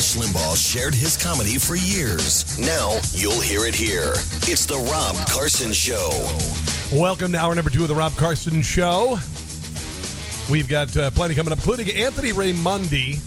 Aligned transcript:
Rush 0.00 0.16
Limbaugh 0.16 0.56
shared 0.56 0.94
his 0.94 1.14
comedy 1.22 1.58
for 1.58 1.76
years. 1.76 2.58
Now 2.58 2.98
you'll 3.12 3.38
hear 3.38 3.66
it 3.66 3.74
here. 3.74 4.12
It's 4.48 4.64
the 4.64 4.78
Rob 4.78 5.14
Carson 5.28 5.74
Show. 5.74 6.08
Welcome 6.90 7.32
to 7.32 7.38
hour 7.38 7.54
number 7.54 7.68
two 7.68 7.82
of 7.82 7.88
the 7.88 7.94
Rob 7.94 8.16
Carson 8.16 8.62
Show. 8.62 9.18
We've 10.50 10.66
got 10.66 10.96
uh, 10.96 11.10
plenty 11.10 11.34
coming 11.34 11.52
up, 11.52 11.58
including 11.58 11.90
Anthony 11.94 12.32
Raimondi. 12.32 13.20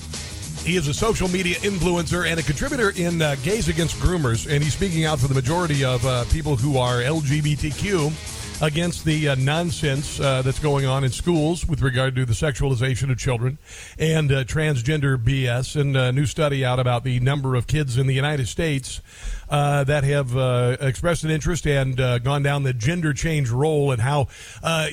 He 0.66 0.76
is 0.76 0.88
a 0.88 0.96
social 0.96 1.28
media 1.28 1.58
influencer 1.58 2.26
and 2.28 2.40
a 2.40 2.44
contributor 2.44 2.92
in 2.96 3.22
uh, 3.22 3.36
Gays 3.44 3.68
Against 3.68 3.98
Groomers, 3.98 4.52
and 4.52 4.64
he's 4.64 4.74
speaking 4.74 5.06
out 5.06 5.20
for 5.20 5.28
the 5.28 5.36
majority 5.36 5.86
of 5.86 6.04
uh, 6.08 6.26
people 6.32 6.56
who 6.56 6.80
are 6.80 7.02
LGBTQ 7.02 8.33
against 8.64 9.04
the 9.04 9.28
uh, 9.28 9.36
nonsense 9.36 10.22
uh, 10.22 10.42
that's 10.42 10.58
going 10.58 10.86
on 10.86 11.04
in 11.04 11.12
schools 11.12 11.68
with 11.68 11.82
regard 11.82 12.16
to 12.16 12.26
the 12.26 12.32
sexualization 12.32 13.12
of 13.12 13.18
children 13.18 13.58
and 14.00 14.32
uh, 14.32 14.46
transgender 14.46 15.18
BS. 15.18 15.80
And 15.80 15.98
a 15.98 16.14
new 16.14 16.26
study 16.26 16.64
out 16.64 16.80
about 16.80 17.04
the 17.04 17.20
number 17.20 17.56
of 17.56 17.68
kids 17.68 17.98
in 17.98 18.08
the 18.08 18.14
United 18.14 18.48
States 18.48 19.02
uh, 19.50 19.84
that 19.84 20.06
have 20.06 20.38
uh, 20.38 20.78
expressed 20.80 21.26
an 21.26 21.30
interest 21.30 21.68
and 21.68 22.00
uh, 22.00 22.20
gone 22.20 22.42
down 22.42 22.64
the 22.64 22.72
gender 22.72 23.14
change 23.14 23.50
role, 23.50 23.92
and 23.92 24.02
how 24.02 24.30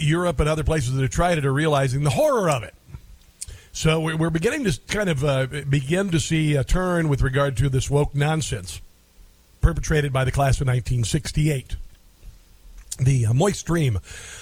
Europe 0.00 0.40
and 0.40 0.48
other 0.48 0.64
places 0.64 0.94
that 0.94 1.02
have 1.02 1.10
tried 1.10 1.38
it 1.38 1.46
are 1.46 1.52
realizing 1.52 2.02
the 2.02 2.10
horror 2.10 2.50
of 2.50 2.64
it. 2.64 2.74
So 3.72 4.00
we're 4.00 4.30
beginning 4.30 4.64
to 4.64 4.80
kind 4.88 5.08
of 5.08 5.70
begin 5.70 6.10
to 6.10 6.18
see 6.18 6.56
a 6.56 6.64
turn 6.64 7.08
with 7.08 7.22
regard 7.22 7.56
to 7.58 7.68
this 7.68 7.88
woke 7.88 8.16
nonsense 8.16 8.80
perpetrated 9.60 10.12
by 10.12 10.24
the 10.24 10.32
class 10.32 10.60
of 10.60 10.66
1968 10.66 11.76
the 13.04 13.26
uh, 13.26 13.32
moist 13.32 13.66
dream 13.66 13.98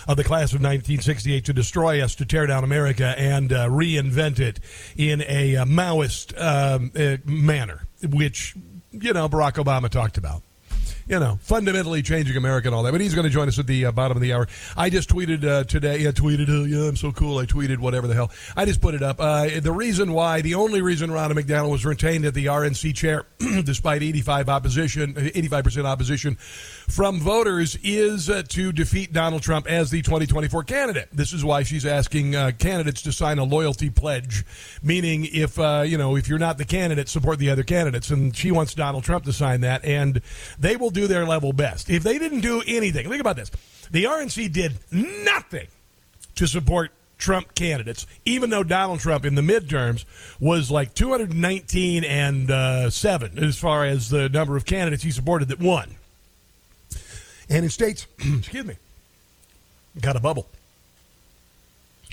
of 0.06 0.16
the 0.16 0.24
class 0.24 0.52
of 0.52 0.60
1968 0.60 1.44
to 1.46 1.52
destroy 1.52 2.02
us, 2.02 2.14
to 2.16 2.24
tear 2.24 2.46
down 2.46 2.64
America, 2.64 3.14
and 3.18 3.52
uh, 3.52 3.68
reinvent 3.68 4.38
it 4.40 4.60
in 4.96 5.22
a 5.26 5.56
uh, 5.56 5.64
Maoist 5.64 6.38
um, 6.40 6.90
uh, 6.96 7.16
manner, 7.24 7.86
which, 8.02 8.54
you 8.92 9.12
know, 9.12 9.28
Barack 9.28 9.54
Obama 9.54 9.88
talked 9.88 10.18
about 10.18 10.42
you 11.06 11.18
know, 11.18 11.38
fundamentally 11.40 12.02
changing 12.02 12.36
America 12.36 12.68
and 12.68 12.74
all 12.74 12.82
that. 12.82 12.92
But 12.92 13.00
he's 13.00 13.14
going 13.14 13.24
to 13.24 13.30
join 13.30 13.48
us 13.48 13.58
at 13.58 13.66
the 13.66 13.86
uh, 13.86 13.92
bottom 13.92 14.18
of 14.18 14.20
the 14.20 14.34
hour. 14.34 14.46
I 14.76 14.90
just 14.90 15.08
tweeted 15.08 15.42
uh, 15.42 15.64
today. 15.64 16.06
I 16.06 16.10
tweeted, 16.10 16.50
oh, 16.50 16.64
yeah, 16.64 16.86
I'm 16.86 16.96
so 16.96 17.12
cool. 17.12 17.38
I 17.38 17.46
tweeted 17.46 17.78
whatever 17.78 18.06
the 18.06 18.12
hell. 18.12 18.30
I 18.54 18.66
just 18.66 18.82
put 18.82 18.94
it 18.94 19.02
up. 19.02 19.16
The 19.16 19.72
reason 19.72 20.12
why, 20.12 20.42
the 20.42 20.54
only 20.56 20.82
reason 20.82 21.08
Ronna 21.08 21.34
McDonald 21.34 21.72
was 21.72 21.86
retained 21.86 22.26
at 22.26 22.34
the 22.34 22.46
RNC 22.46 22.94
chair, 22.94 23.24
despite 23.38 24.02
85 24.02 24.50
opposition, 24.50 25.14
85% 25.14 25.86
opposition 25.86 26.36
from 26.88 27.20
voters, 27.20 27.78
is 27.82 28.28
uh, 28.28 28.42
to 28.48 28.72
defeat 28.72 29.12
Donald 29.12 29.42
Trump 29.42 29.66
as 29.66 29.90
the 29.90 30.02
2024 30.02 30.64
candidate. 30.64 31.08
This 31.12 31.32
is 31.32 31.44
why 31.44 31.62
she's 31.62 31.86
asking 31.86 32.34
uh, 32.34 32.52
candidates 32.58 33.02
to 33.02 33.12
sign 33.12 33.38
a 33.38 33.44
loyalty 33.44 33.90
pledge, 33.90 34.44
meaning 34.82 35.26
if 35.30 35.58
uh, 35.58 35.84
you 35.86 35.98
know 35.98 36.16
if 36.16 36.28
you're 36.28 36.38
not 36.38 36.58
the 36.58 36.64
candidate, 36.64 37.08
support 37.08 37.38
the 37.38 37.50
other 37.50 37.62
candidates. 37.62 38.10
And 38.10 38.34
she 38.34 38.50
wants 38.50 38.74
Donald 38.74 39.04
Trump 39.04 39.24
to 39.26 39.32
sign 39.32 39.60
that, 39.60 39.84
and 39.84 40.20
they 40.58 40.76
will 40.76 40.90
do 40.90 41.06
their 41.06 41.26
level 41.26 41.52
best. 41.52 41.90
If 41.90 42.02
they 42.02 42.18
didn't 42.18 42.40
do 42.40 42.62
anything, 42.66 43.08
think 43.08 43.20
about 43.20 43.36
this: 43.36 43.50
the 43.90 44.04
RNC 44.04 44.52
did 44.52 44.78
nothing 44.90 45.68
to 46.34 46.46
support 46.46 46.92
Trump 47.18 47.54
candidates, 47.54 48.06
even 48.24 48.50
though 48.50 48.62
Donald 48.62 49.00
Trump 49.00 49.24
in 49.24 49.34
the 49.34 49.42
midterms 49.42 50.04
was 50.40 50.70
like 50.70 50.94
219 50.94 52.04
and 52.04 52.50
uh, 52.50 52.88
seven 52.90 53.38
as 53.42 53.58
far 53.58 53.84
as 53.84 54.08
the 54.08 54.28
number 54.28 54.56
of 54.56 54.64
candidates 54.64 55.02
he 55.02 55.10
supported 55.10 55.48
that 55.48 55.60
won. 55.60 55.97
And 57.50 57.64
in 57.64 57.70
states, 57.70 58.06
excuse 58.38 58.64
me, 58.64 58.76
got 60.00 60.16
a 60.16 60.20
bubble. 60.20 60.48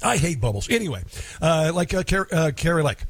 I 0.04 0.18
hate 0.18 0.42
bubbles. 0.42 0.70
Anyway, 0.70 1.04
uh, 1.42 1.72
like 1.74 1.94
uh, 1.94 2.04
uh, 2.32 2.52
Kari 2.52 2.84
Lake. 2.84 3.04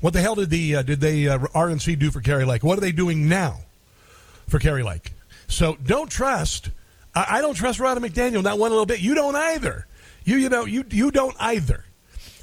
What 0.00 0.12
the 0.12 0.20
hell 0.20 0.34
did 0.34 0.50
the 0.50 0.76
uh, 0.76 0.82
did 0.82 1.00
they 1.00 1.28
uh, 1.28 1.38
RNC 1.38 1.98
do 1.98 2.10
for 2.10 2.20
Kari 2.20 2.44
Lake? 2.44 2.62
What 2.62 2.78
are 2.78 2.80
they 2.80 2.92
doing 2.92 3.28
now 3.28 3.60
for 4.48 4.58
Kari 4.58 4.82
Lake? 4.82 5.12
So 5.48 5.76
don't 5.84 6.10
trust. 6.10 6.70
I, 7.14 7.38
I 7.38 7.40
don't 7.40 7.54
trust 7.54 7.80
Ronna 7.80 7.98
McDaniel 7.98 8.42
not 8.42 8.58
one 8.58 8.70
little 8.70 8.86
bit. 8.86 9.00
You 9.00 9.14
don't 9.14 9.36
either. 9.36 9.86
You 10.24 10.36
you 10.36 10.48
know 10.48 10.64
you 10.64 10.84
you 10.90 11.10
don't 11.10 11.36
either. 11.40 11.84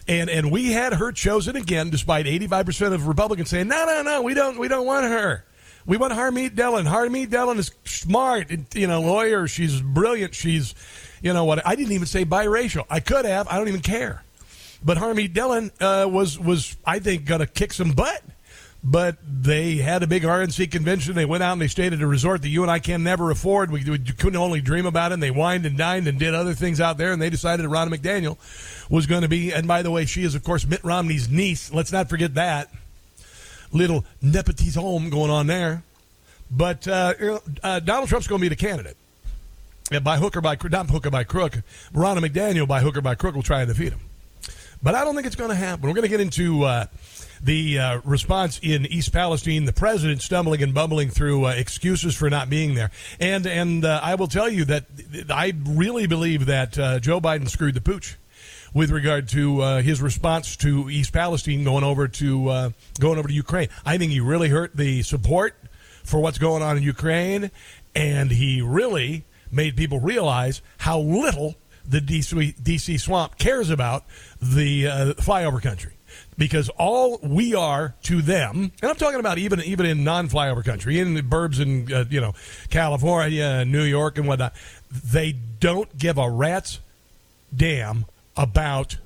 And 0.08 0.30
and 0.30 0.52
we 0.52 0.72
had 0.72 0.94
her 0.94 1.12
chosen 1.12 1.56
again, 1.56 1.90
despite 1.90 2.28
eighty 2.28 2.48
five 2.48 2.66
percent 2.66 2.94
of 2.94 3.08
Republicans 3.08 3.50
saying 3.50 3.68
no 3.68 3.86
no 3.86 4.02
no 4.02 4.22
we 4.22 4.34
don't 4.34 4.58
we 4.58 4.68
don't 4.68 4.86
want 4.86 5.06
her. 5.06 5.46
We 5.86 5.98
want 5.98 6.14
Harmeet 6.14 6.56
Dillon. 6.56 6.86
Harmeet 6.86 7.30
Dillon 7.30 7.58
is 7.58 7.72
smart, 7.86 8.52
you 8.76 8.88
know, 8.88 9.02
lawyer. 9.02 9.48
She's 9.48 9.82
brilliant. 9.82 10.36
She's, 10.36 10.76
you 11.22 11.34
know 11.34 11.46
what? 11.46 11.66
I 11.66 11.76
didn't 11.76 11.94
even 11.94 12.08
say 12.08 12.26
biracial. 12.26 12.86
I 12.90 13.00
could 13.00 13.26
have. 13.26 13.48
I 13.48 13.58
don't 13.58 13.68
even 13.68 13.82
care. 13.82 14.24
But 14.84 14.98
Harmeet 14.98 15.34
Dillon 15.34 15.72
uh, 15.80 16.08
was 16.10 16.40
was 16.40 16.76
I 16.86 17.00
think 17.00 17.26
going 17.26 17.42
to 17.42 17.48
kick 17.48 17.74
some 17.74 17.92
butt. 17.92 18.24
But 18.84 19.18
they 19.24 19.76
had 19.76 20.02
a 20.02 20.08
big 20.08 20.24
RNC 20.24 20.72
convention. 20.72 21.14
They 21.14 21.26
went 21.26 21.44
out 21.44 21.54
and 21.54 21.62
they 21.62 21.68
stayed 21.68 21.94
at 21.94 22.02
a 22.02 22.08
resort 22.08 22.42
that 22.42 22.50
you 22.50 22.64
and 22.64 22.72
I 22.72 22.80
can 22.80 23.04
never 23.04 23.30
afford. 23.30 23.70
We, 23.70 23.88
we 23.88 24.00
couldn't 24.00 24.38
only 24.38 24.60
dream 24.60 24.88
about 24.88 25.12
it. 25.12 25.14
And 25.14 25.22
they 25.22 25.30
wined 25.30 25.68
and 25.68 25.78
dined 25.78 26.08
and 26.08 26.18
did 26.18 26.34
other 26.34 26.56
things 26.56 26.82
out 26.82 26.98
there. 26.98 27.12
And 27.12 27.22
they 27.22 27.30
decided 27.30 27.64
that 27.64 27.70
Ronna 27.70 27.94
McDaniel 27.94 28.40
was 28.90 29.06
going 29.06 29.22
to 29.22 29.28
be. 29.28 29.54
And 29.54 29.68
by 29.68 29.84
the 29.84 29.92
way, 29.92 30.06
she 30.06 30.24
is 30.24 30.34
of 30.34 30.44
course 30.44 30.66
Mitt 30.66 30.84
Romney's 30.84 31.30
niece. 31.30 31.72
Let's 31.72 31.92
not 31.92 32.10
forget 32.10 32.34
that 32.34 32.72
little 33.72 34.06
nepotism 34.22 35.10
going 35.10 35.32
on 35.32 35.48
there. 35.48 35.84
But 36.50 36.88
uh, 36.88 37.40
uh, 37.64 37.80
Donald 37.80 38.10
Trump's 38.10 38.28
going 38.28 38.40
to 38.40 38.44
be 38.44 38.50
the 38.50 38.56
candidate. 38.56 38.98
And 39.92 40.04
by 40.04 40.18
hook 40.18 40.38
or 40.38 40.42
by 40.42 40.58
not 40.70 40.90
hook 40.90 41.06
or 41.06 41.12
by 41.12 41.24
crook, 41.24 41.54
Ronna 41.94 42.26
McDaniel 42.26 42.68
by 42.68 42.82
hook 42.82 42.98
or 42.98 43.02
by 43.02 43.16
crook 43.16 43.36
will 43.36 43.44
try 43.44 43.62
and 43.62 43.68
defeat 43.68 43.94
him. 43.94 44.00
But 44.84 44.96
I 44.96 45.04
don't 45.04 45.16
think 45.16 45.28
it's 45.28 45.36
going 45.36 45.50
to 45.50 45.56
happen. 45.56 45.88
We're 45.88 45.94
going 45.94 46.04
to 46.04 46.10
get 46.10 46.22
into 46.22 46.64
uh, 46.64 46.86
the 47.44 47.80
uh, 47.80 48.02
response 48.04 48.60
in 48.64 48.86
East 48.86 49.14
Palestine, 49.14 49.66
the 49.66 49.74
president 49.74 50.22
stumbling 50.22 50.64
and 50.64 50.74
bumbling 50.74 51.10
through 51.10 51.46
uh, 51.46 51.50
excuses 51.50 52.16
for 52.16 52.30
not 52.30 52.50
being 52.50 52.74
there. 52.74 52.90
And 53.20 53.46
and 53.46 53.86
uh, 53.86 54.00
I 54.02 54.16
will 54.16 54.28
tell 54.28 54.50
you 54.50 54.66
that 54.66 54.86
I 55.30 55.54
really 55.66 56.08
believe 56.08 56.48
that 56.48 56.74
Joe 56.74 57.22
Biden 57.22 57.50
screwed 57.50 57.76
the 57.76 57.82
pooch 57.82 58.18
with 58.74 58.92
regard 58.92 59.28
to 59.30 59.62
uh, 59.62 59.82
his 59.82 60.02
response 60.02 60.56
to 60.58 60.90
East 60.90 61.14
Palestine 61.14 61.64
going 61.64 61.84
over 61.84 62.08
to 62.08 62.50
uh, 62.50 62.70
going 63.00 63.18
over 63.20 63.28
to 63.28 63.34
Ukraine. 63.34 63.70
I 63.86 63.98
think 63.98 64.12
he 64.12 64.20
really 64.20 64.50
hurt 64.50 64.76
the 64.76 65.04
support 65.04 65.56
for 66.04 66.20
what's 66.20 66.38
going 66.38 66.64
on 66.64 66.78
in 66.78 66.84
Ukraine, 66.84 67.52
and 67.96 68.32
he 68.32 68.62
really 68.62 69.26
made 69.52 69.76
people 69.76 70.00
realize 70.00 70.62
how 70.80 71.00
little 71.00 71.56
the 71.86 72.00
DC, 72.00 72.56
DC 72.62 73.00
swamp 73.00 73.38
cares 73.38 73.70
about 73.70 74.06
the 74.42 74.88
uh, 74.88 75.14
flyover 75.16 75.62
country. 75.62 75.94
Because 76.38 76.70
all 76.70 77.20
we 77.24 77.56
are 77.56 77.96
to 78.04 78.22
them, 78.22 78.72
and 78.82 78.92
I'm 78.92 78.98
talking 78.98 79.20
about 79.20 79.38
even 79.38 79.62
even 79.62 79.86
in 79.86 80.04
non-flyover 80.04 80.64
country, 80.64 81.00
in 81.00 81.14
the 81.14 81.22
burbs 81.22 81.62
in 81.62 81.92
uh, 81.94 82.04
you 82.10 82.20
know 82.20 82.34
California, 82.70 83.64
New 83.64 83.84
York, 83.84 84.18
and 84.18 84.28
whatnot, 84.28 84.54
they 84.90 85.32
don't 85.32 85.98
give 85.98 86.18
a 86.18 86.30
rat's 86.30 86.80
damn 87.56 88.06
about 88.42 88.98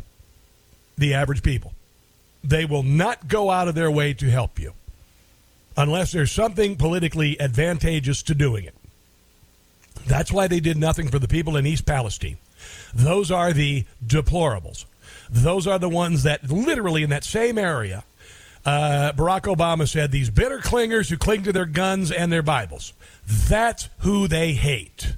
the 0.97 1.13
average 1.13 1.43
people. 1.43 1.73
They 2.41 2.63
will 2.63 2.83
not 2.83 3.27
go 3.27 3.51
out 3.51 3.67
of 3.67 3.75
their 3.75 3.91
way 3.91 4.13
to 4.13 4.29
help 4.29 4.59
you 4.59 4.73
unless 5.75 6.13
there's 6.13 6.31
something 6.31 6.77
politically 6.77 7.39
advantageous 7.39 8.23
to 8.23 8.33
doing 8.33 8.63
it. 8.63 8.75
That's 10.07 10.31
why 10.31 10.47
they 10.47 10.61
did 10.61 10.77
nothing 10.77 11.09
for 11.09 11.19
the 11.19 11.27
people 11.27 11.57
in 11.57 11.65
East 11.65 11.85
Palestine. 11.85 12.37
Those 12.93 13.29
are 13.29 13.51
the 13.51 13.85
deplorables. 14.05 14.85
Those 15.29 15.67
are 15.67 15.79
the 15.79 15.89
ones 15.89 16.23
that 16.23 16.49
literally 16.49 17.03
in 17.03 17.09
that 17.09 17.25
same 17.25 17.57
area, 17.57 18.05
uh, 18.63 19.11
Barack 19.17 19.53
Obama 19.53 19.88
said, 19.88 20.11
these 20.11 20.29
bitter 20.29 20.59
clingers 20.59 21.09
who 21.09 21.17
cling 21.17 21.43
to 21.43 21.51
their 21.51 21.65
guns 21.65 22.09
and 22.09 22.31
their 22.31 22.43
Bibles. 22.43 22.93
That's 23.27 23.89
who 23.99 24.27
they 24.27 24.53
hate. 24.53 25.15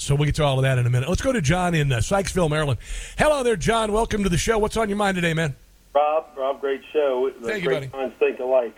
So 0.00 0.14
we'll 0.14 0.26
get 0.26 0.36
to 0.36 0.44
all 0.44 0.58
of 0.58 0.62
that 0.62 0.78
in 0.78 0.86
a 0.86 0.90
minute. 0.90 1.08
Let's 1.08 1.22
go 1.22 1.32
to 1.32 1.40
John 1.42 1.74
in 1.74 1.90
uh, 1.90 1.96
Sykesville, 1.96 2.48
Maryland. 2.48 2.78
Hello 3.18 3.42
there, 3.42 3.56
John. 3.56 3.90
Welcome 3.90 4.22
to 4.22 4.28
the 4.28 4.38
show. 4.38 4.56
What's 4.56 4.76
on 4.76 4.88
your 4.88 4.96
mind 4.96 5.16
today, 5.16 5.34
man? 5.34 5.56
Rob, 5.92 6.26
Rob, 6.36 6.60
great 6.60 6.82
show. 6.92 7.28
Thank 7.42 7.64
great 7.64 7.82
you, 7.82 7.88
buddy. 7.90 7.90
minds 7.92 8.14
think 8.20 8.38
alike. 8.38 8.76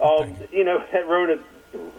Um, 0.00 0.34
you 0.50 0.64
know, 0.64 0.78
that 0.92 1.04
Ronna 1.06 1.38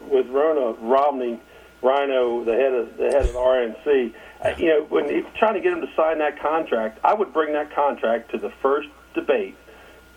with 0.10 0.26
Ronna 0.28 0.76
Romney, 0.82 1.40
Rhino, 1.84 2.44
the 2.44 2.54
head 2.54 2.74
of 2.74 2.98
the 2.98 3.04
head 3.04 3.22
of 3.26 3.34
the 3.34 3.40
RNC. 3.40 4.14
Uh, 4.42 4.54
you 4.58 4.68
know, 4.70 4.84
when 4.90 5.08
he's 5.08 5.24
trying 5.38 5.54
to 5.54 5.62
get 5.62 5.74
him 5.74 5.82
to 5.82 5.90
sign 5.96 6.18
that 6.18 6.40
contract, 6.40 7.00
I 7.04 7.14
would 7.14 7.32
bring 7.32 7.54
that 7.54 7.74
contract 7.76 8.32
to 8.32 8.40
the 8.40 8.50
first 8.62 8.90
debate 9.14 9.56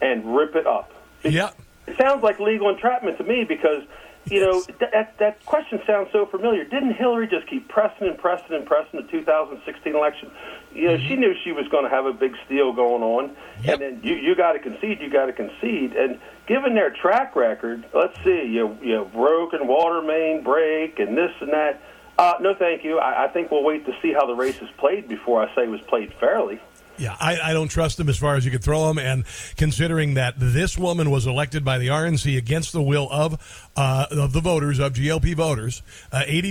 and 0.00 0.34
rip 0.34 0.56
it 0.56 0.66
up. 0.66 0.90
It, 1.22 1.34
Yeah. 1.34 1.50
it 1.86 1.96
sounds 1.98 2.22
like 2.22 2.40
legal 2.40 2.70
entrapment 2.70 3.18
to 3.18 3.24
me 3.24 3.44
because 3.44 3.82
you 4.30 4.40
know 4.40 4.62
that 4.80 5.16
that 5.18 5.44
question 5.46 5.80
sounds 5.86 6.08
so 6.12 6.26
familiar. 6.26 6.64
Didn't 6.64 6.94
Hillary 6.94 7.26
just 7.28 7.46
keep 7.48 7.68
pressing 7.68 8.06
and 8.08 8.18
pressing 8.18 8.54
and 8.56 8.66
pressing 8.66 9.00
the 9.00 9.08
2016 9.10 9.94
election? 9.94 10.30
You 10.74 10.88
know, 10.88 10.98
she 11.08 11.16
knew 11.16 11.34
she 11.44 11.52
was 11.52 11.66
going 11.68 11.84
to 11.84 11.90
have 11.90 12.06
a 12.06 12.12
big 12.12 12.34
steal 12.44 12.72
going 12.72 13.02
on, 13.02 13.36
Yep. 13.64 13.72
and 13.74 13.82
then 13.82 14.00
you 14.02 14.14
you 14.16 14.34
got 14.34 14.52
to 14.52 14.58
concede, 14.58 15.00
you 15.00 15.10
got 15.10 15.26
to 15.26 15.32
concede, 15.32 15.92
and 15.94 16.18
given 16.46 16.74
their 16.74 16.90
track 16.90 17.34
record, 17.36 17.84
let's 17.94 18.16
see, 18.24 18.46
you 18.46 18.76
you 18.82 18.94
know, 18.94 19.04
broken 19.04 19.66
water 19.66 20.02
main 20.02 20.42
break 20.42 20.98
and 20.98 21.16
this 21.16 21.32
and 21.40 21.52
that. 21.52 21.80
Uh, 22.18 22.32
no, 22.40 22.54
thank 22.54 22.82
you. 22.82 22.98
I, 22.98 23.24
I 23.24 23.28
think 23.28 23.50
we'll 23.50 23.62
wait 23.62 23.84
to 23.84 23.92
see 24.00 24.12
how 24.12 24.24
the 24.26 24.34
race 24.34 24.56
is 24.62 24.68
played 24.78 25.06
before 25.06 25.42
I 25.46 25.54
say 25.54 25.64
it 25.64 25.70
was 25.70 25.82
played 25.82 26.14
fairly. 26.14 26.58
Yeah, 26.98 27.14
I, 27.20 27.38
I 27.50 27.52
don't 27.52 27.68
trust 27.68 27.98
them 27.98 28.08
as 28.08 28.16
far 28.16 28.36
as 28.36 28.46
you 28.46 28.50
could 28.50 28.64
throw 28.64 28.88
them. 28.88 28.96
And 28.96 29.24
considering 29.58 30.14
that 30.14 30.32
this 30.38 30.78
woman 30.78 31.10
was 31.10 31.26
elected 31.26 31.62
by 31.62 31.76
the 31.76 31.88
RNC 31.88 32.38
against 32.38 32.72
the 32.72 32.80
will 32.80 33.06
of 33.10 33.65
uh, 33.76 34.06
of 34.10 34.32
the 34.32 34.40
voters 34.40 34.78
of 34.78 34.94
GOP 34.94 35.34
voters, 35.34 35.82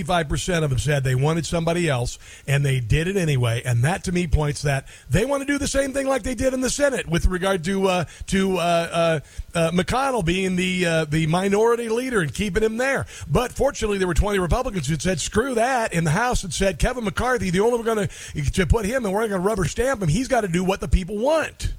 five 0.06 0.28
percent 0.28 0.64
of 0.64 0.70
them 0.70 0.78
said 0.78 1.04
they 1.04 1.14
wanted 1.14 1.46
somebody 1.46 1.88
else, 1.88 2.18
and 2.46 2.64
they 2.64 2.80
did 2.80 3.08
it 3.08 3.16
anyway. 3.16 3.62
And 3.64 3.82
that 3.84 4.04
to 4.04 4.12
me 4.12 4.26
points 4.26 4.62
that 4.62 4.86
they 5.10 5.24
want 5.24 5.42
to 5.42 5.46
do 5.46 5.58
the 5.58 5.68
same 5.68 5.92
thing 5.92 6.06
like 6.06 6.22
they 6.22 6.34
did 6.34 6.54
in 6.54 6.60
the 6.60 6.70
Senate 6.70 7.06
with 7.06 7.26
regard 7.26 7.64
to 7.64 7.88
uh, 7.88 8.04
to 8.28 8.58
uh, 8.58 8.60
uh, 8.60 9.20
uh, 9.54 9.70
McConnell 9.72 10.24
being 10.24 10.56
the 10.56 10.86
uh, 10.86 11.04
the 11.04 11.26
minority 11.26 11.88
leader 11.88 12.20
and 12.20 12.32
keeping 12.32 12.62
him 12.62 12.76
there. 12.76 13.06
But 13.28 13.52
fortunately, 13.52 13.98
there 13.98 14.08
were 14.08 14.14
twenty 14.14 14.38
Republicans 14.38 14.86
who 14.86 14.98
said 14.98 15.20
screw 15.20 15.54
that 15.54 15.92
in 15.92 16.04
the 16.04 16.10
House 16.10 16.44
and 16.44 16.52
said 16.52 16.78
Kevin 16.78 17.04
McCarthy, 17.04 17.50
the 17.50 17.60
only 17.60 17.78
we're 17.78 17.84
going 17.84 18.08
to 18.08 18.50
to 18.52 18.66
put 18.66 18.86
him 18.86 19.04
and 19.04 19.12
we're 19.12 19.28
going 19.28 19.30
to 19.32 19.38
rubber 19.38 19.64
stamp 19.64 20.02
him. 20.02 20.08
He's 20.08 20.28
got 20.28 20.42
to 20.42 20.48
do 20.48 20.64
what 20.64 20.80
the 20.80 20.88
people 20.88 21.18
want. 21.18 21.72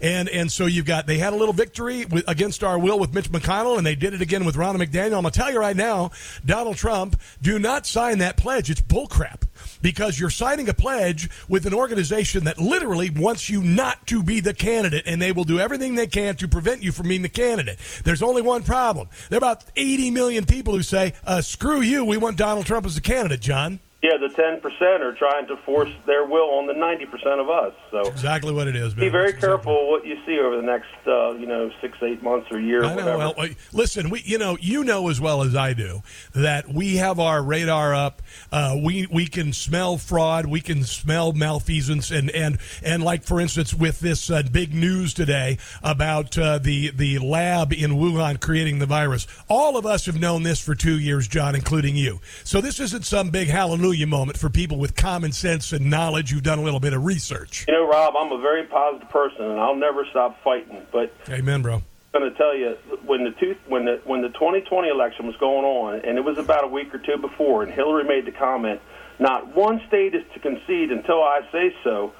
And 0.00 0.28
and 0.28 0.50
so 0.50 0.66
you've 0.66 0.86
got 0.86 1.06
they 1.06 1.18
had 1.18 1.32
a 1.32 1.36
little 1.36 1.52
victory 1.52 2.04
with, 2.06 2.24
against 2.28 2.64
our 2.64 2.78
will 2.78 2.98
with 2.98 3.14
Mitch 3.14 3.30
McConnell, 3.30 3.76
and 3.76 3.86
they 3.86 3.94
did 3.94 4.14
it 4.14 4.22
again 4.22 4.44
with 4.44 4.56
Ron 4.56 4.76
McDaniel. 4.76 5.16
I'm 5.16 5.22
gonna 5.22 5.30
tell 5.30 5.52
you 5.52 5.60
right 5.60 5.76
now, 5.76 6.10
Donald 6.44 6.76
Trump, 6.76 7.20
do 7.42 7.58
not 7.58 7.86
sign 7.86 8.18
that 8.18 8.36
pledge. 8.36 8.70
It's 8.70 8.80
bullcrap 8.80 9.42
because 9.82 10.18
you're 10.18 10.30
signing 10.30 10.68
a 10.68 10.74
pledge 10.74 11.28
with 11.48 11.66
an 11.66 11.74
organization 11.74 12.44
that 12.44 12.58
literally 12.58 13.10
wants 13.10 13.50
you 13.50 13.62
not 13.62 14.06
to 14.06 14.22
be 14.22 14.40
the 14.40 14.54
candidate, 14.54 15.04
and 15.06 15.20
they 15.20 15.32
will 15.32 15.44
do 15.44 15.58
everything 15.58 15.94
they 15.94 16.06
can 16.06 16.36
to 16.36 16.48
prevent 16.48 16.82
you 16.82 16.92
from 16.92 17.08
being 17.08 17.22
the 17.22 17.28
candidate. 17.28 17.78
There's 18.04 18.22
only 18.22 18.42
one 18.42 18.62
problem. 18.62 19.08
There 19.28 19.36
are 19.36 19.38
about 19.38 19.64
80 19.76 20.10
million 20.10 20.46
people 20.46 20.74
who 20.74 20.82
say, 20.82 21.14
uh, 21.24 21.42
"Screw 21.42 21.80
you, 21.80 22.04
we 22.04 22.16
want 22.16 22.36
Donald 22.36 22.66
Trump 22.66 22.86
as 22.86 22.94
the 22.94 23.00
candidate." 23.00 23.40
John. 23.40 23.80
Yeah, 24.02 24.12
the 24.16 24.28
10% 24.28 24.62
are 25.02 25.12
trying 25.12 25.46
to 25.48 25.58
force 25.58 25.90
their 26.06 26.24
will 26.24 26.48
on 26.54 26.66
the 26.66 26.72
90% 26.72 27.38
of 27.38 27.50
us. 27.50 27.74
So 27.90 28.00
Exactly 28.10 28.50
what 28.50 28.66
it 28.66 28.74
is. 28.74 28.96
Man. 28.96 29.04
be 29.04 29.08
very 29.10 29.24
That's 29.32 29.34
exactly- 29.44 29.48
careful 29.58 29.90
what 29.90 30.06
you 30.06 30.16
see 30.24 30.38
over 30.38 30.56
the 30.56 30.62
next, 30.62 30.86
uh, 31.06 31.32
you 31.34 31.44
know, 31.44 31.70
six, 31.82 31.98
eight 32.02 32.22
months 32.22 32.46
or 32.50 32.58
year. 32.58 32.82
I 32.82 32.94
know. 32.94 33.18
Well, 33.18 33.48
listen, 33.74 34.08
we 34.08 34.22
you 34.24 34.38
know 34.38 34.56
you 34.58 34.84
know 34.84 35.10
as 35.10 35.20
well 35.20 35.42
as 35.42 35.54
I 35.54 35.74
do 35.74 36.02
that 36.34 36.66
we 36.72 36.96
have 36.96 37.20
our 37.20 37.42
radar 37.42 37.94
up. 37.94 38.22
Uh, 38.50 38.78
we 38.82 39.06
we 39.12 39.26
can 39.26 39.52
smell 39.52 39.98
fraud. 39.98 40.46
We 40.46 40.62
can 40.62 40.82
smell 40.84 41.32
malfeasance, 41.34 42.10
and 42.10 42.30
and 42.30 42.56
and 42.82 43.02
like 43.02 43.24
for 43.24 43.38
instance 43.38 43.74
with 43.74 44.00
this 44.00 44.30
uh, 44.30 44.42
big 44.50 44.72
news 44.74 45.12
today 45.12 45.58
about 45.82 46.38
uh, 46.38 46.56
the 46.56 46.90
the 46.90 47.18
lab 47.18 47.70
in 47.74 47.90
Wuhan 47.92 48.40
creating 48.40 48.78
the 48.78 48.86
virus. 48.86 49.26
All 49.48 49.76
of 49.76 49.84
us 49.84 50.06
have 50.06 50.18
known 50.18 50.42
this 50.42 50.58
for 50.58 50.74
two 50.74 50.98
years, 50.98 51.28
John, 51.28 51.54
including 51.54 51.96
you. 51.96 52.20
So 52.44 52.62
this 52.62 52.80
isn't 52.80 53.04
some 53.04 53.28
big 53.28 53.48
hallelujah 53.90 54.06
moment 54.06 54.38
for 54.38 54.48
people 54.48 54.78
with 54.78 54.94
common 54.94 55.32
sense 55.32 55.72
and 55.72 55.90
knowledge 55.90 56.30
who've 56.30 56.44
done 56.44 56.60
a 56.60 56.62
little 56.62 56.78
bit 56.78 56.92
of 56.92 57.04
research. 57.04 57.64
You 57.66 57.74
know, 57.74 57.88
Rob, 57.88 58.14
I'm 58.16 58.30
a 58.30 58.40
very 58.40 58.64
positive 58.64 59.08
person, 59.10 59.42
and 59.42 59.58
I'll 59.58 59.74
never 59.74 60.06
stop 60.10 60.40
fighting. 60.44 60.86
But 60.92 61.12
Amen, 61.28 61.60
bro. 61.62 61.82
I'm 62.14 62.20
going 62.20 62.30
to 62.30 62.38
tell 62.38 62.56
you, 62.56 62.76
when 63.04 63.24
the 63.24 63.32
two, 63.32 63.56
when 63.66 63.86
the 63.86 64.00
when 64.04 64.22
the 64.22 64.28
2020 64.28 64.88
election 64.88 65.26
was 65.26 65.34
going 65.38 65.64
on, 65.64 66.08
and 66.08 66.18
it 66.18 66.24
was 66.24 66.38
about 66.38 66.62
a 66.62 66.68
week 66.68 66.94
or 66.94 66.98
two 66.98 67.16
before, 67.20 67.64
and 67.64 67.72
Hillary 67.72 68.04
made 68.04 68.26
the 68.26 68.32
comment, 68.32 68.80
"Not 69.18 69.56
one 69.56 69.82
state 69.88 70.14
is 70.14 70.22
to 70.34 70.38
concede 70.38 70.92
until 70.92 71.20
I 71.20 71.40
say 71.50 71.74
so." 71.82 72.12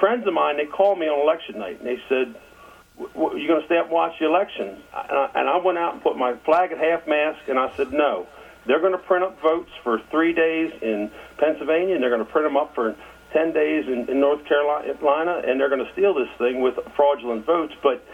Friends 0.00 0.26
of 0.26 0.34
mine, 0.34 0.56
they 0.56 0.66
called 0.66 0.98
me 0.98 1.06
on 1.06 1.20
election 1.20 1.60
night, 1.60 1.78
and 1.78 1.86
they 1.86 2.00
said, 2.08 2.34
"You're 2.98 3.48
going 3.48 3.60
to 3.60 3.66
stay 3.66 3.78
up 3.78 3.86
and 3.86 3.94
watch 3.94 4.18
the 4.18 4.26
election?" 4.26 4.82
And 4.92 5.18
I, 5.18 5.30
and 5.36 5.48
I 5.48 5.56
went 5.58 5.78
out 5.78 5.94
and 5.94 6.02
put 6.02 6.16
my 6.16 6.34
flag 6.44 6.72
at 6.72 6.78
half 6.78 7.06
mast, 7.06 7.46
and 7.46 7.60
I 7.60 7.70
said, 7.76 7.92
"No." 7.92 8.26
They're 8.66 8.80
going 8.80 8.92
to 8.92 8.98
print 8.98 9.24
up 9.24 9.40
votes 9.40 9.70
for 9.82 10.00
three 10.10 10.32
days 10.32 10.72
in 10.82 11.10
Pennsylvania, 11.38 11.94
and 11.94 12.02
they're 12.02 12.10
going 12.10 12.24
to 12.24 12.30
print 12.30 12.46
them 12.46 12.56
up 12.56 12.74
for 12.74 12.96
10 13.32 13.52
days 13.52 13.86
in, 13.86 14.08
in 14.08 14.20
North 14.20 14.44
Carolina, 14.46 15.42
and 15.46 15.60
they're 15.60 15.68
going 15.68 15.84
to 15.84 15.92
steal 15.92 16.14
this 16.14 16.28
thing 16.38 16.60
with 16.60 16.74
fraudulent 16.94 17.44
votes. 17.46 17.74
But 17.82 18.04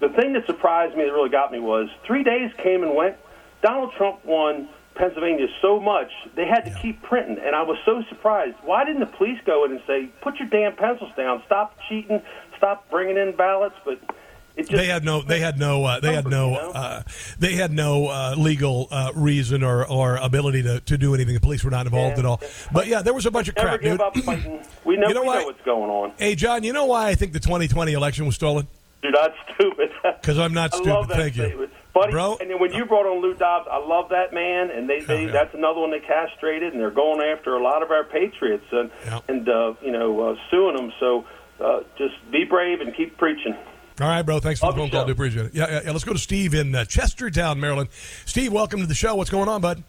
the 0.00 0.08
thing 0.10 0.32
that 0.34 0.46
surprised 0.46 0.96
me, 0.96 1.04
that 1.04 1.12
really 1.12 1.30
got 1.30 1.50
me, 1.52 1.58
was 1.58 1.88
three 2.06 2.22
days 2.22 2.50
came 2.62 2.82
and 2.82 2.94
went. 2.94 3.16
Donald 3.62 3.92
Trump 3.96 4.24
won 4.24 4.68
Pennsylvania 4.96 5.46
so 5.60 5.78
much, 5.78 6.10
they 6.34 6.46
had 6.46 6.64
to 6.64 6.74
keep 6.80 7.02
printing, 7.02 7.38
and 7.38 7.54
I 7.54 7.62
was 7.62 7.78
so 7.84 8.02
surprised. 8.08 8.56
Why 8.62 8.84
didn't 8.84 9.00
the 9.00 9.06
police 9.06 9.38
go 9.44 9.64
in 9.64 9.72
and 9.72 9.80
say, 9.86 10.08
put 10.22 10.38
your 10.38 10.48
damn 10.48 10.74
pencils 10.74 11.10
down, 11.16 11.42
stop 11.46 11.76
cheating, 11.88 12.22
stop 12.56 12.90
bringing 12.90 13.16
in 13.16 13.36
ballots? 13.36 13.76
But 13.84 14.00
just, 14.56 14.70
they 14.72 14.86
had 14.86 15.04
no 15.04 15.20
they 15.22 15.40
had 15.40 15.58
no 15.58 15.84
uh, 15.84 16.00
they 16.00 16.14
had 16.14 16.26
no 16.26 16.54
uh, 16.54 17.02
they 17.38 17.52
had 17.54 17.72
no 17.72 18.06
uh, 18.08 18.34
legal 18.38 18.88
uh, 18.90 19.12
reason 19.14 19.62
or, 19.62 19.86
or 19.86 20.16
ability 20.16 20.62
to, 20.62 20.80
to 20.80 20.96
do 20.98 21.14
anything. 21.14 21.34
The 21.34 21.40
police 21.40 21.62
were 21.64 21.70
not 21.70 21.86
involved 21.86 22.16
Yeah. 22.16 22.20
at 22.20 22.24
all. 22.26 22.40
But 22.72 22.86
yeah, 22.86 23.02
there 23.02 23.12
was 23.14 23.26
a 23.26 23.30
bunch 23.30 23.48
of 23.48 23.54
crap, 23.54 23.80
dude. 23.82 24.00
We 24.84 24.96
know, 24.96 25.08
You 25.08 25.14
know 25.14 25.20
we 25.22 25.26
what? 25.26 25.38
know 25.40 25.46
what's 25.46 25.62
going 25.64 25.90
on. 25.90 26.12
Hey, 26.18 26.34
John, 26.34 26.62
you 26.64 26.72
know 26.72 26.86
why 26.86 27.08
I 27.08 27.14
think 27.14 27.32
the 27.32 27.40
2020 27.40 27.92
election 27.92 28.24
was 28.26 28.34
stolen? 28.36 28.66
Dude, 29.02 29.14
that's 29.14 29.34
stupid. 29.54 29.90
'Cause 30.22 30.38
I'm 30.38 30.54
not 30.54 30.74
stupid. 30.74 31.08
Thank 31.10 31.36
you. 31.36 31.68
Buddy, 31.92 32.12
Bro. 32.12 32.38
and 32.40 32.50
then 32.50 32.58
when 32.60 32.72
you 32.74 32.84
brought 32.84 33.06
on 33.06 33.22
Lou 33.22 33.32
Dobbs, 33.34 33.66
I 33.70 33.78
love 33.78 34.10
that 34.10 34.32
man, 34.34 34.70
and 34.70 34.88
they, 34.88 35.00
they 35.00 35.26
yeah. 35.26 35.32
that's 35.32 35.54
another 35.54 35.80
one 35.80 35.90
they 35.90 36.00
castrated, 36.00 36.72
and 36.74 36.80
they're 36.80 36.90
going 36.90 37.22
after 37.22 37.54
a 37.56 37.62
lot 37.62 37.82
of 37.82 37.90
our 37.90 38.04
patriots 38.04 38.66
and 38.70 38.90
Yeah. 39.06 39.20
and 39.28 39.48
uh, 39.48 39.74
you 39.82 39.92
know 39.92 40.20
uh, 40.30 40.36
suing 40.50 40.76
them. 40.76 40.92
So 41.00 41.24
uh, 41.58 41.80
just 41.96 42.14
be 42.30 42.44
brave 42.44 42.80
and 42.82 42.94
keep 42.94 43.16
preaching. 43.16 43.54
All 44.00 44.06
right, 44.08 44.22
bro. 44.22 44.40
Thanks 44.40 44.60
for 44.60 44.66
Love 44.66 44.74
the 44.76 44.82
your 44.82 44.88
phone 44.88 44.90
call. 44.92 45.00
show. 45.02 45.06
Do 45.06 45.12
appreciate 45.12 45.46
it. 45.46 45.54
Yeah, 45.54 45.70
yeah, 45.70 45.80
yeah. 45.86 45.90
Let's 45.92 46.04
go 46.04 46.12
to 46.12 46.18
Steve 46.18 46.52
in 46.54 46.74
uh, 46.74 46.80
Chestertown, 46.84 47.58
Maryland. 47.58 47.88
Steve, 48.26 48.52
welcome 48.52 48.80
to 48.80 48.86
the 48.86 48.94
show. 48.94 49.14
What's 49.14 49.30
going 49.30 49.48
on, 49.48 49.60
bud? 49.62 49.82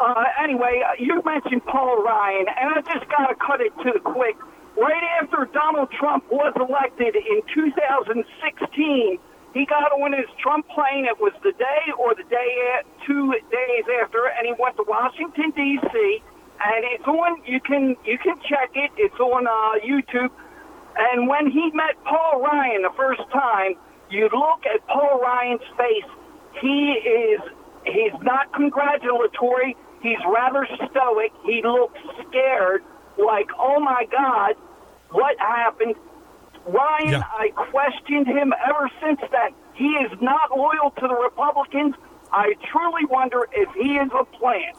Uh, 0.00 0.24
anyway, 0.42 0.82
uh, 0.86 0.92
you 0.98 1.22
mentioned 1.24 1.64
Paul 1.66 2.02
Ryan, 2.02 2.46
and 2.48 2.74
I 2.74 2.80
just 2.94 3.08
got 3.10 3.26
to 3.28 3.34
cut 3.36 3.60
it 3.60 3.72
to 3.84 3.92
the 3.94 4.00
quick. 4.00 4.36
Right 4.76 5.02
after 5.20 5.48
Donald 5.52 5.90
Trump 5.90 6.24
was 6.30 6.52
elected 6.56 7.16
in 7.16 7.42
2016, 7.52 9.18
he 9.54 9.66
got 9.66 9.90
on 9.92 10.12
his 10.12 10.26
Trump 10.40 10.68
plane. 10.68 11.04
It 11.06 11.18
was 11.20 11.32
the 11.42 11.52
day 11.52 11.92
or 11.98 12.14
the 12.14 12.22
day, 12.24 12.78
a- 12.78 13.06
two 13.06 13.32
days 13.50 13.84
after, 14.02 14.26
and 14.26 14.46
he 14.46 14.54
went 14.58 14.76
to 14.76 14.84
Washington 14.86 15.50
D.C. 15.50 16.22
And 16.60 16.84
it's 16.94 17.04
on. 17.06 17.42
You 17.46 17.60
can 17.60 17.96
you 18.04 18.18
can 18.18 18.34
check 18.48 18.70
it. 18.74 18.90
It's 18.96 19.18
on 19.20 19.46
uh, 19.46 19.78
YouTube. 19.86 20.30
And 20.98 21.28
when 21.28 21.50
he 21.50 21.70
met 21.72 21.94
Paul 22.04 22.42
Ryan 22.42 22.82
the 22.82 22.90
first 22.96 23.22
time, 23.32 23.74
you 24.10 24.28
look 24.32 24.66
at 24.66 24.86
Paul 24.88 25.20
Ryan's 25.20 25.62
face. 25.76 26.10
He 26.60 26.92
is 26.92 27.40
he's 27.84 28.12
not 28.22 28.52
congratulatory. 28.52 29.76
He's 30.02 30.18
rather 30.28 30.66
stoic. 30.90 31.32
He 31.44 31.62
looks 31.62 31.98
scared, 32.28 32.82
like, 33.16 33.48
oh 33.58 33.80
my 33.80 34.06
God, 34.10 34.54
what 35.10 35.38
happened? 35.38 35.94
Ryan, 36.66 37.08
Yeah. 37.10 37.22
I 37.30 37.48
questioned 37.54 38.26
him 38.26 38.52
ever 38.68 38.90
since 39.02 39.20
then. 39.30 39.54
He 39.74 39.86
is 40.04 40.10
not 40.20 40.56
loyal 40.56 40.90
to 40.98 41.08
the 41.08 41.14
Republicans. 41.14 41.94
I 42.32 42.54
truly 42.70 43.04
wonder 43.06 43.48
if 43.52 43.68
he 43.74 43.96
is 43.96 44.10
a 44.18 44.24
plant. 44.24 44.76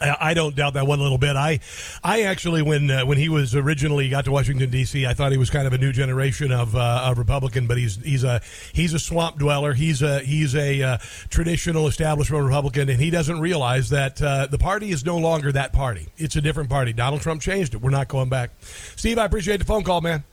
I 0.00 0.34
don't 0.34 0.54
doubt 0.54 0.74
that 0.74 0.86
one 0.86 1.00
little 1.00 1.18
bit. 1.18 1.36
I, 1.36 1.60
I 2.02 2.22
actually, 2.22 2.62
when 2.62 2.90
uh, 2.90 3.06
when 3.06 3.18
he 3.18 3.28
was 3.28 3.54
originally 3.54 4.08
got 4.08 4.24
to 4.26 4.32
Washington 4.32 4.70
D.C., 4.70 5.06
I 5.06 5.14
thought 5.14 5.32
he 5.32 5.38
was 5.38 5.50
kind 5.50 5.66
of 5.66 5.72
a 5.72 5.78
new 5.78 5.92
generation 5.92 6.52
of, 6.52 6.74
uh, 6.74 7.06
of 7.06 7.18
Republican, 7.18 7.66
but 7.66 7.78
he's 7.78 7.96
he's 7.96 8.24
a 8.24 8.40
he's 8.72 8.94
a 8.94 8.98
swamp 8.98 9.38
dweller. 9.38 9.74
He's 9.74 10.02
a 10.02 10.20
he's 10.20 10.54
a 10.54 10.82
uh, 10.82 10.98
traditional 11.30 11.86
establishment 11.86 12.44
Republican, 12.44 12.88
and 12.88 13.00
he 13.00 13.10
doesn't 13.10 13.40
realize 13.40 13.90
that 13.90 14.20
uh, 14.20 14.46
the 14.46 14.58
party 14.58 14.90
is 14.90 15.04
no 15.04 15.18
longer 15.18 15.52
that 15.52 15.72
party. 15.72 16.08
It's 16.16 16.36
a 16.36 16.40
different 16.40 16.70
party. 16.70 16.92
Donald 16.92 17.22
Trump 17.22 17.40
changed 17.40 17.74
it. 17.74 17.80
We're 17.80 17.90
not 17.90 18.08
going 18.08 18.28
back. 18.28 18.50
Steve, 18.96 19.18
I 19.18 19.24
appreciate 19.24 19.58
the 19.58 19.64
phone 19.64 19.84
call, 19.84 20.00
man. 20.00 20.24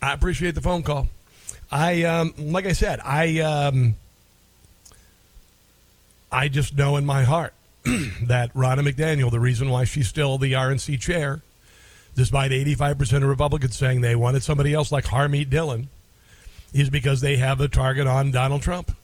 I 0.00 0.12
appreciate 0.12 0.54
the 0.54 0.60
phone 0.60 0.82
call. 0.82 1.08
I 1.70 2.04
um, 2.04 2.34
like 2.38 2.66
I 2.66 2.72
said, 2.72 3.00
I 3.04 3.40
um, 3.40 3.96
I 6.32 6.48
just 6.48 6.76
know 6.76 6.96
in 6.96 7.04
my 7.04 7.24
heart 7.24 7.52
that 8.22 8.52
Ronna 8.54 8.80
McDaniel, 8.80 9.30
the 9.30 9.40
reason 9.40 9.70
why 9.70 9.84
she's 9.84 10.08
still 10.08 10.38
the 10.38 10.52
RNC 10.52 11.00
chair, 11.00 11.42
despite 12.14 12.50
85% 12.50 13.16
of 13.18 13.22
Republicans 13.24 13.76
saying 13.76 14.00
they 14.00 14.16
wanted 14.16 14.42
somebody 14.42 14.74
else 14.74 14.92
like 14.92 15.04
Harmeet 15.06 15.50
Dillon, 15.50 15.88
is 16.72 16.90
because 16.90 17.20
they 17.20 17.36
have 17.36 17.60
a 17.60 17.68
target 17.68 18.06
on 18.06 18.30
Donald 18.30 18.62
Trump. 18.62 18.94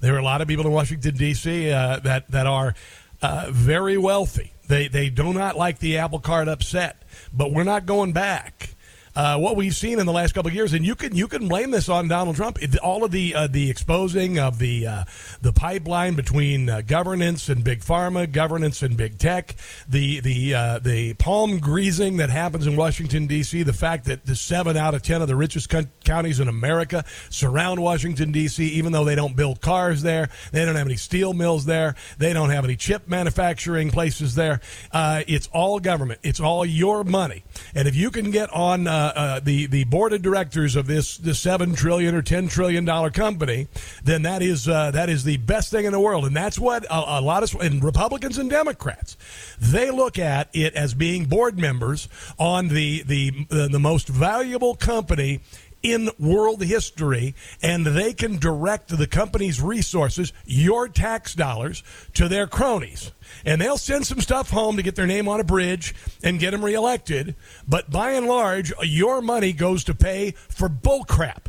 There 0.00 0.14
are 0.14 0.18
a 0.18 0.24
lot 0.24 0.40
of 0.40 0.48
people 0.48 0.66
in 0.66 0.72
Washington, 0.72 1.14
D.C. 1.14 1.70
Uh, 1.70 2.00
that, 2.00 2.28
that 2.30 2.46
are 2.46 2.74
uh, 3.22 3.46
very 3.50 3.96
wealthy. 3.96 4.52
They 4.68 4.88
they 4.88 5.10
do 5.10 5.32
not 5.32 5.56
like 5.56 5.78
the 5.80 5.98
apple 5.98 6.18
cart 6.18 6.48
upset, 6.48 7.02
but 7.32 7.52
we're 7.52 7.64
not 7.64 7.84
going 7.84 8.12
back 8.12 8.70
uh, 9.14 9.38
what 9.38 9.56
we've 9.56 9.74
seen 9.74 9.98
in 9.98 10.06
the 10.06 10.12
last 10.12 10.32
couple 10.32 10.48
of 10.48 10.54
years, 10.54 10.72
and 10.72 10.86
you 10.86 10.94
can 10.94 11.14
you 11.14 11.28
can 11.28 11.48
blame 11.48 11.70
this 11.70 11.88
on 11.88 12.08
Donald 12.08 12.36
Trump. 12.36 12.62
It, 12.62 12.78
all 12.78 13.04
of 13.04 13.10
the 13.10 13.34
uh, 13.34 13.46
the 13.46 13.70
exposing 13.70 14.38
of 14.38 14.58
the 14.58 14.86
uh, 14.86 15.04
the 15.42 15.52
pipeline 15.52 16.14
between 16.14 16.70
uh, 16.70 16.80
governance 16.80 17.48
and 17.48 17.62
big 17.62 17.80
pharma, 17.80 18.30
governance 18.30 18.82
and 18.82 18.96
big 18.96 19.18
tech, 19.18 19.54
the 19.88 20.20
the 20.20 20.54
uh, 20.54 20.78
the 20.78 21.14
palm 21.14 21.58
greasing 21.58 22.16
that 22.18 22.30
happens 22.30 22.66
in 22.66 22.74
Washington 22.74 23.26
D.C., 23.26 23.62
the 23.62 23.72
fact 23.72 24.06
that 24.06 24.24
the 24.24 24.34
seven 24.34 24.76
out 24.76 24.94
of 24.94 25.02
ten 25.02 25.20
of 25.20 25.28
the 25.28 25.36
richest 25.36 25.68
co- 25.68 25.84
counties 26.04 26.40
in 26.40 26.48
America 26.48 27.04
surround 27.28 27.82
Washington 27.82 28.32
D.C., 28.32 28.64
even 28.64 28.92
though 28.92 29.04
they 29.04 29.14
don't 29.14 29.36
build 29.36 29.60
cars 29.60 30.02
there, 30.02 30.30
they 30.52 30.64
don't 30.64 30.76
have 30.76 30.86
any 30.86 30.96
steel 30.96 31.34
mills 31.34 31.66
there, 31.66 31.94
they 32.16 32.32
don't 32.32 32.50
have 32.50 32.64
any 32.64 32.76
chip 32.76 33.08
manufacturing 33.08 33.90
places 33.90 34.34
there. 34.36 34.60
Uh, 34.90 35.22
it's 35.26 35.48
all 35.52 35.80
government. 35.80 36.20
It's 36.22 36.40
all 36.40 36.64
your 36.64 37.04
money, 37.04 37.44
and 37.74 37.86
if 37.86 37.94
you 37.94 38.10
can 38.10 38.30
get 38.30 38.50
on 38.54 38.86
uh, 39.02 39.12
uh, 39.16 39.40
the 39.40 39.66
the 39.66 39.84
board 39.84 40.12
of 40.12 40.22
directors 40.22 40.76
of 40.76 40.86
this 40.86 41.16
this 41.16 41.40
seven 41.40 41.74
trillion 41.74 42.14
or 42.14 42.22
ten 42.22 42.46
trillion 42.46 42.84
dollar 42.84 43.10
company, 43.10 43.66
then 44.04 44.22
that 44.22 44.42
is 44.42 44.68
uh, 44.68 44.92
that 44.92 45.08
is 45.08 45.24
the 45.24 45.38
best 45.38 45.70
thing 45.70 45.84
in 45.84 45.92
the 45.92 45.98
world, 45.98 46.24
and 46.24 46.36
that's 46.36 46.58
what 46.58 46.84
a, 46.84 47.18
a 47.18 47.20
lot 47.20 47.42
of 47.42 47.60
and 47.60 47.82
Republicans 47.82 48.38
and 48.38 48.48
Democrats 48.48 49.16
they 49.58 49.90
look 49.90 50.18
at 50.18 50.48
it 50.52 50.74
as 50.74 50.94
being 50.94 51.24
board 51.24 51.58
members 51.58 52.08
on 52.38 52.68
the 52.68 53.02
the 53.02 53.46
the 53.48 53.80
most 53.80 54.08
valuable 54.08 54.76
company 54.76 55.40
in 55.82 56.10
world 56.18 56.62
history, 56.62 57.34
and 57.62 57.86
they 57.86 58.12
can 58.12 58.38
direct 58.38 58.96
the 58.96 59.06
company's 59.06 59.60
resources, 59.60 60.32
your 60.44 60.88
tax 60.88 61.34
dollars, 61.34 61.82
to 62.14 62.28
their 62.28 62.46
cronies. 62.46 63.12
And 63.44 63.60
they'll 63.60 63.78
send 63.78 64.06
some 64.06 64.20
stuff 64.20 64.50
home 64.50 64.76
to 64.76 64.82
get 64.82 64.94
their 64.94 65.06
name 65.06 65.28
on 65.28 65.40
a 65.40 65.44
bridge 65.44 65.94
and 66.22 66.38
get 66.38 66.52
them 66.52 66.64
reelected. 66.64 67.34
But 67.66 67.90
by 67.90 68.12
and 68.12 68.26
large, 68.26 68.72
your 68.82 69.20
money 69.20 69.52
goes 69.52 69.84
to 69.84 69.94
pay 69.94 70.32
for 70.32 70.68
bullcrap, 70.68 71.46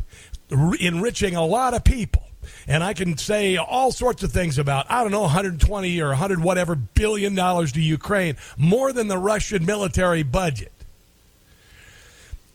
enriching 0.80 1.36
a 1.36 1.44
lot 1.44 1.74
of 1.74 1.84
people. 1.84 2.22
And 2.66 2.84
I 2.84 2.92
can 2.92 3.16
say 3.16 3.56
all 3.56 3.90
sorts 3.90 4.22
of 4.22 4.32
things 4.32 4.58
about, 4.58 4.90
I 4.90 5.02
don't 5.02 5.12
know, 5.12 5.22
120 5.22 6.00
or 6.00 6.08
100 6.08 6.42
whatever 6.42 6.74
billion 6.74 7.34
dollars 7.34 7.72
to 7.72 7.80
Ukraine, 7.80 8.36
more 8.58 8.92
than 8.92 9.08
the 9.08 9.18
Russian 9.18 9.64
military 9.64 10.22
budget 10.22 10.73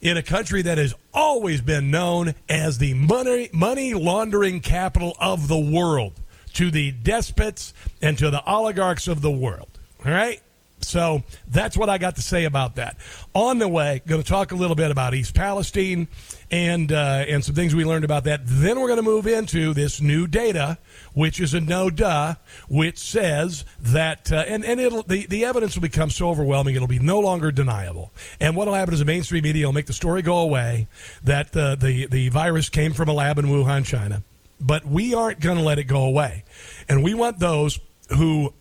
in 0.01 0.17
a 0.17 0.23
country 0.23 0.61
that 0.61 0.77
has 0.77 0.93
always 1.13 1.61
been 1.61 1.91
known 1.91 2.33
as 2.47 2.77
the 2.77 2.93
money, 2.93 3.49
money 3.51 3.93
laundering 3.93 4.61
capital 4.61 5.15
of 5.19 5.47
the 5.47 5.59
world 5.59 6.13
to 6.53 6.71
the 6.71 6.91
despots 6.91 7.73
and 8.01 8.17
to 8.17 8.29
the 8.29 8.43
oligarchs 8.45 9.07
of 9.07 9.21
the 9.21 9.31
world. 9.31 9.69
All 10.05 10.11
right? 10.11 10.41
So 10.81 11.23
that's 11.47 11.75
what 11.75 11.89
I 11.89 11.97
got 11.97 12.15
to 12.15 12.21
say 12.21 12.45
about 12.45 12.75
that. 12.75 12.97
On 13.33 13.59
the 13.59 13.67
way, 13.67 14.01
going 14.07 14.21
to 14.21 14.27
talk 14.27 14.51
a 14.51 14.55
little 14.55 14.75
bit 14.75 14.91
about 14.91 15.13
East 15.13 15.35
Palestine 15.35 16.07
and 16.51 16.91
uh, 16.91 17.25
and 17.27 17.43
some 17.43 17.53
things 17.53 17.75
we 17.75 17.85
learned 17.85 18.05
about 18.05 18.23
that. 18.23 18.41
Then 18.43 18.79
we're 18.79 18.87
going 18.87 18.97
to 18.97 19.03
move 19.03 19.27
into 19.27 19.73
this 19.73 20.01
new 20.01 20.27
data, 20.27 20.77
which 21.13 21.39
is 21.39 21.53
a 21.53 21.61
no 21.61 21.89
duh, 21.89 22.35
which 22.67 22.97
says 22.97 23.65
that 23.79 24.31
uh, 24.31 24.45
and 24.47 24.65
and 24.65 24.79
it'll 24.79 25.03
the, 25.03 25.25
the 25.27 25.45
evidence 25.45 25.75
will 25.75 25.81
become 25.81 26.09
so 26.09 26.29
overwhelming 26.29 26.75
it'll 26.75 26.87
be 26.87 26.99
no 26.99 27.19
longer 27.19 27.51
deniable. 27.51 28.11
And 28.39 28.55
what 28.55 28.67
will 28.67 28.73
happen 28.73 28.93
is 28.93 28.99
the 28.99 29.05
mainstream 29.05 29.43
media 29.43 29.65
will 29.65 29.73
make 29.73 29.85
the 29.85 29.93
story 29.93 30.21
go 30.21 30.37
away 30.39 30.87
that 31.23 31.55
uh, 31.55 31.75
the 31.75 32.07
the 32.07 32.29
virus 32.29 32.69
came 32.69 32.93
from 32.93 33.09
a 33.09 33.13
lab 33.13 33.37
in 33.37 33.45
Wuhan, 33.45 33.85
China. 33.85 34.23
But 34.61 34.85
we 34.85 35.13
aren't 35.13 35.39
going 35.39 35.57
to 35.57 35.63
let 35.63 35.79
it 35.79 35.85
go 35.85 36.03
away, 36.03 36.43
and 36.89 37.03
we 37.03 37.13
want 37.13 37.39
those 37.39 37.79
who 38.09 38.53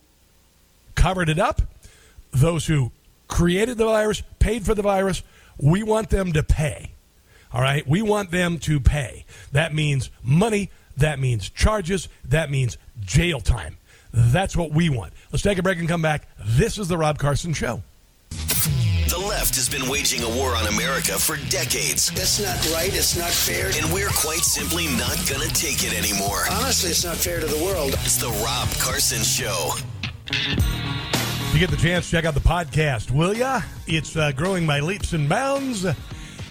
covered 0.95 1.27
it 1.27 1.39
up, 1.39 1.61
those 2.31 2.67
who 2.67 2.91
created 3.27 3.77
the 3.77 3.85
virus, 3.85 4.23
paid 4.37 4.65
for 4.65 4.73
the 4.75 4.81
virus. 4.81 5.23
We 5.57 5.83
want 5.83 6.09
them 6.09 6.31
to 6.33 6.43
pay. 6.43 6.91
All 7.51 7.61
right. 7.61 7.87
We 7.87 8.01
want 8.01 8.31
them 8.31 8.59
to 8.59 8.79
pay. 8.79 9.25
That 9.51 9.73
means 9.73 10.11
money. 10.23 10.69
That 10.97 11.19
means 11.19 11.49
charges. 11.49 12.09
That 12.25 12.51
means 12.51 12.77
jail 13.01 13.39
time. 13.39 13.77
That's 14.13 14.55
what 14.55 14.71
we 14.71 14.89
want. 14.89 15.13
Let's 15.31 15.43
take 15.43 15.57
a 15.57 15.63
break 15.63 15.79
and 15.79 15.87
come 15.87 16.01
back. 16.01 16.27
This 16.43 16.77
is 16.77 16.87
the 16.87 16.97
Rob 16.97 17.19
Carson 17.19 17.53
Show. 17.53 17.83
The 19.09 19.17
left 19.17 19.55
has 19.55 19.67
been 19.67 19.89
waging 19.89 20.23
a 20.23 20.29
war 20.29 20.55
on 20.55 20.67
America 20.67 21.17
for 21.17 21.37
decades. 21.49 22.11
That's 22.11 22.39
not 22.39 22.73
right. 22.75 22.93
It's 22.93 23.17
not 23.17 23.31
fair. 23.31 23.67
And 23.67 23.91
we're 23.91 24.09
quite 24.09 24.41
simply 24.41 24.85
not 24.97 25.17
going 25.27 25.47
to 25.47 25.53
take 25.53 25.83
it 25.83 25.97
anymore. 25.97 26.43
Honestly, 26.51 26.91
it's 26.91 27.03
not 27.03 27.17
fair 27.17 27.39
to 27.39 27.47
the 27.47 27.63
world. 27.63 27.93
It's 28.01 28.17
the 28.17 28.29
Rob 28.43 28.69
Carson 28.77 29.23
Show. 29.23 29.71
If 30.31 31.53
you 31.53 31.59
get 31.59 31.71
the 31.71 31.77
chance, 31.77 32.09
check 32.09 32.25
out 32.25 32.35
the 32.35 32.39
podcast, 32.39 33.09
will 33.09 33.33
ya? 33.33 33.61
It's 33.87 34.15
uh, 34.15 34.31
growing 34.31 34.67
by 34.67 34.79
leaps 34.79 35.13
and 35.13 35.27
bounds 35.27 35.85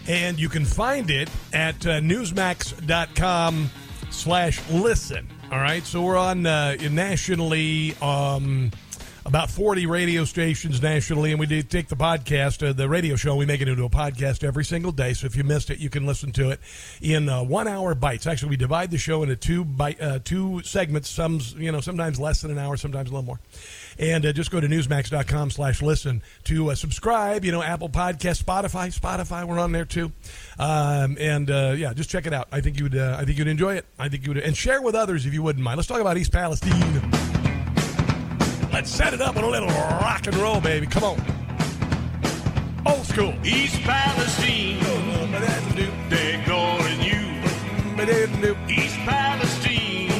and 0.09 0.41
you 0.41 0.49
can 0.49 0.65
find 0.65 1.11
it 1.11 1.31
at 1.53 1.87
uh, 1.87 2.00
newsmax.com 2.00 3.71
slash 4.11 4.71
listen. 4.71 5.29
All 5.53 5.59
right 5.59 5.85
so 5.85 6.03
we're 6.03 6.17
on 6.17 6.47
uh, 6.47 6.77
nationally 6.91 7.95
um, 8.03 8.71
about 9.28 9.50
40 9.50 9.85
radio 9.85 10.25
stations 10.25 10.80
nationally 10.80 11.32
and 11.32 11.38
we 11.38 11.44
do 11.44 11.62
take 11.62 11.88
the 11.88 11.97
podcast 11.97 12.66
uh, 12.66 12.73
the 12.73 12.88
radio 12.88 13.14
show 13.14 13.37
we 13.37 13.44
make 13.44 13.61
it 13.61 13.68
into 13.68 13.85
a 13.85 13.90
podcast 13.90 14.42
every 14.42 14.64
single 14.64 14.90
day 14.90 15.12
so 15.12 15.26
if 15.26 15.37
you 15.37 15.44
missed 15.44 15.68
it 15.68 15.78
you 15.78 15.90
can 15.90 16.06
listen 16.06 16.32
to 16.32 16.49
it 16.49 16.58
in 17.02 17.28
uh, 17.28 17.42
one 17.42 17.68
hour 17.68 17.94
bites 17.94 18.26
actually 18.26 18.49
we 18.49 18.56
divide 18.56 18.90
the 18.90 18.97
show 18.97 19.23
into 19.23 19.37
two 19.37 19.66
bite, 19.66 20.00
uh, 20.00 20.18
two 20.25 20.62
segments 20.62 21.11
some 21.11 21.40
you 21.58 21.70
know 21.70 21.80
sometimes 21.80 22.18
less 22.18 22.40
than 22.40 22.50
an 22.50 22.56
hour 22.56 22.78
sometimes 22.78 23.11
a 23.11 23.12
little 23.12 23.26
more 23.26 23.38
and 23.99 24.25
uh, 24.25 24.32
just 24.32 24.50
go 24.50 24.61
to 24.61 24.66
newsmax.com 24.66 25.50
slash 25.50 25.82
listen 25.82 26.23
to 26.44 26.70
uh, 26.70 26.75
subscribe. 26.75 27.44
You 27.44 27.50
know, 27.50 27.62
Apple 27.62 27.88
Podcast, 27.88 28.42
Spotify, 28.42 28.97
Spotify, 28.97 29.44
we're 29.44 29.58
on 29.58 29.73
there 29.73 29.85
too. 29.85 30.12
Um, 30.58 31.16
and 31.18 31.50
uh, 31.50 31.75
yeah, 31.76 31.92
just 31.94 32.08
check 32.08 32.26
it 32.26 32.32
out. 32.32 32.47
I 32.52 32.61
think 32.61 32.78
you 32.78 32.85
would. 32.85 32.97
Uh, 32.97 33.16
I 33.18 33.25
think 33.25 33.38
you'd 33.38 33.49
enjoy 33.49 33.75
it. 33.75 33.87
I 33.99 34.08
think 34.08 34.25
you 34.25 34.35
would, 34.35 34.42
and 34.42 34.56
share 34.56 34.80
with 34.80 34.94
others 34.94 35.26
if 35.26 35.35
you 35.35 35.42
wouldn't 35.42 35.64
mind. 35.64 35.78
Let's 35.78 35.88
talk 35.88 36.00
about 36.00 36.16
East 36.16 36.32
Palestine. 36.32 37.38
Let's 38.78 38.92
set 38.92 39.12
it 39.12 39.20
up 39.20 39.35
with 39.35 39.42
a 39.42 39.49
little 39.49 39.66
rock 39.66 40.28
and 40.28 40.37
roll, 40.37 40.61
baby. 40.61 40.87
Come 40.87 41.02
on. 41.02 41.20
Old 42.87 43.04
school. 43.04 43.35
East 43.44 43.80
Palestine. 43.82 44.78
They're 46.08 46.38
ignoring 46.38 47.00
you. 47.02 47.42
East 48.73 48.94
Palestine. 48.99 50.12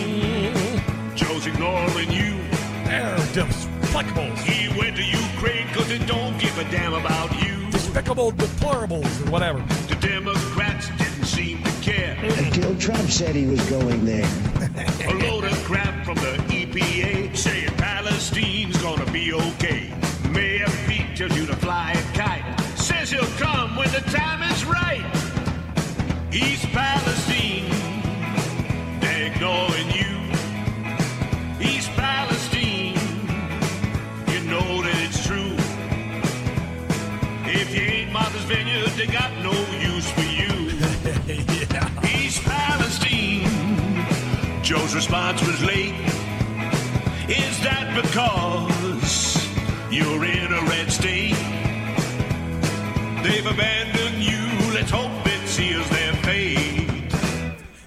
Joe's 1.15 1.47
ignoring 1.47 2.11
you. 2.11 2.37
They're 2.83 3.17
despicable. 3.33 4.35
He 4.43 4.77
went 4.77 4.97
to 4.97 5.05
Ukraine 5.05 5.69
because 5.69 5.87
they 5.87 5.99
don't 5.99 6.37
give 6.41 6.59
a 6.59 6.65
damn 6.65 6.95
about 6.95 7.31
you. 7.41 7.71
Despicable 7.71 8.33
deplorables 8.33 9.25
or 9.25 9.31
whatever. 9.31 9.61
The 9.87 9.95
Democrats 10.01 10.89
didn't 10.99 11.27
seem 11.27 11.63
to 11.63 11.71
care. 11.81 12.19
Until 12.39 12.77
Trump 12.77 13.09
said 13.09 13.37
he 13.37 13.47
was 13.47 13.61
going 13.71 14.05
there. 14.05 14.29
a 15.07 15.15
load 15.15 15.45
of 15.45 15.53
crap 15.63 16.05
from 16.05 16.17
the 16.17 16.37
EPA 16.49 17.37
saying 17.37 17.69
Palestine's 17.69 17.77
gonna 17.77 17.78
be 19.29 19.35
okay. 19.35 19.91
Mayor 20.31 20.67
Pete 20.87 21.17
tells 21.17 21.37
you 21.37 21.47
to 21.47 21.57
fly 21.57 21.93
a 21.93 22.17
kite. 22.17 22.61
Says 22.79 23.11
he'll 23.11 23.35
come 23.37 23.77
when 23.77 23.91
the 23.91 24.01
time 24.11 24.43
is 24.53 24.65
right. 24.65 25.05
East 26.33 26.67
Palestine, 26.73 27.69
they're 29.01 29.27
ignoring 29.33 29.91
you. 30.01 30.15
East 31.61 31.91
Palestine, 31.91 32.97
you 34.33 34.41
know 34.53 34.83
that 34.83 34.99
it's 35.07 35.27
true. 35.27 35.57
If 37.61 37.75
you 37.75 37.83
ain't 37.83 38.13
Martha's 38.13 38.45
Vineyard, 38.45 38.91
they 38.97 39.07
got 39.07 39.33
no 39.43 39.53
use 39.93 40.11
for 40.13 40.29
you. 40.41 40.55
yeah. 41.27 42.17
East 42.17 42.43
Palestine. 42.45 43.51
Joe's 44.63 44.95
response 44.95 45.41
was 45.47 45.63
late. 45.65 45.95
Is 47.29 47.61
that 47.61 47.93
because 47.95 48.78
you're 49.99 50.25
in 50.25 50.53
a 50.53 50.63
red 50.63 50.91
state? 50.91 51.35
They've 53.23 53.47
abandoned 53.47 54.23
you. 54.23 54.73
Let's 54.75 54.91
hope 54.91 55.11
it 55.27 55.49
seals 55.49 55.89
their 55.91 56.13
fate. 56.15 56.69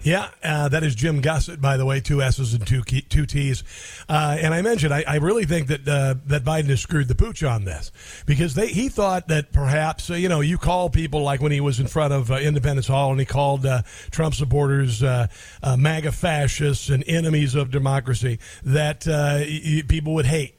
Yeah, 0.03 0.29
uh, 0.43 0.67
that 0.69 0.83
is 0.83 0.95
Jim 0.95 1.21
Gossett, 1.21 1.61
by 1.61 1.77
the 1.77 1.85
way, 1.85 1.99
two 2.01 2.23
S's 2.23 2.55
and 2.55 2.65
two 2.65 2.83
key, 2.83 3.01
two 3.01 3.27
T's. 3.27 3.63
Uh, 4.09 4.35
and 4.39 4.51
I 4.51 4.63
mentioned, 4.63 4.91
I, 4.93 5.03
I 5.07 5.15
really 5.17 5.45
think 5.45 5.67
that 5.67 5.87
uh, 5.87 6.15
that 6.25 6.43
Biden 6.43 6.65
has 6.69 6.81
screwed 6.81 7.07
the 7.07 7.13
pooch 7.13 7.43
on 7.43 7.65
this 7.65 7.91
because 8.25 8.55
they 8.55 8.67
he 8.67 8.89
thought 8.89 9.27
that 9.27 9.51
perhaps 9.53 10.09
uh, 10.09 10.15
you 10.15 10.27
know 10.27 10.41
you 10.41 10.57
call 10.57 10.89
people 10.89 11.21
like 11.21 11.39
when 11.39 11.51
he 11.51 11.61
was 11.61 11.79
in 11.79 11.85
front 11.85 12.13
of 12.13 12.31
uh, 12.31 12.35
Independence 12.37 12.87
Hall 12.87 13.11
and 13.11 13.19
he 13.19 13.27
called 13.27 13.63
uh, 13.65 13.83
Trump 14.09 14.33
supporters 14.33 15.03
MAGA 15.03 16.11
fascists 16.11 16.89
and 16.89 17.03
enemies 17.07 17.53
of 17.53 17.69
democracy 17.69 18.39
that 18.63 19.03
y- 19.05 19.83
people 19.87 20.15
would 20.15 20.25
hate. 20.25 20.55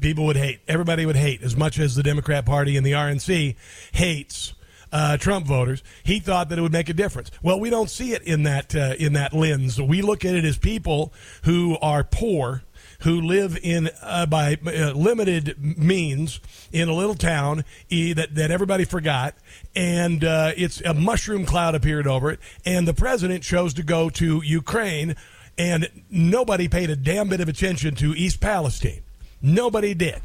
People 0.00 0.26
would 0.26 0.36
hate. 0.36 0.60
Everybody 0.68 1.06
would 1.06 1.16
hate 1.16 1.42
as 1.42 1.56
much 1.56 1.78
as 1.78 1.94
the 1.94 2.02
Democrat 2.02 2.46
Party 2.46 2.76
and 2.76 2.86
the 2.86 2.92
RNC 2.92 3.56
hates 3.92 4.54
uh, 4.92 5.16
Trump 5.16 5.46
voters. 5.46 5.82
He 6.02 6.20
thought 6.20 6.48
that 6.48 6.58
it 6.58 6.62
would 6.62 6.72
make 6.72 6.88
a 6.88 6.94
difference. 6.94 7.30
Well, 7.42 7.60
we 7.60 7.70
don't 7.70 7.90
see 7.90 8.12
it 8.12 8.22
in 8.22 8.44
that 8.44 8.74
uh, 8.74 8.94
in 8.98 9.12
that 9.14 9.32
lens. 9.32 9.80
We 9.80 10.02
look 10.02 10.24
at 10.24 10.34
it 10.34 10.44
as 10.44 10.58
people 10.58 11.12
who 11.44 11.76
are 11.80 12.04
poor, 12.04 12.62
who 13.00 13.20
live 13.20 13.58
in 13.62 13.90
uh, 14.02 14.26
by 14.26 14.58
uh, 14.66 14.92
limited 14.92 15.78
means 15.78 16.40
in 16.72 16.88
a 16.88 16.94
little 16.94 17.14
town 17.14 17.64
that 17.90 18.28
that 18.32 18.50
everybody 18.50 18.84
forgot, 18.84 19.34
and 19.74 20.24
uh, 20.24 20.52
it's 20.56 20.80
a 20.82 20.94
mushroom 20.94 21.44
cloud 21.44 21.74
appeared 21.74 22.06
over 22.06 22.30
it, 22.30 22.40
and 22.64 22.86
the 22.88 22.94
president 22.94 23.42
chose 23.42 23.74
to 23.74 23.82
go 23.82 24.08
to 24.10 24.42
Ukraine, 24.42 25.16
and 25.56 25.88
nobody 26.10 26.68
paid 26.68 26.90
a 26.90 26.96
damn 26.96 27.28
bit 27.28 27.40
of 27.40 27.48
attention 27.48 27.94
to 27.96 28.14
East 28.14 28.40
Palestine. 28.40 29.02
Nobody 29.40 29.94
did. 29.94 30.20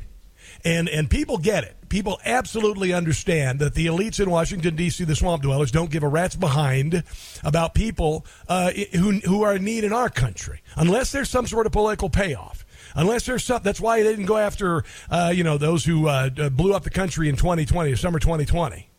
And 0.65 0.87
and 0.87 1.09
people 1.09 1.37
get 1.37 1.63
it. 1.63 1.75
People 1.89 2.19
absolutely 2.25 2.93
understand 2.93 3.59
that 3.59 3.75
the 3.75 3.85
elites 3.85 4.19
in 4.19 4.29
Washington 4.29 4.75
D.C., 4.75 5.03
the 5.03 5.15
swamp 5.15 5.43
dwellers, 5.43 5.71
don't 5.71 5.91
give 5.91 6.03
a 6.03 6.07
rat's 6.07 6.35
behind 6.35 7.03
about 7.43 7.73
people 7.73 8.25
uh, 8.47 8.71
who 8.93 9.19
who 9.19 9.43
are 9.43 9.55
in 9.55 9.63
need 9.63 9.83
in 9.83 9.93
our 9.93 10.09
country, 10.09 10.61
unless 10.75 11.11
there's 11.11 11.29
some 11.29 11.47
sort 11.47 11.65
of 11.65 11.71
political 11.71 12.09
payoff. 12.09 12.65
Unless 12.95 13.25
there's 13.25 13.43
something. 13.43 13.63
that's 13.63 13.81
why 13.81 14.03
they 14.03 14.09
didn't 14.09 14.25
go 14.25 14.37
after 14.37 14.83
uh, 15.09 15.31
you 15.33 15.43
know 15.43 15.57
those 15.57 15.85
who 15.85 16.07
uh, 16.07 16.29
blew 16.49 16.73
up 16.73 16.83
the 16.83 16.89
country 16.89 17.27
in 17.29 17.35
2020, 17.35 17.95
summer 17.95 18.19
2020. 18.19 18.89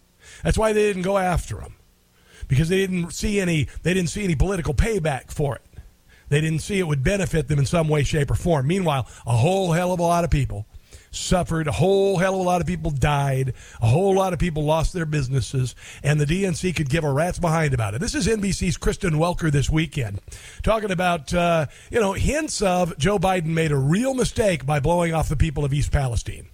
That's 0.42 0.58
why 0.58 0.72
they 0.72 0.82
didn't 0.82 1.02
go 1.02 1.16
after 1.16 1.56
them 1.56 1.76
because 2.48 2.68
they 2.68 2.76
didn't 2.76 3.12
see 3.12 3.40
any 3.40 3.68
they 3.82 3.94
didn't 3.94 4.10
see 4.10 4.24
any 4.24 4.34
political 4.34 4.74
payback 4.74 5.30
for 5.30 5.56
it. 5.56 5.62
They 6.34 6.40
didn't 6.40 6.62
see 6.62 6.80
it 6.80 6.88
would 6.88 7.04
benefit 7.04 7.46
them 7.46 7.60
in 7.60 7.64
some 7.64 7.86
way, 7.86 8.02
shape, 8.02 8.28
or 8.28 8.34
form. 8.34 8.66
Meanwhile, 8.66 9.06
a 9.24 9.36
whole 9.36 9.70
hell 9.70 9.92
of 9.92 10.00
a 10.00 10.02
lot 10.02 10.24
of 10.24 10.30
people 10.30 10.66
suffered. 11.12 11.68
A 11.68 11.70
whole 11.70 12.18
hell 12.18 12.34
of 12.34 12.40
a 12.40 12.42
lot 12.42 12.60
of 12.60 12.66
people 12.66 12.90
died. 12.90 13.54
A 13.80 13.86
whole 13.86 14.16
lot 14.16 14.32
of 14.32 14.40
people 14.40 14.64
lost 14.64 14.92
their 14.92 15.06
businesses, 15.06 15.76
and 16.02 16.20
the 16.20 16.24
DNC 16.24 16.74
could 16.74 16.90
give 16.90 17.04
a 17.04 17.12
rat's 17.12 17.38
behind 17.38 17.72
about 17.72 17.94
it. 17.94 18.00
This 18.00 18.16
is 18.16 18.26
NBC's 18.26 18.76
Kristen 18.76 19.12
Welker 19.12 19.52
this 19.52 19.70
weekend, 19.70 20.20
talking 20.64 20.90
about 20.90 21.32
uh, 21.32 21.66
you 21.88 22.00
know 22.00 22.14
hints 22.14 22.62
of 22.62 22.98
Joe 22.98 23.20
Biden 23.20 23.54
made 23.54 23.70
a 23.70 23.78
real 23.78 24.12
mistake 24.12 24.66
by 24.66 24.80
blowing 24.80 25.14
off 25.14 25.28
the 25.28 25.36
people 25.36 25.64
of 25.64 25.72
East 25.72 25.92
Palestine. 25.92 26.48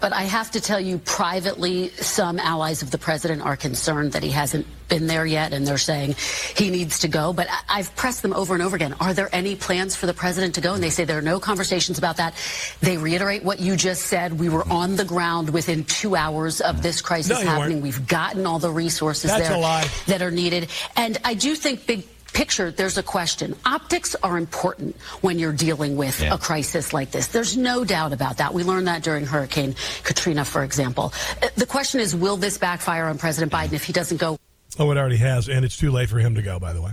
But 0.00 0.12
I 0.12 0.22
have 0.22 0.50
to 0.52 0.60
tell 0.60 0.80
you 0.80 0.98
privately, 0.98 1.88
some 1.90 2.38
allies 2.38 2.82
of 2.82 2.90
the 2.90 2.98
president 2.98 3.42
are 3.42 3.56
concerned 3.56 4.12
that 4.12 4.22
he 4.22 4.30
hasn't 4.30 4.66
been 4.88 5.06
there 5.08 5.26
yet, 5.26 5.52
and 5.52 5.66
they're 5.66 5.78
saying 5.78 6.14
he 6.56 6.70
needs 6.70 7.00
to 7.00 7.08
go. 7.08 7.32
But 7.32 7.48
I've 7.68 7.94
pressed 7.96 8.22
them 8.22 8.32
over 8.32 8.54
and 8.54 8.62
over 8.62 8.76
again. 8.76 8.94
Are 9.00 9.12
there 9.14 9.28
any 9.32 9.56
plans 9.56 9.96
for 9.96 10.06
the 10.06 10.14
president 10.14 10.54
to 10.56 10.60
go? 10.60 10.74
And 10.74 10.82
they 10.82 10.90
say 10.90 11.04
there 11.04 11.18
are 11.18 11.22
no 11.22 11.40
conversations 11.40 11.98
about 11.98 12.18
that. 12.18 12.34
They 12.80 12.96
reiterate 12.96 13.42
what 13.42 13.58
you 13.58 13.76
just 13.76 14.02
said. 14.02 14.38
We 14.38 14.48
were 14.48 14.66
on 14.68 14.96
the 14.96 15.04
ground 15.04 15.50
within 15.50 15.84
two 15.84 16.14
hours 16.14 16.60
of 16.60 16.82
this 16.82 17.00
crisis 17.00 17.40
No, 17.42 17.46
happening. 17.46 17.76
weren't. 17.78 17.82
We've 17.82 18.06
gotten 18.06 18.46
all 18.46 18.58
the 18.58 18.70
resources 18.70 19.30
That's 19.30 19.48
there 19.48 19.84
that 20.06 20.22
are 20.22 20.30
needed. 20.30 20.70
And 20.94 21.18
I 21.24 21.34
do 21.34 21.54
think 21.56 21.86
big 21.86 22.04
picture, 22.36 22.70
there's 22.70 22.98
a 22.98 23.02
question. 23.02 23.56
Optics 23.64 24.14
are 24.22 24.36
important 24.36 24.94
when 25.22 25.38
you're 25.38 25.54
dealing 25.54 25.96
with 25.96 26.20
Yeah. 26.20 26.34
a 26.34 26.38
crisis 26.38 26.92
like 26.92 27.10
this. 27.10 27.28
There's 27.28 27.56
no 27.56 27.82
doubt 27.82 28.12
about 28.12 28.36
that. 28.36 28.52
We 28.52 28.62
learned 28.62 28.86
that 28.88 29.02
during 29.02 29.24
Hurricane 29.24 29.74
Katrina, 30.02 30.44
for 30.44 30.62
example. 30.62 31.14
Uh, 31.42 31.48
The 31.56 31.64
question 31.64 31.98
is, 32.00 32.14
will 32.14 32.36
this 32.36 32.58
backfire 32.58 33.06
on 33.06 33.16
President 33.16 33.50
Biden 33.50 33.72
if 33.72 33.84
he 33.84 33.92
doesn't 33.94 34.18
go? 34.18 34.36
Oh, 34.78 34.90
it 34.90 34.98
already 34.98 35.16
has, 35.16 35.48
and 35.48 35.64
it's 35.64 35.78
too 35.78 35.90
late 35.90 36.10
for 36.10 36.18
him 36.18 36.34
to 36.34 36.42
go, 36.42 36.58
by 36.60 36.74
the 36.74 36.82
way. 36.82 36.92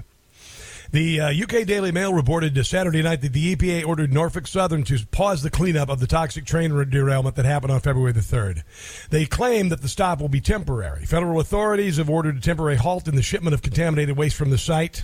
The 0.93 1.19
uh, 1.21 1.29
UK 1.43 1.65
Daily 1.65 1.91
Mail 1.91 2.13
reported 2.13 2.55
uh, 2.57 2.63
Saturday 2.63 3.01
night 3.01 3.21
that 3.21 3.33
the 3.33 3.55
EPA 3.55 3.85
ordered 3.85 4.13
Norfolk 4.13 4.45
Southern 4.45 4.83
to 4.83 5.03
pause 5.07 5.41
the 5.41 5.49
cleanup 5.49 5.89
of 5.89 5.99
the 5.99 6.05
toxic 6.07 6.45
train 6.45 6.69
derailment 6.89 7.35
that 7.35 7.45
happened 7.45 7.71
on 7.73 7.79
February 7.81 8.11
the 8.13 8.19
3rd. 8.21 8.61
They 9.09 9.25
claim 9.25 9.69
that 9.69 9.81
the 9.81 9.89
stop 9.89 10.21
will 10.21 10.29
be 10.29 10.39
temporary. 10.39 11.05
Federal 11.05 11.39
authorities 11.39 11.97
have 11.97 12.11
ordered 12.11 12.37
a 12.37 12.39
temporary 12.39 12.75
halt 12.77 13.07
in 13.07 13.15
the 13.15 13.23
shipment 13.23 13.55
of 13.55 13.61
contaminated 13.63 14.15
waste 14.15 14.35
from 14.35 14.51
the 14.51 14.57
site. 14.57 15.03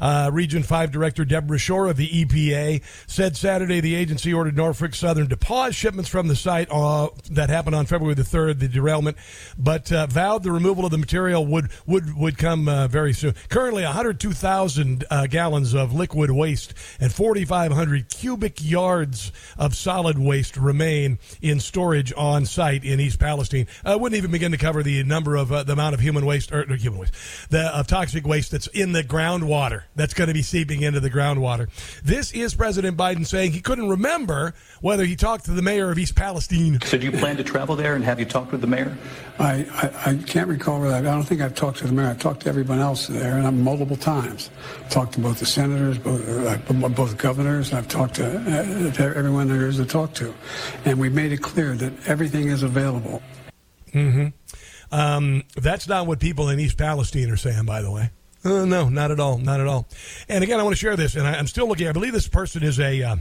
Uh, 0.00 0.30
Region 0.32 0.62
5 0.62 0.90
Director 0.90 1.24
Debra 1.24 1.58
Shore 1.58 1.88
of 1.88 1.96
the 1.96 2.08
EPA 2.08 2.82
said 3.06 3.36
Saturday 3.36 3.80
the 3.80 3.94
agency 3.94 4.32
ordered 4.32 4.56
Norfolk 4.56 4.94
Southern 4.94 5.28
to 5.28 5.36
pause 5.36 5.74
shipments 5.74 6.08
from 6.08 6.28
the 6.28 6.36
site 6.36 6.68
uh, 6.70 7.08
that 7.30 7.50
happened 7.50 7.76
on 7.76 7.86
February 7.86 8.14
the 8.14 8.22
3rd, 8.22 8.60
the 8.60 8.68
derailment, 8.68 9.16
but 9.58 9.92
uh, 9.92 10.06
vowed 10.06 10.42
the 10.42 10.52
removal 10.52 10.84
of 10.84 10.90
the 10.90 10.98
material 10.98 11.44
would 11.46 11.70
would, 11.86 12.16
would 12.16 12.38
come 12.38 12.68
uh, 12.68 12.88
very 12.88 13.12
soon. 13.12 13.34
Currently, 13.48 13.84
102,000 13.84 15.04
uh, 15.10 15.26
gallons 15.26 15.74
of 15.74 15.92
liquid 15.92 16.30
waste 16.30 16.74
and 16.98 17.12
4,500 17.12 18.08
cubic 18.08 18.62
yards 18.62 19.32
of 19.58 19.74
solid 19.74 20.18
waste 20.18 20.56
remain 20.56 21.18
in 21.42 21.60
storage 21.60 22.12
on 22.16 22.46
site 22.46 22.84
in 22.84 23.00
East 23.00 23.18
Palestine. 23.18 23.66
I 23.84 23.96
wouldn't 23.96 24.16
even 24.16 24.30
begin 24.30 24.52
to 24.52 24.58
cover 24.58 24.82
the 24.82 25.02
number 25.04 25.36
of 25.36 25.52
uh, 25.52 25.62
the 25.62 25.72
amount 25.72 25.94
of 25.94 26.00
human 26.00 26.24
waste 26.24 26.52
or, 26.52 26.62
or 26.62 26.76
human 26.76 27.00
waste, 27.00 27.14
the 27.50 27.76
of 27.76 27.86
toxic 27.86 28.26
waste 28.26 28.50
that's 28.50 28.66
in 28.68 28.92
the 28.92 29.02
groundwater 29.02 29.82
that's 29.96 30.14
going 30.14 30.28
to 30.28 30.34
be 30.34 30.42
seeping 30.42 30.82
into 30.82 31.00
the 31.00 31.10
groundwater. 31.10 31.68
This 32.02 32.32
is 32.32 32.54
President 32.54 32.96
Biden 32.96 33.26
saying 33.26 33.52
he 33.52 33.60
couldn't 33.60 33.88
remember 33.88 34.54
whether 34.80 35.04
he 35.04 35.16
talked 35.16 35.46
to 35.46 35.50
the 35.50 35.62
mayor 35.62 35.90
of 35.90 35.98
East 35.98 36.14
Palestine. 36.14 36.80
So 36.82 36.96
do 36.96 37.06
you 37.06 37.12
plan 37.12 37.36
to 37.36 37.44
travel 37.44 37.76
there 37.76 37.94
and 37.94 38.04
have 38.04 38.18
you 38.18 38.26
talked 38.26 38.52
with 38.52 38.60
the 38.60 38.66
mayor? 38.66 38.96
I, 39.38 39.66
I, 39.72 40.10
I 40.10 40.16
can't 40.16 40.48
recall 40.48 40.80
whether 40.80 40.94
I, 40.94 40.98
I 40.98 41.02
don't 41.02 41.24
think 41.24 41.40
I've 41.40 41.54
talked 41.54 41.78
to 41.78 41.86
the 41.86 41.92
mayor. 41.92 42.08
I've 42.08 42.20
talked 42.20 42.40
to 42.42 42.48
everyone 42.48 42.78
else 42.78 43.06
there, 43.06 43.36
and 43.36 43.46
I'm 43.46 43.62
multiple 43.62 43.96
times. 43.96 44.50
Talked 44.90 45.14
to 45.14 45.20
both 45.20 45.38
the 45.38 45.46
senators, 45.46 45.98
both, 45.98 46.28
uh, 46.28 46.88
both 46.88 47.16
governors. 47.16 47.70
And 47.70 47.78
I've 47.78 47.88
talked 47.88 48.14
to, 48.16 48.26
uh, 48.26 48.92
to 48.92 49.02
everyone 49.16 49.48
there 49.48 49.66
is 49.66 49.76
to 49.78 49.86
talk 49.86 50.14
to, 50.14 50.34
and 50.84 50.98
we've 50.98 51.12
made 51.12 51.32
it 51.32 51.42
clear 51.42 51.74
that 51.76 51.92
everything 52.06 52.48
is 52.48 52.62
available. 52.62 53.22
Mm-hmm. 53.92 54.28
Um, 54.92 55.44
that's 55.56 55.88
not 55.88 56.06
what 56.06 56.20
people 56.20 56.48
in 56.48 56.60
East 56.60 56.76
Palestine 56.76 57.30
are 57.30 57.36
saying, 57.36 57.64
by 57.64 57.82
the 57.82 57.90
way. 57.90 58.10
Uh, 58.44 58.64
no, 58.64 58.88
not 58.88 59.10
at 59.10 59.20
all, 59.20 59.38
not 59.38 59.60
at 59.60 59.66
all. 59.66 59.86
And 60.28 60.42
again, 60.42 60.58
I 60.58 60.62
want 60.62 60.74
to 60.74 60.80
share 60.80 60.96
this, 60.96 61.14
and 61.14 61.26
I, 61.26 61.34
I'm 61.34 61.46
still 61.46 61.68
looking. 61.68 61.88
I 61.88 61.92
believe 61.92 62.12
this 62.12 62.28
person 62.28 62.62
is 62.62 62.78
a. 62.78 63.02
Uh, 63.02 63.16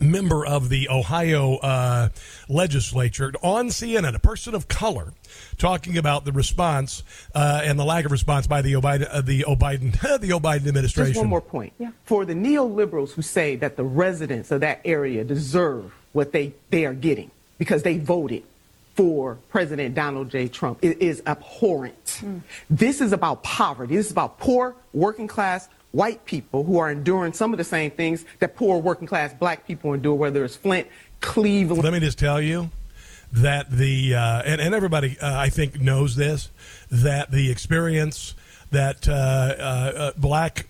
member 0.00 0.44
of 0.44 0.68
the 0.68 0.88
Ohio 0.88 1.56
uh, 1.56 2.08
legislature 2.48 3.32
on 3.42 3.68
CNN, 3.68 4.14
a 4.14 4.18
person 4.18 4.54
of 4.54 4.68
color, 4.68 5.12
talking 5.58 5.96
about 5.96 6.24
the 6.24 6.32
response 6.32 7.02
uh, 7.34 7.60
and 7.62 7.78
the 7.78 7.84
lack 7.84 8.04
of 8.04 8.12
response 8.12 8.46
by 8.46 8.62
the 8.62 8.74
O'Biden, 8.74 9.08
uh, 9.10 9.20
the 9.20 9.44
O'Biden, 9.44 9.92
the 10.20 10.32
O'Biden 10.32 10.66
administration. 10.66 11.12
Just 11.12 11.20
one 11.20 11.30
more 11.30 11.40
point. 11.40 11.72
For 12.04 12.24
the 12.24 12.34
neoliberals 12.34 13.12
who 13.12 13.22
say 13.22 13.56
that 13.56 13.76
the 13.76 13.84
residents 13.84 14.50
of 14.50 14.60
that 14.60 14.80
area 14.84 15.24
deserve 15.24 15.92
what 16.12 16.32
they, 16.32 16.54
they 16.70 16.84
are 16.84 16.94
getting 16.94 17.30
because 17.58 17.82
they 17.82 17.98
voted 17.98 18.42
for 18.94 19.38
President 19.48 19.94
Donald 19.94 20.30
J. 20.30 20.48
Trump, 20.48 20.78
it 20.82 21.00
is 21.00 21.22
abhorrent. 21.26 22.22
This 22.68 23.00
is 23.00 23.12
about 23.12 23.42
poverty. 23.42 23.96
This 23.96 24.06
is 24.06 24.12
about 24.12 24.38
poor, 24.38 24.74
working 24.92 25.26
class, 25.26 25.68
white 25.92 26.24
people 26.24 26.64
who 26.64 26.78
are 26.78 26.90
enduring 26.90 27.32
some 27.32 27.52
of 27.52 27.58
the 27.58 27.64
same 27.64 27.90
things 27.90 28.24
that 28.38 28.56
poor, 28.56 28.78
working 28.78 29.06
class 29.06 29.32
black 29.32 29.66
people 29.66 29.94
endure, 29.94 30.14
whether 30.14 30.44
it's 30.44 30.56
Flint, 30.56 30.88
Cleveland. 31.20 31.84
Let 31.84 31.92
me 31.92 32.00
just 32.00 32.18
tell 32.18 32.40
you 32.40 32.70
that 33.32 33.70
the 33.70 34.14
uh, 34.14 34.42
and, 34.42 34.60
and 34.60 34.74
everybody 34.74 35.18
uh, 35.18 35.38
I 35.38 35.48
think 35.48 35.80
knows 35.80 36.16
this 36.16 36.50
that 36.90 37.30
the 37.30 37.50
experience 37.50 38.34
that 38.70 39.08
uh, 39.08 39.12
uh, 39.12 39.14
uh, 39.14 40.12
black 40.16 40.66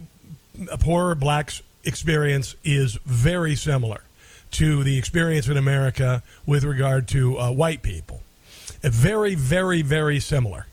poor 0.80 1.14
blacks 1.14 1.62
experience 1.84 2.54
is 2.62 2.98
very 3.04 3.56
similar 3.56 4.02
to 4.52 4.84
the 4.84 4.98
experience 4.98 5.48
in 5.48 5.56
America 5.56 6.22
with 6.46 6.64
regard 6.64 7.08
to 7.08 7.38
uh, 7.38 7.50
white 7.50 7.82
people. 7.82 8.22
Very, 8.82 9.34
very, 9.34 9.82
very 9.82 10.20
similar. 10.20 10.66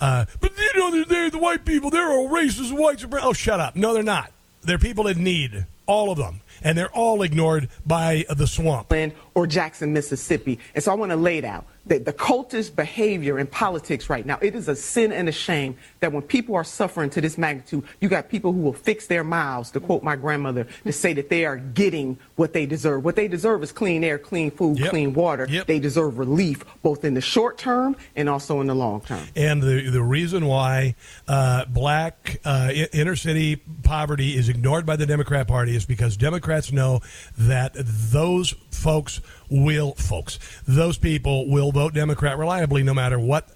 Uh, 0.00 0.26
but 0.40 0.52
you 0.58 0.80
know, 0.80 0.90
they're, 0.90 1.04
they're 1.04 1.30
the 1.30 1.38
white 1.38 1.64
people. 1.64 1.90
They're 1.90 2.10
all 2.10 2.28
racist 2.28 2.76
white 2.76 2.98
supremacists. 2.98 3.24
Oh, 3.24 3.32
shut 3.32 3.60
up. 3.60 3.76
No, 3.76 3.94
they're 3.94 4.02
not. 4.02 4.30
They're 4.62 4.78
people 4.78 5.06
in 5.06 5.22
need, 5.22 5.66
all 5.86 6.10
of 6.10 6.18
them, 6.18 6.40
and 6.62 6.76
they're 6.76 6.94
all 6.94 7.22
ignored 7.22 7.68
by 7.86 8.24
the 8.28 8.46
swamp. 8.46 8.88
or 9.34 9.46
Jackson, 9.46 9.92
Mississippi. 9.92 10.58
And 10.74 10.82
so 10.82 10.90
I 10.90 10.94
want 10.94 11.10
to 11.12 11.16
lay 11.16 11.36
it 11.38 11.44
out. 11.44 11.66
The, 11.84 11.98
the 11.98 12.12
cultist 12.12 12.74
behavior 12.74 13.38
in 13.38 13.46
politics 13.46 14.10
right 14.10 14.26
now, 14.26 14.38
it 14.42 14.56
is 14.56 14.66
a 14.66 14.74
sin 14.74 15.12
and 15.12 15.28
a 15.28 15.32
shame 15.32 15.76
that 16.00 16.10
when 16.10 16.22
people 16.22 16.56
are 16.56 16.64
suffering 16.64 17.10
to 17.10 17.20
this 17.20 17.38
magnitude, 17.38 17.84
you 18.00 18.08
got 18.08 18.28
people 18.28 18.52
who 18.52 18.58
will 18.60 18.72
fix 18.72 19.06
their 19.06 19.22
mouths, 19.22 19.70
to 19.72 19.78
quote 19.78 20.02
my 20.02 20.16
grandmother, 20.16 20.66
to 20.84 20.92
say 20.92 21.12
that 21.12 21.28
they 21.28 21.44
are 21.44 21.58
getting 21.58 22.18
what 22.34 22.54
they 22.54 22.66
deserve. 22.66 23.04
What 23.04 23.14
they 23.14 23.28
deserve 23.28 23.62
is 23.62 23.70
clean 23.70 24.02
air, 24.02 24.18
clean 24.18 24.50
food, 24.50 24.78
clean 24.88 25.12
water. 25.12 25.46
They 25.46 25.78
deserve 25.78 26.18
relief, 26.18 26.64
both 26.82 27.04
in 27.04 27.14
the 27.14 27.20
short 27.20 27.56
term 27.58 27.94
and 28.16 28.28
also 28.28 28.60
in 28.62 28.66
the 28.66 28.74
long 28.74 29.02
term. 29.02 29.24
And 29.36 29.62
the 29.62 29.88
the 29.90 30.02
reason 30.02 30.46
why 30.46 30.96
uh, 31.28 31.66
black 31.66 32.40
uh, 32.44 32.72
inner 32.92 33.14
city 33.14 33.56
poverty 33.84 34.36
is 34.36 34.48
ignored 34.48 34.86
by 34.86 34.96
the 34.96 35.06
Democrat 35.06 35.46
Party 35.46 35.76
is 35.76 35.84
because 35.84 36.16
Democrats 36.16 36.45
know 36.72 37.00
that 37.38 37.74
those 37.76 38.54
folks 38.70 39.20
will 39.48 39.94
folks 39.94 40.38
those 40.66 40.98
people 40.98 41.48
will 41.48 41.72
vote 41.72 41.94
Democrat 41.94 42.38
reliably 42.38 42.82
no 42.82 42.94
matter 42.94 43.18
what 43.18 43.48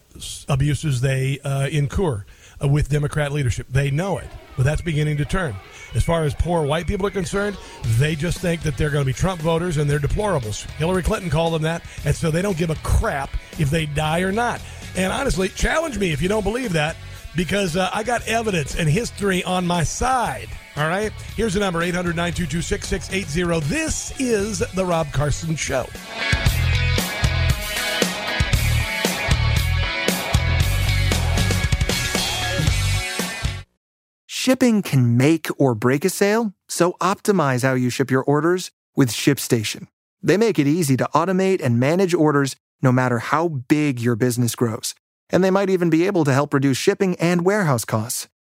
abuses 0.48 1.00
they 1.00 1.38
uh, 1.40 1.68
incur 1.68 2.24
with 2.62 2.88
Democrat 2.88 3.32
leadership. 3.32 3.66
They 3.70 3.90
know 3.90 4.18
it, 4.18 4.28
but 4.56 4.64
that's 4.64 4.82
beginning 4.82 5.16
to 5.18 5.24
turn. 5.24 5.54
As 5.94 6.04
far 6.04 6.24
as 6.24 6.34
poor 6.34 6.62
white 6.62 6.86
people 6.86 7.06
are 7.06 7.10
concerned, 7.10 7.56
they 7.98 8.14
just 8.14 8.38
think 8.38 8.62
that 8.62 8.76
they're 8.76 8.90
going 8.90 9.04
to 9.04 9.06
be 9.06 9.12
Trump 9.12 9.40
voters 9.40 9.76
and 9.78 9.88
they're 9.88 9.98
deplorables. 9.98 10.68
Hillary 10.72 11.02
Clinton 11.02 11.30
called 11.30 11.54
them 11.54 11.62
that, 11.62 11.82
and 12.04 12.14
so 12.14 12.30
they 12.30 12.42
don't 12.42 12.56
give 12.56 12.70
a 12.70 12.76
crap 12.76 13.30
if 13.58 13.70
they 13.70 13.86
die 13.86 14.20
or 14.20 14.32
not. 14.32 14.60
And 14.96 15.12
honestly, 15.12 15.48
challenge 15.48 15.98
me 15.98 16.12
if 16.12 16.20
you 16.20 16.28
don't 16.28 16.44
believe 16.44 16.72
that, 16.74 16.96
because 17.36 17.76
uh, 17.76 17.90
I 17.92 18.02
got 18.02 18.26
evidence 18.26 18.76
and 18.76 18.88
history 18.88 19.42
on 19.44 19.66
my 19.66 19.84
side. 19.84 20.48
All 20.76 20.88
right. 20.88 21.12
Here's 21.36 21.54
the 21.54 21.60
number 21.60 21.82
800 21.82 22.16
922 22.16 22.62
6680. 22.62 23.68
This 23.68 24.18
is 24.20 24.58
The 24.58 24.84
Rob 24.84 25.10
Carson 25.12 25.56
Show. 25.56 25.86
Shipping 34.26 34.80
can 34.80 35.18
make 35.18 35.48
or 35.58 35.74
break 35.74 36.04
a 36.04 36.08
sale, 36.08 36.54
so 36.66 36.92
optimize 37.00 37.62
how 37.62 37.74
you 37.74 37.90
ship 37.90 38.10
your 38.10 38.22
orders 38.22 38.70
with 38.96 39.10
ShipStation. 39.10 39.86
They 40.22 40.36
make 40.36 40.58
it 40.58 40.66
easy 40.66 40.96
to 40.96 41.08
automate 41.14 41.62
and 41.62 41.78
manage 41.78 42.14
orders 42.14 42.56
no 42.80 42.90
matter 42.90 43.18
how 43.18 43.48
big 43.48 44.00
your 44.00 44.16
business 44.16 44.54
grows. 44.54 44.94
And 45.28 45.44
they 45.44 45.50
might 45.50 45.68
even 45.68 45.90
be 45.90 46.06
able 46.06 46.24
to 46.24 46.32
help 46.32 46.54
reduce 46.54 46.78
shipping 46.78 47.16
and 47.16 47.44
warehouse 47.44 47.84
costs. 47.84 48.28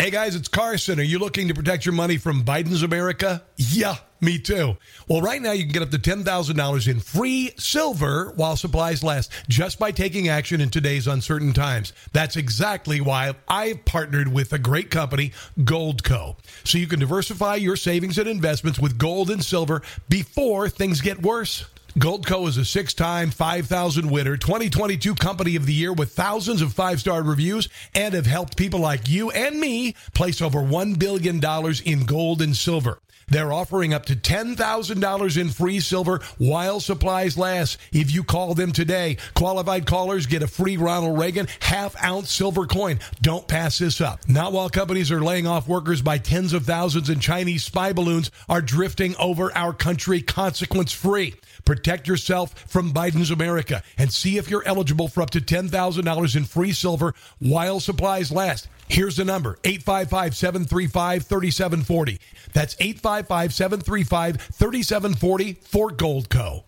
Hey 0.00 0.10
guys, 0.10 0.36
it's 0.36 0.46
Carson. 0.46 1.00
Are 1.00 1.02
you 1.02 1.18
looking 1.18 1.48
to 1.48 1.54
protect 1.54 1.84
your 1.84 1.92
money 1.92 2.18
from 2.18 2.44
Biden's 2.44 2.84
America? 2.84 3.42
Yeah, 3.56 3.96
me 4.20 4.38
too. 4.38 4.76
Well, 5.08 5.22
right 5.22 5.42
now 5.42 5.50
you 5.50 5.64
can 5.64 5.72
get 5.72 5.82
up 5.82 5.90
to 5.90 5.98
$10,000 5.98 6.88
in 6.88 7.00
free 7.00 7.50
silver 7.58 8.32
while 8.36 8.54
supplies 8.54 9.02
last 9.02 9.32
just 9.48 9.80
by 9.80 9.90
taking 9.90 10.28
action 10.28 10.60
in 10.60 10.70
today's 10.70 11.08
uncertain 11.08 11.52
times. 11.52 11.92
That's 12.12 12.36
exactly 12.36 13.00
why 13.00 13.34
I've 13.48 13.84
partnered 13.86 14.28
with 14.28 14.52
a 14.52 14.58
great 14.60 14.92
company, 14.92 15.32
Goldco. 15.58 16.36
So 16.62 16.78
you 16.78 16.86
can 16.86 17.00
diversify 17.00 17.56
your 17.56 17.74
savings 17.74 18.18
and 18.18 18.28
investments 18.28 18.78
with 18.78 18.98
gold 18.98 19.32
and 19.32 19.44
silver 19.44 19.82
before 20.08 20.68
things 20.68 21.00
get 21.00 21.20
worse. 21.22 21.64
Goldco 21.96 22.46
is 22.46 22.58
a 22.58 22.66
six 22.66 22.92
time 22.92 23.30
5,000 23.30 24.10
winner, 24.10 24.36
2022 24.36 25.14
Company 25.14 25.56
of 25.56 25.64
the 25.64 25.72
Year 25.72 25.92
with 25.92 26.12
thousands 26.12 26.60
of 26.60 26.74
five 26.74 27.00
star 27.00 27.22
reviews 27.22 27.68
and 27.94 28.12
have 28.12 28.26
helped 28.26 28.58
people 28.58 28.78
like 28.78 29.08
you 29.08 29.30
and 29.30 29.58
me 29.58 29.94
place 30.12 30.42
over 30.42 30.60
$1 30.60 30.98
billion 30.98 31.40
in 31.84 32.06
gold 32.06 32.42
and 32.42 32.54
silver. 32.54 33.00
They're 33.30 33.52
offering 33.52 33.92
up 33.92 34.06
to 34.06 34.16
$10,000 34.16 35.36
in 35.40 35.48
free 35.50 35.80
silver 35.80 36.20
while 36.38 36.80
supplies 36.80 37.36
last. 37.36 37.78
If 37.92 38.10
you 38.12 38.24
call 38.24 38.54
them 38.54 38.72
today, 38.72 39.18
qualified 39.34 39.86
callers 39.86 40.26
get 40.26 40.42
a 40.42 40.46
free 40.46 40.76
Ronald 40.76 41.18
Reagan 41.18 41.48
half 41.60 42.02
ounce 42.02 42.32
silver 42.32 42.66
coin. 42.66 43.00
Don't 43.20 43.46
pass 43.46 43.78
this 43.78 44.00
up. 44.00 44.26
Not 44.28 44.52
while 44.52 44.70
companies 44.70 45.10
are 45.10 45.22
laying 45.22 45.46
off 45.46 45.68
workers 45.68 46.02
by 46.02 46.18
tens 46.18 46.52
of 46.52 46.64
thousands 46.64 47.08
and 47.10 47.20
Chinese 47.20 47.64
spy 47.64 47.92
balloons 47.92 48.30
are 48.48 48.62
drifting 48.62 49.14
over 49.16 49.54
our 49.56 49.72
country 49.72 50.22
consequence 50.22 50.92
free. 50.92 51.34
Protect 51.64 52.08
yourself 52.08 52.58
from 52.66 52.92
Biden's 52.94 53.30
America 53.30 53.82
and 53.98 54.12
see 54.12 54.38
if 54.38 54.48
you're 54.48 54.66
eligible 54.66 55.08
for 55.08 55.22
up 55.22 55.30
to 55.30 55.40
$10,000 55.40 56.36
in 56.36 56.44
free 56.44 56.72
silver 56.72 57.14
while 57.38 57.80
supplies 57.80 58.32
last. 58.32 58.68
Here's 58.88 59.16
the 59.16 59.24
number 59.24 59.58
855 59.64 60.36
735 60.36 61.24
3740. 61.24 62.18
That's 62.52 62.76
855 62.80 63.54
735 63.54 64.36
3740 64.40 65.52
for 65.62 65.90
Goldco. 65.90 66.64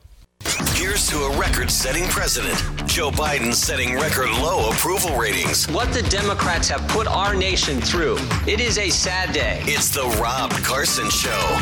Here's 0.75 1.09
to 1.09 1.19
a 1.19 1.39
record 1.39 1.71
setting 1.71 2.05
president. 2.05 2.57
Joe 2.89 3.11
Biden 3.11 3.53
setting 3.53 3.95
record 3.95 4.31
low 4.31 4.71
approval 4.71 5.17
ratings. 5.17 5.69
What 5.69 5.93
the 5.93 6.03
Democrats 6.05 6.69
have 6.69 6.87
put 6.89 7.07
our 7.07 7.35
nation 7.35 7.81
through. 7.81 8.17
It 8.47 8.61
is 8.61 8.79
a 8.79 8.89
sad 8.89 9.33
day. 9.33 9.61
It's 9.65 9.91
the 9.91 10.05
Rob 10.21 10.51
Carson 10.65 11.11
Show. 11.11 11.59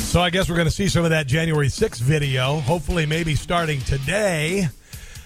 So 0.00 0.20
I 0.20 0.30
guess 0.30 0.48
we're 0.48 0.56
going 0.56 0.66
to 0.66 0.74
see 0.74 0.88
some 0.88 1.04
of 1.04 1.10
that 1.10 1.26
January 1.26 1.68
6th 1.68 2.00
video, 2.00 2.58
hopefully, 2.60 3.06
maybe 3.06 3.34
starting 3.36 3.80
today. 3.82 4.68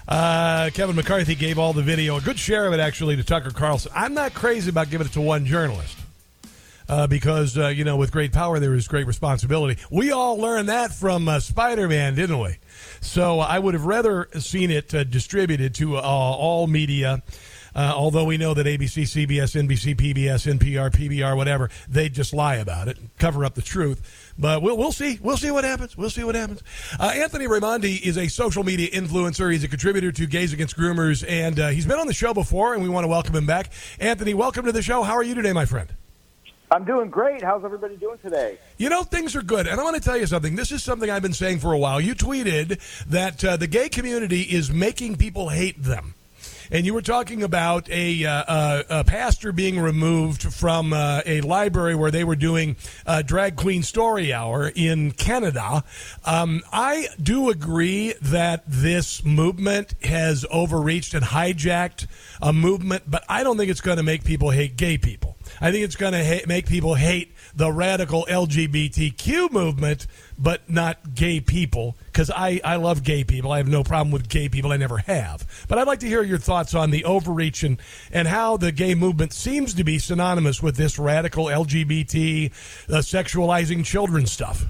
Uh, 0.07 0.71
Kevin 0.75 0.97
McCarthy 0.97 1.35
gave 1.35 1.59
all 1.59 1.73
the 1.73 1.83
video, 1.83 2.17
a 2.17 2.21
good 2.21 2.39
share 2.39 2.67
of 2.67 2.75
it 2.75 2.81
actually, 2.81 3.17
to 3.17 3.25
Tucker 3.25 3.51
Carlson. 3.51 3.91
I'm 3.95 4.15
not 4.15 4.35
crazy 4.35 4.71
about 4.71 4.91
giving 4.91 5.07
it 5.07 5.13
to 5.15 5.21
one 5.21 5.47
journalist. 5.47 5.97
Uh, 6.87 7.07
because 7.07 7.57
uh, 7.57 7.69
you 7.69 7.83
know, 7.83 7.97
with 7.97 8.13
great 8.13 8.31
power 8.31 8.59
there 8.59 8.75
is 8.75 8.87
great 8.87 9.07
responsibility. 9.07 9.81
We 9.91 10.13
all 10.13 10.37
learned 10.37 10.69
that 10.69 10.93
from 10.93 11.27
uh, 11.29 11.41
Spider-Man, 11.41 12.15
didn't 12.15 12.39
we? 12.39 12.59
So 13.01 13.41
I 13.41 13.59
would 13.59 13.73
have 13.73 13.87
rather 13.87 14.29
seen 14.39 14.71
it 14.71 14.95
uh, 14.95 15.05
distributed 15.05 15.75
to 15.77 15.97
uh, 15.97 16.01
all 16.01 16.67
media. 16.67 17.23
Uh, 17.75 17.93
although 17.95 18.25
we 18.25 18.37
know 18.37 18.55
that 18.55 18.67
ABC, 18.67 19.03
CBS, 19.03 19.61
NBC, 19.61 19.97
PBS, 19.97 20.59
NPR, 20.59 20.91
PBR, 20.91 21.37
whatever, 21.37 21.71
they 21.89 22.09
just 22.09 22.33
lie 22.33 22.57
about 22.57 22.89
it, 22.89 22.99
cover 23.19 23.45
up 23.45 23.55
the 23.55 23.63
truth. 23.63 24.33
But 24.39 24.63
we'll, 24.63 24.77
we'll 24.77 24.93
see. 24.93 25.19
We'll 25.21 25.37
see 25.37 25.51
what 25.51 25.65
happens. 25.65 25.97
We'll 25.97 26.11
see 26.11 26.25
what 26.25 26.35
happens. 26.35 26.63
Uh, 26.99 27.13
Anthony 27.15 27.47
Raimondi 27.47 28.01
is 28.01 28.17
a 28.17 28.29
social 28.29 28.63
media 28.63 28.91
influencer. 28.91 29.51
He's 29.53 29.65
a 29.65 29.69
contributor 29.69 30.13
to 30.13 30.27
Gays 30.27 30.53
Against 30.53 30.77
Groomers, 30.77 31.25
and 31.29 31.59
uh, 31.59 31.69
he's 31.69 31.87
been 31.87 31.99
on 31.99 32.07
the 32.07 32.15
show 32.15 32.33
before, 32.33 32.75
and 32.75 32.83
we 32.83 32.89
want 32.89 33.05
to 33.05 33.09
welcome 33.09 33.35
him 33.35 33.47
back. 33.47 33.71
Anthony, 33.99 34.35
welcome 34.35 34.65
to 34.67 34.73
the 34.73 34.83
show. 34.83 35.03
How 35.03 35.15
are 35.15 35.25
you 35.25 35.35
today, 35.35 35.53
my 35.53 35.65
friend? 35.65 35.89
I'm 36.71 36.85
doing 36.85 37.11
great. 37.11 37.43
How's 37.43 37.65
everybody 37.65 37.97
doing 37.97 38.19
today? 38.19 38.59
You 38.79 38.89
know, 38.89 39.05
things 39.05 39.37
are 39.37 39.43
good. 39.43 39.67
And 39.67 39.81
I 39.81 39.85
want 39.85 39.97
to 39.97 40.03
tell 40.03 40.17
you 40.17 40.27
something. 40.27 40.57
This 40.57 40.73
is 40.73 40.83
something 40.83 41.09
I've 41.09 41.23
been 41.23 41.33
saying 41.33 41.61
for 41.61 41.73
a 41.73 41.79
while. 41.79 42.01
You 42.01 42.15
tweeted 42.15 42.81
that 43.07 43.45
uh, 43.45 43.57
the 43.57 43.67
gay 43.67 43.89
community 43.89 44.43
is 44.43 44.73
making 44.73 45.17
people 45.17 45.51
hate 45.51 45.81
them 45.81 46.15
and 46.71 46.87
you 46.87 46.95
were 46.95 47.03
talking 47.03 47.43
about 47.43 47.89
a, 47.91 48.25
uh, 48.25 48.83
a 48.89 49.05
pastor 49.05 49.53
being 49.53 49.79
removed 49.79 50.43
from 50.43 50.93
uh, 50.93 51.21
a 51.27 51.41
library 51.43 51.95
where 51.95 52.11
they 52.11 52.25
were 52.25 52.37
doing 52.37 52.77
drag 53.27 53.57
queen 53.57 53.83
story 53.83 54.33
hour 54.33 54.71
in 54.75 55.13
Canada. 55.13 55.85
Um, 56.25 56.63
I 56.73 57.09
do 57.23 57.51
agree 57.51 58.15
that 58.21 58.65
this 58.67 59.25
movement 59.25 59.95
has 60.03 60.45
overreached 60.51 61.15
and 61.15 61.25
hijacked 61.25 62.07
a 62.41 62.53
movement, 62.53 63.05
but 63.07 63.25
I 63.29 63.43
don't 63.43 63.57
think 63.57 63.71
it's 63.71 63.81
going 63.81 63.97
to 63.97 64.03
make 64.03 64.25
people 64.25 64.51
hate 64.51 64.77
gay 64.77 64.99
people. 64.99 65.37
I 65.61 65.71
think 65.71 65.85
it's 65.85 65.97
going 65.97 66.13
to 66.13 66.25
ha- 66.25 66.45
make 66.47 66.67
people 66.67 66.95
hate 66.95 67.35
the 67.55 67.71
radical 67.71 68.27
LGBTQ 68.29 69.51
movement, 69.53 70.07
but 70.39 70.69
not 70.69 71.15
gay 71.15 71.41
people. 71.41 71.97
Because 72.07 72.31
I, 72.31 72.61
I 72.65 72.77
love 72.77 73.03
gay 73.03 73.25
people. 73.25 73.53
I 73.53 73.59
have 73.59 73.69
no 73.69 73.85
problem 73.85 74.11
with 74.11 74.29
gay 74.29 74.49
people. 74.49 74.73
I 74.73 74.77
never 74.77 74.99
have. 74.99 75.67
But 75.69 75.79
I'd 75.79 75.87
like 75.87 76.01
to 76.01 76.07
hear 76.07 76.23
your 76.23 76.39
thoughts 76.39 76.75
on 76.75 76.91
the 76.91 77.05
overreach 77.05 77.63
and, 77.63 77.79
and 78.13 78.29
how 78.29 78.57
the 78.57 78.73
gay 78.73 78.95
movement 78.95 79.33
seems 79.33 79.75
to 79.75 79.85
be 79.85 79.99
synonymous 79.99 80.63
with 80.63 80.77
this 80.77 80.99
radical 80.99 81.47
LGBT 81.47 82.51
uh, 82.89 82.93
sexualizing 82.99 83.85
children 83.85 84.27
stuff. 84.27 84.67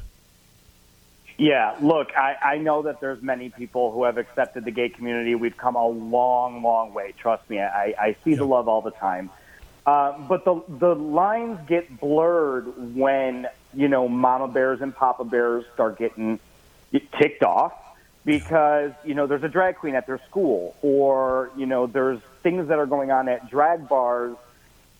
Yeah, 1.36 1.74
look, 1.80 2.16
I, 2.16 2.36
I 2.42 2.58
know 2.58 2.82
that 2.82 3.00
there's 3.00 3.20
many 3.20 3.48
people 3.48 3.90
who 3.90 4.04
have 4.04 4.18
accepted 4.18 4.64
the 4.64 4.70
gay 4.70 4.88
community. 4.88 5.34
We've 5.34 5.56
come 5.56 5.74
a 5.74 5.86
long, 5.86 6.62
long 6.62 6.94
way. 6.94 7.12
Trust 7.18 7.50
me, 7.50 7.58
I, 7.60 7.94
I 7.98 8.16
see 8.22 8.34
the 8.34 8.44
love 8.44 8.68
all 8.68 8.82
the 8.82 8.92
time. 8.92 9.30
Uh, 9.86 10.18
but 10.18 10.44
the 10.44 10.62
the 10.68 10.94
lines 10.94 11.58
get 11.66 12.00
blurred 12.00 12.94
when 12.96 13.46
you 13.74 13.88
know 13.88 14.08
mama 14.08 14.48
bears 14.48 14.80
and 14.80 14.94
papa 14.94 15.24
bears 15.24 15.64
start 15.74 15.98
getting 15.98 16.38
get 16.90 17.12
ticked 17.12 17.42
off 17.42 17.74
because 18.24 18.92
you 19.04 19.14
know 19.14 19.26
there's 19.26 19.42
a 19.42 19.48
drag 19.48 19.76
queen 19.76 19.94
at 19.94 20.06
their 20.06 20.20
school 20.30 20.74
or 20.80 21.50
you 21.56 21.66
know 21.66 21.86
there's 21.86 22.18
things 22.42 22.68
that 22.68 22.78
are 22.78 22.86
going 22.86 23.10
on 23.10 23.28
at 23.28 23.50
drag 23.50 23.86
bars 23.86 24.36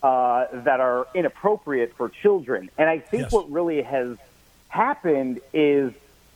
uh, 0.03 0.47
that 0.53 0.81
are 0.81 1.07
inappropriate 1.15 1.95
for 1.97 2.11
children. 2.11 2.71
And 2.77 2.91
I 2.91 2.99
think 2.99 3.23
Yes. 3.23 3.33
what 3.33 3.51
really 3.51 3.81
has 3.81 4.19
happened 4.69 5.41
is 5.55 5.95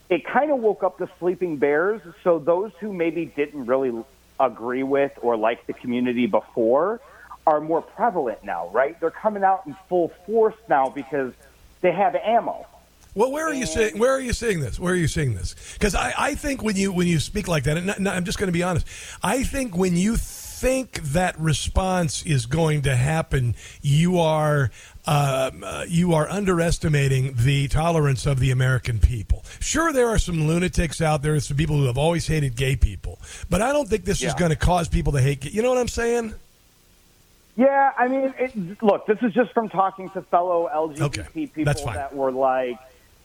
it 0.09 0.25
kind 0.25 0.51
of 0.51 0.59
woke 0.61 0.83
up 0.83 0.97
the 0.97 1.09
sleeping 1.19 1.59
bears. 1.59 2.01
So 2.25 2.39
those 2.39 2.73
who 2.81 2.95
maybe 2.95 3.27
didn't 3.27 3.67
really 3.67 3.93
agree 4.41 4.85
with 4.85 5.13
or 5.21 5.37
like 5.37 5.67
the 5.67 5.75
community 5.75 6.27
before 6.27 7.01
are 7.49 7.61
more 7.61 7.81
prevalent 7.83 8.45
now, 8.45 8.69
right? 8.73 8.99
They're 9.01 9.11
coming 9.11 9.43
out 9.43 9.63
in 9.67 9.75
full 9.89 10.09
force 10.27 10.55
now 10.69 10.91
because 10.91 11.33
they 11.81 11.93
have 11.93 12.15
ammo. 12.15 12.67
Well, 13.15 13.33
where 13.33 13.47
are 13.47 13.55
you 13.55 13.67
seeing? 13.67 13.99
Where 13.99 14.13
are 14.13 14.21
you 14.21 14.33
seeing 14.35 14.61
this? 14.61 14.79
Where 14.79 14.93
are 14.93 14.97
you 14.97 15.09
seeing 15.09 15.35
this? 15.35 15.55
Because 15.73 15.95
I, 15.95 16.13
I 16.17 16.35
think 16.35 16.63
when 16.63 16.77
you 16.77 16.93
when 16.93 17.07
you 17.09 17.19
speak 17.19 17.49
like 17.49 17.65
that, 17.65 17.77
and 17.79 17.87
not- 17.87 18.01
not- 18.01 18.15
I'm 18.17 18.25
just 18.25 18.39
going 18.39 18.49
to 18.49 18.53
be 18.53 18.63
honest. 18.63 18.87
I 19.23 19.43
think 19.43 19.77
when 19.77 19.97
you 19.97 20.17
think 20.17 21.01
that 21.03 21.39
response 21.41 22.23
is 22.27 22.47
going 22.47 22.83
to 22.83 22.95
happen, 22.95 23.55
you 23.81 24.19
are 24.21 24.71
um, 25.07 25.65
uh, 25.65 25.85
you 25.89 26.13
are 26.15 26.29
underestimating 26.29 27.33
the 27.37 27.67
tolerance 27.69 28.27
of 28.27 28.39
the 28.41 28.51
American 28.51 28.99
people. 28.99 29.43
Sure, 29.59 29.91
there 29.93 30.09
are 30.09 30.19
some 30.19 30.47
lunatics 30.47 31.01
out 31.01 31.23
there, 31.23 31.41
some 31.41 31.57
people 31.57 31.77
who 31.77 31.87
have 31.87 31.99
always 31.99 32.27
hated 32.27 32.55
gay 32.57 32.77
people, 32.77 33.19
but 33.49 33.63
I 33.63 33.73
don't 33.73 33.89
think 33.89 34.05
this 34.05 34.21
is 34.23 34.35
going 34.35 34.51
to 34.51 34.57
cause 34.57 34.87
people 34.89 35.13
to 35.15 35.21
hate. 35.21 35.41
gay- 35.41 35.51
You 35.51 35.63
know 35.63 35.71
what 35.71 35.79
I'm 35.79 35.89
saying? 35.89 36.35
Yeah, 37.59 37.91
I 37.99 38.07
mean, 38.07 38.33
it, 38.39 38.83
look, 38.85 39.07
this 39.07 39.19
is 39.21 39.35
just 39.35 39.53
from 39.53 39.69
talking 39.69 40.09
to 40.11 40.23
fellow 40.23 40.71
LGBT 40.73 41.33
people 41.53 41.65
that's 41.65 41.83
fine. 41.83 41.95
that 41.97 42.15
were 42.15 42.31
like, 42.31 42.79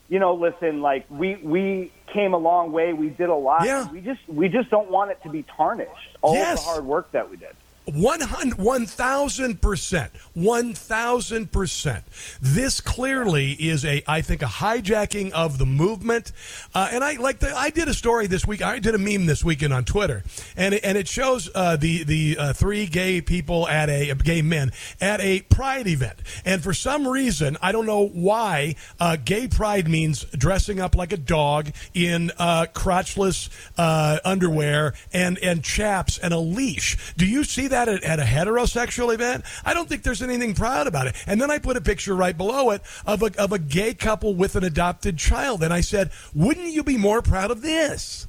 you 0.10 0.18
know, 0.18 0.34
listen, 0.34 0.82
like 0.82 1.06
we 1.10 1.36
we 1.36 1.92
came 2.12 2.34
a 2.34 2.38
long 2.38 2.72
way, 2.72 2.94
we 2.94 3.10
did 3.10 3.30
a 3.30 3.36
lot. 3.36 3.64
Yeah. 3.66 3.88
We 3.92 4.02
just 4.02 4.22
we 4.28 4.50
just 4.50 4.72
don't 4.72 4.90
want 4.90 5.12
it 5.12 5.22
to 5.24 5.30
be 5.30 5.44
tarnished. 5.44 6.18
All 6.24 6.34
Yes. 6.34 6.60
the 6.60 6.66
hard 6.66 6.84
work 6.86 7.12
that 7.12 7.30
we 7.30 7.38
did. 7.38 7.56
100, 7.86 8.58
1000%. 8.58 10.10
1000%. 10.36 12.04
This 12.42 12.82
clearly 12.82 13.52
is 13.52 13.86
a, 13.86 14.04
I 14.08 14.22
think, 14.22 14.42
a 14.42 14.46
hijacking 14.46 15.32
of 15.32 15.58
the 15.58 15.66
movement. 15.66 16.32
Uh, 16.74 16.90
and 16.92 17.04
I 17.04 17.14
like 17.14 17.40
the, 17.40 17.56
I 17.56 17.70
did 17.70 17.88
a 17.88 17.94
story 17.94 18.28
this 18.28 18.46
week. 18.46 18.62
I 18.62 18.80
did 18.80 18.96
a 18.96 18.98
meme 18.98 19.26
this 19.26 19.44
weekend 19.44 19.74
on 19.74 19.86
Twitter, 19.86 20.24
and 20.56 20.74
it, 20.74 20.84
and 20.84 20.98
it 20.98 21.08
shows 21.08 21.50
uh, 21.54 21.76
the 21.76 22.04
the 22.04 22.38
uh, 22.40 22.54
three 22.54 22.86
gay 22.86 23.22
people 23.22 23.68
at 23.68 23.90
a 23.90 24.14
gay 24.16 24.42
men 24.42 24.72
at 25.00 25.22
a 25.22 25.42
pride 25.42 25.88
event. 25.88 26.20
And 26.46 26.64
for 26.64 26.74
some 26.74 27.08
reason, 27.08 27.58
I 27.62 27.72
don't 27.72 27.86
know 27.86 28.08
why, 28.08 28.76
uh, 29.00 29.18
gay 29.24 29.48
pride 29.48 29.88
means 29.88 30.26
dressing 30.38 30.80
up 30.80 30.96
like 30.96 31.12
a 31.12 31.18
dog 31.18 31.72
in 31.94 32.32
uh, 32.38 32.68
crotchless 32.74 33.50
uh, 33.78 34.20
underwear 34.26 34.94
and 35.12 35.38
and 35.40 35.64
chaps 35.64 36.18
and 36.18 36.34
a 36.34 36.40
leash. 36.40 37.14
Do 37.16 37.26
you 37.26 37.44
see 37.44 37.68
that 37.74 37.90
at, 37.90 38.04
at 38.04 38.20
a 38.20 38.24
heterosexual 38.24 39.14
event? 39.14 39.44
I 39.66 39.74
don't 39.74 39.90
think 39.90 40.04
there's 40.04 40.22
anything 40.22 40.54
proud 40.54 40.88
about 40.88 41.08
it. 41.08 41.16
And 41.28 41.42
then 41.42 41.52
I 41.52 41.58
put 41.58 41.76
a 41.76 41.82
picture 41.82 42.16
right 42.16 42.38
below 42.38 42.70
it 42.70 42.82
of 43.06 43.22
a 43.22 43.32
of 43.38 43.52
a 43.52 43.60
gay 43.60 43.94
couple 43.94 44.36
with 44.36 44.56
an 44.56 44.64
adopted 44.64 45.18
child, 45.18 45.64
and 45.64 45.74
I 45.74 45.82
said, 45.82 46.12
"Wouldn't 46.34 46.72
you 46.72 46.84
be 46.84 46.98
more 46.98 47.22
proud 47.22 47.52
of 47.52 47.62
this?" 47.62 48.28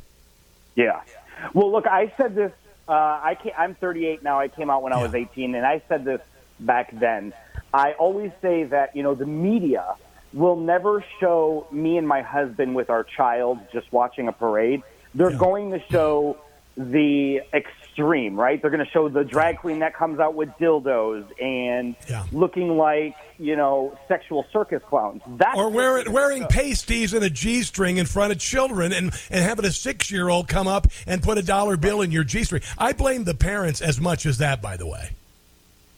Yeah. 0.75 1.03
Well, 1.53 1.71
look, 1.71 1.87
I 1.87 2.13
said 2.17 2.35
this. 2.35 2.53
Uh, 2.89 2.93
I 2.93 3.39
came, 3.41 3.53
I'm 3.57 3.75
38 3.75 4.23
now. 4.23 4.39
I 4.39 4.49
came 4.49 4.69
out 4.69 4.83
when 4.83 4.93
I 4.93 5.03
was 5.03 5.15
18, 5.15 5.55
and 5.55 5.65
I 5.65 5.83
said 5.89 6.05
this 6.05 6.21
back 6.61 6.91
then. 6.93 7.33
I 7.73 7.93
always 7.93 8.31
say 8.43 8.65
that 8.65 8.97
you 8.97 9.03
know 9.03 9.15
the 9.15 9.27
media 9.27 9.97
will 10.33 10.57
never 10.57 11.05
show 11.21 11.67
me 11.71 11.97
and 11.97 12.09
my 12.09 12.23
husband 12.23 12.75
with 12.75 12.91
our 12.91 13.05
child 13.05 13.59
just 13.73 13.93
watching 13.93 14.29
a 14.29 14.33
parade. 14.33 14.83
They're 15.15 15.37
going 15.37 15.71
to 15.71 15.81
show 15.91 16.39
the 16.77 17.43
extreme, 17.95 18.39
right? 18.39 18.61
They're 18.61 18.71
going 18.71 18.85
to 18.85 18.91
show 18.91 19.09
the 19.09 19.25
drag 19.25 19.59
queen 19.59 19.81
that 19.81 19.95
comes 19.95 20.19
out 20.19 20.35
with 20.35 20.51
dildos 20.61 21.27
and 21.41 21.95
looking 22.33 22.77
like 22.77 23.17
you 23.39 23.57
know 23.57 23.97
sexual 24.09 24.45
circus 24.53 24.83
clowns. 24.89 25.23
That's 25.27 25.57
or 25.57 25.71
wearing 25.71 26.13
wearing 26.13 26.47
pasties 26.47 27.15
and 27.15 27.25
a 27.25 27.31
G 27.31 27.63
string 27.63 27.99
in 27.99 28.07
front 28.07 28.33
of 28.33 28.39
children 28.39 28.93
and, 28.93 29.13
and 29.31 29.45
having 29.45 29.65
a 29.65 29.71
six 29.71 30.11
year 30.11 30.29
old 30.29 30.49
come 30.49 30.67
up 30.67 30.89
and 31.07 31.23
put 31.23 31.39
a 31.39 31.43
dollar 31.43 31.77
bill 31.77 32.03
in 32.03 32.11
your 32.11 32.25
G 32.25 32.45
string. 32.45 32.63
I 32.79 32.93
blame 32.93 33.25
the 33.25 33.35
parents 33.35 33.81
as 33.81 34.01
much 34.01 34.27
as 34.27 34.39
that, 34.39 34.61
by 34.61 34.77
the 34.77 34.87
way. 34.87 35.11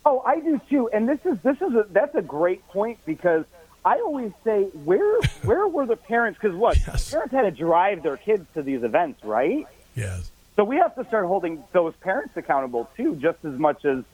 Oh, 0.05 0.23
I 0.25 0.41
do 0.41 0.61
too. 0.69 0.89
And 0.93 1.09
this 1.09 1.19
is 1.25 1.39
this 1.43 1.57
is 1.57 1.75
a, 1.75 1.87
that's 1.91 2.15
a 2.15 2.23
great 2.23 2.67
point 2.69 2.99
because 3.07 3.45
I 3.85 4.01
always 4.01 4.33
say 4.45 4.65
where 4.85 5.21
where 5.45 5.67
were 5.67 5.87
the 5.87 5.97
parents? 5.97 6.39
Because 6.41 6.57
what 6.57 6.79
parents 6.83 7.33
had 7.33 7.43
to 7.43 7.51
drive 7.51 8.03
their 8.03 8.17
kids 8.17 8.47
to 8.55 8.63
these 8.63 8.83
events, 8.83 9.25
right? 9.25 9.67
Yes. 9.95 10.31
So 10.57 10.65
we 10.65 10.77
have 10.77 10.95
to 10.97 11.05
start 11.05 11.27
holding 11.27 11.63
those 11.73 11.95
parents 11.97 12.35
accountable 12.37 12.89
too, 12.97 13.15
just 13.17 13.45
as 13.45 13.59
much 13.59 13.85
as 13.85 14.05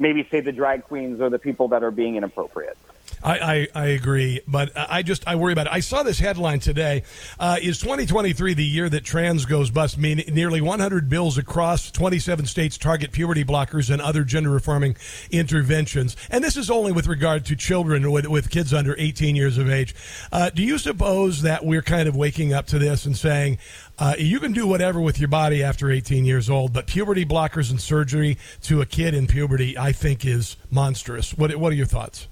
maybe 0.00 0.26
say 0.30 0.40
the 0.40 0.50
drag 0.50 0.84
queens 0.84 1.20
or 1.20 1.30
the 1.30 1.38
people 1.38 1.68
that 1.68 1.84
are 1.84 1.92
being 1.92 2.16
inappropriate. 2.16 2.76
I, 3.22 3.38
I, 3.38 3.68
I 3.74 3.86
agree, 3.88 4.40
but 4.48 4.72
I 4.74 5.02
just 5.02 5.26
I 5.28 5.36
worry 5.36 5.52
about 5.52 5.66
it. 5.66 5.72
I 5.72 5.80
saw 5.80 6.02
this 6.02 6.18
headline 6.18 6.60
today: 6.60 7.04
uh, 7.38 7.58
Is 7.62 7.78
2023 7.78 8.54
the 8.54 8.64
year 8.64 8.88
that 8.88 9.04
trans 9.04 9.44
goes 9.44 9.70
bust? 9.70 9.96
Mean 9.96 10.22
nearly 10.32 10.60
100 10.60 11.08
bills 11.08 11.38
across 11.38 11.90
27 11.90 12.46
states 12.46 12.76
target 12.76 13.12
puberty 13.12 13.44
blockers 13.44 13.90
and 13.90 14.02
other 14.02 14.24
gender 14.24 14.50
reforming 14.50 14.96
interventions, 15.30 16.16
and 16.30 16.42
this 16.42 16.56
is 16.56 16.70
only 16.70 16.92
with 16.92 17.06
regard 17.06 17.44
to 17.46 17.56
children 17.56 18.10
with, 18.10 18.26
with 18.26 18.50
kids 18.50 18.74
under 18.74 18.96
18 18.98 19.36
years 19.36 19.58
of 19.58 19.70
age. 19.70 19.94
Uh, 20.32 20.50
do 20.50 20.62
you 20.62 20.78
suppose 20.78 21.42
that 21.42 21.64
we're 21.64 21.82
kind 21.82 22.08
of 22.08 22.16
waking 22.16 22.52
up 22.52 22.66
to 22.66 22.78
this 22.78 23.06
and 23.06 23.16
saying? 23.16 23.58
Uh, 23.98 24.14
you 24.18 24.40
can 24.40 24.52
do 24.52 24.66
whatever 24.66 25.00
with 25.00 25.20
your 25.20 25.28
body 25.28 25.62
after 25.62 25.90
18 25.90 26.24
years 26.24 26.50
old, 26.50 26.72
but 26.72 26.86
puberty 26.88 27.24
blockers 27.24 27.70
and 27.70 27.80
surgery 27.80 28.36
to 28.62 28.80
a 28.80 28.86
kid 28.86 29.14
in 29.14 29.28
puberty, 29.28 29.78
I 29.78 29.92
think, 29.92 30.24
is 30.24 30.56
monstrous. 30.70 31.32
What, 31.34 31.54
what 31.56 31.72
are 31.72 31.76
your 31.76 31.86
thoughts? 31.86 32.26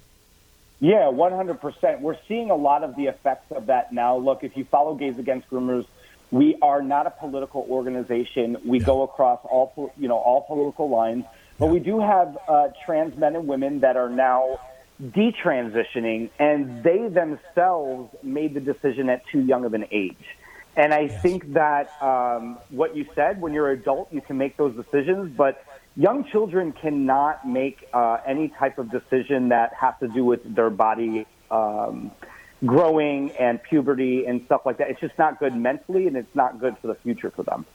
Yeah, 0.80 1.10
100%. 1.12 2.00
We're 2.00 2.16
seeing 2.26 2.50
a 2.50 2.56
lot 2.56 2.82
of 2.82 2.96
the 2.96 3.04
effects 3.04 3.52
of 3.52 3.66
that 3.66 3.92
now. 3.92 4.16
Look, 4.16 4.42
if 4.42 4.56
you 4.56 4.64
follow 4.64 4.94
Gays 4.94 5.18
Against 5.18 5.50
Groomers, 5.50 5.86
we 6.30 6.56
are 6.62 6.80
not 6.80 7.06
a 7.06 7.10
political 7.10 7.66
organization. 7.68 8.56
We 8.64 8.78
go 8.78 9.02
across 9.02 9.40
all, 9.44 9.92
you 9.98 10.08
know, 10.08 10.16
all 10.16 10.42
political 10.42 10.88
lines, 10.88 11.24
but 11.58 11.66
we 11.66 11.80
do 11.80 12.00
have 12.00 12.38
uh, 12.48 12.68
trans 12.86 13.16
men 13.18 13.36
and 13.36 13.46
women 13.46 13.80
that 13.80 13.96
are 13.98 14.08
now 14.08 14.58
detransitioning, 15.02 16.30
and 16.38 16.82
they 16.82 17.08
themselves 17.08 18.14
made 18.22 18.54
the 18.54 18.60
decision 18.60 19.10
at 19.10 19.26
too 19.26 19.40
young 19.40 19.66
of 19.66 19.74
an 19.74 19.86
age. 19.90 20.16
And 20.76 20.94
I 20.94 21.08
think 21.08 21.52
that 21.54 21.90
um, 22.02 22.58
what 22.70 22.96
you 22.96 23.06
said, 23.14 23.40
when 23.40 23.52
you're 23.52 23.70
an 23.70 23.80
adult, 23.80 24.12
you 24.12 24.20
can 24.20 24.38
make 24.38 24.56
those 24.56 24.74
decisions, 24.76 25.30
but 25.36 25.62
young 25.96 26.24
children 26.24 26.72
cannot 26.72 27.46
make 27.46 27.88
uh, 27.92 28.18
any 28.26 28.48
type 28.48 28.78
of 28.78 28.90
decision 28.90 29.48
that 29.50 29.72
has 29.74 29.94
to 30.00 30.08
do 30.08 30.24
with 30.24 30.54
their 30.54 30.70
body 30.70 31.26
um, 31.50 32.10
growing 32.64 33.30
and 33.32 33.62
puberty 33.62 34.26
and 34.26 34.44
stuff 34.46 34.62
like 34.64 34.78
that. 34.78 34.90
It's 34.90 35.00
just 35.00 35.18
not 35.18 35.38
good 35.38 35.54
mentally, 35.54 36.06
and 36.06 36.16
it's 36.16 36.34
not 36.34 36.60
good 36.60 36.76
for 36.78 36.88
the 36.88 36.94
future 36.94 37.30
for 37.30 37.42
them. 37.42 37.66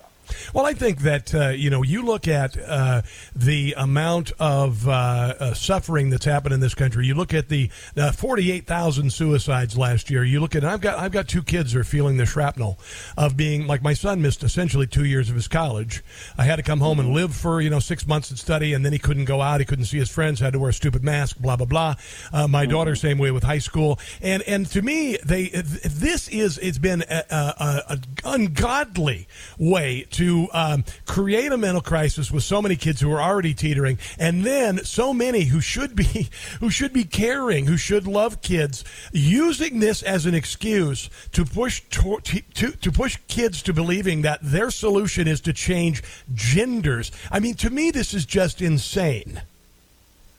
Well, 0.53 0.65
I 0.65 0.73
think 0.73 0.99
that 0.99 1.33
uh, 1.33 1.49
you 1.49 1.69
know 1.69 1.83
you 1.83 2.03
look 2.03 2.27
at 2.27 2.57
uh, 2.57 3.01
the 3.35 3.73
amount 3.77 4.31
of 4.39 4.88
uh, 4.88 4.91
uh, 4.91 5.53
suffering 5.53 6.09
that's 6.09 6.25
happened 6.25 6.53
in 6.53 6.59
this 6.59 6.75
country. 6.75 7.05
You 7.05 7.15
look 7.15 7.33
at 7.33 7.49
the 7.49 7.69
uh, 7.97 8.11
forty-eight 8.11 8.65
thousand 8.65 9.11
suicides 9.11 9.77
last 9.77 10.09
year. 10.09 10.23
You 10.23 10.39
look 10.39 10.55
at 10.55 10.63
I've 10.63 10.81
got 10.81 10.99
I've 10.99 11.11
got 11.11 11.27
two 11.27 11.43
kids 11.43 11.73
who 11.73 11.79
are 11.79 11.83
feeling 11.83 12.17
the 12.17 12.25
shrapnel 12.25 12.79
of 13.17 13.38
being 13.38 13.67
like 13.67 13.81
my 13.81 13.93
son 13.93 14.21
missed 14.21 14.43
essentially 14.43 14.88
two 14.88 15.05
years 15.05 15.29
of 15.29 15.35
his 15.35 15.47
college. 15.47 16.03
I 16.38 16.43
had 16.43 16.57
to 16.57 16.63
come 16.63 16.79
home 16.79 16.99
and 16.99 17.13
live 17.13 17.35
for 17.35 17.61
you 17.61 17.69
know 17.69 17.79
six 17.79 18.07
months 18.07 18.29
and 18.29 18.39
study, 18.39 18.73
and 18.73 18.85
then 18.85 18.93
he 18.93 18.99
couldn't 18.99 19.25
go 19.25 19.41
out. 19.41 19.59
He 19.59 19.65
couldn't 19.65 19.85
see 19.85 19.99
his 19.99 20.09
friends. 20.09 20.39
Had 20.39 20.53
to 20.53 20.59
wear 20.59 20.69
a 20.69 20.73
stupid 20.73 21.03
mask. 21.03 21.38
Blah 21.39 21.55
blah 21.55 21.65
blah. 21.65 21.95
Uh, 22.33 22.47
my 22.47 22.65
daughter 22.65 22.95
same 22.95 23.17
way 23.17 23.31
with 23.31 23.43
high 23.43 23.59
school. 23.59 23.99
And 24.21 24.41
and 24.43 24.65
to 24.67 24.81
me, 24.81 25.17
they 25.23 25.49
this 25.49 26.27
is 26.27 26.57
it's 26.57 26.77
been 26.77 27.03
a, 27.09 27.23
a, 27.29 27.83
a 27.89 27.99
ungodly 28.23 29.27
way 29.57 30.05
to 30.15 30.47
um, 30.54 30.86
create 31.06 31.51
a 31.51 31.58
mental 31.58 31.82
crisis 31.82 32.32
with 32.32 32.43
so 32.43 32.62
many 32.62 32.75
kids 32.75 33.01
who 33.01 33.12
are 33.12 33.21
already 33.21 33.54
teetering, 33.54 33.99
and 34.17 34.43
then 34.43 34.84
so 34.84 35.13
many 35.13 35.43
who 35.43 35.60
should 35.62 35.95
be 35.95 36.30
who 36.60 36.69
should 36.69 36.93
be 36.93 37.04
caring, 37.04 37.65
who 37.65 37.78
should 37.78 38.08
love 38.08 38.41
kids, 38.41 38.84
using 39.12 39.80
this 39.80 40.01
as 40.04 40.25
an 40.25 40.34
excuse 40.34 41.10
to 41.34 41.43
push 41.45 41.82
to, 41.89 42.19
to, 42.54 42.71
to 42.71 42.91
push 42.91 43.17
kids 43.28 43.62
to 43.63 43.73
believing 43.73 44.21
that 44.21 44.39
their 44.41 44.71
solution 44.71 45.28
is 45.28 45.41
to 45.41 45.54
change 45.54 46.01
genders. 46.34 47.12
I 47.32 47.39
mean, 47.39 47.56
to 47.56 47.69
me, 47.69 47.91
this 47.91 48.13
is 48.13 48.25
just 48.25 48.62
insane. 48.62 49.41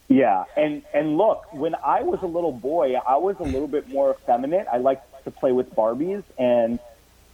Yeah, 0.08 0.44
and 0.56 0.82
and 0.94 1.18
look, 1.18 1.52
when 1.52 1.74
I 1.74 2.02
was 2.02 2.22
a 2.22 2.26
little 2.26 2.52
boy, 2.52 2.94
I 2.94 3.16
was 3.16 3.36
a 3.40 3.44
little 3.44 3.68
bit 3.68 3.88
more 3.88 4.12
effeminate. 4.12 4.66
I 4.72 4.78
liked 4.78 5.24
to 5.24 5.30
play 5.30 5.52
with 5.52 5.74
Barbies, 5.74 6.22
and 6.38 6.78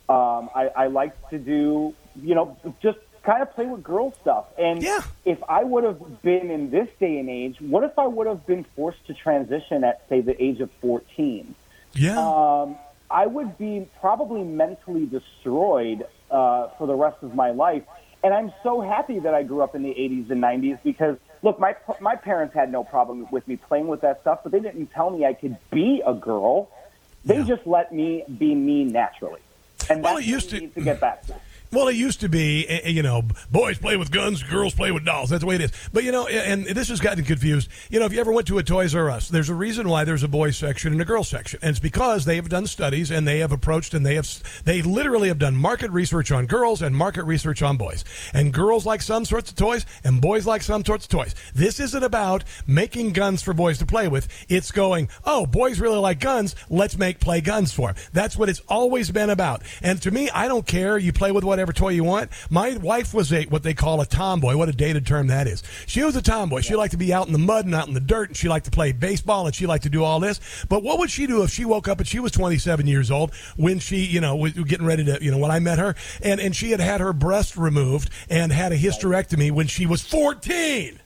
um, 0.08 0.50
I, 0.54 0.70
I 0.74 0.86
liked 0.88 1.30
to 1.30 1.38
do, 1.38 1.94
you 2.20 2.34
know, 2.34 2.56
just 2.82 2.98
kind 3.22 3.42
of 3.42 3.52
play 3.54 3.66
with 3.66 3.82
girl 3.82 4.12
stuff. 4.20 4.46
And 4.58 4.82
if 5.24 5.38
I 5.48 5.62
would 5.62 5.84
have 5.84 6.22
been 6.22 6.50
in 6.50 6.70
this 6.70 6.88
day 6.98 7.18
and 7.18 7.28
age, 7.30 7.60
what 7.60 7.84
if 7.84 7.98
I 7.98 8.06
would 8.06 8.26
have 8.26 8.44
been 8.46 8.64
forced 8.76 9.06
to 9.06 9.14
transition 9.14 9.84
at, 9.84 10.02
say, 10.08 10.20
the 10.20 10.40
age 10.42 10.60
of 10.60 10.70
14? 10.80 11.54
Yeah. 11.94 12.18
Um, 12.18 12.76
I 13.10 13.26
would 13.26 13.58
be 13.58 13.86
probably 14.00 14.42
mentally 14.42 15.06
destroyed 15.06 16.06
uh, 16.30 16.68
for 16.78 16.86
the 16.86 16.94
rest 16.94 17.18
of 17.22 17.34
my 17.34 17.50
life. 17.50 17.84
And 18.24 18.32
I'm 18.32 18.52
so 18.62 18.80
happy 18.80 19.18
that 19.20 19.34
I 19.34 19.42
grew 19.42 19.62
up 19.62 19.74
in 19.74 19.82
the 19.82 19.90
80s 19.90 20.30
and 20.30 20.42
90s 20.42 20.78
because, 20.82 21.16
look, 21.42 21.58
my 21.58 21.74
my 22.00 22.14
parents 22.16 22.54
had 22.54 22.70
no 22.72 22.84
problem 22.84 23.26
with 23.30 23.46
me 23.48 23.56
playing 23.56 23.88
with 23.88 24.00
that 24.02 24.20
stuff, 24.22 24.40
but 24.44 24.52
they 24.52 24.60
didn't 24.60 24.86
tell 24.92 25.10
me 25.10 25.26
I 25.26 25.34
could 25.34 25.56
be 25.70 26.02
a 26.06 26.14
girl. 26.14 26.70
They 27.24 27.42
just 27.44 27.66
let 27.66 27.92
me 27.92 28.24
be 28.38 28.54
me 28.54 28.84
naturally. 28.84 29.40
And 29.90 30.02
Well, 30.02 30.14
that's 30.14 30.26
it 30.26 30.30
used 30.30 30.50
to- 30.50 30.60
need 30.60 30.74
to 30.74 30.80
get 30.82 31.00
back 31.00 31.26
to. 31.26 31.34
Well, 31.72 31.88
it 31.88 31.96
used 31.96 32.20
to 32.20 32.28
be, 32.28 32.68
eh, 32.68 32.80
eh, 32.84 32.88
you 32.90 33.02
know, 33.02 33.22
boys 33.50 33.78
play 33.78 33.96
with 33.96 34.10
guns, 34.10 34.42
girls 34.42 34.74
play 34.74 34.92
with 34.92 35.06
dolls. 35.06 35.30
That's 35.30 35.40
the 35.40 35.46
way 35.46 35.54
it 35.54 35.62
is. 35.62 35.72
But, 35.90 36.04
you 36.04 36.12
know, 36.12 36.26
and 36.26 36.66
this 36.66 36.90
has 36.90 37.00
gotten 37.00 37.24
confused. 37.24 37.70
You 37.88 37.98
know, 37.98 38.04
if 38.04 38.12
you 38.12 38.20
ever 38.20 38.30
went 38.30 38.46
to 38.48 38.58
a 38.58 38.62
Toys 38.62 38.94
R 38.94 39.08
Us, 39.08 39.30
there's 39.30 39.48
a 39.48 39.54
reason 39.54 39.88
why 39.88 40.04
there's 40.04 40.22
a 40.22 40.28
boys 40.28 40.58
section 40.58 40.92
and 40.92 41.00
a 41.00 41.06
girls 41.06 41.28
section. 41.28 41.60
And 41.62 41.70
it's 41.70 41.80
because 41.80 42.26
they 42.26 42.36
have 42.36 42.50
done 42.50 42.66
studies 42.66 43.10
and 43.10 43.26
they 43.26 43.38
have 43.38 43.52
approached 43.52 43.94
and 43.94 44.04
they 44.04 44.16
have, 44.16 44.28
they 44.64 44.82
literally 44.82 45.28
have 45.28 45.38
done 45.38 45.56
market 45.56 45.90
research 45.92 46.30
on 46.30 46.44
girls 46.44 46.82
and 46.82 46.94
market 46.94 47.24
research 47.24 47.62
on 47.62 47.78
boys. 47.78 48.04
And 48.34 48.52
girls 48.52 48.84
like 48.84 49.00
some 49.00 49.24
sorts 49.24 49.48
of 49.48 49.56
toys 49.56 49.86
and 50.04 50.20
boys 50.20 50.46
like 50.46 50.60
some 50.62 50.84
sorts 50.84 51.06
of 51.06 51.10
toys. 51.10 51.34
This 51.54 51.80
isn't 51.80 52.02
about 52.02 52.44
making 52.66 53.14
guns 53.14 53.42
for 53.42 53.54
boys 53.54 53.78
to 53.78 53.86
play 53.86 54.08
with. 54.08 54.28
It's 54.50 54.72
going, 54.72 55.08
oh, 55.24 55.46
boys 55.46 55.80
really 55.80 55.96
like 55.96 56.20
guns. 56.20 56.54
Let's 56.68 56.98
make 56.98 57.18
play 57.18 57.40
guns 57.40 57.72
for 57.72 57.94
them. 57.94 58.02
That's 58.12 58.36
what 58.36 58.50
it's 58.50 58.60
always 58.68 59.10
been 59.10 59.30
about. 59.30 59.62
And 59.80 60.02
to 60.02 60.10
me, 60.10 60.28
I 60.28 60.48
don't 60.48 60.66
care. 60.66 60.98
You 60.98 61.14
play 61.14 61.32
with 61.32 61.44
whatever 61.44 61.61
toy 61.70 61.90
you 61.90 62.02
want. 62.02 62.30
My 62.50 62.76
wife 62.78 63.14
was 63.14 63.32
a 63.32 63.44
what 63.44 63.62
they 63.62 63.74
call 63.74 64.00
a 64.00 64.06
tomboy. 64.06 64.56
What 64.56 64.68
a 64.68 64.72
dated 64.72 65.06
term 65.06 65.28
that 65.28 65.46
is. 65.46 65.62
She 65.86 66.02
was 66.02 66.16
a 66.16 66.22
tomboy. 66.22 66.62
She 66.62 66.74
liked 66.74 66.92
to 66.92 66.96
be 66.96 67.12
out 67.12 67.26
in 67.26 67.32
the 67.32 67.38
mud 67.38 67.66
and 67.66 67.74
out 67.74 67.86
in 67.86 67.94
the 67.94 68.00
dirt, 68.00 68.30
and 68.30 68.36
she 68.36 68.48
liked 68.48 68.64
to 68.64 68.70
play 68.70 68.92
baseball, 68.92 69.46
and 69.46 69.54
she 69.54 69.66
liked 69.66 69.84
to 69.84 69.90
do 69.90 70.02
all 70.02 70.18
this. 70.18 70.40
But 70.68 70.82
what 70.82 70.98
would 70.98 71.10
she 71.10 71.26
do 71.26 71.42
if 71.42 71.50
she 71.50 71.64
woke 71.64 71.86
up 71.86 71.98
and 71.98 72.08
she 72.08 72.18
was 72.18 72.32
27 72.32 72.86
years 72.86 73.10
old 73.10 73.34
when 73.56 73.78
she, 73.78 73.98
you 73.98 74.20
know, 74.20 74.34
was 74.34 74.52
getting 74.52 74.86
ready 74.86 75.04
to, 75.04 75.22
you 75.22 75.30
know, 75.30 75.38
when 75.38 75.50
I 75.50 75.60
met 75.60 75.78
her, 75.78 75.94
and 76.22 76.40
and 76.40 76.56
she 76.56 76.70
had 76.70 76.80
had 76.80 77.00
her 77.00 77.12
breast 77.12 77.56
removed 77.56 78.10
and 78.28 78.50
had 78.50 78.72
a 78.72 78.78
hysterectomy 78.78 79.52
when 79.52 79.66
she 79.66 79.86
was 79.86 80.02
14. 80.02 80.98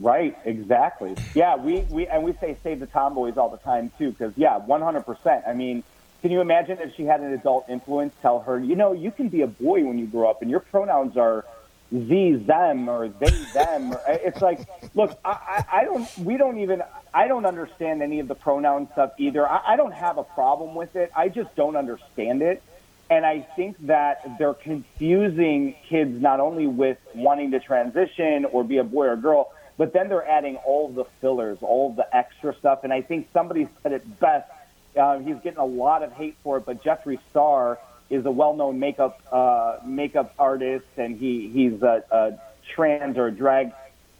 Right, 0.00 0.38
exactly. 0.44 1.16
Yeah, 1.34 1.56
we, 1.56 1.80
we 1.90 2.06
and 2.06 2.22
we 2.22 2.32
say 2.34 2.56
save 2.62 2.78
the 2.78 2.86
tomboys 2.86 3.36
all 3.36 3.48
the 3.48 3.56
time 3.58 3.90
too, 3.98 4.10
because 4.12 4.32
yeah, 4.36 4.58
one 4.58 4.80
hundred 4.80 5.04
percent. 5.04 5.42
I 5.46 5.54
mean, 5.54 5.82
can 6.20 6.30
you 6.30 6.40
imagine 6.40 6.78
if 6.80 6.94
she 6.96 7.04
had 7.04 7.20
an 7.20 7.32
adult 7.32 7.68
influence 7.68 8.14
tell 8.22 8.40
her, 8.40 8.58
you 8.58 8.74
know, 8.74 8.92
you 8.92 9.10
can 9.10 9.28
be 9.28 9.42
a 9.42 9.46
boy 9.46 9.84
when 9.84 9.98
you 9.98 10.06
grow 10.06 10.28
up, 10.28 10.42
and 10.42 10.50
your 10.50 10.60
pronouns 10.60 11.16
are 11.16 11.44
z 11.92 12.34
them 12.34 12.88
or 12.88 13.08
they 13.08 13.30
them. 13.54 13.94
It's 14.08 14.42
like, 14.42 14.60
look, 14.94 15.18
I, 15.24 15.30
I, 15.30 15.64
I 15.80 15.84
don't. 15.84 16.18
We 16.18 16.36
don't 16.36 16.58
even. 16.58 16.82
I 17.14 17.28
don't 17.28 17.46
understand 17.46 18.02
any 18.02 18.20
of 18.20 18.28
the 18.28 18.34
pronoun 18.34 18.88
stuff 18.92 19.12
either. 19.18 19.48
I, 19.48 19.74
I 19.74 19.76
don't 19.76 19.92
have 19.92 20.18
a 20.18 20.24
problem 20.24 20.74
with 20.74 20.96
it. 20.96 21.10
I 21.16 21.28
just 21.28 21.54
don't 21.54 21.76
understand 21.76 22.42
it. 22.42 22.62
And 23.10 23.24
I 23.24 23.40
think 23.56 23.76
that 23.86 24.38
they're 24.38 24.52
confusing 24.52 25.74
kids 25.88 26.20
not 26.20 26.40
only 26.40 26.66
with 26.66 26.98
wanting 27.14 27.52
to 27.52 27.60
transition 27.60 28.44
or 28.44 28.64
be 28.64 28.76
a 28.76 28.84
boy 28.84 29.06
or 29.06 29.16
girl, 29.16 29.50
but 29.78 29.94
then 29.94 30.10
they're 30.10 30.28
adding 30.28 30.56
all 30.56 30.88
the 30.88 31.04
fillers, 31.22 31.58
all 31.62 31.94
the 31.94 32.14
extra 32.14 32.54
stuff. 32.56 32.84
And 32.84 32.92
I 32.92 33.00
think 33.00 33.28
somebody 33.32 33.66
said 33.82 33.92
it 33.92 34.20
best. 34.20 34.50
Uh, 34.96 35.18
he's 35.18 35.36
getting 35.36 35.58
a 35.58 35.64
lot 35.64 36.02
of 36.02 36.12
hate 36.12 36.36
for 36.42 36.58
it, 36.58 36.66
but 36.66 36.82
Jeffree 36.82 37.18
Star 37.30 37.78
is 38.10 38.24
a 38.24 38.30
well-known 38.30 38.78
makeup 38.78 39.20
uh, 39.30 39.78
makeup 39.84 40.34
artist, 40.38 40.86
and 40.96 41.18
he 41.18 41.48
he's 41.48 41.82
a, 41.82 42.02
a 42.10 42.38
trans 42.74 43.16
or 43.18 43.26
a 43.26 43.32
drag 43.32 43.72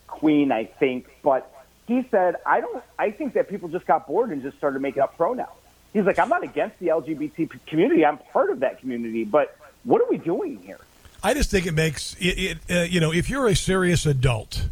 queen, 0.06 0.52
I 0.52 0.64
think. 0.64 1.08
But 1.22 1.50
he 1.86 2.06
said, 2.10 2.36
I 2.44 2.60
don't. 2.60 2.82
I 2.98 3.10
think 3.10 3.34
that 3.34 3.48
people 3.48 3.68
just 3.68 3.86
got 3.86 4.06
bored 4.06 4.30
and 4.30 4.42
just 4.42 4.56
started 4.58 4.80
making 4.82 5.02
up 5.02 5.16
pronouns. 5.16 5.50
He's 5.92 6.04
like, 6.04 6.18
I'm 6.18 6.28
not 6.28 6.42
against 6.42 6.78
the 6.78 6.88
LGBT 6.88 7.50
community. 7.66 8.04
I'm 8.04 8.18
part 8.18 8.50
of 8.50 8.60
that 8.60 8.80
community, 8.80 9.24
but 9.24 9.56
what 9.84 10.02
are 10.02 10.08
we 10.08 10.18
doing 10.18 10.58
here? 10.58 10.78
I 11.22 11.34
just 11.34 11.50
think 11.50 11.66
it 11.66 11.72
makes 11.72 12.14
it. 12.20 12.24
it 12.24 12.58
uh, 12.70 12.82
you 12.82 13.00
know, 13.00 13.12
if 13.12 13.30
you're 13.30 13.46
a 13.46 13.56
serious 13.56 14.06
adult, 14.06 14.68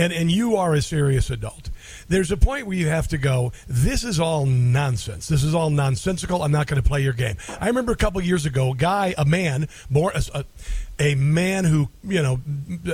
and 0.00 0.12
and 0.14 0.30
you 0.30 0.56
are 0.56 0.72
a 0.72 0.80
serious 0.80 1.28
adult, 1.30 1.68
there's 2.08 2.30
a 2.30 2.36
point 2.36 2.66
where 2.66 2.76
you 2.76 2.88
have 2.88 3.08
to 3.08 3.18
go. 3.18 3.52
This 3.68 4.02
is 4.02 4.18
all 4.18 4.46
nonsense. 4.46 5.28
This 5.28 5.44
is 5.44 5.54
all 5.54 5.68
nonsensical. 5.68 6.42
I'm 6.42 6.52
not 6.52 6.66
going 6.66 6.82
to 6.82 6.88
play 6.88 7.02
your 7.02 7.12
game. 7.12 7.36
I 7.60 7.66
remember 7.66 7.92
a 7.92 7.96
couple 7.96 8.20
years 8.22 8.46
ago, 8.46 8.72
a 8.72 8.76
guy, 8.76 9.14
a 9.18 9.26
man, 9.26 9.68
more 9.90 10.12
a, 10.14 10.44
a 10.98 11.14
man 11.16 11.64
who 11.64 11.90
you 12.02 12.22
know 12.22 12.40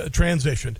transitioned 0.09 0.77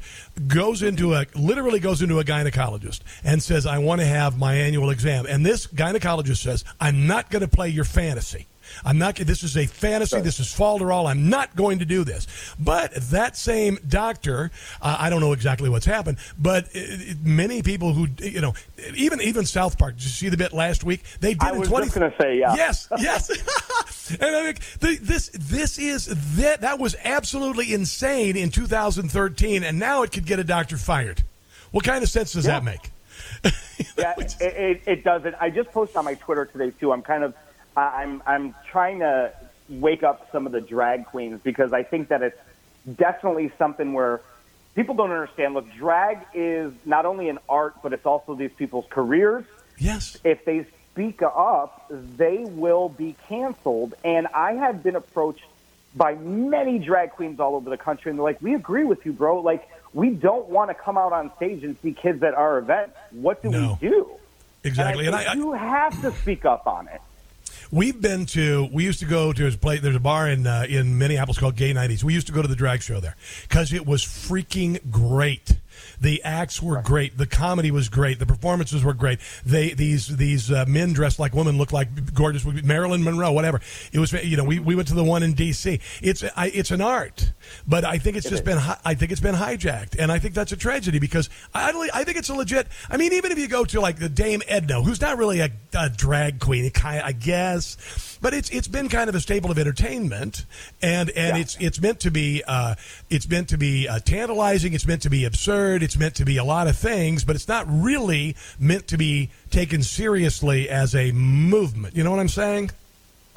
goes 0.48 0.84
into 0.84 1.14
a 1.14 1.26
literally 1.34 1.80
goes 1.80 2.02
into 2.02 2.20
a 2.20 2.26
gynecologist 2.26 3.00
and 3.24 3.42
says, 3.42 3.66
"I 3.66 3.78
want 3.78 4.02
to 4.02 4.08
have 4.08 4.38
my 4.38 4.56
annual 4.56 4.90
exam," 4.90 5.26
and 5.28 5.46
this 5.46 5.66
gynecologist 5.68 6.44
says, 6.44 6.66
"I'm 6.82 7.08
not 7.08 7.30
going 7.30 7.42
to 7.42 7.48
play 7.48 7.70
your 7.70 7.86
fantasy." 7.86 8.48
I'm 8.84 8.98
not. 8.98 9.16
This 9.16 9.44
is 9.44 9.58
a 9.58 9.66
fantasy. 9.66 10.22
This 10.22 10.40
is 10.40 10.48
falderall. 10.48 11.10
I'm 11.10 11.30
not 11.30 11.56
going 11.56 11.80
to 11.80 11.86
do 11.86 12.04
this. 12.04 12.28
But 12.60 12.94
that 12.96 13.36
same 13.36 13.80
doctor, 13.88 14.52
uh, 14.82 14.98
I 15.00 15.10
don't 15.10 15.22
know 15.22 15.34
exactly 15.34 15.70
what's 15.70 15.86
happened, 15.86 16.18
but 16.38 16.68
it, 16.74 17.18
many 17.24 17.62
people 17.62 17.94
who 17.94 18.08
you 18.20 18.42
know, 18.42 18.54
even 18.96 19.22
even 19.22 19.46
South 19.46 19.78
Park. 19.78 19.96
Did 19.96 20.04
you 20.04 20.10
see 20.10 20.30
the 20.30 20.38
bit 20.38 20.54
last 20.54 20.84
week? 20.84 21.04
They 21.20 21.34
did. 21.34 21.44
I 21.44 21.52
was 21.52 21.68
20, 21.70 21.86
just 21.86 21.98
going 21.98 22.12
to 22.12 22.18
say, 22.22 22.40
yeah. 22.40 22.56
Yes, 22.56 22.88
yes. 22.98 23.30
and 24.22 24.36
I 24.36 24.44
mean, 24.44 24.56
the, 24.80 24.98
this 25.02 25.30
this 25.34 25.78
is 25.78 26.06
that 26.38 26.62
that 26.62 26.80
was 26.80 26.96
absolutely 27.04 27.74
insane 27.74 28.36
in 28.36 28.50
2013, 28.50 29.64
and 29.64 29.80
now 29.80 30.04
it 30.04 30.12
could 30.12 30.26
get 30.26 30.40
a 30.40 30.44
doctor 30.44 30.78
fired. 30.78 31.24
What 31.72 31.84
kind 31.84 32.04
of 32.04 32.10
sense 32.10 32.34
does 32.34 32.46
yeah. 32.46 32.60
that 32.60 32.64
make? 32.64 32.92
yeah, 33.98 34.14
it, 34.18 34.36
it, 34.40 34.82
it 34.86 35.04
doesn't. 35.04 35.36
I 35.40 35.50
just 35.50 35.72
posted 35.72 35.98
on 35.98 36.06
my 36.06 36.16
Twitter 36.16 36.46
today 36.46 36.72
too. 36.80 36.92
I'm 36.92 37.02
kind 37.02 37.24
of 37.24 37.34
I'm 37.78 38.24
I'm 38.26 38.56
trying 38.70 39.00
to 39.00 39.34
wake 39.70 40.04
up 40.04 40.30
some 40.32 40.46
of 40.46 40.52
the 40.52 40.62
drag 40.62 41.06
queens 41.06 41.40
because 41.44 41.74
I 41.74 41.84
think 41.84 42.10
that 42.10 42.22
it's 42.24 42.40
definitely 42.96 43.52
something 43.58 43.94
where 43.94 44.22
people 44.76 44.96
don't 44.96 45.12
understand. 45.12 45.54
Look, 45.54 45.72
drag 45.74 46.26
is 46.34 46.74
not 46.86 47.06
only 47.06 47.30
an 47.30 47.40
art, 47.48 47.76
but 47.84 47.94
it's 47.94 48.06
also 48.06 48.36
these 48.36 48.52
people's 48.52 48.86
careers. 48.90 49.46
Yes. 49.78 50.18
If 50.24 50.46
they 50.46 50.66
speak 50.92 51.22
up, 51.22 51.86
they 51.90 52.40
will 52.46 52.90
be 52.90 53.16
canceled. 53.28 53.94
And 54.04 54.28
I 54.28 54.54
have 54.54 54.82
been 54.82 54.96
approached 54.96 55.46
by 55.96 56.16
many 56.16 56.80
drag 56.80 57.12
queens 57.12 57.40
all 57.40 57.56
over 57.56 57.70
the 57.70 57.78
country, 57.78 58.10
and 58.10 58.18
they're 58.18 58.24
like, 58.24 58.42
"We 58.42 58.56
agree 58.56 58.86
with 58.86 59.06
you, 59.06 59.14
bro. 59.14 59.42
Like, 59.42 59.68
we 59.94 60.10
don't 60.10 60.48
want 60.48 60.70
to 60.70 60.74
come 60.74 60.98
out 60.98 61.14
on 61.14 61.32
stage 61.36 61.64
and 61.64 61.78
see 61.80 61.94
kids 61.94 62.24
at 62.24 62.34
our 62.34 62.58
event. 62.58 62.92
What 63.12 63.42
do 63.44 63.50
no. 63.50 63.78
we 63.82 63.90
do?" 63.90 64.12
Exactly, 64.64 65.06
and, 65.06 65.16
I, 65.16 65.22
and 65.22 65.30
I, 65.30 65.34
you 65.36 65.54
have 65.54 66.02
to 66.02 66.12
speak 66.12 66.44
up 66.44 66.66
on 66.68 66.88
it. 66.88 67.02
We've 67.70 68.00
been 68.00 68.26
to. 68.28 68.70
We 68.72 68.86
used 68.86 69.00
to 69.00 69.06
go 69.06 69.34
to 69.34 69.48
a 69.48 69.52
place. 69.52 69.82
There's 69.82 69.96
a 69.96 70.00
bar 70.00 70.30
in 70.30 70.48
uh, 70.48 70.66
in 70.70 70.98
Minneapolis 70.98 71.38
called 71.38 71.58
Gay 71.58 71.74
Nineties. 71.74 72.02
We 72.04 72.14
used 72.14 72.28
to 72.28 72.34
go 72.34 72.42
to 72.42 72.48
the 72.48 72.56
drag 72.56 72.82
show 72.82 73.02
there 73.02 73.18
because 73.44 73.74
it 73.74 73.86
was 73.86 74.04
freaking 74.04 74.90
great. 74.90 75.58
The 76.00 76.24
acts 76.24 76.62
were 76.62 76.82
great. 76.82 77.18
The 77.18 77.26
comedy 77.26 77.72
was 77.72 77.90
great. 77.90 78.20
The 78.20 78.26
performances 78.26 78.84
were 78.84 78.94
great. 78.94 79.20
They 79.46 79.72
these 79.74 80.16
these 80.18 80.52
uh, 80.52 80.66
men 80.68 80.94
dressed 80.94 81.20
like 81.20 81.34
women 81.34 81.58
looked 81.58 81.74
like 81.74 82.14
gorgeous 82.14 82.46
Marilyn 82.46 83.04
Monroe, 83.04 83.32
whatever. 83.32 83.62
It 83.92 84.00
was 84.00 84.14
you 84.14 84.38
know 84.38 84.44
we, 84.44 84.60
we 84.60 84.76
went 84.76 84.88
to 84.90 84.94
the 84.94 85.04
one 85.04 85.24
in 85.24 85.34
D.C. 85.34 85.80
It's 86.02 86.24
I, 86.36 86.48
it's 86.48 86.72
an 86.72 86.82
art, 86.82 87.32
but 87.68 87.84
I 87.84 87.98
think 87.98 88.16
it's 88.18 88.26
it 88.28 88.30
just 88.30 88.42
is. 88.44 88.46
been 88.46 88.58
I 88.86 88.94
think 88.94 89.12
it's 89.12 89.22
been 89.22 89.36
hijacked, 89.36 89.96
and 89.98 90.12
I 90.12 90.20
think 90.20 90.34
that's 90.36 90.52
a 90.52 90.58
tragedy 90.58 91.00
because 91.00 91.30
I 91.54 91.90
I 91.94 92.04
think 92.04 92.18
it's 92.18 92.30
a 92.30 92.36
legit. 92.36 92.68
I 92.90 92.98
mean, 92.98 93.14
even 93.14 93.32
if 93.32 93.40
you 93.40 93.48
go 93.48 93.66
to 93.66 93.82
like 93.82 93.98
the 94.00 94.10
Dame 94.10 94.42
Edna, 94.48 94.82
who's 94.82 95.02
not 95.02 95.18
really 95.18 95.40
a, 95.40 95.50
a 95.74 95.90
drag 95.90 96.40
queen, 96.40 96.72
I 96.84 97.12
guess, 97.12 98.18
but 98.22 98.34
it's 98.34 98.50
it's 98.50 98.68
been 98.68 98.90
kind 98.90 99.10
of 99.10 99.16
a 99.16 99.20
staple 99.20 99.52
of 99.52 99.58
entertainment, 99.58 100.46
and 100.82 101.10
and 101.12 101.36
Yeah. 101.38 101.42
it's 101.42 101.58
it's 101.60 101.82
meant 101.82 102.00
to 102.02 102.12
be 102.12 102.44
uh, 102.48 102.76
it's 103.10 103.28
meant 103.28 103.50
to 103.50 103.58
be 103.58 103.88
uh, 103.88 104.00
tantalizing. 104.00 104.74
It's 104.74 104.86
meant 104.88 105.02
to 105.04 105.10
be 105.10 105.26
absurd. 105.26 105.84
It's 105.88 105.98
meant 105.98 106.16
to 106.16 106.26
be 106.26 106.36
a 106.36 106.44
lot 106.44 106.68
of 106.68 106.78
things, 106.78 107.24
but 107.24 107.38
it's 107.38 107.48
not 107.48 107.66
really 107.70 108.36
meant 108.60 108.88
to 108.88 108.98
be 108.98 109.30
taken 109.52 109.82
seriously 109.84 110.68
as 110.70 110.94
a 110.94 111.14
movement. 111.14 111.96
You 111.96 112.04
know 112.04 112.12
what 112.12 112.20
I'm 112.20 112.28
saying? 112.28 112.72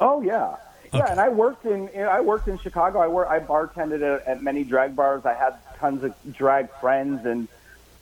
Oh 0.01 0.21
yeah, 0.21 0.57
yeah. 0.93 1.05
And 1.11 1.17
I 1.17 1.29
worked 1.29 1.65
in 1.65 1.89
I 1.97 2.19
worked 2.19 2.49
in 2.49 2.59
Chicago. 2.59 2.99
I 2.99 3.07
worked 3.07 3.31
I 3.31 3.39
bartended 3.39 4.01
at, 4.01 4.27
at 4.27 4.43
many 4.43 4.65
drag 4.65 4.97
bars. 4.97 5.25
I 5.25 5.33
had 5.33 5.53
tons 5.77 6.03
of 6.03 6.13
drag 6.33 6.69
friends, 6.81 7.25
and 7.25 7.47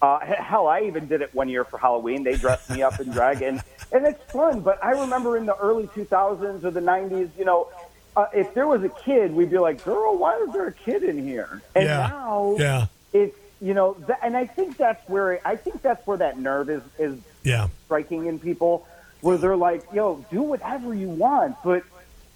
uh, 0.02 0.18
hell, 0.26 0.66
I 0.66 0.82
even 0.82 1.08
did 1.08 1.22
it 1.22 1.32
one 1.36 1.48
year 1.48 1.64
for 1.64 1.78
Halloween. 1.78 2.24
They 2.24 2.36
dressed 2.36 2.72
me 2.72 2.82
up 2.82 3.00
in 3.00 3.12
drag, 3.12 3.44
and 3.44 3.62
and 3.92 4.08
it's 4.08 4.32
fun. 4.32 4.62
But 4.62 4.84
I 4.84 5.00
remember 5.00 5.38
in 5.38 5.46
the 5.46 5.56
early 5.58 5.86
2000s 5.90 6.64
or 6.64 6.72
the 6.72 6.80
90s, 6.82 7.30
you 7.38 7.46
know. 7.46 7.70
Uh, 8.18 8.26
if 8.34 8.56
there 8.56 8.66
was 8.66 8.84
a 8.84 8.90
kid, 8.90 9.32
we'd 9.32 9.52
be 9.52 9.60
like, 9.60 9.84
"Girl, 9.86 10.18
why 10.18 10.36
is 10.38 10.52
there 10.52 10.66
a 10.66 10.74
kid 10.74 11.04
in 11.04 11.24
here?" 11.24 11.62
And 11.76 11.86
Yeah. 11.86 12.08
now, 12.08 12.56
Yeah. 12.58 12.86
it's 13.14 13.38
you 13.62 13.74
know, 13.74 13.94
th- 13.94 14.18
and 14.24 14.36
I 14.38 14.46
think 14.46 14.78
that's 14.78 15.08
where 15.10 15.40
I 15.46 15.56
think 15.56 15.82
that's 15.82 16.06
where 16.08 16.18
that 16.18 16.40
nerve 16.40 16.70
is 16.70 16.82
is 16.98 17.18
Yeah. 17.44 17.68
striking 17.86 18.26
in 18.28 18.40
people, 18.40 18.88
where 19.22 19.38
they're 19.38 19.56
like, 19.58 19.84
"Yo, 19.94 20.24
do 20.32 20.42
whatever 20.42 20.94
you 20.94 21.10
want, 21.10 21.56
but 21.64 21.84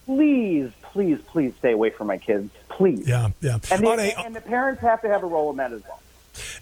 please, 0.06 0.72
please, 0.82 1.20
please 1.28 1.54
stay 1.60 1.72
away 1.72 1.90
from 1.90 2.08
my 2.08 2.18
kids, 2.18 2.52
please." 2.70 3.08
Yeah. 3.08 3.30
Yeah. 3.42 3.60
And 3.72 3.84
the, 3.86 3.92
a- 4.20 4.26
and 4.26 4.36
the 4.36 4.42
parents 4.42 4.82
have 4.82 5.02
to 5.02 5.10
have 5.10 5.24
a 5.24 5.28
role 5.28 5.52
in 5.52 5.58
that 5.58 5.72
as 5.72 5.82
well. 5.84 6.00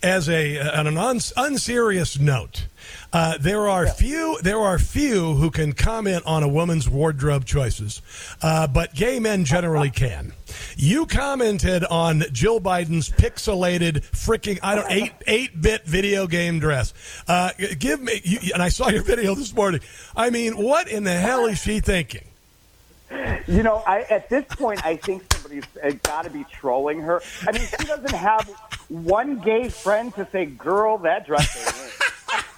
As 0.02 0.30
a 0.30 0.60
on 0.78 0.88
an 0.88 0.98
uns 0.98 1.34
unserious 1.36 2.20
note, 2.20 2.68
uh, 3.14 3.38
there 3.38 3.68
are 3.68 3.88
few 3.88 4.38
there 4.42 4.60
are 4.60 4.80
few 4.80 5.36
who 5.36 5.52
can 5.52 5.74
comment 5.74 6.24
on 6.26 6.44
a 6.44 6.48
woman's 6.48 6.90
wardrobe 6.90 7.46
choices, 7.46 8.02
uh, 8.42 8.68
but 8.68 8.94
gay 8.94 9.20
men 9.20 9.46
generally 9.46 9.90
can. 9.92 10.34
You 10.76 11.06
commented 11.06 11.84
on 11.86 12.24
Jill 12.32 12.60
Biden's 12.60 13.10
pixelated 13.10 14.02
freaking 14.12 14.60
I 14.64 14.76
don't 14.76 14.92
eight 14.92 15.14
eight 15.28 15.62
bit 15.62 15.86
video 15.86 16.28
game 16.28 16.60
dress. 16.60 16.94
Uh, 17.28 17.52
give 17.80 18.02
me 18.02 18.22
you, 18.24 18.52
and 18.54 18.62
I 18.62 18.70
saw 18.70 18.90
your 18.90 19.04
video 19.12 19.36
this 19.36 19.54
morning. 19.54 19.82
I 20.16 20.30
mean, 20.30 20.58
what 20.58 20.88
in 20.88 21.04
the 21.04 21.18
hell 21.18 21.46
is 21.46 21.60
she 21.62 21.80
thinking? 21.80 22.31
You 23.48 23.64
know, 23.64 23.84
I 23.86 24.02
at 24.10 24.30
this 24.30 24.46
point, 24.46 24.86
I 24.86 24.96
think 24.96 25.32
somebody's 25.34 25.66
uh, 25.84 25.92
got 26.04 26.24
to 26.24 26.30
be 26.30 26.46
trolling 26.52 27.02
her. 27.02 27.22
I 27.48 27.52
mean, 27.52 27.68
she 27.80 27.86
doesn't 27.86 28.12
have 28.14 28.48
one 28.90 29.40
gay 29.40 29.70
friend 29.70 30.14
to 30.16 30.28
say, 30.32 30.46
"Girl, 30.46 30.98
that 31.00 31.26
dress. 31.26 31.98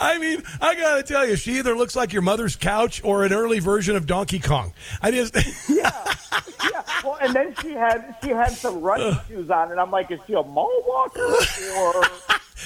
I 0.00 0.18
mean, 0.18 0.42
I 0.60 0.74
gotta 0.74 1.02
tell 1.02 1.26
you, 1.26 1.36
she 1.36 1.58
either 1.58 1.76
looks 1.76 1.96
like 1.96 2.12
your 2.12 2.22
mother's 2.22 2.56
couch 2.56 3.00
or 3.04 3.24
an 3.24 3.32
early 3.32 3.60
version 3.60 3.96
of 3.96 4.06
Donkey 4.06 4.38
Kong. 4.38 4.72
I 5.00 5.10
just 5.10 5.34
yeah, 5.68 5.90
yeah. 6.70 6.82
Well, 7.04 7.18
and 7.20 7.34
then 7.34 7.54
she 7.62 7.72
had 7.72 8.16
she 8.22 8.30
had 8.30 8.52
some 8.52 8.80
running 8.80 9.16
shoes 9.28 9.50
on, 9.50 9.70
and 9.70 9.80
I'm 9.80 9.90
like, 9.90 10.10
is 10.10 10.20
she 10.26 10.34
a 10.34 10.42
mall 10.42 10.82
walker 10.86 11.36
or? 11.76 12.04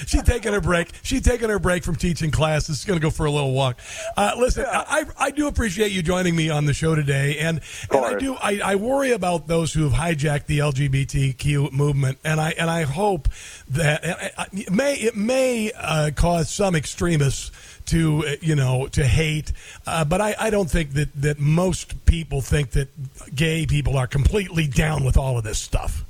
She's 0.05 0.23
taking 0.23 0.53
her 0.53 0.61
break. 0.61 0.89
She's 1.03 1.21
taking 1.21 1.49
her 1.49 1.59
break 1.59 1.83
from 1.83 1.95
teaching 1.95 2.31
class. 2.31 2.67
This 2.67 2.79
is 2.79 2.85
going 2.85 2.99
to 2.99 3.03
go 3.03 3.09
for 3.09 3.25
a 3.25 3.31
little 3.31 3.53
walk. 3.53 3.77
Uh, 4.17 4.33
listen, 4.37 4.65
I, 4.67 5.05
I 5.17 5.31
do 5.31 5.47
appreciate 5.47 5.91
you 5.91 6.01
joining 6.01 6.35
me 6.35 6.49
on 6.49 6.65
the 6.65 6.73
show 6.73 6.95
today, 6.95 7.37
and, 7.39 7.61
and 7.91 8.05
I 8.05 8.17
do. 8.17 8.35
I, 8.35 8.59
I 8.63 8.75
worry 8.75 9.11
about 9.11 9.47
those 9.47 9.73
who 9.73 9.87
have 9.87 9.93
hijacked 9.93 10.45
the 10.47 10.59
LGBTQ 10.59 11.71
movement, 11.71 12.17
and 12.23 12.39
I 12.39 12.51
and 12.51 12.69
I 12.69 12.83
hope 12.83 13.29
that 13.69 14.03
uh, 14.03 14.29
uh, 14.41 14.45
it 14.53 14.71
may 14.71 14.95
it 14.95 15.15
may 15.15 15.71
uh, 15.77 16.11
cause 16.15 16.49
some 16.49 16.75
extremists 16.75 17.51
to 17.85 18.25
uh, 18.25 18.35
you 18.41 18.55
know 18.55 18.87
to 18.87 19.03
hate, 19.05 19.51
uh, 19.85 20.05
but 20.05 20.21
I, 20.21 20.35
I 20.39 20.49
don't 20.49 20.69
think 20.69 20.93
that 20.93 21.09
that 21.21 21.39
most 21.39 22.05
people 22.05 22.41
think 22.41 22.71
that 22.71 22.87
gay 23.35 23.65
people 23.65 23.97
are 23.97 24.07
completely 24.07 24.67
down 24.67 25.03
with 25.03 25.17
all 25.17 25.37
of 25.37 25.43
this 25.43 25.59
stuff. 25.59 26.03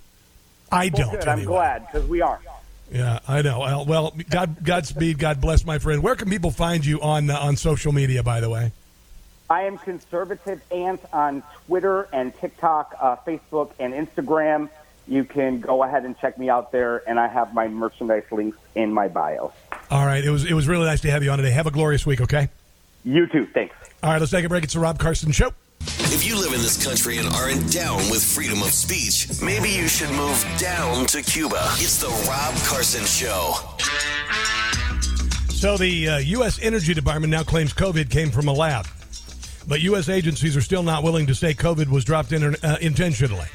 I 0.71 0.89
Well, 0.93 1.07
don't. 1.11 1.19
good. 1.19 1.27
I'm 1.27 1.43
glad 1.43 1.85
because 1.91 2.07
we 2.07 2.21
are. 2.21 2.39
Yeah, 2.93 3.19
I 3.27 3.41
know. 3.41 3.83
Well, 3.87 4.13
God, 4.29 4.63
Godspeed. 4.63 5.17
God 5.17 5.41
bless, 5.41 5.65
my 5.65 5.79
friend. 5.79 6.03
Where 6.03 6.15
can 6.15 6.29
people 6.29 6.51
find 6.51 6.85
you 6.85 7.01
on 7.01 7.31
uh, 7.31 7.39
on 7.39 7.57
social 7.57 7.91
media? 7.91 8.21
By 8.21 8.39
the 8.39 8.51
way, 8.51 8.71
I 9.49 9.63
am 9.63 9.79
conservative 9.79 10.61
ant 10.71 11.01
on 11.11 11.41
Twitter 11.65 12.07
and 12.13 12.35
TikTok, 12.35 12.95
uh, 13.01 13.15
Facebook 13.25 13.71
and 13.79 13.93
Instagram. 13.93 14.69
You 15.07 15.23
can 15.23 15.59
go 15.59 15.83
ahead 15.83 16.05
and 16.05 16.17
check 16.19 16.37
me 16.37 16.51
out 16.51 16.71
there, 16.71 17.01
and 17.09 17.19
I 17.19 17.27
have 17.27 17.53
my 17.53 17.67
merchandise 17.67 18.25
links 18.31 18.57
in 18.75 18.93
my 18.93 19.07
bio. 19.07 19.51
all 19.89 20.05
right. 20.05 20.23
It 20.23 20.29
was 20.29 20.45
it 20.45 20.53
was 20.53 20.67
really 20.67 20.85
nice 20.85 21.01
to 21.01 21.09
have 21.09 21.23
you 21.23 21.31
on 21.31 21.39
today. 21.39 21.49
Have 21.51 21.67
a 21.67 21.71
glorious 21.71 22.05
week. 22.05 22.21
Okay. 22.21 22.49
You 23.03 23.25
too. 23.25 23.47
Thanks. 23.47 23.75
All 24.03 24.11
right. 24.11 24.19
Let's 24.19 24.31
take 24.31 24.45
a 24.45 24.49
break. 24.49 24.63
It's 24.63 24.75
the 24.75 24.79
Rob 24.79 24.99
Carson 24.99 25.31
Show. 25.31 25.51
If 26.13 26.25
you 26.25 26.35
live 26.35 26.53
in 26.53 26.61
this 26.61 26.83
country 26.83 27.17
and 27.17 27.27
aren't 27.29 27.71
down 27.71 27.97
with 28.09 28.23
freedom 28.23 28.61
of 28.61 28.69
speech, 28.69 29.41
maybe 29.41 29.69
you 29.69 29.87
should 29.87 30.09
move 30.11 30.45
down 30.57 31.05
to 31.07 31.21
Cuba. 31.21 31.61
It's 31.73 31.99
the 32.01 32.07
Rob 32.27 32.55
Carson 32.65 33.05
Show. 33.05 33.55
So 35.49 35.77
the 35.77 36.09
uh, 36.09 36.17
U.S. 36.17 36.59
Energy 36.61 36.93
Department 36.93 37.31
now 37.31 37.43
claims 37.43 37.73
COVID 37.73 38.09
came 38.09 38.31
from 38.31 38.47
a 38.47 38.53
lab, 38.53 38.85
but 39.67 39.81
U.S. 39.81 40.09
agencies 40.09 40.57
are 40.57 40.61
still 40.61 40.83
not 40.83 41.03
willing 41.03 41.27
to 41.27 41.35
say 41.35 41.53
COVID 41.53 41.87
was 41.87 42.03
dropped 42.03 42.31
in 42.31 42.55
uh, 42.55 42.77
intentionally. 42.81 43.47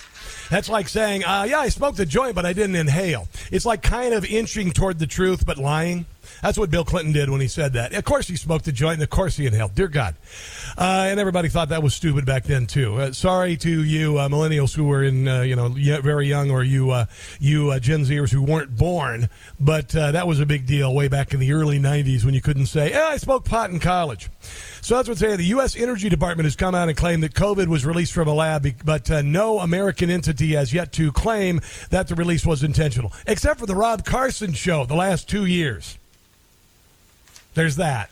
That's 0.50 0.68
like 0.70 0.88
saying, 0.88 1.24
uh, 1.24 1.46
"Yeah, 1.48 1.60
I 1.60 1.68
smoked 1.68 1.98
a 1.98 2.06
joint, 2.06 2.34
but 2.34 2.46
I 2.46 2.52
didn't 2.54 2.76
inhale." 2.76 3.28
It's 3.52 3.66
like 3.66 3.82
kind 3.82 4.14
of 4.14 4.24
inching 4.24 4.72
toward 4.72 4.98
the 4.98 5.06
truth, 5.06 5.44
but 5.44 5.58
lying. 5.58 6.06
That's 6.42 6.58
what 6.58 6.70
Bill 6.70 6.84
Clinton 6.84 7.12
did 7.12 7.30
when 7.30 7.40
he 7.40 7.48
said 7.48 7.72
that. 7.74 7.94
Of 7.94 8.04
course, 8.04 8.28
he 8.28 8.36
smoked 8.36 8.66
a 8.68 8.72
joint, 8.72 8.94
and 8.94 9.02
of 9.02 9.10
course, 9.10 9.36
he 9.36 9.46
inhaled. 9.46 9.74
Dear 9.74 9.88
God, 9.88 10.14
uh, 10.76 11.06
and 11.08 11.18
everybody 11.20 11.48
thought 11.48 11.70
that 11.70 11.82
was 11.82 11.94
stupid 11.94 12.24
back 12.24 12.44
then 12.44 12.66
too. 12.66 12.96
Uh, 12.96 13.12
sorry 13.12 13.56
to 13.58 13.82
you 13.84 14.18
uh, 14.18 14.28
millennials 14.28 14.74
who 14.74 14.84
were 14.84 15.02
in, 15.02 15.28
uh, 15.28 15.42
you 15.42 15.56
know, 15.56 15.68
very 15.68 16.26
young, 16.26 16.50
or 16.50 16.62
you, 16.62 16.90
uh, 16.90 17.06
you 17.40 17.78
Gen 17.80 18.04
Zers 18.04 18.30
who 18.30 18.42
weren't 18.42 18.76
born, 18.76 19.28
but 19.58 19.90
that 19.90 20.26
was 20.26 20.40
a 20.40 20.46
big 20.46 20.66
deal 20.66 20.94
way 20.94 21.08
back 21.08 21.34
in 21.34 21.40
the 21.40 21.52
early 21.52 21.78
'90s 21.78 22.24
when 22.24 22.34
you 22.34 22.40
couldn't 22.40 22.66
say, 22.66 22.90
"Yeah, 22.90 23.08
I 23.10 23.16
smoked 23.16 23.48
pot 23.48 23.70
in 23.70 23.78
college." 23.80 24.28
So 24.80 24.96
that's 24.96 25.08
what's 25.08 25.20
saying. 25.20 25.36
The 25.36 25.44
U.S. 25.44 25.76
Energy 25.76 26.08
Department 26.08 26.44
has 26.46 26.56
come 26.56 26.74
out 26.74 26.88
and 26.88 26.96
claimed 26.96 27.22
that 27.22 27.34
COVID 27.34 27.66
was 27.66 27.84
released 27.84 28.12
from 28.12 28.28
a 28.28 28.34
lab, 28.34 28.66
but 28.84 29.10
uh, 29.10 29.22
no 29.22 29.58
American 29.58 30.10
entity 30.10 30.54
has 30.54 30.72
yet 30.72 30.92
to 30.92 31.12
claim 31.12 31.60
that 31.90 32.08
the 32.08 32.14
release 32.14 32.46
was 32.46 32.62
intentional, 32.62 33.12
except 33.26 33.60
for 33.60 33.66
the 33.66 33.74
Rob 33.74 34.04
Carson 34.04 34.52
show 34.52 34.84
the 34.84 34.94
last 34.94 35.28
two 35.28 35.44
years. 35.44 35.98
There's 37.58 37.74
that. 37.74 38.08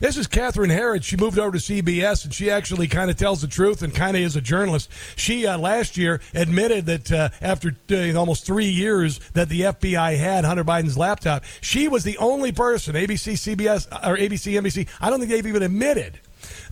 This 0.00 0.16
is 0.16 0.26
Catherine 0.26 0.68
Herridge. 0.68 1.04
She 1.04 1.16
moved 1.16 1.38
over 1.38 1.56
to 1.56 1.58
CBS, 1.58 2.24
and 2.24 2.34
she 2.34 2.50
actually 2.50 2.88
kind 2.88 3.08
of 3.08 3.16
tells 3.16 3.40
the 3.40 3.46
truth 3.46 3.82
and 3.82 3.94
kind 3.94 4.16
of 4.16 4.22
is 4.24 4.34
a 4.34 4.40
journalist. 4.40 4.90
She 5.14 5.46
uh, 5.46 5.56
last 5.56 5.96
year 5.96 6.20
admitted 6.34 6.86
that 6.86 7.12
uh, 7.12 7.28
after 7.40 7.76
uh, 7.88 8.18
almost 8.18 8.44
three 8.44 8.66
years 8.66 9.20
that 9.34 9.48
the 9.48 9.60
FBI 9.60 10.16
had 10.16 10.44
Hunter 10.44 10.64
Biden's 10.64 10.98
laptop, 10.98 11.44
she 11.60 11.86
was 11.86 12.02
the 12.02 12.18
only 12.18 12.50
person, 12.50 12.96
ABC, 12.96 13.34
CBS, 13.34 13.86
or 14.04 14.16
ABC, 14.16 14.60
NBC. 14.60 14.88
I 15.00 15.08
don't 15.08 15.20
think 15.20 15.30
they've 15.30 15.46
even 15.46 15.62
admitted 15.62 16.18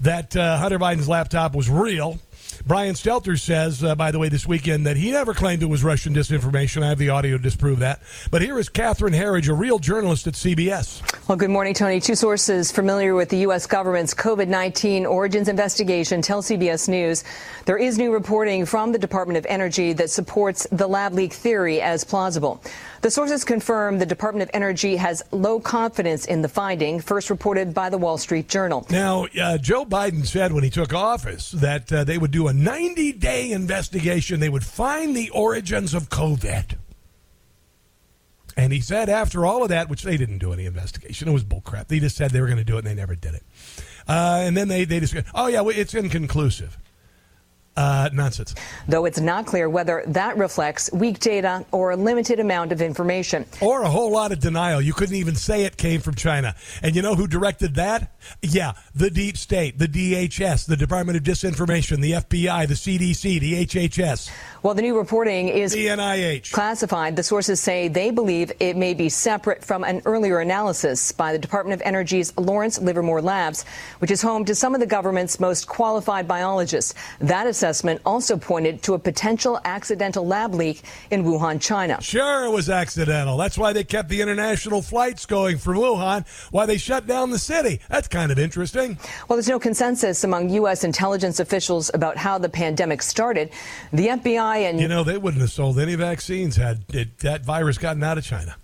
that 0.00 0.34
uh, 0.34 0.58
Hunter 0.58 0.80
Biden's 0.80 1.08
laptop 1.08 1.54
was 1.54 1.70
real. 1.70 2.18
Brian 2.66 2.94
Stelter 2.94 3.38
says, 3.38 3.84
uh, 3.84 3.94
by 3.94 4.10
the 4.10 4.18
way, 4.18 4.28
this 4.28 4.46
weekend 4.46 4.86
that 4.86 4.96
he 4.96 5.10
never 5.10 5.34
claimed 5.34 5.62
it 5.62 5.66
was 5.66 5.84
Russian 5.84 6.14
disinformation. 6.14 6.82
I 6.82 6.88
have 6.88 6.98
the 6.98 7.10
audio 7.10 7.36
to 7.36 7.42
disprove 7.42 7.78
that. 7.80 8.00
But 8.30 8.42
here 8.42 8.58
is 8.58 8.68
Catherine 8.68 9.14
Herridge, 9.14 9.48
a 9.48 9.54
real 9.54 9.78
journalist 9.78 10.26
at 10.26 10.34
CBS. 10.34 11.02
Well, 11.28 11.36
good 11.38 11.50
morning, 11.50 11.74
Tony. 11.74 12.00
Two 12.00 12.14
sources 12.14 12.72
familiar 12.72 13.14
with 13.14 13.28
the 13.28 13.38
U.S. 13.38 13.66
government's 13.66 14.14
COVID 14.14 14.48
19 14.48 15.06
origins 15.06 15.48
investigation 15.48 16.22
tell 16.22 16.42
CBS 16.42 16.88
News 16.88 17.24
there 17.66 17.78
is 17.78 17.98
new 17.98 18.12
reporting 18.12 18.64
from 18.64 18.92
the 18.92 18.98
Department 18.98 19.36
of 19.36 19.46
Energy 19.46 19.92
that 19.92 20.10
supports 20.10 20.66
the 20.72 20.86
lab 20.86 21.12
leak 21.12 21.32
theory 21.32 21.80
as 21.80 22.04
plausible. 22.04 22.62
The 23.00 23.10
sources 23.10 23.44
confirm 23.44 23.98
the 23.98 24.06
Department 24.06 24.48
of 24.48 24.50
Energy 24.54 24.96
has 24.96 25.22
low 25.30 25.60
confidence 25.60 26.24
in 26.24 26.42
the 26.42 26.48
finding, 26.48 27.00
first 27.00 27.30
reported 27.30 27.72
by 27.72 27.90
the 27.90 27.98
Wall 27.98 28.18
Street 28.18 28.48
Journal. 28.48 28.86
Now, 28.90 29.26
uh, 29.40 29.58
Joe 29.58 29.84
Biden 29.84 30.26
said 30.26 30.52
when 30.52 30.64
he 30.64 30.70
took 30.70 30.92
office 30.92 31.52
that 31.52 31.92
uh, 31.92 32.04
they 32.04 32.18
would 32.18 32.32
do 32.32 32.48
a 32.48 32.52
90 32.52 33.12
day 33.12 33.52
investigation. 33.52 34.40
They 34.40 34.48
would 34.48 34.64
find 34.64 35.16
the 35.16 35.30
origins 35.30 35.94
of 35.94 36.08
COVID. 36.08 36.76
And 38.56 38.72
he 38.72 38.80
said 38.80 39.08
after 39.08 39.46
all 39.46 39.62
of 39.62 39.68
that, 39.68 39.88
which 39.88 40.02
they 40.02 40.16
didn't 40.16 40.38
do 40.38 40.52
any 40.52 40.66
investigation, 40.66 41.28
it 41.28 41.32
was 41.32 41.44
bullcrap. 41.44 41.86
They 41.86 42.00
just 42.00 42.16
said 42.16 42.32
they 42.32 42.40
were 42.40 42.48
going 42.48 42.58
to 42.58 42.64
do 42.64 42.74
it 42.74 42.78
and 42.78 42.88
they 42.88 42.94
never 42.94 43.14
did 43.14 43.34
it. 43.34 43.44
Uh, 44.08 44.40
and 44.42 44.56
then 44.56 44.66
they, 44.66 44.84
they 44.84 44.98
just, 44.98 45.14
oh, 45.34 45.46
yeah, 45.46 45.60
well, 45.60 45.76
it's 45.76 45.94
inconclusive. 45.94 46.76
Uh, 47.78 48.10
nonsense. 48.12 48.56
Though 48.88 49.04
it's 49.04 49.20
not 49.20 49.46
clear 49.46 49.70
whether 49.70 50.02
that 50.08 50.36
reflects 50.36 50.90
weak 50.92 51.20
data 51.20 51.64
or 51.70 51.92
a 51.92 51.96
limited 51.96 52.40
amount 52.40 52.72
of 52.72 52.82
information. 52.82 53.46
Or 53.60 53.82
a 53.82 53.88
whole 53.88 54.10
lot 54.10 54.32
of 54.32 54.40
denial. 54.40 54.80
You 54.80 54.92
couldn't 54.92 55.14
even 55.14 55.36
say 55.36 55.62
it 55.62 55.76
came 55.76 56.00
from 56.00 56.16
China. 56.16 56.56
And 56.82 56.96
you 56.96 57.02
know 57.02 57.14
who 57.14 57.28
directed 57.28 57.76
that? 57.76 58.10
Yeah, 58.42 58.72
the 58.96 59.10
deep 59.10 59.36
state, 59.36 59.78
the 59.78 59.86
DHS, 59.86 60.66
the 60.66 60.76
Department 60.76 61.18
of 61.18 61.22
Disinformation, 61.22 62.00
the 62.00 62.14
FBI, 62.14 62.66
the 62.66 62.74
CDC, 62.74 63.38
the 63.38 63.64
HHS. 63.64 64.28
Well, 64.64 64.74
the 64.74 64.82
new 64.82 64.98
reporting 64.98 65.48
is 65.48 65.70
the 65.70 65.86
NIH. 65.86 66.50
classified. 66.50 67.14
The 67.14 67.22
sources 67.22 67.60
say 67.60 67.86
they 67.86 68.10
believe 68.10 68.50
it 68.58 68.76
may 68.76 68.92
be 68.92 69.08
separate 69.08 69.64
from 69.64 69.84
an 69.84 70.02
earlier 70.04 70.40
analysis 70.40 71.12
by 71.12 71.30
the 71.30 71.38
Department 71.38 71.80
of 71.80 71.86
Energy's 71.86 72.36
Lawrence 72.36 72.80
Livermore 72.80 73.22
Labs, 73.22 73.64
which 74.00 74.10
is 74.10 74.20
home 74.20 74.44
to 74.46 74.56
some 74.56 74.74
of 74.74 74.80
the 74.80 74.86
government's 74.86 75.38
most 75.38 75.68
qualified 75.68 76.26
biologists. 76.26 76.94
That 77.20 77.46
assessment 77.46 77.67
also 78.04 78.36
pointed 78.36 78.82
to 78.82 78.94
a 78.94 78.98
potential 78.98 79.60
accidental 79.64 80.26
lab 80.26 80.54
leak 80.54 80.82
in 81.10 81.24
Wuhan, 81.24 81.60
China. 81.60 82.00
Sure, 82.00 82.44
it 82.44 82.50
was 82.50 82.68
accidental. 82.68 83.36
That's 83.36 83.58
why 83.58 83.72
they 83.72 83.84
kept 83.84 84.08
the 84.08 84.20
international 84.20 84.82
flights 84.82 85.26
going 85.26 85.58
from 85.58 85.76
Wuhan, 85.76 86.26
why 86.50 86.66
they 86.66 86.78
shut 86.78 87.06
down 87.06 87.30
the 87.30 87.38
city. 87.38 87.80
That's 87.88 88.08
kind 88.08 88.32
of 88.32 88.38
interesting. 88.38 88.98
Well, 89.28 89.36
there's 89.36 89.48
no 89.48 89.58
consensus 89.58 90.24
among 90.24 90.50
U.S. 90.50 90.84
intelligence 90.84 91.40
officials 91.40 91.90
about 91.94 92.16
how 92.16 92.38
the 92.38 92.48
pandemic 92.48 93.02
started. 93.02 93.50
The 93.92 94.08
FBI 94.08 94.68
and 94.68 94.80
You 94.80 94.88
know, 94.88 95.04
they 95.04 95.18
wouldn't 95.18 95.40
have 95.40 95.50
sold 95.50 95.78
any 95.78 95.94
vaccines 95.94 96.56
had 96.56 96.84
it, 96.92 97.18
that 97.18 97.44
virus 97.44 97.78
gotten 97.78 98.02
out 98.02 98.18
of 98.18 98.24
China. 98.24 98.56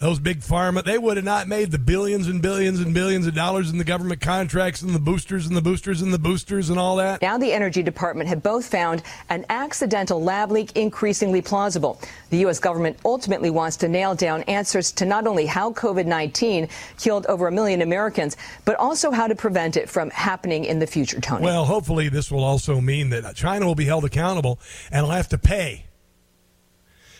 Those 0.00 0.20
big 0.20 0.42
pharma, 0.42 0.84
they 0.84 0.96
would 0.96 1.16
have 1.16 1.24
not 1.24 1.48
made 1.48 1.72
the 1.72 1.78
billions 1.78 2.28
and 2.28 2.40
billions 2.40 2.78
and 2.78 2.94
billions 2.94 3.26
of 3.26 3.34
dollars 3.34 3.68
in 3.70 3.78
the 3.78 3.84
government 3.84 4.20
contracts 4.20 4.80
and 4.80 4.94
the 4.94 5.00
boosters 5.00 5.48
and 5.48 5.56
the 5.56 5.60
boosters 5.60 6.02
and 6.02 6.14
the 6.14 6.20
boosters 6.20 6.70
and 6.70 6.78
all 6.78 6.94
that. 6.96 7.20
Now, 7.20 7.36
the 7.36 7.52
Energy 7.52 7.82
Department 7.82 8.28
have 8.28 8.40
both 8.40 8.64
found 8.64 9.02
an 9.28 9.44
accidental 9.48 10.22
lab 10.22 10.52
leak 10.52 10.76
increasingly 10.76 11.42
plausible. 11.42 12.00
The 12.30 12.36
U.S. 12.38 12.60
government 12.60 12.96
ultimately 13.04 13.50
wants 13.50 13.76
to 13.78 13.88
nail 13.88 14.14
down 14.14 14.42
answers 14.42 14.92
to 14.92 15.04
not 15.04 15.26
only 15.26 15.46
how 15.46 15.72
COVID 15.72 16.06
19 16.06 16.68
killed 17.00 17.26
over 17.26 17.48
a 17.48 17.52
million 17.52 17.82
Americans, 17.82 18.36
but 18.64 18.76
also 18.76 19.10
how 19.10 19.26
to 19.26 19.34
prevent 19.34 19.76
it 19.76 19.88
from 19.88 20.10
happening 20.10 20.64
in 20.64 20.78
the 20.78 20.86
future, 20.86 21.20
Tony. 21.20 21.44
Well, 21.44 21.64
hopefully, 21.64 22.08
this 22.08 22.30
will 22.30 22.44
also 22.44 22.80
mean 22.80 23.10
that 23.10 23.34
China 23.34 23.66
will 23.66 23.74
be 23.74 23.86
held 23.86 24.04
accountable 24.04 24.60
and 24.92 25.06
will 25.06 25.12
have 25.12 25.28
to 25.30 25.38
pay. 25.38 25.86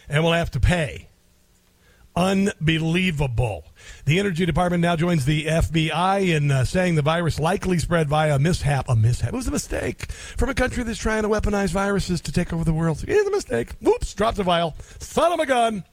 And 0.08 0.22
will 0.22 0.32
have 0.32 0.52
to 0.52 0.60
pay. 0.60 1.07
Unbelievable. 2.18 3.64
The 4.04 4.18
Energy 4.18 4.44
Department 4.44 4.82
now 4.82 4.96
joins 4.96 5.24
the 5.24 5.44
FBI 5.44 6.36
in 6.36 6.50
uh, 6.50 6.64
saying 6.64 6.96
the 6.96 7.02
virus 7.02 7.38
likely 7.38 7.78
spread 7.78 8.08
via 8.08 8.34
a 8.34 8.38
mishap. 8.40 8.88
A 8.88 8.96
mishap. 8.96 9.28
It 9.28 9.36
was 9.36 9.46
a 9.46 9.52
mistake 9.52 10.10
from 10.10 10.48
a 10.48 10.54
country 10.54 10.82
that's 10.82 10.98
trying 10.98 11.22
to 11.22 11.28
weaponize 11.28 11.70
viruses 11.70 12.20
to 12.22 12.32
take 12.32 12.52
over 12.52 12.64
the 12.64 12.72
world. 12.72 13.04
It 13.04 13.10
is 13.10 13.24
a 13.24 13.30
mistake. 13.30 13.70
Whoops, 13.80 14.14
dropped 14.14 14.36
the 14.36 14.42
vial. 14.42 14.74
Son 14.98 15.32
of 15.32 15.38
a 15.38 15.46
gun. 15.46 15.84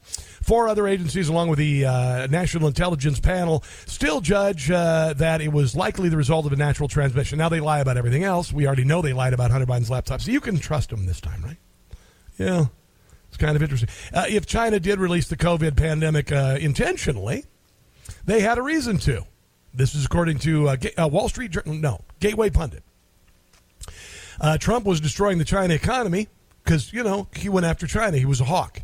Four 0.42 0.68
other 0.68 0.88
agencies, 0.88 1.28
along 1.28 1.48
with 1.48 1.60
the 1.60 1.84
uh, 1.84 2.26
National 2.26 2.66
Intelligence 2.66 3.20
Panel, 3.20 3.62
still 3.86 4.20
judge 4.20 4.68
uh, 4.68 5.12
that 5.18 5.40
it 5.40 5.52
was 5.52 5.76
likely 5.76 6.08
the 6.08 6.16
result 6.16 6.44
of 6.44 6.52
a 6.52 6.56
natural 6.56 6.88
transmission. 6.88 7.38
Now 7.38 7.50
they 7.50 7.60
lie 7.60 7.78
about 7.78 7.98
everything 7.98 8.24
else. 8.24 8.52
We 8.52 8.66
already 8.66 8.84
know 8.84 9.00
they 9.00 9.12
lied 9.12 9.32
about 9.32 9.52
Hunter 9.52 9.66
Biden's 9.66 9.90
laptop, 9.90 10.20
so 10.20 10.32
you 10.32 10.40
can 10.40 10.58
trust 10.58 10.90
them 10.90 11.06
this 11.06 11.20
time, 11.20 11.40
right? 11.44 11.58
Yeah. 12.36 12.66
It's 13.36 13.44
kind 13.44 13.54
of 13.54 13.62
interesting. 13.62 13.90
Uh, 14.14 14.24
if 14.30 14.46
China 14.46 14.80
did 14.80 14.98
release 14.98 15.28
the 15.28 15.36
COVID 15.36 15.76
pandemic 15.76 16.32
uh, 16.32 16.56
intentionally, 16.58 17.44
they 18.24 18.40
had 18.40 18.56
a 18.56 18.62
reason 18.62 18.96
to. 19.00 19.26
This 19.74 19.94
is 19.94 20.06
according 20.06 20.38
to 20.38 20.70
uh, 20.70 20.76
Ga- 20.76 20.94
uh, 20.96 21.08
Wall 21.08 21.28
Street 21.28 21.50
Journal. 21.50 21.74
No, 21.74 22.00
Gateway 22.18 22.48
Pundit. 22.48 22.82
Uh, 24.40 24.56
Trump 24.56 24.86
was 24.86 25.02
destroying 25.02 25.36
the 25.36 25.44
China 25.44 25.74
economy 25.74 26.28
because 26.64 26.94
you 26.94 27.02
know 27.02 27.28
he 27.36 27.50
went 27.50 27.66
after 27.66 27.86
China. 27.86 28.16
He 28.16 28.24
was 28.24 28.40
a 28.40 28.44
hawk, 28.44 28.80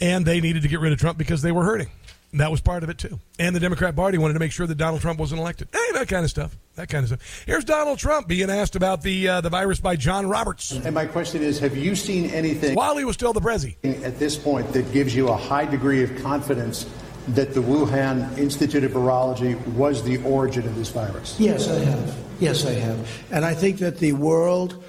and 0.00 0.24
they 0.24 0.40
needed 0.40 0.62
to 0.62 0.68
get 0.68 0.80
rid 0.80 0.94
of 0.94 0.98
Trump 0.98 1.18
because 1.18 1.42
they 1.42 1.52
were 1.52 1.64
hurting. 1.64 1.90
And 2.34 2.40
that 2.40 2.50
was 2.50 2.60
part 2.60 2.82
of 2.82 2.90
it 2.90 2.98
too. 2.98 3.20
And 3.38 3.54
the 3.54 3.60
Democrat 3.60 3.94
Party 3.94 4.18
wanted 4.18 4.34
to 4.34 4.40
make 4.40 4.50
sure 4.50 4.66
that 4.66 4.74
Donald 4.74 5.00
Trump 5.00 5.20
wasn't 5.20 5.40
elected. 5.40 5.68
Hey, 5.72 5.92
that 5.92 6.08
kind 6.08 6.24
of 6.24 6.30
stuff. 6.30 6.58
That 6.74 6.88
kind 6.88 7.04
of 7.04 7.08
stuff. 7.10 7.44
Here's 7.46 7.64
Donald 7.64 8.00
Trump 8.00 8.26
being 8.26 8.50
asked 8.50 8.74
about 8.74 9.02
the 9.02 9.28
uh, 9.28 9.40
the 9.40 9.50
virus 9.50 9.78
by 9.78 9.94
John 9.94 10.28
Roberts 10.28 10.72
And 10.72 10.92
my 10.92 11.06
question 11.06 11.44
is 11.44 11.60
have 11.60 11.76
you 11.76 11.94
seen 11.94 12.28
anything 12.30 12.74
while 12.74 12.96
he 12.96 13.04
was 13.04 13.14
still 13.14 13.32
the 13.32 13.40
president 13.40 13.76
at 14.02 14.18
this 14.18 14.36
point 14.36 14.72
that 14.72 14.92
gives 14.92 15.14
you 15.14 15.28
a 15.28 15.36
high 15.36 15.64
degree 15.64 16.02
of 16.02 16.20
confidence 16.22 16.90
that 17.28 17.54
the 17.54 17.60
Wuhan 17.60 18.36
Institute 18.36 18.82
of 18.82 18.90
Virology 18.90 19.54
was 19.68 20.02
the 20.02 20.16
origin 20.24 20.66
of 20.66 20.74
this 20.74 20.88
virus? 20.88 21.38
Yes, 21.38 21.68
I 21.68 21.78
have. 21.84 22.16
Yes, 22.40 22.66
I 22.66 22.72
have. 22.72 23.22
And 23.30 23.44
I 23.44 23.54
think 23.54 23.78
that 23.78 23.98
the 23.98 24.12
World 24.12 24.82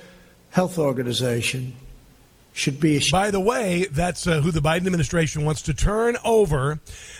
Health 0.49 0.79
Organization 0.79 1.75
should 2.55 2.79
be. 2.79 3.01
By 3.11 3.31
the 3.31 3.39
way, 3.39 3.85
that's 3.91 4.25
uh, 4.25 4.39
who 4.39 4.49
the 4.49 4.61
Biden 4.61 4.85
administration 4.85 5.43
wants 5.43 5.61
to 5.63 5.73
turn 5.73 6.15
over 6.23 6.79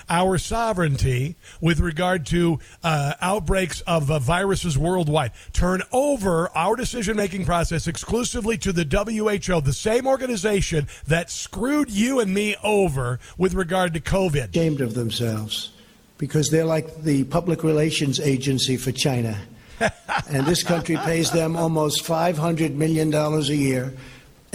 our 0.10 0.38
sovereignty 0.38 1.36
with 1.60 1.82
regard 1.82 2.26
to 2.28 2.60
uh, 2.84 3.14
outbreaks 3.20 3.82
of 3.82 4.10
uh, 4.10 4.20
viruses 4.20 4.78
worldwide. 4.78 5.34
Turn 5.52 5.82
over 5.92 6.50
our 6.56 6.78
decision 6.78 7.18
making 7.18 7.44
process 7.46 7.86
exclusively 7.86 8.58
to 8.60 8.72
the 8.72 8.86
WHO, 8.86 9.60
the 9.60 9.74
same 9.74 10.08
organization 10.08 10.88
that 11.06 11.30
screwed 11.30 11.92
you 11.92 12.22
and 12.22 12.34
me 12.34 12.56
over 12.64 13.20
with 13.38 13.54
regard 13.54 13.94
to 13.94 14.00
COVID. 14.00 14.52
Ashamed 14.52 14.80
of 14.80 14.94
themselves 14.94 15.74
because 16.18 16.50
they're 16.50 16.64
like 16.64 17.04
the 17.04 17.26
public 17.26 17.62
relations 17.62 18.22
agency 18.22 18.78
for 18.78 18.94
China. 18.94 19.38
and 20.30 20.46
this 20.46 20.64
country 20.64 20.96
pays 20.96 21.30
them 21.32 21.58
almost 21.58 22.06
$500 22.06 22.74
million 22.76 23.14
a 23.14 23.40
year 23.42 23.94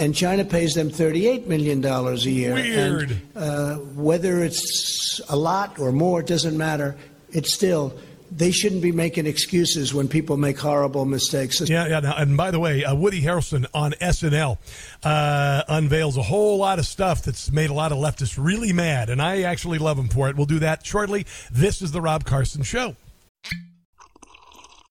and 0.01 0.15
China 0.15 0.43
pays 0.43 0.73
them 0.73 0.89
$38 0.89 1.45
million 1.45 1.85
a 1.85 2.15
year. 2.15 2.55
Weird. 2.55 3.11
And, 3.11 3.21
uh, 3.35 3.75
whether 3.75 4.43
it's 4.43 5.21
a 5.29 5.35
lot 5.35 5.77
or 5.77 5.91
more, 5.91 6.21
it 6.21 6.27
doesn't 6.27 6.57
matter. 6.57 6.97
It's 7.29 7.53
still, 7.53 7.93
they 8.31 8.49
shouldn't 8.49 8.81
be 8.81 8.91
making 8.91 9.27
excuses 9.27 9.93
when 9.93 10.07
people 10.07 10.37
make 10.37 10.57
horrible 10.57 11.05
mistakes. 11.05 11.61
Yeah, 11.61 11.87
yeah. 11.87 12.13
And 12.17 12.35
by 12.35 12.49
the 12.49 12.59
way, 12.59 12.83
uh, 12.83 12.95
Woody 12.95 13.21
Harrelson 13.21 13.67
on 13.75 13.91
SNL 13.91 14.57
uh, 15.03 15.63
unveils 15.67 16.17
a 16.17 16.23
whole 16.23 16.57
lot 16.57 16.79
of 16.79 16.87
stuff 16.87 17.23
that's 17.23 17.51
made 17.51 17.69
a 17.69 17.73
lot 17.75 17.91
of 17.91 17.99
leftists 17.99 18.43
really 18.43 18.73
mad, 18.73 19.11
and 19.11 19.21
I 19.21 19.43
actually 19.43 19.77
love 19.77 19.99
him 19.99 20.07
for 20.07 20.29
it. 20.29 20.35
We'll 20.35 20.47
do 20.47 20.59
that 20.59 20.83
shortly. 20.83 21.27
This 21.51 21.79
is 21.79 21.91
the 21.91 22.01
Rob 22.01 22.25
Carson 22.25 22.63
Show. 22.63 22.95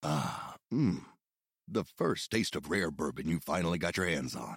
Ah, 0.04 0.54
mmm. 0.72 1.00
The 1.66 1.84
first 1.84 2.30
taste 2.30 2.54
of 2.54 2.70
rare 2.70 2.90
bourbon 2.90 3.28
you 3.28 3.40
finally 3.40 3.78
got 3.78 3.96
your 3.96 4.06
hands 4.06 4.34
on. 4.34 4.56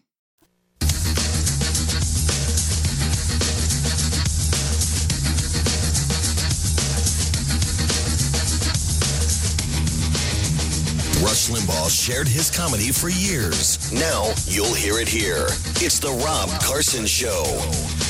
Rush 11.21 11.49
Limbaugh 11.49 11.87
shared 11.87 12.27
his 12.27 12.49
comedy 12.49 12.91
for 12.91 13.07
years. 13.07 13.91
Now 13.91 14.33
you'll 14.45 14.73
hear 14.73 14.97
it 14.97 15.07
here. 15.07 15.45
It's 15.75 15.99
the 15.99 16.09
Rob 16.09 16.49
Carson 16.63 17.05
Show. 17.05 17.43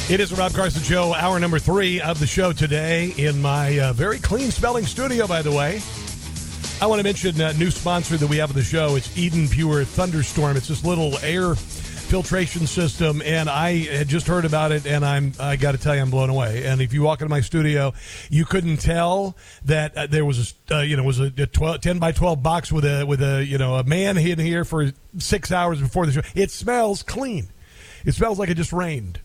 It 0.09 0.21
is 0.21 0.29
the 0.29 0.37
Rob 0.37 0.53
Carson 0.53 0.81
Show, 0.81 1.13
hour 1.13 1.37
number 1.37 1.59
three 1.59 1.99
of 1.99 2.21
the 2.21 2.25
show 2.25 2.53
today 2.53 3.13
in 3.17 3.41
my 3.41 3.77
uh, 3.79 3.91
very 3.91 4.17
clean 4.17 4.49
spelling 4.49 4.85
studio, 4.85 5.27
by 5.27 5.41
the 5.41 5.51
way. 5.51 5.81
I 6.81 6.87
want 6.87 6.99
to 6.99 7.03
mention 7.03 7.39
a 7.41 7.53
new 7.53 7.69
sponsor 7.69 8.15
that 8.15 8.27
we 8.27 8.37
have 8.37 8.49
of 8.49 8.55
the 8.55 8.63
show. 8.63 8.95
It's 8.95 9.15
Eden 9.17 9.49
Pure 9.49 9.83
Thunderstorm. 9.83 10.55
It's 10.55 10.69
this 10.69 10.85
little 10.85 11.17
air 11.17 11.55
filtration 12.11 12.67
system, 12.67 13.21
and 13.23 13.49
I 13.49 13.85
had 13.85 14.09
just 14.09 14.27
heard 14.27 14.43
about 14.43 14.73
it, 14.73 14.85
and 14.85 15.05
I'm 15.05 15.31
I 15.39 15.55
got 15.55 15.71
to 15.71 15.77
tell 15.77 15.95
you, 15.95 16.01
I'm 16.01 16.09
blown 16.09 16.29
away. 16.29 16.65
And 16.65 16.81
if 16.81 16.91
you 16.93 17.03
walk 17.03 17.21
into 17.21 17.29
my 17.29 17.39
studio, 17.39 17.93
you 18.29 18.43
couldn't 18.43 18.81
tell 18.81 19.37
that 19.63 19.95
uh, 19.95 20.07
there 20.07 20.25
was 20.25 20.53
a 20.69 20.75
uh, 20.75 20.81
you 20.81 20.97
know 20.97 21.03
was 21.03 21.21
a, 21.21 21.31
a 21.37 21.47
12, 21.47 21.79
10 21.79 21.99
by 21.99 22.11
twelve 22.11 22.43
box 22.43 22.69
with 22.69 22.83
a 22.83 23.05
with 23.05 23.21
a 23.21 23.45
you 23.45 23.57
know 23.57 23.75
a 23.75 23.85
man 23.85 24.17
hidden 24.17 24.45
here 24.45 24.65
for 24.65 24.91
six 25.19 25.53
hours 25.53 25.79
before 25.79 26.05
the 26.05 26.11
show. 26.11 26.21
It 26.35 26.51
smells 26.51 27.01
clean. 27.01 27.47
It 28.03 28.11
smells 28.11 28.37
like 28.37 28.49
it 28.49 28.55
just 28.55 28.73
rained. 28.73 29.21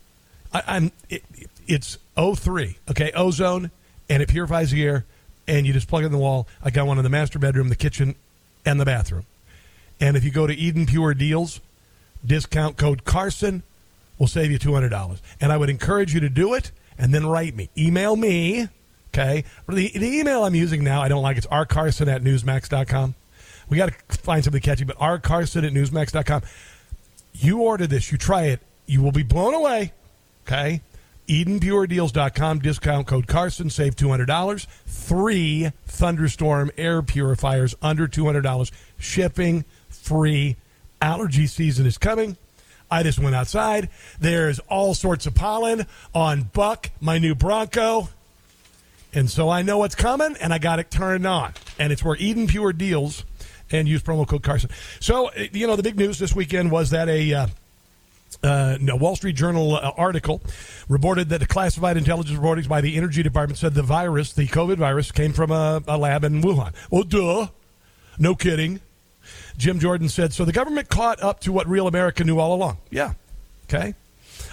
I, 0.52 0.62
I'm 0.68 0.92
it, 1.10 1.24
it's 1.66 1.98
O3, 2.16 2.76
okay, 2.92 3.10
ozone, 3.16 3.72
and 4.08 4.22
it 4.22 4.28
purifies 4.28 4.70
the 4.70 4.84
air, 4.84 5.04
and 5.48 5.66
you 5.66 5.72
just 5.72 5.88
plug 5.88 6.04
it 6.04 6.06
in 6.06 6.12
the 6.12 6.18
wall. 6.18 6.46
I 6.62 6.70
got 6.70 6.86
one 6.86 6.98
in 6.98 7.02
the 7.02 7.10
master 7.10 7.40
bedroom, 7.40 7.68
the 7.68 7.74
kitchen, 7.74 8.14
and 8.64 8.78
the 8.78 8.84
bathroom. 8.84 9.26
And 9.98 10.16
if 10.16 10.22
you 10.22 10.30
go 10.30 10.46
to 10.46 10.54
Eden 10.54 10.86
Pure 10.86 11.14
Deals 11.14 11.60
discount 12.26 12.76
code 12.76 13.04
Carson 13.04 13.62
will 14.18 14.26
save 14.26 14.50
you 14.50 14.58
$200. 14.58 15.20
And 15.40 15.52
I 15.52 15.56
would 15.56 15.70
encourage 15.70 16.14
you 16.14 16.20
to 16.20 16.28
do 16.28 16.54
it 16.54 16.72
and 16.98 17.12
then 17.12 17.26
write 17.26 17.54
me. 17.54 17.70
Email 17.76 18.16
me, 18.16 18.68
okay? 19.08 19.44
The, 19.68 19.90
the 19.94 20.18
email 20.18 20.44
I'm 20.44 20.54
using 20.54 20.82
now, 20.82 21.02
I 21.02 21.08
don't 21.08 21.22
like 21.22 21.36
it's 21.36 21.46
rcarson 21.46 22.08
at 22.08 22.22
newsmax.com. 22.22 23.14
We 23.68 23.76
got 23.76 23.92
to 23.92 24.18
find 24.18 24.44
something 24.44 24.62
catchy, 24.62 24.84
but 24.84 24.96
rcarson 24.98 25.66
at 25.66 25.72
newsmax.com. 25.72 26.42
You 27.34 27.62
order 27.62 27.86
this, 27.86 28.10
you 28.10 28.18
try 28.18 28.44
it, 28.44 28.60
you 28.86 29.02
will 29.02 29.12
be 29.12 29.22
blown 29.22 29.52
away, 29.52 29.92
okay? 30.46 30.80
EdenPureDeals.com, 31.28 32.60
discount 32.60 33.06
code 33.06 33.26
Carson, 33.26 33.68
save 33.68 33.96
$200. 33.96 34.66
Three 34.86 35.72
thunderstorm 35.86 36.70
air 36.78 37.02
purifiers 37.02 37.74
under 37.82 38.06
$200. 38.06 38.70
Shipping 38.98 39.64
free 39.88 40.56
allergy 41.00 41.46
season 41.46 41.86
is 41.86 41.98
coming. 41.98 42.36
I 42.90 43.02
just 43.02 43.18
went 43.18 43.34
outside. 43.34 43.88
There's 44.20 44.58
all 44.68 44.94
sorts 44.94 45.26
of 45.26 45.34
pollen 45.34 45.86
on 46.14 46.50
Buck, 46.52 46.90
my 47.00 47.18
new 47.18 47.34
Bronco. 47.34 48.08
And 49.12 49.30
so 49.30 49.48
I 49.48 49.62
know 49.62 49.78
what's 49.78 49.94
coming, 49.94 50.36
and 50.40 50.52
I 50.52 50.58
got 50.58 50.78
it 50.78 50.90
turned 50.90 51.26
on. 51.26 51.54
And 51.78 51.92
it's 51.92 52.04
where 52.04 52.16
Eden 52.16 52.46
Pure 52.46 52.74
deals 52.74 53.24
and 53.70 53.88
use 53.88 54.02
promo 54.02 54.26
code 54.26 54.42
Carson. 54.42 54.70
So, 55.00 55.30
you 55.52 55.66
know, 55.66 55.74
the 55.74 55.82
big 55.82 55.96
news 55.96 56.18
this 56.18 56.34
weekend 56.34 56.70
was 56.70 56.90
that 56.90 57.08
a. 57.08 57.32
Uh, 57.32 57.46
uh, 58.42 58.76
no, 58.80 58.96
Wall 58.96 59.16
Street 59.16 59.34
Journal 59.34 59.76
uh, 59.76 59.92
article 59.96 60.42
reported 60.88 61.30
that 61.30 61.38
the 61.38 61.46
classified 61.46 61.96
intelligence 61.96 62.38
reportings 62.38 62.68
by 62.68 62.80
the 62.80 62.96
Energy 62.96 63.22
Department 63.22 63.58
said 63.58 63.72
the 63.72 63.82
virus, 63.82 64.32
the 64.32 64.46
COVID 64.46 64.76
virus, 64.76 65.10
came 65.10 65.32
from 65.32 65.50
a, 65.50 65.82
a 65.88 65.96
lab 65.96 66.22
in 66.22 66.42
Wuhan. 66.42 66.74
Well, 66.90 67.04
duh. 67.04 67.48
No 68.18 68.34
kidding. 68.34 68.80
Jim 69.58 69.78
Jordan 69.78 70.08
said, 70.08 70.32
so 70.32 70.44
the 70.44 70.52
government 70.52 70.88
caught 70.88 71.22
up 71.22 71.40
to 71.40 71.52
what 71.52 71.66
real 71.66 71.86
America 71.86 72.24
knew 72.24 72.38
all 72.38 72.54
along. 72.54 72.78
Yeah. 72.90 73.14
Okay. 73.64 73.94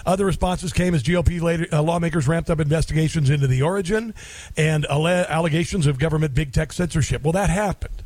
Other 0.06 0.24
responses 0.26 0.72
came 0.72 0.94
as 0.94 1.02
GOP 1.02 1.40
later, 1.40 1.66
uh, 1.72 1.82
lawmakers 1.82 2.28
ramped 2.28 2.50
up 2.50 2.60
investigations 2.60 3.30
into 3.30 3.46
the 3.46 3.62
origin 3.62 4.14
and 4.56 4.84
alle- 4.86 5.06
allegations 5.06 5.86
of 5.86 5.98
government 5.98 6.34
big 6.34 6.52
tech 6.52 6.72
censorship. 6.72 7.22
Well, 7.22 7.32
that 7.32 7.48
happened. 7.50 8.02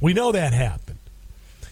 We 0.00 0.12
know 0.12 0.32
that 0.32 0.52
happened. 0.52 0.98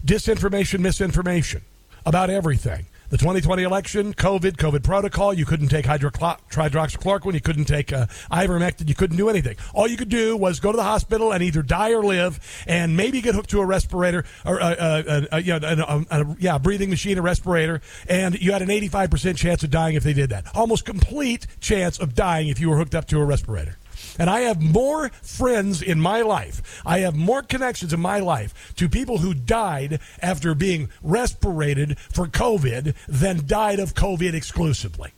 Disinformation, 0.05 0.81
misinformation 0.81 1.63
about 2.07 2.31
everything. 2.31 2.87
The 3.11 3.19
2020 3.19 3.65
election, 3.65 4.15
COVID, 4.15 4.53
COVID 4.53 4.85
protocol. 4.85 5.35
You 5.35 5.45
couldn't 5.45 5.67
take 5.67 5.85
hydroxychloroquine. 5.85 7.35
You 7.35 7.41
couldn't 7.41 7.65
take 7.65 7.93
uh, 7.93 8.07
ivermectin. 8.31 8.89
You 8.89 8.95
couldn't 8.95 9.17
do 9.17 9.29
anything. 9.29 9.57
All 9.75 9.89
you 9.89 9.97
could 9.97 10.09
do 10.09 10.37
was 10.37 10.61
go 10.61 10.71
to 10.71 10.77
the 10.77 10.85
hospital 10.85 11.33
and 11.33 11.43
either 11.43 11.61
die 11.61 11.93
or 11.93 12.05
live, 12.05 12.39
and 12.69 12.97
maybe 12.97 13.21
get 13.21 13.35
hooked 13.35 13.51
to 13.51 13.61
a 13.61 13.67
respirator 13.67 14.25
or 14.47 14.63
uh, 14.63 14.75
uh, 14.77 15.27
uh, 15.33 15.37
you 15.39 15.59
know, 15.59 15.85
a, 15.89 16.21
a, 16.21 16.37
yeah, 16.39 16.55
a 16.55 16.59
breathing 16.61 16.89
machine, 16.89 17.19
a 17.19 17.23
respirator, 17.23 17.83
and 18.09 18.41
you 18.41 18.53
had 18.53 18.63
an 18.63 18.69
85% 18.69 19.37
chance 19.37 19.65
of 19.65 19.71
dying 19.71 19.97
if 19.97 20.05
they 20.05 20.13
did 20.13 20.31
that. 20.31 20.47
Almost 20.55 20.85
complete 20.85 21.49
chance 21.59 21.99
of 21.99 22.15
dying 22.15 22.47
if 22.47 22.61
you 22.61 22.71
were 22.71 22.77
hooked 22.77 22.95
up 22.95 23.09
to 23.09 23.19
a 23.19 23.25
respirator. 23.25 23.77
And 24.21 24.29
I 24.29 24.41
have 24.41 24.61
more 24.61 25.09
friends 25.23 25.81
in 25.81 25.99
my 25.99 26.21
life. 26.21 26.83
I 26.85 26.99
have 26.99 27.17
more 27.17 27.41
connections 27.41 27.95
in 27.95 28.01
my 28.01 28.19
life 28.19 28.75
to 28.77 28.87
people 28.87 29.17
who 29.17 29.33
died 29.33 29.99
after 30.21 30.55
being 30.55 30.91
respirated 31.03 31.99
for 31.99 32.27
COVID 32.27 32.95
than 33.09 33.47
died 33.47 33.81
of 33.81 33.95
COVID 33.95 34.35
exclusively. 34.35 35.13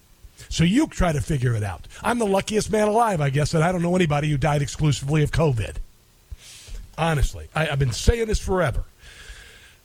So 0.49 0.63
you 0.63 0.87
try 0.87 1.11
to 1.11 1.21
figure 1.21 1.57
it 1.57 1.65
out. 1.65 1.89
I'm 2.01 2.21
the 2.21 2.27
luckiest 2.27 2.71
man 2.71 2.87
alive, 2.87 3.21
I 3.21 3.31
guess, 3.31 3.55
and 3.55 3.65
I 3.65 3.73
don't 3.73 3.83
know 3.83 3.97
anybody 3.97 4.31
who 4.31 4.37
died 4.37 4.63
exclusively 4.63 5.25
of 5.25 5.33
COVID. 5.33 5.79
Honestly, 6.97 7.49
I, 7.57 7.65
have 7.65 7.81
been 7.81 7.91
saying 7.91 8.29
this 8.29 8.39
forever. 8.39 8.85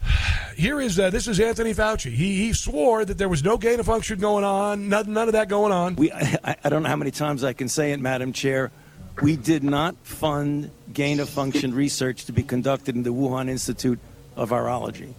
Here 0.55 0.80
is 0.80 0.99
uh, 0.99 1.09
this 1.09 1.28
is 1.28 1.39
Anthony 1.39 1.74
Fauci. 1.74 2.11
He, 2.11 2.36
he 2.38 2.53
swore 2.53 3.03
that 3.03 3.18
there 3.18 3.30
was 3.30 3.43
no 3.43 3.57
gain 3.57 3.80
of 3.80 3.88
function 3.88 4.20
going 4.20 4.43
on, 4.43 4.89
none, 4.89 5.11
none 5.11 5.28
of 5.28 5.34
that 5.34 5.49
going 5.49 5.72
on. 5.72 5.95
We, 5.95 6.11
I, 6.11 6.55
I 6.63 6.70
don't 6.70 6.84
know 6.84 6.89
how 6.89 6.95
many 6.95 7.09
times 7.09 7.43
I 7.43 7.53
can 7.53 7.68
say 7.68 7.93
it, 7.93 7.99
Madam 7.99 8.32
Chair 8.32 8.72
We 9.22 9.36
did 9.36 9.63
not 9.63 9.95
fund 10.03 10.70
gain 10.93 11.20
of 11.20 11.28
function 11.28 11.74
research 11.74 12.26
to 12.26 12.32
be 12.32 12.43
conducted 12.43 12.95
in 12.95 13.01
the 13.01 13.09
Wuhan 13.09 13.49
Institute 13.49 13.99
of 14.36 14.51
Virology. 14.51 15.13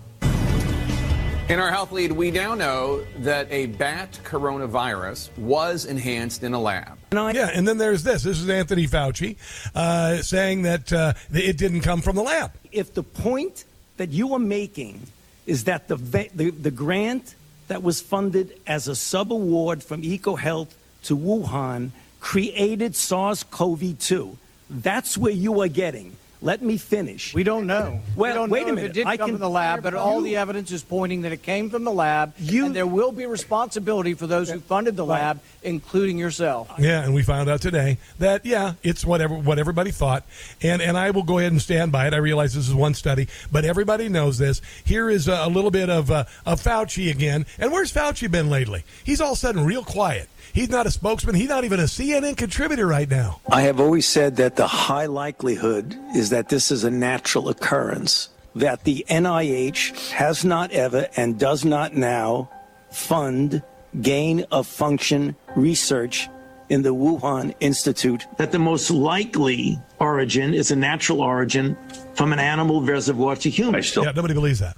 In 1.49 1.59
our 1.59 1.71
health 1.71 1.91
lead, 1.91 2.13
we 2.13 2.31
now 2.31 2.55
know 2.55 3.05
that 3.21 3.51
a 3.51 3.67
bat 3.67 4.21
coronavirus 4.23 5.37
was 5.39 5.85
enhanced 5.85 6.45
in 6.45 6.53
a 6.53 6.61
lab. 6.61 6.99
yeah, 7.35 7.51
and 7.53 7.67
then 7.67 7.79
there's 7.79 8.05
this. 8.05 8.23
This 8.23 8.39
is 8.39 8.49
Anthony 8.49 8.87
Fauci 8.87 9.37
uh, 9.75 10.23
saying 10.23 10.63
that 10.63 10.93
uh, 10.93 11.15
it 11.33 11.57
didn't 11.57 11.81
come 11.81 12.01
from 12.01 12.17
the 12.17 12.23
lab. 12.23 12.53
If 12.71 12.95
the 12.95 13.03
point 13.03 13.65
that 13.97 14.11
you 14.11 14.35
are 14.35 14.39
making 14.39 15.07
is 15.47 15.65
that 15.65 15.89
the, 15.89 15.97
the, 15.97 16.51
the 16.51 16.71
grant 16.71 17.35
that 17.69 17.83
was 17.83 18.01
funded 18.01 18.61
as 18.67 18.87
a 18.87 18.93
subaward 18.93 19.83
from 19.83 20.03
EcoHealth 20.03 20.69
to 21.05 21.17
Wuhan 21.17 21.91
created 22.21 22.95
SARS 22.95 23.43
CoV 23.45 23.99
2, 23.99 24.37
that's 24.71 25.17
where 25.17 25.33
you 25.33 25.61
are 25.63 25.69
getting. 25.69 26.17
Let 26.41 26.63
me 26.63 26.77
finish. 26.77 27.35
We 27.35 27.43
don't 27.43 27.67
know. 27.67 28.01
Well, 28.15 28.31
we 28.31 28.35
don't 28.35 28.51
wait 28.51 28.67
know 28.67 28.73
a 28.73 28.77
minute. 28.77 28.85
If 28.85 28.91
it 28.91 28.95
did 28.95 29.07
I 29.07 29.17
come 29.17 29.31
can, 29.31 29.35
from 29.35 29.41
the 29.41 29.51
lab, 29.51 29.83
but 29.83 29.95
all 29.95 30.19
you, 30.19 30.25
the 30.25 30.37
evidence 30.37 30.71
is 30.71 30.83
pointing 30.83 31.23
that 31.23 31.33
it 31.33 31.43
came 31.43 31.69
from 31.69 31.83
the 31.83 31.93
lab, 31.93 32.35
you, 32.39 32.67
and 32.67 32.77
there 32.77 32.87
will 32.87 33.11
be 33.11 33.27
responsibility 33.27 34.15
for 34.15 34.27
those 34.27 34.49
who 34.49 34.61
funded 34.61 34.97
the 34.97 35.05
right. 35.05 35.21
lab, 35.21 35.41
including 35.63 36.17
yourself. 36.17 36.71
Yeah, 36.79 37.03
and 37.03 37.13
we 37.13 37.23
found 37.23 37.51
out 37.51 37.61
today 37.61 37.99
that 38.19 38.47
yeah, 38.47 38.75
it's 38.85 39.05
whatever 39.05 39.35
what 39.35 39.59
everybody 39.59 39.91
thought, 39.91 40.25
and 40.63 40.81
and 40.81 40.97
I 40.97 41.11
will 41.11 41.25
go 41.25 41.39
ahead 41.39 41.53
and 41.53 41.61
stand 41.61 41.91
by 41.91 42.07
it. 42.07 42.15
I 42.15 42.19
realize 42.19 42.55
this 42.55 42.69
is 42.69 42.75
one 42.75 42.95
study, 42.95 43.29
but 43.51 43.65
everybody 43.65 44.09
knows 44.09 44.39
this. 44.39 44.63
Here 44.85 45.11
is 45.11 45.27
a, 45.27 45.45
a 45.45 45.49
little 45.49 45.73
bit 45.73 45.91
of 45.91 46.11
uh, 46.11 46.25
of 46.47 46.61
Fauci 46.63 47.11
again, 47.11 47.47
and 47.59 47.73
where's 47.73 47.93
Fauci 47.93 48.31
been 48.31 48.49
lately? 48.49 48.85
He's 49.03 49.21
all 49.21 49.33
of 49.33 49.39
a 49.39 49.41
sudden 49.41 49.65
real 49.65 49.83
quiet. 49.83 50.29
He's 50.53 50.71
not 50.71 50.87
a 50.87 50.91
spokesman. 50.91 51.35
He's 51.35 51.49
not 51.49 51.65
even 51.65 51.81
a 51.81 51.85
CNN 51.85 52.37
contributor 52.37 52.87
right 52.87 53.09
now. 53.09 53.41
I 53.51 53.63
have 53.63 53.81
always 53.81 54.07
said 54.07 54.37
that 54.37 54.57
the 54.57 54.67
high 54.67 55.07
likelihood 55.07 55.97
is 56.29 56.31
that 56.31 56.51
this 56.51 56.71
is 56.71 56.85
a 56.85 56.91
natural 56.91 57.49
occurrence, 57.49 58.29
that 58.55 58.85
the 58.85 59.03
NIH 59.09 60.11
has 60.11 60.45
not 60.45 60.71
ever 60.73 61.09
and 61.17 61.39
does 61.39 61.65
not 61.65 61.95
now 61.95 62.51
fund 62.91 63.63
gain 64.03 64.45
of 64.51 64.67
function 64.67 65.35
research 65.57 66.29
in 66.69 66.83
the 66.83 66.95
Wuhan 66.95 67.55
Institute, 67.61 68.27
that 68.37 68.53
the 68.53 68.59
most 68.59 68.91
likely 68.91 69.79
origin 70.01 70.53
is 70.53 70.71
a 70.71 70.77
natural 70.77 71.23
origin 71.23 71.75
from 72.13 72.35
an 72.35 72.39
animal 72.39 72.83
reservoir 72.83 73.35
to 73.37 73.49
humans. 73.49 73.97
Yeah, 73.97 74.13
nobody 74.13 74.35
believes 74.35 74.59
that. 74.59 74.77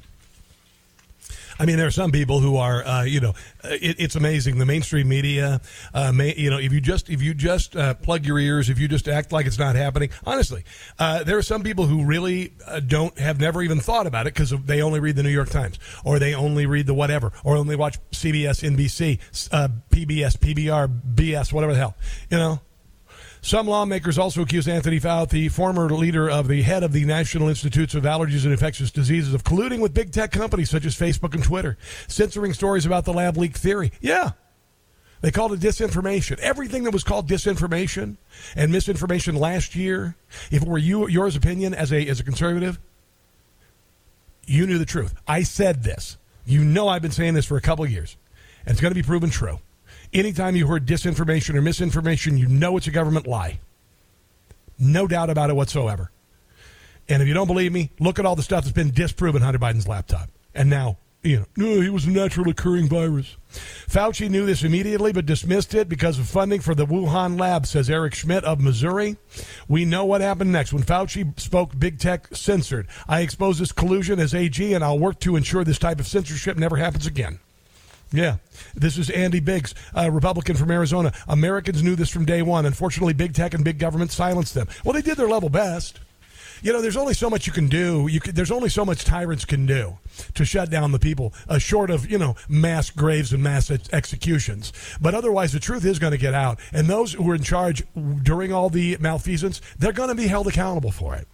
I 1.61 1.67
mean, 1.67 1.77
there 1.77 1.87
are 1.87 1.91
some 1.91 2.11
people 2.11 2.41
who 2.41 2.57
are, 2.57 2.83
uh, 2.87 3.03
you 3.03 3.21
know, 3.21 3.35
it, 3.65 3.97
it's 3.99 4.17
amazing. 4.17 4.57
The 4.57 4.65
mainstream 4.65 5.11
media, 5.11 5.61
uh, 5.93 6.11
may, 6.11 6.35
you 6.35 6.49
know, 6.49 6.57
if 6.57 6.73
you 6.73 6.81
just 6.81 7.11
if 7.11 7.21
you 7.21 7.35
just 7.35 7.77
uh, 7.77 7.93
plug 7.93 8.25
your 8.25 8.39
ears, 8.39 8.71
if 8.71 8.79
you 8.79 8.89
just 8.89 9.07
act 9.07 9.31
like 9.31 9.45
it's 9.45 9.59
not 9.59 9.77
happening, 9.77 10.09
honestly, 10.25 10.65
uh, 10.99 11.23
there 11.23 11.37
are 11.37 11.43
some 11.43 11.63
people 11.63 11.85
who 11.85 12.07
really 12.07 12.55
uh, 12.67 12.81
don't 12.81 13.19
have 13.19 13.39
never 13.39 13.61
even 13.61 13.79
thought 13.79 14.07
about 14.07 14.27
it 14.27 14.33
because 14.33 14.55
they 14.65 14.81
only 14.81 15.01
read 15.01 15.17
the 15.17 15.23
New 15.23 15.29
York 15.29 15.51
Times 15.51 15.79
or 16.03 16.19
they 16.19 16.35
only 16.35 16.65
read 16.65 16.87
the 16.87 16.95
whatever 16.95 17.31
or 17.45 17.57
only 17.57 17.77
watch 17.77 17.99
CBS, 18.11 18.67
NBC, 18.67 19.19
uh, 19.53 19.69
PBS, 19.91 20.39
PBR, 20.39 21.01
BS, 21.15 21.53
whatever 21.53 21.75
the 21.75 21.79
hell, 21.79 21.95
you 22.31 22.39
know. 22.39 22.61
Some 23.43 23.67
lawmakers 23.67 24.19
also 24.19 24.43
accuse 24.43 24.69
Anthony 24.69 25.01
Fauci, 25.01 25.31
the 25.31 25.49
former 25.49 25.89
leader 25.89 26.29
of 26.29 26.47
the 26.47 26.63
head 26.63 26.83
of 26.83 26.93
the 26.93 27.05
National 27.05 27.49
Institutes 27.49 27.95
of 27.95 28.03
Allergies 28.05 28.45
and 28.45 28.53
Infectious 28.53 28.91
Diseases, 28.91 29.33
of 29.33 29.45
colluding 29.45 29.81
with 29.81 29.95
big 29.95 30.13
tech 30.13 30.31
companies 30.31 30.69
such 30.69 30.85
as 30.85 30.95
Facebook 30.95 31.35
and 31.35 31.43
Twitter, 31.43 31.79
censoring 32.07 32.53
stories 32.53 32.85
about 32.85 33.07
the 33.07 33.15
lab 33.15 33.39
leak 33.39 33.57
theory. 33.57 33.93
Yeah. 34.01 34.33
They 35.23 35.31
called 35.31 35.53
it 35.53 35.61
disinformation. 35.61 36.39
Everything 36.39 36.85
that 36.85 36.93
was 36.93 37.05
called 37.05 37.29
disinformation 37.29 38.17
and 38.57 38.73
misinformation 38.73 39.37
last 39.37 39.75
year, 39.75 40.17
if 40.51 40.63
it 40.63 40.69
were 40.69 40.79
you, 40.79 41.09
yours 41.09 41.37
opinion 41.37 41.75
as 41.75 41.93
a, 41.93 42.07
as 42.09 42.21
a 42.21 42.25
conservative, 42.25 42.79
you 44.47 44.67
knew 44.67 44.79
the 44.79 44.87
truth. 44.87 45.15
I 45.27 45.43
said 45.43 45.83
this. 45.83 46.17
You 46.45 46.65
know 46.65 46.89
I've 46.89 47.03
been 47.03 47.11
saying 47.11 47.35
this 47.35 47.47
for 47.47 47.57
a 47.57 47.61
couple 47.61 47.85
of 47.85 47.91
years, 47.91 48.17
and 48.65 48.73
it's 48.73 48.81
going 48.81 48.93
to 48.93 48.95
be 48.95 49.07
proven 49.07 49.31
true. 49.31 49.61
Anytime 50.13 50.57
you 50.57 50.67
heard 50.67 50.87
disinformation 50.87 51.55
or 51.55 51.63
misinformation, 51.63 52.37
you 52.37 52.47
know 52.49 52.77
it's 52.77 52.89
a 52.89 52.91
government 52.91 53.29
lie. 53.29 53.61
No 54.79 55.07
doubt 55.07 55.31
about 55.31 55.51
it 55.51 55.57
whatsoever. 55.57 56.11
And 57.09 57.23
if 57.23 57.29
you 57.29 57.35
don't 57.35 57.47
believe 57.47 57.73
me, 57.73 57.91
look 58.01 58.19
at 58.19 58.27
all 58.27 58.35
the 58.35 58.43
stuff 58.43 58.65
that's 58.65 58.75
been 58.75 58.91
disproven 58.91 59.43
Hunter 59.43 59.59
Biden's 59.59 59.87
laptop. 59.87 60.29
And 60.53 60.69
now, 60.69 60.99
you 61.23 61.41
know, 61.41 61.45
no, 61.57 61.81
he 61.81 61.91
was 61.91 62.07
a 62.07 62.11
natural 62.11 62.49
occurring 62.49 62.89
virus. 62.89 63.37
Fauci 63.89 64.29
knew 64.29 64.47
this 64.47 64.65
immediately 64.65 65.13
but 65.13 65.27
dismissed 65.27 65.75
it 65.75 65.89
because 65.89 66.19
of 66.19 66.29
funding 66.29 66.61
for 66.61 66.75
the 66.75 66.87
Wuhan 66.87 67.39
lab, 67.39 67.67
says 67.67 67.91
Eric 67.91 68.15
Schmitt 68.15 68.43
of 68.45 68.61
Missouri. 68.61 69.17
We 69.69 69.85
know 69.85 70.05
what 70.05 70.23
happened 70.23 70.51
next. 70.51 70.73
When 70.73 70.83
Fauci 70.83 71.39
spoke, 71.39 71.79
big 71.79 72.01
tech 72.01 72.35
censored. 72.35 72.89
I 73.07 73.21
expose 73.21 73.59
this 73.59 73.71
collusion 73.71 74.19
as 74.19 74.35
AG, 74.35 74.73
and 74.73 74.83
I'll 74.83 74.99
work 74.99 75.21
to 75.21 75.37
ensure 75.37 75.63
this 75.63 75.79
type 75.79 76.01
of 76.01 76.07
censorship 76.07 76.57
never 76.57 76.77
happens 76.77 77.07
again. 77.07 77.39
Yeah. 78.13 78.37
This 78.75 78.99
is 78.99 79.09
Andy 79.11 79.41
Biggs, 79.41 79.75
a 79.95 80.11
Republican 80.11 80.57
from 80.57 80.71
Arizona. 80.71 81.13
Americans 81.29 81.83
knew 81.83 81.95
this 81.95 82.11
from 82.11 82.25
day 82.25 82.43
one. 82.43 82.67
Unfortunately, 82.67 83.13
big 83.13 83.35
tech 83.35 83.55
and 83.55 83.65
big 83.65 83.79
government 83.79 84.11
silenced 84.11 84.55
them. 84.55 84.69
Well, 84.85 84.95
they 84.95 85.03
did 85.03 85.17
their 85.17 85.29
level 85.29 85.49
best. 85.49 86.01
You 86.63 86.73
know, 86.75 86.83
there's 86.83 86.97
only 86.97 87.15
so 87.15 87.31
much 87.31 87.47
you 87.47 87.53
can 87.53 87.69
do. 87.69 88.07
You 88.11 88.21
can, 88.21 88.35
there's 88.35 88.51
only 88.51 88.69
so 88.69 88.85
much 88.85 89.05
tyrants 89.05 89.47
can 89.47 89.65
do 89.65 89.97
to 90.35 90.45
shut 90.45 90.69
down 90.69 90.93
the 90.93 90.99
people, 90.99 91.33
uh, 91.49 91.59
short 91.59 91.89
of 91.91 92.11
you 92.11 92.19
know 92.19 92.37
mass 92.49 92.91
graves 92.91 93.33
and 93.33 93.43
mass 93.43 93.71
ex- 93.71 93.89
executions. 93.93 94.73
But 95.01 95.15
otherwise, 95.15 95.53
the 95.53 95.61
truth 95.61 95.87
is 95.87 95.99
going 95.99 96.11
to 96.11 96.19
get 96.19 96.35
out, 96.35 96.61
and 96.73 96.87
those 96.87 97.15
who 97.15 97.23
were 97.23 97.35
in 97.35 97.43
charge 97.43 97.83
during 98.23 98.53
all 98.53 98.69
the 98.69 98.99
malfeasance, 99.01 99.63
they're 99.79 99.93
going 99.93 100.11
to 100.11 100.15
be 100.15 100.27
held 100.27 100.49
accountable 100.49 100.91
for 100.91 101.15
it. 101.15 101.27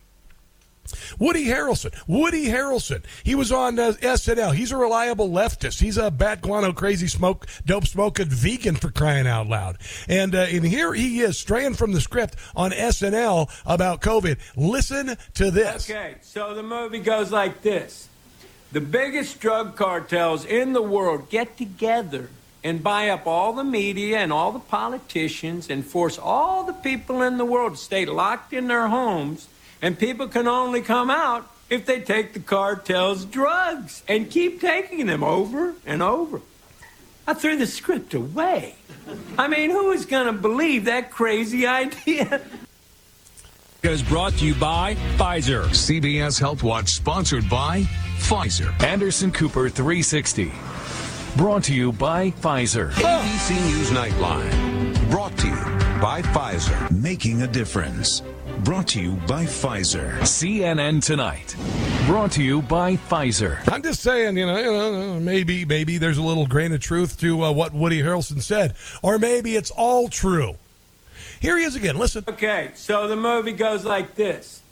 Woody 1.18 1.46
Harrelson. 1.46 1.94
Woody 2.06 2.46
Harrelson. 2.46 3.02
He 3.24 3.34
was 3.34 3.52
on 3.52 3.78
uh, 3.78 3.92
SNL. 3.92 4.54
He's 4.54 4.72
a 4.72 4.76
reliable 4.76 5.28
leftist. 5.28 5.80
He's 5.80 5.96
a 5.96 6.10
bat 6.10 6.42
guano 6.42 6.72
crazy 6.72 7.08
smoke 7.08 7.46
dope 7.64 7.86
smoking 7.86 8.28
vegan 8.28 8.76
for 8.76 8.90
crying 8.90 9.26
out 9.26 9.48
loud. 9.48 9.78
And 10.08 10.34
uh, 10.34 10.46
and 10.50 10.64
here 10.64 10.94
he 10.94 11.20
is 11.20 11.38
straying 11.38 11.74
from 11.74 11.92
the 11.92 12.00
script 12.00 12.36
on 12.54 12.70
SNL 12.70 13.50
about 13.64 14.00
COVID. 14.00 14.38
Listen 14.56 15.16
to 15.34 15.50
this. 15.50 15.88
Okay, 15.88 16.16
so 16.22 16.54
the 16.54 16.62
movie 16.62 17.00
goes 17.00 17.32
like 17.32 17.62
this: 17.62 18.08
the 18.72 18.80
biggest 18.80 19.40
drug 19.40 19.76
cartels 19.76 20.44
in 20.44 20.72
the 20.72 20.82
world 20.82 21.30
get 21.30 21.56
together 21.56 22.30
and 22.66 22.82
buy 22.82 23.08
up 23.10 23.26
all 23.26 23.52
the 23.52 23.62
media 23.62 24.18
and 24.18 24.32
all 24.32 24.50
the 24.50 24.58
politicians 24.58 25.70
and 25.70 25.86
force 25.86 26.18
all 26.18 26.64
the 26.64 26.72
people 26.72 27.22
in 27.22 27.38
the 27.38 27.44
world 27.44 27.74
to 27.74 27.78
stay 27.78 28.04
locked 28.04 28.52
in 28.52 28.66
their 28.66 28.88
homes 28.88 29.48
and 29.82 29.98
people 29.98 30.28
can 30.28 30.46
only 30.48 30.82
come 30.82 31.10
out 31.10 31.50
if 31.68 31.86
they 31.86 32.00
take 32.00 32.32
the 32.32 32.40
cartel's 32.40 33.24
drugs 33.24 34.02
and 34.08 34.30
keep 34.30 34.60
taking 34.60 35.06
them 35.06 35.22
over 35.22 35.74
and 35.84 36.02
over. 36.02 36.40
I 37.26 37.34
threw 37.34 37.56
the 37.56 37.66
script 37.66 38.14
away. 38.14 38.76
I 39.36 39.48
mean, 39.48 39.70
who 39.70 39.90
is 39.90 40.06
going 40.06 40.26
to 40.26 40.32
believe 40.32 40.84
that 40.84 41.10
crazy 41.10 41.66
idea? 41.66 42.40
is 43.82 44.02
brought 44.02 44.32
to 44.32 44.44
you 44.44 44.54
by 44.56 44.96
Pfizer. 45.16 45.62
CBS 45.66 46.40
Health 46.40 46.64
Watch 46.64 46.88
sponsored 46.88 47.48
by 47.48 47.82
Pfizer. 48.18 48.82
Anderson 48.82 49.30
Cooper 49.30 49.68
360. 49.68 50.50
Brought 51.36 51.64
to 51.64 51.74
you 51.74 51.92
by 51.92 52.32
Pfizer. 52.32 52.90
ABC 52.92 53.54
News 53.66 53.90
Nightline. 53.90 55.10
Brought 55.10 55.36
to 55.38 55.46
you 55.46 56.00
by 56.00 56.20
Pfizer. 56.22 56.90
Making 56.90 57.42
a 57.42 57.46
difference. 57.46 58.22
Brought 58.64 58.88
to 58.88 59.00
you 59.02 59.12
by 59.28 59.44
Pfizer. 59.44 60.18
CNN 60.20 61.04
Tonight. 61.04 61.54
Brought 62.06 62.32
to 62.32 62.42
you 62.42 62.62
by 62.62 62.96
Pfizer. 62.96 63.60
I'm 63.70 63.82
just 63.82 64.00
saying, 64.00 64.38
you 64.38 64.46
know, 64.46 64.56
you 64.56 64.64
know 64.64 65.20
maybe 65.20 65.66
maybe 65.66 65.98
there's 65.98 66.16
a 66.16 66.22
little 66.22 66.46
grain 66.46 66.72
of 66.72 66.80
truth 66.80 67.20
to 67.20 67.44
uh, 67.44 67.52
what 67.52 67.74
Woody 67.74 68.00
Harrelson 68.00 68.40
said, 68.40 68.74
or 69.02 69.18
maybe 69.18 69.56
it's 69.56 69.70
all 69.70 70.08
true. 70.08 70.56
Here 71.38 71.58
he 71.58 71.64
is 71.64 71.76
again. 71.76 71.98
Listen. 71.98 72.24
Okay, 72.26 72.70
so 72.74 73.06
the 73.06 73.14
movie 73.14 73.52
goes 73.52 73.84
like 73.84 74.14
this: 74.14 74.62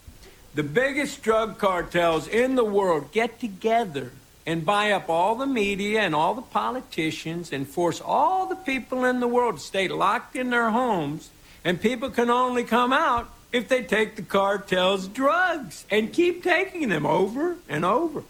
the 0.55 0.63
biggest 0.63 1.21
drug 1.21 1.59
cartels 1.59 2.27
in 2.27 2.55
the 2.55 2.65
world 2.65 3.11
get 3.11 3.39
together 3.39 4.11
and 4.47 4.65
buy 4.65 4.91
up 4.91 5.09
all 5.09 5.35
the 5.35 5.47
media 5.47 6.01
and 6.01 6.15
all 6.15 6.33
the 6.33 6.41
politicians 6.41 7.53
and 7.53 7.67
force 7.67 8.01
all 8.01 8.47
the 8.47 8.55
people 8.55 9.05
in 9.05 9.19
the 9.19 9.27
world 9.27 9.57
to 9.57 9.61
stay 9.61 9.87
locked 9.87 10.35
in 10.35 10.49
their 10.49 10.71
homes, 10.71 11.29
and 11.63 11.79
people 11.79 12.09
can 12.09 12.31
only 12.31 12.63
come 12.63 12.91
out 12.91 13.29
if 13.51 13.67
they 13.67 13.83
take 13.83 14.15
the 14.15 14.21
cartel's 14.21 15.07
drugs 15.07 15.85
and 15.89 16.11
keep 16.11 16.43
taking 16.43 16.89
them 16.89 17.05
over 17.05 17.57
and 17.69 17.85
over. 17.85 18.23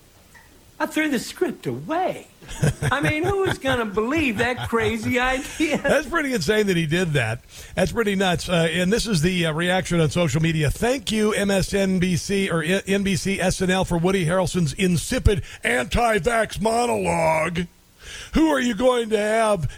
I 0.77 0.85
threw 0.87 1.09
the 1.09 1.19
script 1.19 1.67
away. 1.67 2.27
I 2.91 2.99
mean, 2.99 3.23
who 3.23 3.45
is 3.45 3.57
going 3.57 3.79
to 3.79 3.85
believe 3.85 4.39
that 4.39 4.69
crazy 4.69 5.19
idea? 5.19 5.77
That's 5.83 6.07
pretty 6.07 6.33
insane 6.33 6.67
that 6.67 6.75
he 6.75 6.85
did 6.85 7.13
that. 7.13 7.41
That's 7.75 7.93
pretty 7.93 8.15
nuts. 8.15 8.49
Uh, 8.49 8.67
and 8.69 8.91
this 8.91 9.07
is 9.07 9.21
the 9.21 9.45
uh, 9.45 9.53
reaction 9.53 10.01
on 10.01 10.09
social 10.09 10.41
media. 10.41 10.69
Thank 10.69 11.13
you, 11.13 11.31
MSNBC 11.31 12.51
or 12.51 12.61
NBC 12.61 13.39
SNL, 13.39 13.87
for 13.87 13.97
Woody 13.97 14.25
Harrelson's 14.25 14.73
insipid 14.73 15.43
anti 15.63 16.19
vax 16.19 16.59
monologue. 16.59 17.67
Who 18.33 18.47
are 18.49 18.59
you 18.59 18.75
going 18.75 19.09
to 19.09 19.17
have 19.17 19.71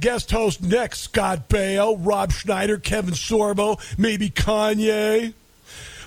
guest 0.00 0.30
host 0.30 0.62
next? 0.62 1.00
Scott 1.00 1.48
Baio, 1.48 1.96
Rob 1.98 2.32
Schneider, 2.32 2.78
Kevin 2.78 3.14
Sorbo, 3.14 3.80
maybe 3.98 4.30
Kanye? 4.30 5.34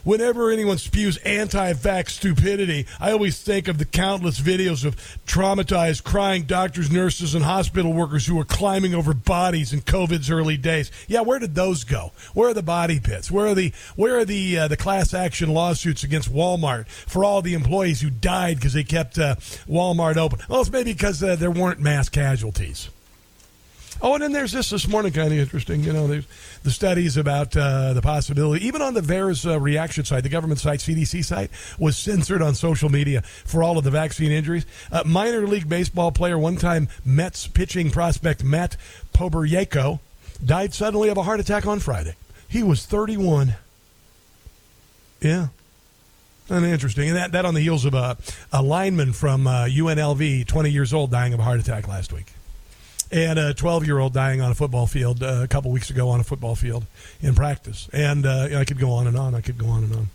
Whenever 0.05 0.51
anyone 0.51 0.77
spews 0.77 1.17
anti 1.25 1.73
vax 1.73 2.11
stupidity, 2.11 2.85
I 2.99 3.11
always 3.11 3.41
think 3.41 3.67
of 3.67 3.79
the 3.79 3.85
countless 3.85 4.39
videos 4.39 4.85
of 4.85 4.95
traumatized, 5.25 6.03
crying 6.03 6.43
doctors, 6.43 6.91
nurses, 6.91 7.33
and 7.33 7.43
hospital 7.43 7.91
workers 7.91 8.27
who 8.27 8.35
were 8.35 8.45
climbing 8.45 8.93
over 8.93 9.15
bodies 9.15 9.73
in 9.73 9.81
COVID's 9.81 10.29
early 10.29 10.57
days. 10.57 10.91
Yeah, 11.07 11.21
where 11.21 11.39
did 11.39 11.55
those 11.55 11.83
go? 11.83 12.11
Where 12.35 12.49
are 12.49 12.53
the 12.53 12.61
body 12.61 12.99
pits? 12.99 13.31
Where 13.31 13.47
are 13.47 13.55
the 13.55 13.73
where 13.95 14.19
are 14.19 14.25
the 14.25 14.59
uh, 14.59 14.67
the 14.67 14.77
class 14.77 15.11
action 15.11 15.49
lawsuits 15.49 16.03
against 16.03 16.31
Walmart 16.31 16.87
for 16.87 17.25
all 17.25 17.41
the 17.41 17.55
employees 17.55 18.01
who 18.01 18.11
died 18.11 18.57
because 18.57 18.73
they 18.73 18.83
kept 18.83 19.17
uh, 19.17 19.37
Walmart 19.67 20.17
open? 20.17 20.37
Well, 20.47 20.61
it's 20.61 20.69
maybe 20.69 20.93
because 20.93 21.23
uh, 21.23 21.35
there 21.35 21.49
weren't 21.49 21.79
mass 21.79 22.09
casualties. 22.09 22.91
Oh, 24.01 24.13
and 24.13 24.21
then 24.21 24.33
there's 24.33 24.51
this 24.51 24.69
this 24.69 24.87
morning, 24.87 25.13
kind 25.13 25.31
of 25.31 25.39
interesting. 25.39 25.83
You 25.83 25.93
know, 25.93 26.07
there's 26.07 26.27
the 26.63 26.71
studies 26.71 27.15
about 27.15 27.55
uh, 27.55 27.93
the 27.93 28.01
possibility, 28.01 28.65
even 28.65 28.81
on 28.81 28.93
the 28.93 29.01
VAERS 29.01 29.49
uh, 29.49 29.59
reaction 29.59 30.03
site, 30.03 30.23
the 30.23 30.29
government 30.29 30.59
site, 30.59 30.79
CDC 30.79 31.23
site, 31.23 31.49
was 31.79 31.95
censored 31.95 32.41
on 32.41 32.55
social 32.55 32.89
media 32.89 33.21
for 33.21 33.63
all 33.63 33.77
of 33.77 33.83
the 33.83 33.91
vaccine 33.91 34.31
injuries. 34.31 34.65
Uh, 34.91 35.03
minor 35.05 35.47
league 35.47 35.69
baseball 35.69 36.11
player, 36.11 36.37
one 36.37 36.57
time 36.57 36.89
Mets 37.05 37.47
pitching 37.47 37.89
prospect 37.89 38.43
Matt 38.43 38.75
Pobereyko, 39.13 39.99
died 40.43 40.73
suddenly 40.73 41.07
of 41.07 41.17
a 41.17 41.23
heart 41.23 41.39
attack 41.39 41.65
on 41.65 41.79
Friday. 41.79 42.15
He 42.49 42.63
was 42.63 42.85
31. 42.85 43.55
Yeah. 45.21 45.47
And 46.49 46.65
interesting. 46.65 47.07
And 47.07 47.17
that, 47.17 47.31
that 47.31 47.45
on 47.45 47.53
the 47.53 47.61
heels 47.61 47.85
of 47.85 47.93
a, 47.93 48.17
a 48.51 48.61
lineman 48.61 49.13
from 49.13 49.47
uh, 49.47 49.65
UNLV, 49.65 50.45
20 50.45 50.69
years 50.69 50.93
old, 50.93 51.11
dying 51.11 51.33
of 51.33 51.39
a 51.39 51.43
heart 51.43 51.59
attack 51.59 51.87
last 51.87 52.11
week 52.11 52.27
and 53.11 53.39
a 53.39 53.53
12 53.53 53.85
year 53.85 53.99
old 53.99 54.13
dying 54.13 54.41
on 54.41 54.51
a 54.51 54.55
football 54.55 54.87
field 54.87 55.23
uh, 55.23 55.41
a 55.43 55.47
couple 55.47 55.71
weeks 55.71 55.89
ago 55.89 56.09
on 56.09 56.19
a 56.19 56.23
football 56.23 56.55
field 56.55 56.85
in 57.21 57.35
practice. 57.35 57.89
And 57.93 58.25
uh, 58.25 58.49
I 58.55 58.65
could 58.65 58.79
go 58.79 58.91
on 58.91 59.07
and 59.07 59.17
on. 59.17 59.35
I 59.35 59.41
could 59.41 59.57
go 59.57 59.67
on 59.67 59.83
and 59.83 59.95
on. 59.95 60.07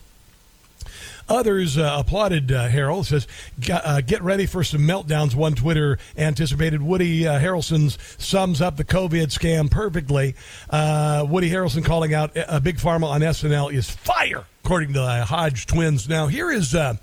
Others 1.31 1.79
uh, 1.79 1.95
applauded 1.97 2.51
uh, 2.51 2.69
Harrell. 2.69 3.05
Says, 3.05 3.29
uh, 3.73 4.01
"Get 4.01 4.21
ready 4.21 4.47
for 4.47 4.65
some 4.65 4.81
meltdowns." 4.81 5.33
One 5.33 5.55
Twitter 5.55 5.99
anticipated. 6.19 6.83
Woody 6.83 7.27
uh, 7.27 7.39
Harrelson 7.39 7.97
sums 8.21 8.61
up 8.61 8.77
the 8.77 8.85
COVID 8.85 9.27
scam 9.27 9.71
perfectly. 9.71 10.35
Uh, 10.69 11.25
Woody 11.29 11.49
Harrelson 11.49 11.85
calling 11.85 12.13
out 12.13 12.33
a 12.35 12.61
big 12.61 12.79
pharma 12.79 13.05
on 13.05 13.21
SNL 13.21 13.73
is 13.73 13.89
fire, 13.89 14.45
according 14.65 14.93
to 14.95 15.01
the 15.01 15.25
Hodge 15.25 15.67
twins. 15.67 16.09
Now 16.09 16.27
here 16.27 16.51
is 16.51 16.75
uh, 16.75 16.97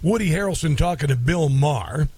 Woody 0.00 0.30
Harrelson 0.30 0.78
talking 0.78 1.08
to 1.08 1.16
Bill 1.16 1.48
Maher. 1.48 2.08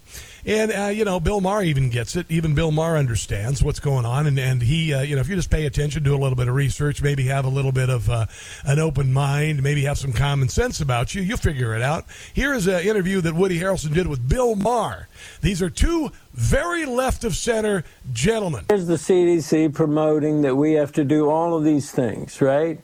And, 0.45 0.71
uh, 0.71 0.85
you 0.87 1.05
know, 1.05 1.19
Bill 1.19 1.41
Maher 1.41 1.63
even 1.63 1.89
gets 1.89 2.15
it. 2.15 2.27
Even 2.29 2.53
Bill 2.53 2.71
Maher 2.71 2.97
understands 2.97 3.63
what's 3.63 3.79
going 3.79 4.05
on. 4.05 4.27
And, 4.27 4.37
and 4.37 4.61
he, 4.61 4.93
uh, 4.93 5.01
you 5.01 5.15
know, 5.15 5.21
if 5.21 5.27
you 5.27 5.35
just 5.35 5.49
pay 5.49 5.65
attention, 5.65 6.03
do 6.03 6.13
a 6.13 6.17
little 6.17 6.35
bit 6.35 6.47
of 6.47 6.53
research, 6.53 7.01
maybe 7.01 7.25
have 7.25 7.45
a 7.45 7.49
little 7.49 7.71
bit 7.71 7.89
of 7.89 8.07
uh, 8.09 8.27
an 8.63 8.77
open 8.77 9.11
mind, 9.11 9.63
maybe 9.63 9.83
have 9.85 9.97
some 9.97 10.13
common 10.13 10.47
sense 10.47 10.79
about 10.79 11.15
you, 11.15 11.23
you'll 11.23 11.37
figure 11.37 11.75
it 11.75 11.81
out. 11.81 12.05
Here 12.33 12.53
is 12.53 12.67
an 12.67 12.81
interview 12.81 13.21
that 13.21 13.33
Woody 13.33 13.59
Harrelson 13.59 13.93
did 13.93 14.05
with 14.05 14.29
Bill 14.29 14.55
Maher. 14.55 15.07
These 15.41 15.63
are 15.63 15.69
two 15.69 16.11
very 16.33 16.85
left 16.85 17.23
of 17.23 17.35
center 17.35 17.83
gentlemen. 18.13 18.65
Here's 18.69 18.85
the 18.85 18.95
CDC 18.95 19.73
promoting 19.73 20.41
that 20.41 20.55
we 20.55 20.73
have 20.73 20.91
to 20.93 21.03
do 21.03 21.27
all 21.27 21.57
of 21.57 21.63
these 21.63 21.91
things, 21.91 22.39
right? 22.39 22.79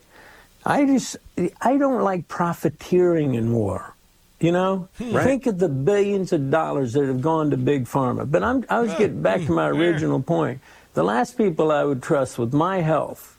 I 0.66 0.86
just, 0.86 1.18
I 1.62 1.78
don't 1.78 2.02
like 2.02 2.28
profiteering 2.28 3.36
in 3.36 3.54
war. 3.54 3.96
You 4.42 4.52
know, 4.52 4.90
hmm. 4.98 5.14
Right. 5.14 5.24
think 5.24 5.46
of 5.46 5.60
the 5.60 5.70
billions 5.70 6.34
of 6.34 6.50
dollars 6.50 6.94
that 6.94 7.06
have 7.06 7.22
gone 7.22 7.52
to 7.52 7.58
big 7.58 7.86
pharma. 7.86 8.30
But 8.30 8.42
I'm, 8.42 8.66
I 8.70 8.80
was 8.80 8.92
getting 8.96 9.22
back 9.22 9.42
hmm. 9.42 9.48
to 9.48 9.52
my 9.54 9.68
original 9.70 10.22
point. 10.22 10.60
The 10.94 11.04
last 11.04 11.38
people 11.38 11.72
I 11.72 11.84
would 11.84 12.02
trust 12.02 12.40
with 12.40 12.54
my 12.54 12.82
health 12.82 13.38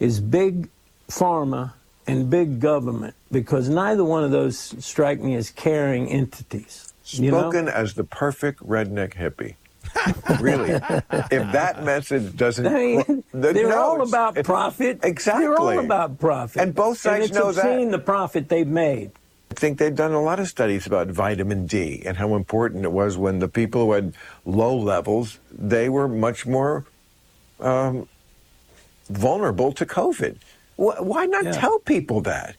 is 0.00 0.18
big 0.18 0.68
pharma 1.08 1.74
and 2.06 2.30
big 2.30 2.58
government 2.58 3.14
because 3.30 3.68
neither 3.68 4.02
one 4.02 4.24
of 4.24 4.30
those 4.30 4.58
strike 4.84 5.20
me 5.20 5.34
as 5.36 5.50
caring 5.50 6.08
entities. 6.08 6.92
You 7.04 7.30
know? 7.30 7.40
Spoken 7.40 7.68
as 7.68 7.94
the 7.94 8.04
perfect 8.04 8.66
redneck 8.66 9.14
hippie. 9.14 9.56
really. 10.40 10.70
If 10.70 11.52
that 11.52 11.82
message 11.84 12.36
doesn't. 12.36 12.66
I 12.66 12.70
mean, 12.70 13.24
the- 13.32 13.52
they're 13.52 13.68
no, 13.68 13.82
all 13.82 14.02
about 14.02 14.36
profit. 14.44 15.00
Exactly. 15.02 15.44
They're 15.44 15.58
all 15.58 15.78
about 15.78 16.18
profit. 16.18 16.62
And 16.62 16.74
both 16.74 16.98
sides 16.98 17.26
it's 17.26 17.34
know 17.34 17.52
that. 17.52 17.64
obscene, 17.64 17.90
the 17.90 17.98
profit 17.98 18.48
they've 18.48 18.66
made. 18.66 19.10
I 19.50 19.54
think 19.54 19.78
they've 19.78 19.94
done 19.94 20.12
a 20.12 20.22
lot 20.22 20.38
of 20.38 20.46
studies 20.48 20.86
about 20.86 21.08
vitamin 21.08 21.66
D 21.66 22.02
and 22.06 22.16
how 22.16 22.36
important 22.36 22.84
it 22.84 22.92
was 22.92 23.16
when 23.16 23.40
the 23.40 23.48
people 23.48 23.86
who 23.86 23.92
had 23.92 24.14
low 24.44 24.76
levels, 24.76 25.38
they 25.50 25.88
were 25.88 26.06
much 26.06 26.46
more 26.46 26.84
um, 27.58 28.08
vulnerable 29.08 29.72
to 29.72 29.84
COVID. 29.84 30.36
Why 30.76 31.26
not 31.26 31.44
Yeah. 31.44 31.52
tell 31.52 31.78
people 31.80 32.20
that? 32.22 32.56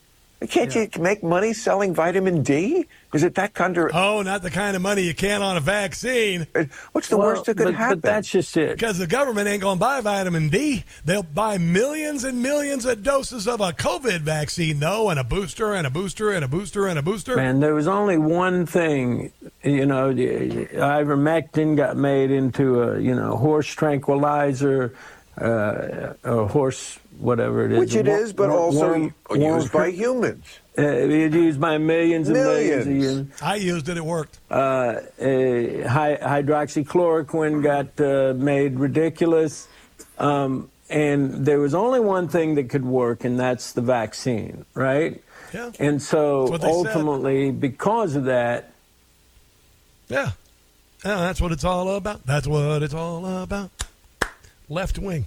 Can't 0.50 0.74
you 0.74 0.90
make 1.00 1.22
money 1.22 1.54
selling 1.54 1.94
vitamin 1.94 2.42
D? 2.42 2.88
Is 3.14 3.22
it 3.24 3.36
that 3.36 3.54
kind 3.54 3.78
of? 3.78 3.92
Oh, 3.94 4.24
not 4.24 4.42
the 4.42 4.50
kind 4.50 4.76
of 4.76 4.82
money 4.82 5.04
you 5.04 5.14
can 5.14 5.44
on 5.44 5.56
a 5.56 5.60
vaccine. 5.60 6.48
What's 6.94 7.10
the 7.10 7.18
worst 7.18 7.46
that 7.46 7.58
could 7.58 7.66
but- 7.66 7.72
but 7.74 7.78
happen? 7.78 8.00
that's 8.00 8.30
just 8.30 8.58
it. 8.58 8.72
Because 8.72 8.98
the 8.98 9.06
government 9.06 9.48
ain't 9.48 9.62
going 9.62 9.78
to 9.78 9.80
buy 9.80 10.02
vitamin 10.02 10.50
D. 10.50 10.84
They'll 11.06 11.22
buy 11.22 11.60
millions 11.60 12.24
and 12.24 12.42
millions 12.42 12.86
of 12.86 13.04
doses 13.04 13.48
of 13.48 13.62
a 13.62 13.72
COVID 13.72 14.22
vaccine, 14.22 14.80
though, 14.80 15.10
and 15.12 15.20
a 15.20 15.24
booster, 15.24 15.74
and 15.74 15.86
a 15.86 15.92
booster, 15.92 16.32
and 16.32 16.44
a 16.44 16.48
booster, 16.48 16.88
and 16.88 16.98
a 16.98 17.04
booster. 17.04 17.36
Man, 17.36 17.60
there 17.60 17.76
was 17.76 17.88
only 17.88 18.18
one 18.18 18.66
thing, 18.66 19.32
you 19.64 19.86
know, 19.86 20.12
the- 20.12 20.66
ivermectin 20.74 21.76
got 21.78 21.98
made 21.98 22.32
into 22.32 22.82
a, 22.82 23.00
you 23.00 23.14
know, 23.14 23.36
horse 23.36 23.68
tranquilizer, 23.68 24.96
uh, 25.40 26.14
or 26.24 26.48
horse, 26.48 26.98
whatever 27.22 27.66
it 27.66 27.72
is. 27.74 27.80
Which 27.80 27.96
it 27.96 28.08
Wor- 28.08 28.18
is, 28.18 28.34
but 28.34 28.50
wor- 28.50 28.60
also 28.60 28.90
worm- 28.90 29.14
used 29.36 29.74
worm- 29.74 29.84
by 29.84 29.92
humans. 30.04 30.46
Uh, 30.78 30.82
it's 30.84 31.36
used 31.36 31.60
by 31.60 31.78
millions 31.78 32.30
and 32.30 32.38
millions, 32.38 32.86
Millions. 32.88 33.42
of. 33.42 33.44
I 33.44 33.56
used 33.56 33.90
it, 33.90 33.98
it 33.98 34.06
worked. 34.06 34.40
Uh, 34.50 34.54
uh, 34.54 35.02
hydroxychloroquine 35.22 37.62
got 37.64 38.00
uh, 38.04 38.34
made 38.34 38.80
ridiculous. 38.80 39.68
Um, 40.18 40.70
and 40.90 41.46
there 41.46 41.60
was 41.60 41.74
only 41.74 42.00
one 42.00 42.28
thing 42.28 42.56
that 42.56 42.70
could 42.70 42.86
work, 42.86 43.24
and 43.24 43.40
that's 43.40 43.74
the 43.74 43.82
vaccine, 43.82 44.66
right? 44.74 45.22
Yeah. 45.54 45.72
And 45.80 46.02
so 46.02 46.48
That's 46.48 46.52
what 46.52 46.62
they 46.62 46.68
said. 46.68 46.76
ultimately, 46.96 47.52
because 47.52 48.16
of 48.16 48.26
that, 48.26 48.72
Yeah. 50.10 50.32
Yeah, 51.04 51.16
that's 51.16 51.42
what 51.42 51.52
it's 51.52 51.64
all 51.64 51.96
about. 51.96 52.26
That's 52.26 52.48
what 52.48 52.84
it's 52.84 52.94
all 52.94 53.26
about. 53.42 53.72
Left 54.70 55.00
wing. 55.00 55.26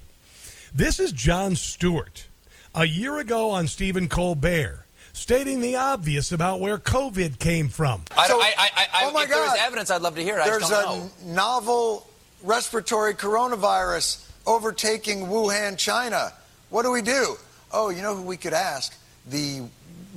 This 0.74 0.98
is 0.98 1.12
Jon 1.12 1.54
Stewart, 1.56 2.26
a 2.74 2.84
year 2.84 3.18
ago 3.18 3.50
on 3.50 3.68
Stephen 3.68 4.08
Colbert, 4.08 4.86
stating 5.12 5.60
the 5.60 5.76
obvious 5.76 6.32
about 6.32 6.58
where 6.60 6.78
COVID 6.78 7.38
came 7.38 7.68
from. 7.68 8.02
I, 8.16 8.26
I, 8.28 8.52
I, 8.58 8.86
I, 9.04 9.06
oh 9.08 9.12
my 9.12 9.22
if 9.22 9.28
there 9.28 9.40
was 9.40 9.50
God. 9.50 9.58
evidence, 9.60 9.90
I'd 9.90 10.02
love 10.02 10.16
to 10.16 10.22
hear 10.22 10.36
it. 10.38 10.44
There's 10.44 10.60
just 10.68 10.72
a 10.72 10.84
don't 10.84 11.26
know. 11.26 11.32
novel 11.34 12.06
respiratory 12.42 13.14
coronavirus 13.14 14.28
overtaking 14.46 15.26
Wuhan, 15.26 15.78
China. 15.78 16.32
What 16.70 16.82
do 16.82 16.90
we 16.90 17.02
do? 17.02 17.36
Oh, 17.72 17.90
you 17.90 18.02
know 18.02 18.16
who 18.16 18.22
we 18.22 18.36
could 18.36 18.52
ask? 18.52 18.96
The 19.28 19.62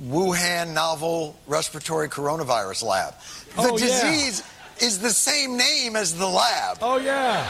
Wuhan 0.02 0.74
Novel 0.74 1.34
Respiratory 1.46 2.08
Coronavirus 2.08 2.82
Lab. 2.84 3.14
The 3.56 3.62
Oh, 3.62 3.78
yeah. 3.78 3.86
disease 3.86 4.42
is 4.80 4.98
the 5.00 5.10
same 5.10 5.56
name 5.56 5.96
as 5.96 6.14
the 6.16 6.26
lab. 6.28 6.78
Oh 6.82 6.98
yeah. 6.98 7.48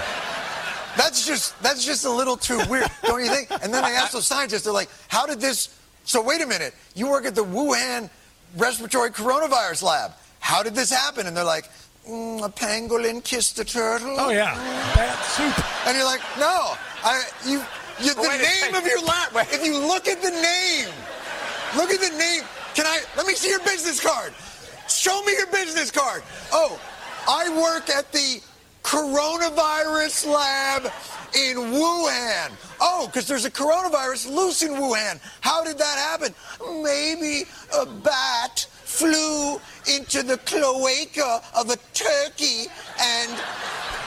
That's 0.98 1.24
just 1.24 1.54
that's 1.62 1.86
just 1.86 2.04
a 2.04 2.10
little 2.10 2.36
too 2.36 2.60
weird, 2.68 2.90
don't 3.04 3.22
you 3.22 3.30
think? 3.30 3.48
And 3.62 3.72
then 3.72 3.84
I 3.84 3.92
ask 3.92 4.12
those 4.12 4.26
scientists, 4.26 4.62
they're 4.64 4.72
like, 4.72 4.90
"How 5.06 5.26
did 5.26 5.40
this?" 5.40 5.68
So 6.02 6.20
wait 6.20 6.40
a 6.40 6.46
minute, 6.46 6.74
you 6.96 7.08
work 7.08 7.24
at 7.24 7.36
the 7.36 7.44
Wuhan 7.44 8.10
Respiratory 8.56 9.10
Coronavirus 9.10 9.84
Lab. 9.84 10.10
How 10.40 10.64
did 10.64 10.74
this 10.74 10.90
happen? 10.90 11.28
And 11.28 11.36
they're 11.36 11.44
like, 11.44 11.66
mm, 12.08 12.44
"A 12.44 12.48
pangolin 12.48 13.22
kissed 13.22 13.60
a 13.60 13.64
turtle." 13.64 14.16
Oh 14.18 14.30
yeah, 14.30 14.56
bat 14.96 15.24
soup. 15.24 15.86
And 15.86 15.96
you're 15.96 16.04
like, 16.04 16.20
"No, 16.36 16.74
I 17.04 17.22
you, 17.46 17.62
you 18.00 18.14
the 18.14 18.22
Wait 18.22 18.40
a 18.40 18.66
name 18.66 18.74
of 18.74 18.84
your 18.84 19.00
lab. 19.00 19.36
If 19.52 19.64
you 19.64 19.78
look 19.78 20.08
at 20.08 20.20
the 20.20 20.30
name, 20.30 20.88
look 21.76 21.92
at 21.92 22.00
the 22.00 22.18
name. 22.18 22.42
Can 22.74 22.86
I? 22.86 22.98
Let 23.16 23.24
me 23.24 23.34
see 23.34 23.50
your 23.50 23.60
business 23.60 24.00
card. 24.00 24.32
Show 24.88 25.22
me 25.22 25.32
your 25.34 25.46
business 25.46 25.92
card. 25.92 26.24
Oh, 26.50 26.80
I 27.28 27.50
work 27.56 27.88
at 27.88 28.10
the 28.10 28.40
coronavirus 28.88 30.26
lab 30.32 30.82
in 31.36 31.56
Wuhan. 31.76 32.50
Oh, 32.80 33.06
because 33.06 33.28
there's 33.28 33.44
a 33.44 33.50
coronavirus 33.50 34.32
loose 34.34 34.62
in 34.62 34.72
Wuhan. 34.72 35.20
How 35.40 35.62
did 35.62 35.76
that 35.76 35.96
happen? 36.08 36.32
Maybe 36.82 37.44
a 37.76 37.84
bat 37.84 38.66
flew 38.84 39.60
into 39.92 40.22
the 40.22 40.38
cloaca 40.48 41.42
of 41.54 41.68
a 41.68 41.76
turkey 41.92 42.72
and 42.98 43.30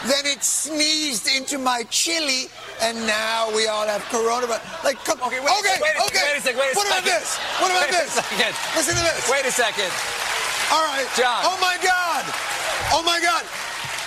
then 0.10 0.26
it 0.26 0.42
sneezed 0.42 1.30
into 1.30 1.60
my 1.62 1.84
chili, 1.94 2.50
and 2.82 2.98
now 3.06 3.54
we 3.54 3.68
all 3.68 3.86
have 3.86 4.02
coronavirus. 4.10 4.66
Like, 4.84 4.98
come, 5.06 5.22
okay, 5.22 5.38
Wait, 5.38 5.54
okay, 5.62 5.78
wait, 5.78 5.94
a- 5.94 6.06
okay. 6.10 6.26
wait 6.26 6.38
a 6.38 6.42
second, 6.42 6.58
wait 6.58 6.74
a 6.74 6.76
what 6.76 6.88
about 6.90 7.06
this? 7.06 7.38
What 7.62 7.70
about 7.70 7.86
Wait 7.86 8.02
a 8.02 8.10
this? 8.10 8.18
second. 8.18 8.54
Listen 8.74 8.96
to 8.98 9.04
this. 9.06 9.30
Wait 9.30 9.46
a 9.46 9.54
second. 9.54 9.94
All 10.74 10.82
right. 10.90 11.06
John. 11.14 11.46
Oh 11.46 11.54
my 11.62 11.78
God. 11.86 12.26
Oh 12.90 13.04
my 13.06 13.22
God. 13.22 13.46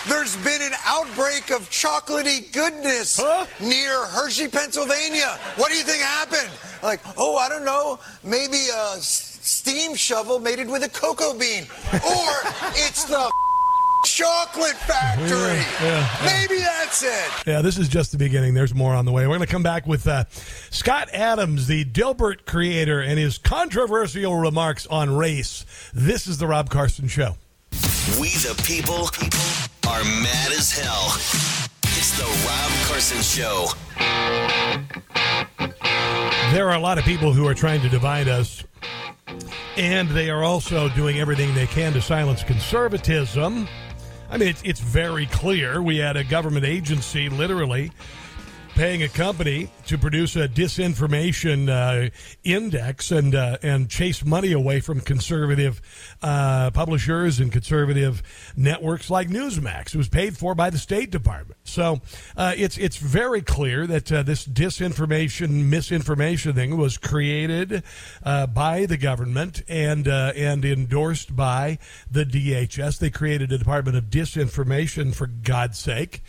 There's 0.09 0.37
been 0.37 0.63
an 0.63 0.73
outbreak 0.87 1.51
of 1.51 1.69
chocolatey 1.71 2.53
goodness 2.53 3.19
near 3.61 4.05
Hershey, 4.07 4.49
Pennsylvania. 4.49 5.39
What 5.57 5.71
do 5.71 5.77
you 5.77 5.85
think 5.85 6.03
happened? 6.03 6.51
Like, 6.83 7.01
oh, 7.17 7.37
I 7.37 7.49
don't 7.49 7.65
know, 7.65 7.99
maybe 8.23 8.57
a 8.75 8.93
s- 8.97 9.39
steam 9.43 9.95
shovel 9.95 10.39
mated 10.39 10.69
with 10.69 10.83
a 10.85 10.89
cocoa 10.89 11.33
bean, 11.39 11.65
or 11.95 12.33
it's 12.77 13.05
the 13.05 13.31
chocolate 14.05 14.77
factory. 14.77 15.29
Yeah, 15.29 15.65
yeah, 15.81 16.19
yeah. 16.23 16.25
Maybe 16.27 16.61
that's 16.61 17.03
it. 17.03 17.47
Yeah, 17.47 17.63
this 17.63 17.79
is 17.79 17.89
just 17.89 18.13
the 18.13 18.19
beginning. 18.19 18.53
There's 18.53 18.75
more 18.75 18.95
on 18.95 19.07
the 19.07 19.13
way. 19.13 19.23
We're 19.27 19.37
going 19.37 19.47
to 19.47 19.53
come 19.53 19.63
back 19.63 19.87
with 19.87 20.07
uh, 20.07 20.25
Scott 20.71 21.09
Adams, 21.15 21.67
the 21.67 21.85
Dilbert 21.87 22.45
creator, 22.45 23.01
and 23.01 23.19
his 23.19 23.39
controversial 23.39 24.37
remarks 24.37 24.87
on 24.89 25.17
race. 25.17 25.65
This 25.95 26.27
is 26.27 26.37
the 26.37 26.47
Rob 26.47 26.69
Carson 26.69 27.09
Show. 27.09 27.37
We 28.21 28.29
the 28.29 28.55
people. 28.67 29.09
people 29.19 29.41
are 29.89 30.05
mad 30.05 30.53
as 30.53 30.73
hell. 30.73 31.13
It's 31.97 32.17
the 32.17 32.25
Rob 32.25 32.89
Carson 32.89 33.23
Show. 33.23 33.67
There 36.53 36.69
are 36.69 36.75
a 36.75 36.81
lot 36.81 36.99
of 36.99 37.05
people 37.05 37.33
who 37.33 37.47
are 37.47 37.55
trying 37.55 37.81
to 37.83 37.89
divide 37.89 38.29
us, 38.29 38.65
and 39.77 40.09
they 40.11 40.31
are 40.31 40.43
also 40.43 40.89
doing 40.91 41.19
everything 41.19 41.55
they 41.55 41.67
can 41.67 41.93
to 41.93 42.01
silence 42.01 42.43
conservatism. 42.43 43.69
I 44.31 44.39
mean, 44.39 44.49
it's, 44.49 44.63
it's 44.63 44.81
very 44.81 45.27
clear. 45.27 45.83
We 45.83 45.99
had 45.99 46.17
a 46.17 46.25
government 46.25 46.65
agency 46.65 47.29
literally 47.29 47.91
paying 48.75 49.05
a 49.05 49.09
company 49.09 49.71
to 49.87 49.97
produce 49.97 50.35
a 50.35 50.49
disinformation 50.49 51.69
uh, 51.69 52.11
index 52.43 53.13
and 53.13 53.35
uh, 53.35 53.57
and 53.63 53.89
chase 53.89 54.25
money 54.25 54.51
away 54.51 54.81
from 54.81 55.01
conservative 55.01 55.81
uh, 56.23 56.73
publishers 56.73 57.39
and 57.39 57.53
conservative 57.53 58.23
networks 58.57 59.11
like 59.11 59.29
Newsmax. 59.29 59.95
It 59.95 59.97
was 59.97 60.09
paid 60.09 60.37
for 60.37 60.57
by 60.57 60.71
the 60.71 60.79
State 60.79 61.11
Department. 61.11 61.61
So 61.63 62.01
uh, 62.37 62.55
it's 62.57 62.77
it's 62.77 62.97
very 62.97 63.43
clear 63.43 63.87
that 63.87 64.11
uh, 64.11 64.23
this 64.25 64.45
disinformation, 64.45 65.67
misinformation 65.69 66.55
thing 66.55 66.77
was 66.77 66.99
created 66.99 67.85
uh, 68.25 68.49
by 68.49 68.87
the 68.87 68.97
government 68.97 69.63
and 69.69 70.09
and 70.09 70.65
endorsed 70.65 71.37
by 71.37 71.79
the 72.11 72.25
DHS. 72.25 72.99
They 72.99 73.11
created 73.11 73.53
a 73.53 73.59
Department 73.59 73.97
of 73.97 74.05
Disinformation 74.07 75.15
for 75.15 75.29
God's 75.29 75.79
sake 75.79 76.23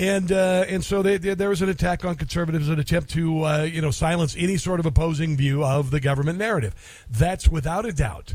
and 0.00 0.32
uh, 0.32 0.64
and 0.66 0.82
so 0.82 1.02
they, 1.02 1.18
they, 1.18 1.34
there 1.34 1.50
was 1.50 1.60
an 1.60 1.68
attack 1.68 2.06
on 2.06 2.14
conservatives, 2.14 2.70
an 2.70 2.80
attempt 2.80 3.10
to 3.10 3.44
uh, 3.44 3.62
you 3.64 3.82
know 3.82 3.90
silence 3.90 4.34
any 4.38 4.56
sort 4.56 4.80
of 4.80 4.86
opposing 4.86 5.36
view 5.36 5.62
of 5.62 5.90
the 5.90 6.00
government 6.00 6.38
narrative. 6.38 7.04
That's 7.10 7.48
without 7.48 7.84
a 7.84 7.92
doubt. 7.92 8.34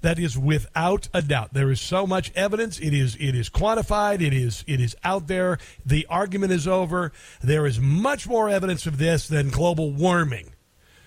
That 0.00 0.18
is 0.18 0.36
without 0.36 1.08
a 1.14 1.22
doubt. 1.22 1.54
There 1.54 1.70
is 1.70 1.80
so 1.80 2.04
much 2.04 2.32
evidence. 2.34 2.80
It 2.80 2.92
is 2.92 3.14
it 3.20 3.36
is 3.36 3.48
quantified. 3.48 4.20
It 4.20 4.32
is 4.32 4.64
it 4.66 4.80
is 4.80 4.96
out 5.04 5.28
there. 5.28 5.58
The 5.86 6.04
argument 6.10 6.50
is 6.50 6.66
over. 6.66 7.12
There 7.40 7.64
is 7.64 7.78
much 7.78 8.26
more 8.26 8.48
evidence 8.48 8.84
of 8.84 8.98
this 8.98 9.28
than 9.28 9.50
global 9.50 9.92
warming, 9.92 10.52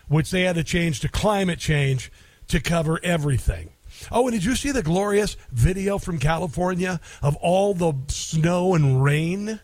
which 0.07 0.31
they 0.31 0.43
had 0.43 0.55
to 0.55 0.63
change 0.63 1.01
to 1.01 1.09
climate 1.09 1.59
change 1.59 2.13
to 2.47 2.61
cover 2.61 2.97
everything. 3.03 3.71
Oh, 4.09 4.27
and 4.27 4.33
did 4.33 4.45
you 4.45 4.55
see 4.55 4.71
the 4.71 4.83
glorious 4.83 5.35
video 5.51 5.97
from 5.97 6.17
California 6.17 7.01
of 7.21 7.35
all 7.37 7.73
the 7.73 7.93
snow 8.07 8.73
and 8.73 9.03
rain? 9.03 9.59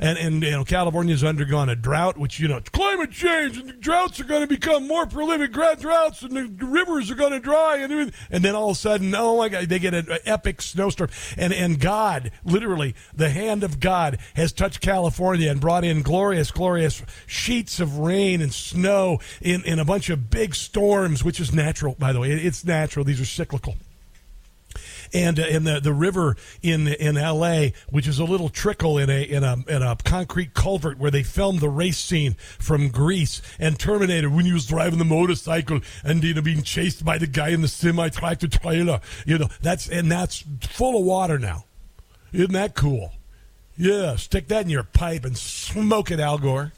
And, 0.00 0.18
and 0.18 0.42
you 0.42 0.50
know 0.50 0.64
California's 0.64 1.22
undergone 1.22 1.68
a 1.68 1.76
drought, 1.76 2.16
which 2.16 2.40
you 2.40 2.48
know 2.48 2.60
climate 2.72 3.10
change, 3.10 3.58
and 3.58 3.68
the 3.68 3.74
droughts 3.74 4.18
are 4.18 4.24
going 4.24 4.40
to 4.40 4.46
become 4.46 4.88
more 4.88 5.06
prolific 5.06 5.52
droughts, 5.52 6.22
and 6.22 6.58
the 6.58 6.64
rivers 6.64 7.10
are 7.10 7.14
going 7.14 7.32
to 7.32 7.40
dry, 7.40 7.76
and 7.76 8.12
and 8.30 8.44
then 8.44 8.54
all 8.54 8.70
of 8.70 8.76
a 8.76 8.80
sudden, 8.80 9.14
oh 9.14 9.36
my 9.36 9.50
God, 9.50 9.68
they 9.68 9.78
get 9.78 9.92
an 9.92 10.08
epic 10.24 10.62
snowstorm, 10.62 11.10
and 11.36 11.52
and 11.52 11.78
God, 11.78 12.32
literally, 12.44 12.94
the 13.14 13.28
hand 13.28 13.62
of 13.62 13.78
God 13.78 14.18
has 14.34 14.52
touched 14.52 14.80
California 14.80 15.50
and 15.50 15.60
brought 15.60 15.84
in 15.84 16.00
glorious, 16.00 16.50
glorious 16.50 17.02
sheets 17.26 17.78
of 17.78 17.98
rain 17.98 18.40
and 18.40 18.54
snow 18.54 19.20
in 19.42 19.62
in 19.64 19.78
a 19.78 19.84
bunch 19.84 20.08
of 20.08 20.30
big 20.30 20.54
storms, 20.54 21.22
which 21.22 21.38
is 21.38 21.52
natural, 21.52 21.94
by 21.98 22.14
the 22.14 22.20
way. 22.20 22.30
It's 22.30 22.64
natural; 22.64 23.04
these 23.04 23.20
are 23.20 23.26
cyclical 23.26 23.76
and 25.12 25.38
uh, 25.38 25.46
in 25.46 25.64
the 25.64 25.80
the 25.80 25.92
river 25.92 26.36
in 26.62 26.88
in 26.88 27.16
L.A., 27.16 27.72
which 27.90 28.06
is 28.06 28.18
a 28.18 28.24
little 28.24 28.48
trickle 28.48 28.98
in 28.98 29.10
a 29.10 29.22
in 29.22 29.44
a 29.44 29.56
in 29.68 29.82
a 29.82 29.96
concrete 30.04 30.54
culvert 30.54 30.98
where 30.98 31.10
they 31.10 31.22
filmed 31.22 31.60
the 31.60 31.68
race 31.68 31.98
scene 31.98 32.34
from 32.58 32.88
Grease 32.88 33.42
and 33.58 33.78
Terminator 33.78 34.30
when 34.30 34.44
he 34.44 34.52
was 34.52 34.66
driving 34.66 34.98
the 34.98 35.04
motorcycle 35.04 35.80
and 36.04 36.22
you 36.22 36.34
know 36.34 36.42
being 36.42 36.62
chased 36.62 37.04
by 37.04 37.18
the 37.18 37.26
guy 37.26 37.48
in 37.48 37.62
the 37.62 37.68
semi 37.68 38.08
tractor 38.08 38.48
trailer. 38.48 39.00
You 39.26 39.38
know 39.38 39.48
that's 39.60 39.88
and 39.88 40.10
that's 40.10 40.44
full 40.62 40.98
of 40.98 41.04
water 41.04 41.38
now. 41.38 41.64
Isn't 42.32 42.52
that 42.52 42.74
cool? 42.74 43.12
Yeah, 43.76 44.16
stick 44.16 44.48
that 44.48 44.64
in 44.64 44.70
your 44.70 44.82
pipe 44.82 45.24
and 45.24 45.36
smoke 45.36 46.10
it, 46.10 46.20
Al 46.20 46.38
Gore. 46.38 46.72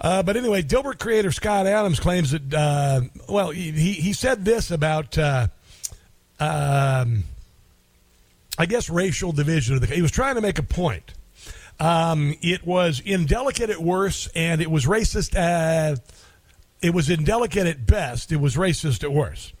Uh, 0.00 0.22
but 0.22 0.36
anyway, 0.36 0.62
Dilbert 0.62 0.98
creator 0.98 1.30
Scott 1.30 1.66
Adams 1.66 2.00
claims 2.00 2.32
that, 2.32 2.52
uh, 2.52 3.02
well, 3.28 3.50
he, 3.50 3.70
he 3.70 4.12
said 4.12 4.44
this 4.44 4.72
about, 4.72 5.16
uh, 5.16 5.46
um, 6.42 7.24
I 8.58 8.66
guess, 8.66 8.90
racial 8.90 9.32
division. 9.32 9.76
Of 9.76 9.80
the, 9.80 9.86
he 9.94 10.02
was 10.02 10.10
trying 10.10 10.34
to 10.34 10.40
make 10.40 10.58
a 10.58 10.62
point. 10.62 11.14
Um, 11.80 12.36
it 12.42 12.66
was 12.66 13.00
indelicate 13.00 13.70
at 13.70 13.80
worst, 13.82 14.28
and 14.34 14.60
it 14.60 14.70
was 14.70 14.86
racist. 14.86 15.34
At, 15.34 16.00
it 16.80 16.94
was 16.94 17.10
indelicate 17.10 17.66
at 17.66 17.86
best. 17.86 18.32
It 18.32 18.36
was 18.36 18.56
racist 18.56 19.02
at 19.02 19.12
worst. 19.12 19.54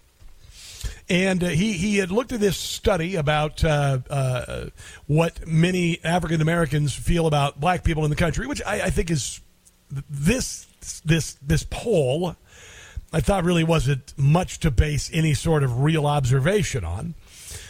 And 1.08 1.42
uh, 1.42 1.48
he, 1.48 1.72
he 1.72 1.98
had 1.98 2.10
looked 2.10 2.32
at 2.32 2.40
this 2.40 2.56
study 2.56 3.16
about 3.16 3.64
uh, 3.64 3.98
uh, 4.08 4.66
what 5.06 5.46
many 5.46 6.00
African 6.04 6.40
Americans 6.40 6.94
feel 6.94 7.26
about 7.26 7.60
black 7.60 7.84
people 7.84 8.04
in 8.04 8.10
the 8.10 8.16
country, 8.16 8.46
which 8.46 8.62
I, 8.64 8.82
I 8.82 8.90
think 8.90 9.10
is 9.10 9.40
this 10.08 10.66
this 11.04 11.34
this 11.42 11.66
poll. 11.68 12.36
I 13.12 13.20
thought 13.20 13.44
really 13.44 13.64
wasn't 13.64 14.14
much 14.16 14.60
to 14.60 14.70
base 14.70 15.10
any 15.12 15.34
sort 15.34 15.62
of 15.62 15.80
real 15.80 16.06
observation 16.06 16.84
on. 16.84 17.14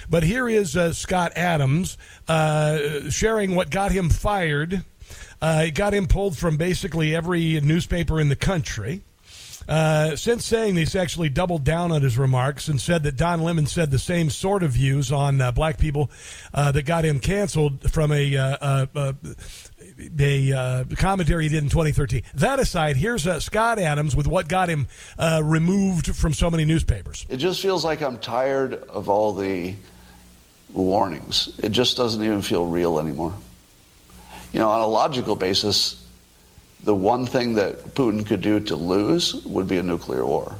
But 0.08 0.22
here 0.22 0.48
is 0.48 0.76
uh, 0.76 0.92
Scott 0.92 1.32
Adams 1.36 1.96
uh, 2.28 3.10
sharing 3.10 3.54
what 3.54 3.70
got 3.70 3.92
him 3.92 4.10
fired. 4.10 4.84
Uh, 5.40 5.64
it 5.66 5.74
got 5.74 5.94
him 5.94 6.06
pulled 6.06 6.36
from 6.36 6.56
basically 6.56 7.14
every 7.14 7.60
newspaper 7.60 8.20
in 8.20 8.28
the 8.28 8.36
country. 8.36 9.02
Uh, 9.68 10.16
since 10.16 10.44
saying 10.44 10.74
this, 10.74 10.96
actually 10.96 11.28
doubled 11.28 11.64
down 11.64 11.92
on 11.92 12.02
his 12.02 12.18
remarks 12.18 12.68
and 12.68 12.80
said 12.80 13.04
that 13.04 13.16
Don 13.16 13.42
Lemon 13.42 13.66
said 13.66 13.90
the 13.90 13.98
same 13.98 14.28
sort 14.28 14.62
of 14.62 14.72
views 14.72 15.12
on 15.12 15.40
uh, 15.40 15.52
black 15.52 15.78
people 15.78 16.10
uh, 16.52 16.72
that 16.72 16.84
got 16.84 17.04
him 17.04 17.20
canceled 17.20 17.90
from 17.90 18.10
a 18.10 18.88
uh, 20.20 20.56
uh, 20.56 20.84
commentary 20.96 21.44
he 21.44 21.48
did 21.48 21.62
in 21.62 21.68
2013. 21.68 22.22
That 22.34 22.58
aside, 22.58 22.96
here's 22.96 23.26
uh, 23.26 23.40
Scott 23.40 23.78
Adams 23.78 24.16
with 24.16 24.26
what 24.26 24.48
got 24.48 24.68
him 24.68 24.86
uh, 25.18 25.40
removed 25.44 26.14
from 26.14 26.32
so 26.32 26.50
many 26.50 26.64
newspapers. 26.64 27.26
It 27.28 27.38
just 27.38 27.60
feels 27.60 27.84
like 27.84 28.02
I'm 28.02 28.18
tired 28.18 28.74
of 28.74 29.08
all 29.08 29.32
the 29.32 29.74
warnings. 30.72 31.58
It 31.62 31.70
just 31.70 31.96
doesn't 31.96 32.22
even 32.22 32.42
feel 32.42 32.66
real 32.66 32.98
anymore. 32.98 33.34
You 34.52 34.60
know, 34.60 34.70
on 34.70 34.80
a 34.80 34.86
logical 34.86 35.36
basis, 35.36 36.06
the 36.84 36.94
one 36.94 37.26
thing 37.26 37.54
that 37.54 37.94
Putin 37.94 38.26
could 38.26 38.40
do 38.40 38.60
to 38.60 38.76
lose 38.76 39.34
would 39.44 39.68
be 39.68 39.78
a 39.78 39.82
nuclear 39.82 40.26
war. 40.26 40.54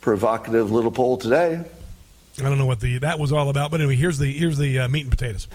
Provocative 0.00 0.70
little 0.70 0.90
poll 0.90 1.16
today. 1.16 1.64
I 2.38 2.42
don't 2.42 2.58
know 2.58 2.66
what 2.66 2.80
the 2.80 2.98
that 2.98 3.18
was 3.18 3.30
all 3.32 3.50
about, 3.50 3.70
but 3.70 3.80
anyway, 3.80 3.96
here's 3.96 4.18
the 4.18 4.32
here's 4.32 4.56
the 4.56 4.80
uh, 4.80 4.88
meat 4.88 5.02
and 5.02 5.10
potatoes. 5.10 5.48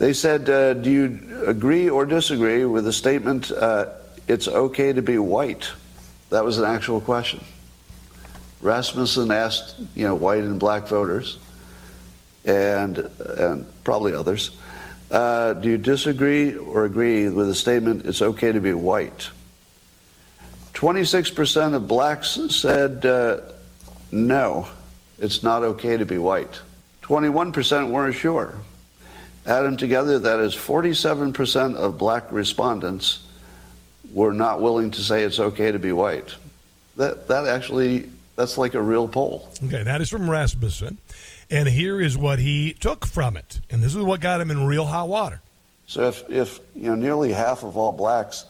They 0.00 0.14
said, 0.14 0.48
uh, 0.48 0.72
"Do 0.72 0.90
you 0.90 1.44
agree 1.46 1.90
or 1.90 2.06
disagree 2.06 2.64
with 2.64 2.86
the 2.86 2.92
statement? 2.92 3.52
Uh, 3.52 3.84
it's 4.26 4.48
okay 4.48 4.94
to 4.94 5.02
be 5.02 5.18
white." 5.18 5.68
That 6.30 6.42
was 6.42 6.56
an 6.56 6.64
actual 6.64 7.02
question. 7.02 7.44
Rasmussen 8.62 9.30
asked, 9.30 9.74
you 9.94 10.06
know, 10.06 10.14
white 10.14 10.42
and 10.42 10.58
black 10.58 10.88
voters, 10.88 11.36
and 12.46 13.10
and 13.36 13.66
probably 13.84 14.14
others, 14.14 14.52
uh, 15.10 15.52
"Do 15.52 15.68
you 15.68 15.76
disagree 15.76 16.56
or 16.56 16.86
agree 16.86 17.28
with 17.28 17.48
the 17.48 17.54
statement? 17.54 18.06
It's 18.06 18.22
okay 18.22 18.52
to 18.52 18.60
be 18.60 18.72
white." 18.72 19.28
Twenty-six 20.72 21.28
percent 21.28 21.74
of 21.74 21.86
blacks 21.86 22.38
said, 22.48 23.04
uh, 23.04 23.40
"No, 24.10 24.66
it's 25.18 25.42
not 25.42 25.62
okay 25.62 25.98
to 25.98 26.06
be 26.06 26.16
white." 26.16 26.58
Twenty-one 27.02 27.52
percent 27.52 27.90
weren't 27.90 28.14
sure. 28.14 28.54
Add 29.46 29.62
them 29.62 29.76
together, 29.76 30.18
that 30.18 30.40
is 30.40 30.54
47% 30.54 31.76
of 31.76 31.96
black 31.96 32.30
respondents 32.30 33.20
were 34.12 34.32
not 34.32 34.60
willing 34.60 34.90
to 34.92 35.00
say 35.00 35.22
it's 35.22 35.38
okay 35.38 35.72
to 35.72 35.78
be 35.78 35.92
white. 35.92 36.34
That, 36.96 37.28
that 37.28 37.46
actually, 37.46 38.10
that's 38.36 38.58
like 38.58 38.74
a 38.74 38.82
real 38.82 39.08
poll. 39.08 39.48
Okay, 39.64 39.82
that 39.82 40.00
is 40.00 40.10
from 40.10 40.28
Rasmussen. 40.28 40.98
And 41.50 41.68
here 41.68 42.00
is 42.00 42.16
what 42.16 42.38
he 42.38 42.74
took 42.74 43.06
from 43.06 43.36
it. 43.36 43.60
And 43.70 43.82
this 43.82 43.94
is 43.94 44.02
what 44.02 44.20
got 44.20 44.40
him 44.40 44.50
in 44.50 44.66
real 44.66 44.84
hot 44.84 45.08
water. 45.08 45.40
So 45.86 46.08
if, 46.08 46.28
if 46.30 46.60
you 46.76 46.88
know, 46.88 46.94
nearly 46.94 47.32
half 47.32 47.64
of 47.64 47.76
all 47.76 47.92
blacks 47.92 48.44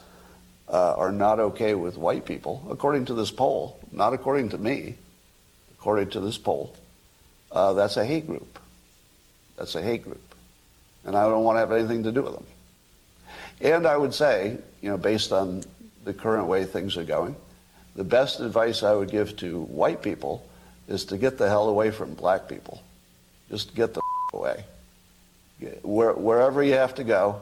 uh, 0.69 0.95
are 0.95 1.13
not 1.13 1.41
okay 1.41 1.75
with 1.75 1.97
white 1.97 2.27
people, 2.27 2.67
according 2.71 3.07
to 3.07 3.15
this 3.15 3.31
poll, 3.31 3.79
not 3.93 4.13
according 4.13 4.51
to 4.51 4.59
me, 4.59 4.97
according 5.79 6.11
to 6.11 6.21
this 6.21 6.37
poll, 6.37 6.77
uh, 7.53 7.73
that's 7.73 7.97
a 7.97 8.05
hate 8.05 8.27
group. 8.27 8.59
That's 9.57 9.75
a 9.75 9.83
hate 9.83 10.05
group. 10.05 10.30
And 11.11 11.19
I 11.19 11.25
don't 11.25 11.43
want 11.43 11.57
to 11.57 11.59
have 11.59 11.73
anything 11.73 12.05
to 12.05 12.13
do 12.13 12.23
with 12.23 12.35
them. 12.35 12.47
And 13.61 13.85
I 13.85 13.97
would 13.97 14.15
say, 14.15 14.57
you 14.81 14.91
know, 14.91 14.97
based 14.97 15.33
on 15.33 15.65
the 16.05 16.15
current 16.15 16.47
way 16.47 16.63
things 16.65 16.97
are 16.97 17.03
going, 17.03 17.35
the 17.97 18.05
best 18.05 18.39
advice 18.39 18.85
I 18.85 18.95
would 18.95 19.11
give 19.11 19.37
to 19.39 19.63
white 19.63 20.03
people 20.03 20.47
is 20.87 21.05
to 21.07 21.19
get 21.19 21.37
the 21.37 21.49
hell 21.49 21.69
away 21.69 21.91
from 21.91 22.15
black 22.15 22.49
people. 22.49 22.81
Just 23.49 23.75
get 23.75 23.93
the 23.93 24.01
away. 24.33 24.63
Where, 25.83 26.13
wherever 26.13 26.63
you 26.63 26.75
have 26.75 26.95
to 26.95 27.03
go, 27.03 27.41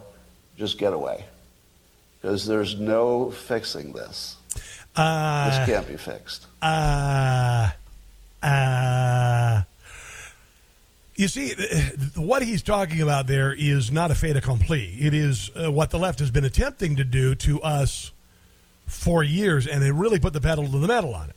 just 0.57 0.79
get 0.79 0.95
away. 0.95 1.27
Because 2.23 2.47
there's 2.47 2.81
no 2.81 3.31
fixing 3.31 3.93
this. 3.93 4.37
Uh, 4.97 5.51
this 5.51 5.69
can't 5.69 5.87
be 5.87 5.99
fixed. 5.99 6.47
Uh, 6.63 7.69
uh, 8.43 9.63
you 11.19 11.27
see, 11.27 11.53
what 12.15 12.45
he's 12.45 12.63
talking 12.63 13.03
about 13.03 13.27
there 13.27 13.53
is 13.53 13.91
not 13.91 14.13
a 14.13 14.15
fait 14.15 14.37
accompli. 14.37 14.95
It 15.01 15.13
is 15.13 15.51
uh, 15.57 15.71
what 15.71 15.91
the 15.91 15.99
left 15.99 16.21
has 16.21 16.31
been 16.31 16.45
attempting 16.45 16.95
to 16.95 17.03
do 17.03 17.35
to 17.35 17.61
us 17.61 18.13
for 18.87 19.25
years, 19.25 19.67
and 19.67 19.83
they 19.83 19.91
really 19.91 20.21
put 20.21 20.33
the 20.33 20.41
pedal 20.41 20.69
to 20.69 20.79
the 20.79 20.87
metal 20.87 21.13
on 21.17 21.31
it. 21.31 21.37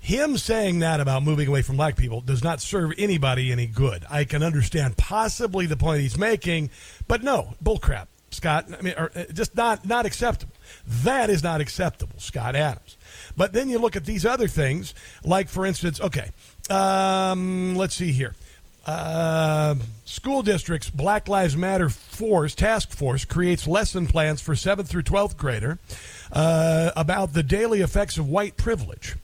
Him 0.00 0.36
saying 0.36 0.80
that 0.80 0.98
about 0.98 1.22
moving 1.22 1.46
away 1.46 1.62
from 1.62 1.76
black 1.76 1.96
people 1.96 2.22
does 2.22 2.42
not 2.42 2.60
serve 2.60 2.90
anybody 2.98 3.52
any 3.52 3.68
good. 3.68 4.04
I 4.10 4.24
can 4.24 4.42
understand 4.42 4.96
possibly 4.96 5.66
the 5.66 5.76
point 5.76 6.00
he's 6.00 6.18
making, 6.18 6.70
but 7.06 7.22
no, 7.22 7.54
bullcrap, 7.62 8.08
Scott. 8.32 8.66
I 8.76 8.82
mean, 8.82 8.94
uh, 8.94 9.26
just 9.32 9.56
not 9.56 9.86
not 9.86 10.06
acceptable. 10.06 10.54
That 11.04 11.30
is 11.30 11.44
not 11.44 11.60
acceptable, 11.60 12.18
Scott 12.18 12.56
Adams. 12.56 12.96
But 13.36 13.52
then 13.52 13.68
you 13.68 13.78
look 13.78 13.94
at 13.94 14.06
these 14.06 14.26
other 14.26 14.48
things, 14.48 14.92
like 15.22 15.48
for 15.48 15.64
instance, 15.64 16.00
okay, 16.00 16.32
um, 16.68 17.76
let's 17.76 17.94
see 17.94 18.10
here. 18.10 18.34
Uh, 18.86 19.76
school 20.04 20.42
districts 20.42 20.90
Black 20.90 21.28
Lives 21.28 21.56
Matter 21.56 21.88
Force 21.88 22.54
Task 22.54 22.90
Force 22.92 23.24
creates 23.24 23.66
lesson 23.66 24.06
plans 24.06 24.40
for 24.40 24.54
7th 24.54 24.86
through 24.88 25.02
12th 25.02 25.36
grader 25.36 25.78
uh, 26.32 26.90
about 26.96 27.32
the 27.32 27.42
daily 27.42 27.80
effects 27.80 28.18
of 28.18 28.28
white 28.28 28.56
privilege. 28.56 29.16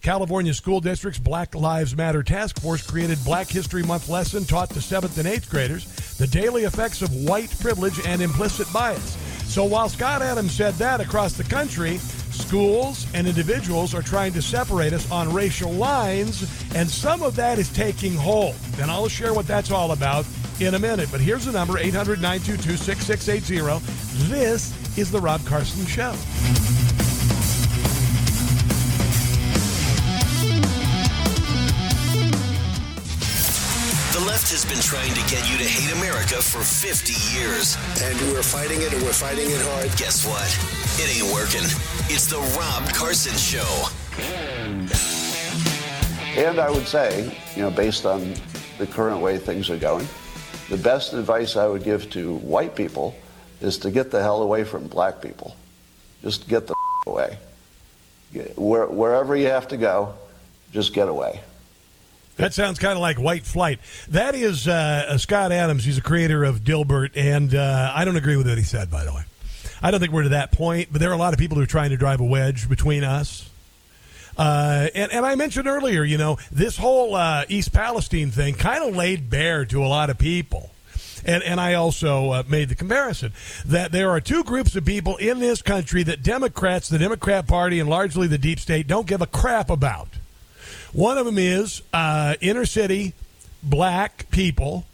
California 0.00 0.52
School 0.52 0.80
District's 0.80 1.20
Black 1.20 1.54
Lives 1.54 1.94
Matter 1.94 2.22
Task 2.22 2.60
Force 2.60 2.84
created 2.84 3.18
Black 3.24 3.48
History 3.48 3.84
Month 3.84 4.08
lesson 4.08 4.44
taught 4.44 4.70
to 4.70 4.80
7th 4.80 5.16
and 5.18 5.28
8th 5.28 5.48
graders 5.48 6.16
the 6.16 6.26
daily 6.26 6.64
effects 6.64 7.02
of 7.02 7.14
white 7.14 7.54
privilege 7.60 8.04
and 8.04 8.20
implicit 8.20 8.72
bias. 8.72 9.16
So 9.44 9.64
while 9.64 9.88
Scott 9.88 10.22
Adams 10.22 10.52
said 10.52 10.74
that 10.74 11.00
across 11.00 11.34
the 11.34 11.44
country, 11.44 12.00
schools 12.32 13.06
and 13.14 13.26
individuals 13.26 13.94
are 13.94 14.02
trying 14.02 14.32
to 14.32 14.42
separate 14.42 14.92
us 14.92 15.10
on 15.10 15.32
racial 15.32 15.72
lines, 15.72 16.42
and 16.74 16.88
some 16.88 17.22
of 17.22 17.36
that 17.36 17.58
is 17.58 17.68
taking 17.70 18.14
hold. 18.14 18.54
And 18.80 18.90
I'll 18.90 19.08
share 19.08 19.34
what 19.34 19.46
that's 19.46 19.70
all 19.70 19.92
about 19.92 20.26
in 20.60 20.74
a 20.74 20.78
minute. 20.78 21.08
But 21.10 21.20
here's 21.20 21.44
the 21.44 21.52
number 21.52 21.78
800 21.78 22.20
922 22.20 22.76
6680. 22.76 24.28
This 24.28 24.98
is 24.98 25.10
The 25.10 25.20
Rob 25.20 25.44
Carson 25.46 25.86
Show. 25.86 26.14
Left 34.32 34.50
has 34.50 34.64
been 34.64 34.80
trying 34.80 35.12
to 35.12 35.20
get 35.28 35.44
you 35.50 35.58
to 35.58 35.64
hate 35.64 35.92
America 35.92 36.40
for 36.40 36.64
50 36.64 37.12
years. 37.36 37.76
And 38.00 38.18
we're 38.32 38.42
fighting 38.42 38.80
it, 38.80 38.90
and 38.94 39.02
we're 39.02 39.12
fighting 39.12 39.44
it 39.44 39.60
hard. 39.60 39.94
Guess 39.98 40.24
what? 40.24 40.48
It 40.96 41.20
ain't 41.20 41.28
working. 41.34 41.60
It's 42.08 42.24
the 42.32 42.40
Rob 42.56 42.88
Carson 42.94 43.36
Show. 43.36 43.68
And 46.40 46.58
I 46.58 46.70
would 46.70 46.86
say, 46.86 47.38
you 47.54 47.60
know, 47.60 47.70
based 47.70 48.06
on 48.06 48.32
the 48.78 48.86
current 48.86 49.20
way 49.20 49.36
things 49.36 49.68
are 49.68 49.76
going, 49.76 50.08
the 50.70 50.78
best 50.78 51.12
advice 51.12 51.56
I 51.56 51.66
would 51.66 51.84
give 51.84 52.08
to 52.12 52.36
white 52.36 52.74
people 52.74 53.14
is 53.60 53.76
to 53.78 53.90
get 53.90 54.10
the 54.10 54.22
hell 54.22 54.40
away 54.40 54.64
from 54.64 54.86
black 54.86 55.20
people. 55.20 55.54
Just 56.22 56.48
get 56.48 56.66
the 56.66 56.74
away. 57.06 57.36
Where, 58.56 58.86
wherever 58.86 59.36
you 59.36 59.48
have 59.48 59.68
to 59.68 59.76
go, 59.76 60.14
just 60.72 60.94
get 60.94 61.08
away. 61.08 61.42
That 62.36 62.54
sounds 62.54 62.78
kind 62.78 62.94
of 62.94 63.00
like 63.00 63.18
white 63.18 63.44
flight. 63.44 63.78
That 64.08 64.34
is 64.34 64.66
uh, 64.66 65.18
Scott 65.18 65.52
Adams. 65.52 65.84
He's 65.84 65.98
a 65.98 66.02
creator 66.02 66.44
of 66.44 66.60
Dilbert, 66.60 67.10
and 67.14 67.54
uh, 67.54 67.92
I 67.94 68.04
don't 68.04 68.16
agree 68.16 68.36
with 68.36 68.48
what 68.48 68.58
he 68.58 68.64
said, 68.64 68.90
by 68.90 69.04
the 69.04 69.12
way. 69.12 69.22
I 69.82 69.90
don't 69.90 70.00
think 70.00 70.12
we're 70.12 70.22
to 70.22 70.28
that 70.30 70.52
point, 70.52 70.88
but 70.90 71.00
there 71.00 71.10
are 71.10 71.14
a 71.14 71.18
lot 71.18 71.32
of 71.32 71.38
people 71.38 71.56
who 71.56 71.62
are 71.62 71.66
trying 71.66 71.90
to 71.90 71.96
drive 71.96 72.20
a 72.20 72.24
wedge 72.24 72.68
between 72.68 73.04
us. 73.04 73.50
Uh, 74.38 74.88
and, 74.94 75.12
and 75.12 75.26
I 75.26 75.34
mentioned 75.34 75.66
earlier, 75.66 76.04
you 76.04 76.16
know, 76.16 76.38
this 76.50 76.76
whole 76.76 77.14
uh, 77.14 77.44
East 77.48 77.72
Palestine 77.72 78.30
thing 78.30 78.54
kind 78.54 78.82
of 78.82 78.96
laid 78.96 79.28
bare 79.28 79.64
to 79.66 79.84
a 79.84 79.88
lot 79.88 80.08
of 80.08 80.18
people. 80.18 80.70
And, 81.24 81.42
and 81.42 81.60
I 81.60 81.74
also 81.74 82.30
uh, 82.30 82.42
made 82.48 82.68
the 82.68 82.74
comparison 82.74 83.32
that 83.66 83.92
there 83.92 84.10
are 84.10 84.20
two 84.20 84.42
groups 84.42 84.74
of 84.74 84.84
people 84.84 85.16
in 85.18 85.38
this 85.38 85.62
country 85.62 86.02
that 86.04 86.22
Democrats, 86.22 86.88
the 86.88 86.98
Democrat 86.98 87.46
Party, 87.46 87.78
and 87.78 87.88
largely 87.88 88.26
the 88.26 88.38
deep 88.38 88.58
state 88.58 88.86
don't 88.86 89.06
give 89.06 89.20
a 89.20 89.26
crap 89.26 89.68
about. 89.68 90.08
One 90.92 91.16
of 91.16 91.24
them 91.24 91.38
is 91.38 91.82
uh, 91.94 92.34
inner 92.42 92.66
city 92.66 93.14
black 93.62 94.30
people, 94.30 94.84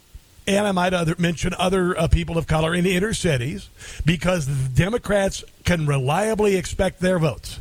and 0.46 0.66
I 0.66 0.72
might 0.72 0.94
other, 0.94 1.16
mention 1.18 1.54
other 1.58 1.98
uh, 1.98 2.06
people 2.06 2.38
of 2.38 2.46
color 2.46 2.72
in 2.72 2.84
the 2.84 2.94
inner 2.94 3.12
cities 3.14 3.68
because 4.04 4.46
the 4.46 4.68
Democrats 4.68 5.42
can 5.64 5.86
reliably 5.86 6.54
expect 6.54 7.00
their 7.00 7.18
votes. 7.18 7.58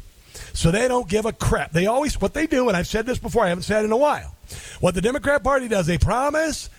So 0.53 0.69
they 0.69 0.87
don't 0.87 1.09
give 1.09 1.25
a 1.25 1.33
crap. 1.33 1.71
They 1.71 1.87
always, 1.87 2.21
what 2.21 2.35
they 2.35 2.45
do, 2.45 2.67
and 2.67 2.77
I've 2.77 2.87
said 2.87 3.07
this 3.07 3.17
before, 3.17 3.43
I 3.43 3.49
haven't 3.49 3.63
said 3.63 3.81
it 3.81 3.85
in 3.85 3.91
a 3.91 3.97
while. 3.97 4.35
What 4.79 4.93
the 4.93 5.01
Democrat 5.01 5.43
Party 5.43 5.67
does, 5.67 5.87
they 5.87 5.97
promise 5.97 6.69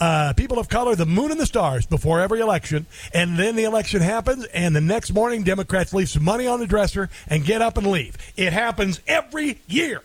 uh, 0.00 0.34
people 0.36 0.60
of 0.60 0.68
color 0.68 0.94
the 0.94 1.06
moon 1.06 1.32
and 1.32 1.40
the 1.40 1.46
stars 1.46 1.84
before 1.84 2.20
every 2.20 2.38
election, 2.40 2.86
and 3.12 3.36
then 3.36 3.56
the 3.56 3.64
election 3.64 4.02
happens, 4.02 4.44
and 4.46 4.74
the 4.74 4.80
next 4.80 5.12
morning, 5.12 5.42
Democrats 5.42 5.92
leave 5.92 6.08
some 6.08 6.22
money 6.22 6.46
on 6.46 6.60
the 6.60 6.66
dresser 6.66 7.10
and 7.26 7.44
get 7.44 7.60
up 7.60 7.76
and 7.76 7.88
leave. 7.88 8.16
It 8.36 8.52
happens 8.52 9.00
every 9.08 9.60
year 9.66 10.02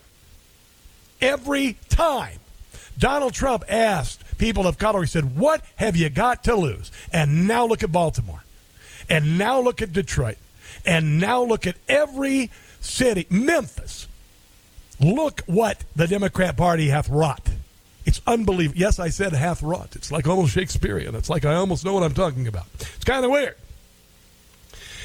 every 1.24 1.78
time. 1.90 2.40
Donald 2.98 3.34
Trump 3.34 3.64
asked 3.68 4.38
people 4.38 4.68
of 4.68 4.78
color, 4.78 5.02
he 5.02 5.08
said, 5.08 5.36
What 5.38 5.64
have 5.78 5.96
you 5.96 6.10
got 6.10 6.44
to 6.44 6.56
lose? 6.56 6.92
And 7.12 7.48
now 7.48 7.66
look 7.66 7.82
at 7.82 7.92
Baltimore. 7.92 8.44
And 9.10 9.38
now 9.38 9.60
look 9.60 9.82
at 9.82 9.94
Detroit. 9.94 10.38
And 10.86 11.20
now 11.20 11.44
look 11.44 11.66
at 11.66 11.76
every 11.88 12.52
city. 12.82 13.26
Memphis. 13.30 14.08
Look 15.00 15.42
what 15.48 15.84
the 15.96 16.08
Democrat 16.08 16.56
Party 16.56 16.90
hath 16.90 17.10
wrought. 17.10 17.50
It's 18.06 18.22
unbelievable. 18.28 18.80
Yes, 18.80 19.00
I 19.00 19.10
said 19.10 19.34
hath 19.34 19.64
wrought. 19.64 19.96
It's 19.96 20.12
like 20.12 20.28
almost 20.28 20.54
Shakespearean. 20.54 21.16
It's 21.16 21.30
like 21.30 21.46
I 21.46 21.56
almost 21.56 21.86
know 21.86 21.94
what 21.94 22.04
I'm 22.04 22.14
talking 22.14 22.48
about. 22.48 22.66
It's 22.80 23.06
kind 23.06 23.26
of 23.26 23.32
weird. 23.32 23.56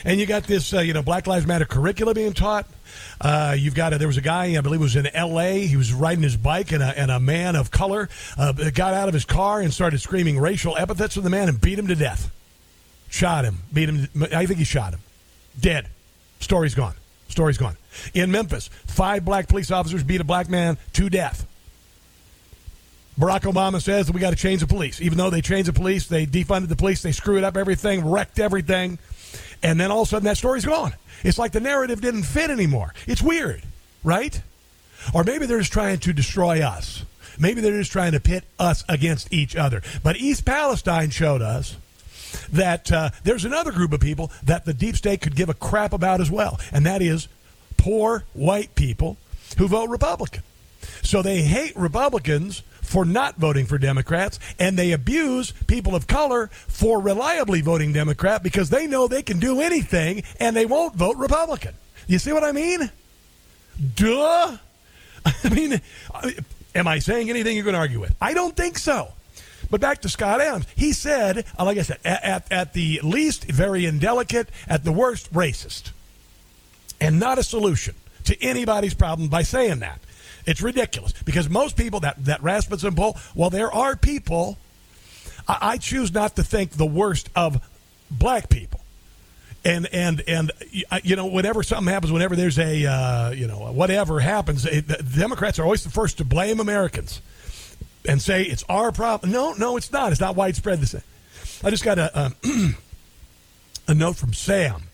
And 0.04 0.20
you 0.20 0.26
got 0.26 0.44
this, 0.44 0.72
uh, 0.72 0.80
you 0.80 0.92
know, 0.92 1.02
Black 1.02 1.26
Lives 1.26 1.46
Matter 1.46 1.64
curricula 1.64 2.14
being 2.14 2.32
taught. 2.32 2.66
Uh, 3.20 3.54
you've 3.58 3.74
got 3.74 3.92
a, 3.92 3.98
there 3.98 4.08
was 4.08 4.16
a 4.16 4.22
guy 4.22 4.56
I 4.56 4.60
believe 4.60 4.80
was 4.80 4.96
in 4.96 5.06
L.A. 5.06 5.66
He 5.66 5.76
was 5.76 5.92
riding 5.92 6.22
his 6.22 6.36
bike, 6.36 6.72
and 6.72 6.82
a, 6.82 6.98
and 6.98 7.10
a 7.10 7.20
man 7.20 7.56
of 7.56 7.70
color 7.70 8.08
uh, 8.36 8.52
got 8.74 8.94
out 8.94 9.08
of 9.08 9.14
his 9.14 9.24
car 9.24 9.60
and 9.60 9.72
started 9.72 10.00
screaming 10.00 10.38
racial 10.38 10.76
epithets 10.76 11.16
at 11.16 11.22
the 11.22 11.30
man 11.30 11.48
and 11.48 11.60
beat 11.60 11.78
him 11.78 11.88
to 11.88 11.94
death. 11.94 12.32
Shot 13.10 13.44
him, 13.44 13.58
beat 13.72 13.88
him. 13.88 14.08
I 14.34 14.46
think 14.46 14.58
he 14.58 14.64
shot 14.64 14.92
him. 14.92 15.00
Dead. 15.58 15.88
Story's 16.40 16.74
gone. 16.74 16.94
Story's 17.28 17.58
gone. 17.58 17.76
In 18.14 18.30
Memphis, 18.30 18.68
five 18.86 19.24
black 19.24 19.48
police 19.48 19.70
officers 19.70 20.02
beat 20.02 20.20
a 20.20 20.24
black 20.24 20.48
man 20.48 20.78
to 20.94 21.10
death. 21.10 21.46
Barack 23.18 23.52
Obama 23.52 23.82
says 23.82 24.06
that 24.06 24.12
we 24.12 24.20
got 24.20 24.30
to 24.30 24.36
change 24.36 24.60
the 24.60 24.66
police. 24.66 25.00
Even 25.00 25.18
though 25.18 25.30
they 25.30 25.40
changed 25.40 25.68
the 25.68 25.72
police, 25.72 26.06
they 26.06 26.24
defunded 26.24 26.68
the 26.68 26.76
police, 26.76 27.02
they 27.02 27.10
screwed 27.10 27.42
up 27.42 27.56
everything, 27.56 28.08
wrecked 28.08 28.38
everything, 28.38 28.98
and 29.62 29.78
then 29.78 29.90
all 29.90 30.02
of 30.02 30.08
a 30.08 30.10
sudden 30.10 30.26
that 30.26 30.36
story's 30.36 30.64
gone. 30.64 30.94
It's 31.24 31.38
like 31.38 31.52
the 31.52 31.60
narrative 31.60 32.00
didn't 32.00 32.24
fit 32.24 32.50
anymore. 32.50 32.94
It's 33.06 33.22
weird, 33.22 33.62
right? 34.04 34.40
Or 35.14 35.24
maybe 35.24 35.46
they're 35.46 35.58
just 35.58 35.72
trying 35.72 35.98
to 36.00 36.12
destroy 36.12 36.62
us. 36.62 37.04
Maybe 37.38 37.60
they're 37.60 37.78
just 37.78 37.92
trying 37.92 38.12
to 38.12 38.20
pit 38.20 38.44
us 38.58 38.84
against 38.88 39.32
each 39.32 39.56
other. 39.56 39.82
But 40.02 40.16
East 40.16 40.44
Palestine 40.44 41.10
showed 41.10 41.42
us 41.42 41.76
that 42.52 42.90
uh, 42.92 43.10
there's 43.24 43.44
another 43.44 43.72
group 43.72 43.92
of 43.92 44.00
people 44.00 44.30
that 44.42 44.64
the 44.64 44.74
deep 44.74 44.96
state 44.96 45.20
could 45.20 45.36
give 45.36 45.48
a 45.48 45.54
crap 45.54 45.92
about 45.92 46.20
as 46.20 46.30
well, 46.30 46.60
and 46.72 46.84
that 46.84 47.00
is 47.00 47.28
poor 47.76 48.24
white 48.34 48.74
people 48.74 49.16
who 49.56 49.68
vote 49.68 49.88
Republican. 49.88 50.42
So 51.02 51.22
they 51.22 51.42
hate 51.42 51.76
Republicans 51.76 52.62
for 52.88 53.04
not 53.04 53.36
voting 53.36 53.66
for 53.66 53.78
Democrats, 53.78 54.40
and 54.58 54.78
they 54.78 54.92
abuse 54.92 55.52
people 55.66 55.94
of 55.94 56.06
color 56.06 56.48
for 56.66 57.00
reliably 57.00 57.60
voting 57.60 57.92
Democrat 57.92 58.42
because 58.42 58.70
they 58.70 58.86
know 58.86 59.06
they 59.06 59.22
can 59.22 59.38
do 59.38 59.60
anything 59.60 60.22
and 60.40 60.56
they 60.56 60.66
won't 60.66 60.94
vote 60.94 61.16
Republican. 61.16 61.74
You 62.06 62.18
see 62.18 62.32
what 62.32 62.44
I 62.44 62.52
mean? 62.52 62.90
Duh. 63.94 64.56
I 65.24 65.48
mean, 65.50 65.80
am 66.74 66.88
I 66.88 66.98
saying 66.98 67.28
anything 67.28 67.56
you 67.56 67.64
can 67.64 67.74
argue 67.74 68.00
with? 68.00 68.14
I 68.20 68.32
don't 68.34 68.56
think 68.56 68.78
so. 68.78 69.12
But 69.70 69.80
back 69.80 70.00
to 70.02 70.08
Scott 70.08 70.40
Adams. 70.40 70.66
He 70.74 70.92
said, 70.92 71.44
uh, 71.58 71.64
like 71.64 71.76
I 71.76 71.82
said, 71.82 71.98
at, 72.04 72.24
at, 72.24 72.52
at 72.52 72.72
the 72.72 73.00
least, 73.02 73.44
very 73.44 73.84
indelicate, 73.84 74.48
at 74.66 74.84
the 74.84 74.92
worst, 74.92 75.32
racist. 75.32 75.90
And 77.00 77.20
not 77.20 77.38
a 77.38 77.42
solution 77.42 77.94
to 78.24 78.42
anybody's 78.42 78.94
problem 78.94 79.28
by 79.28 79.42
saying 79.42 79.80
that. 79.80 80.00
It's 80.48 80.62
ridiculous 80.62 81.12
because 81.24 81.50
most 81.50 81.76
people 81.76 82.00
that 82.00 82.24
that 82.24 82.42
Rasmussen 82.42 82.94
poll, 82.94 83.18
well, 83.34 83.50
there 83.50 83.70
are 83.70 83.96
people 83.96 84.56
I, 85.46 85.58
I 85.60 85.76
choose 85.76 86.12
not 86.12 86.36
to 86.36 86.42
think 86.42 86.72
the 86.72 86.86
worst 86.86 87.28
of 87.36 87.62
black 88.10 88.48
people. 88.48 88.80
And 89.62 89.86
and 89.92 90.22
and 90.26 90.50
you 91.02 91.16
know, 91.16 91.26
whenever 91.26 91.62
something 91.62 91.92
happens, 91.92 92.10
whenever 92.12 92.34
there's 92.34 92.58
a 92.58 92.86
uh, 92.86 93.30
you 93.30 93.46
know 93.46 93.58
whatever 93.72 94.20
happens, 94.20 94.64
it, 94.64 94.88
the 94.88 95.02
Democrats 95.02 95.58
are 95.58 95.64
always 95.64 95.84
the 95.84 95.90
first 95.90 96.16
to 96.18 96.24
blame 96.24 96.60
Americans 96.60 97.20
and 98.06 98.22
say 98.22 98.42
it's 98.42 98.64
our 98.70 98.90
problem. 98.90 99.30
No, 99.30 99.52
no, 99.52 99.76
it's 99.76 99.92
not. 99.92 100.12
It's 100.12 100.20
not 100.20 100.34
widespread. 100.34 100.80
I 101.62 101.68
just 101.68 101.84
got 101.84 101.98
a 101.98 102.18
a, 102.18 102.32
a 103.88 103.94
note 103.94 104.16
from 104.16 104.32
Sam. 104.32 104.84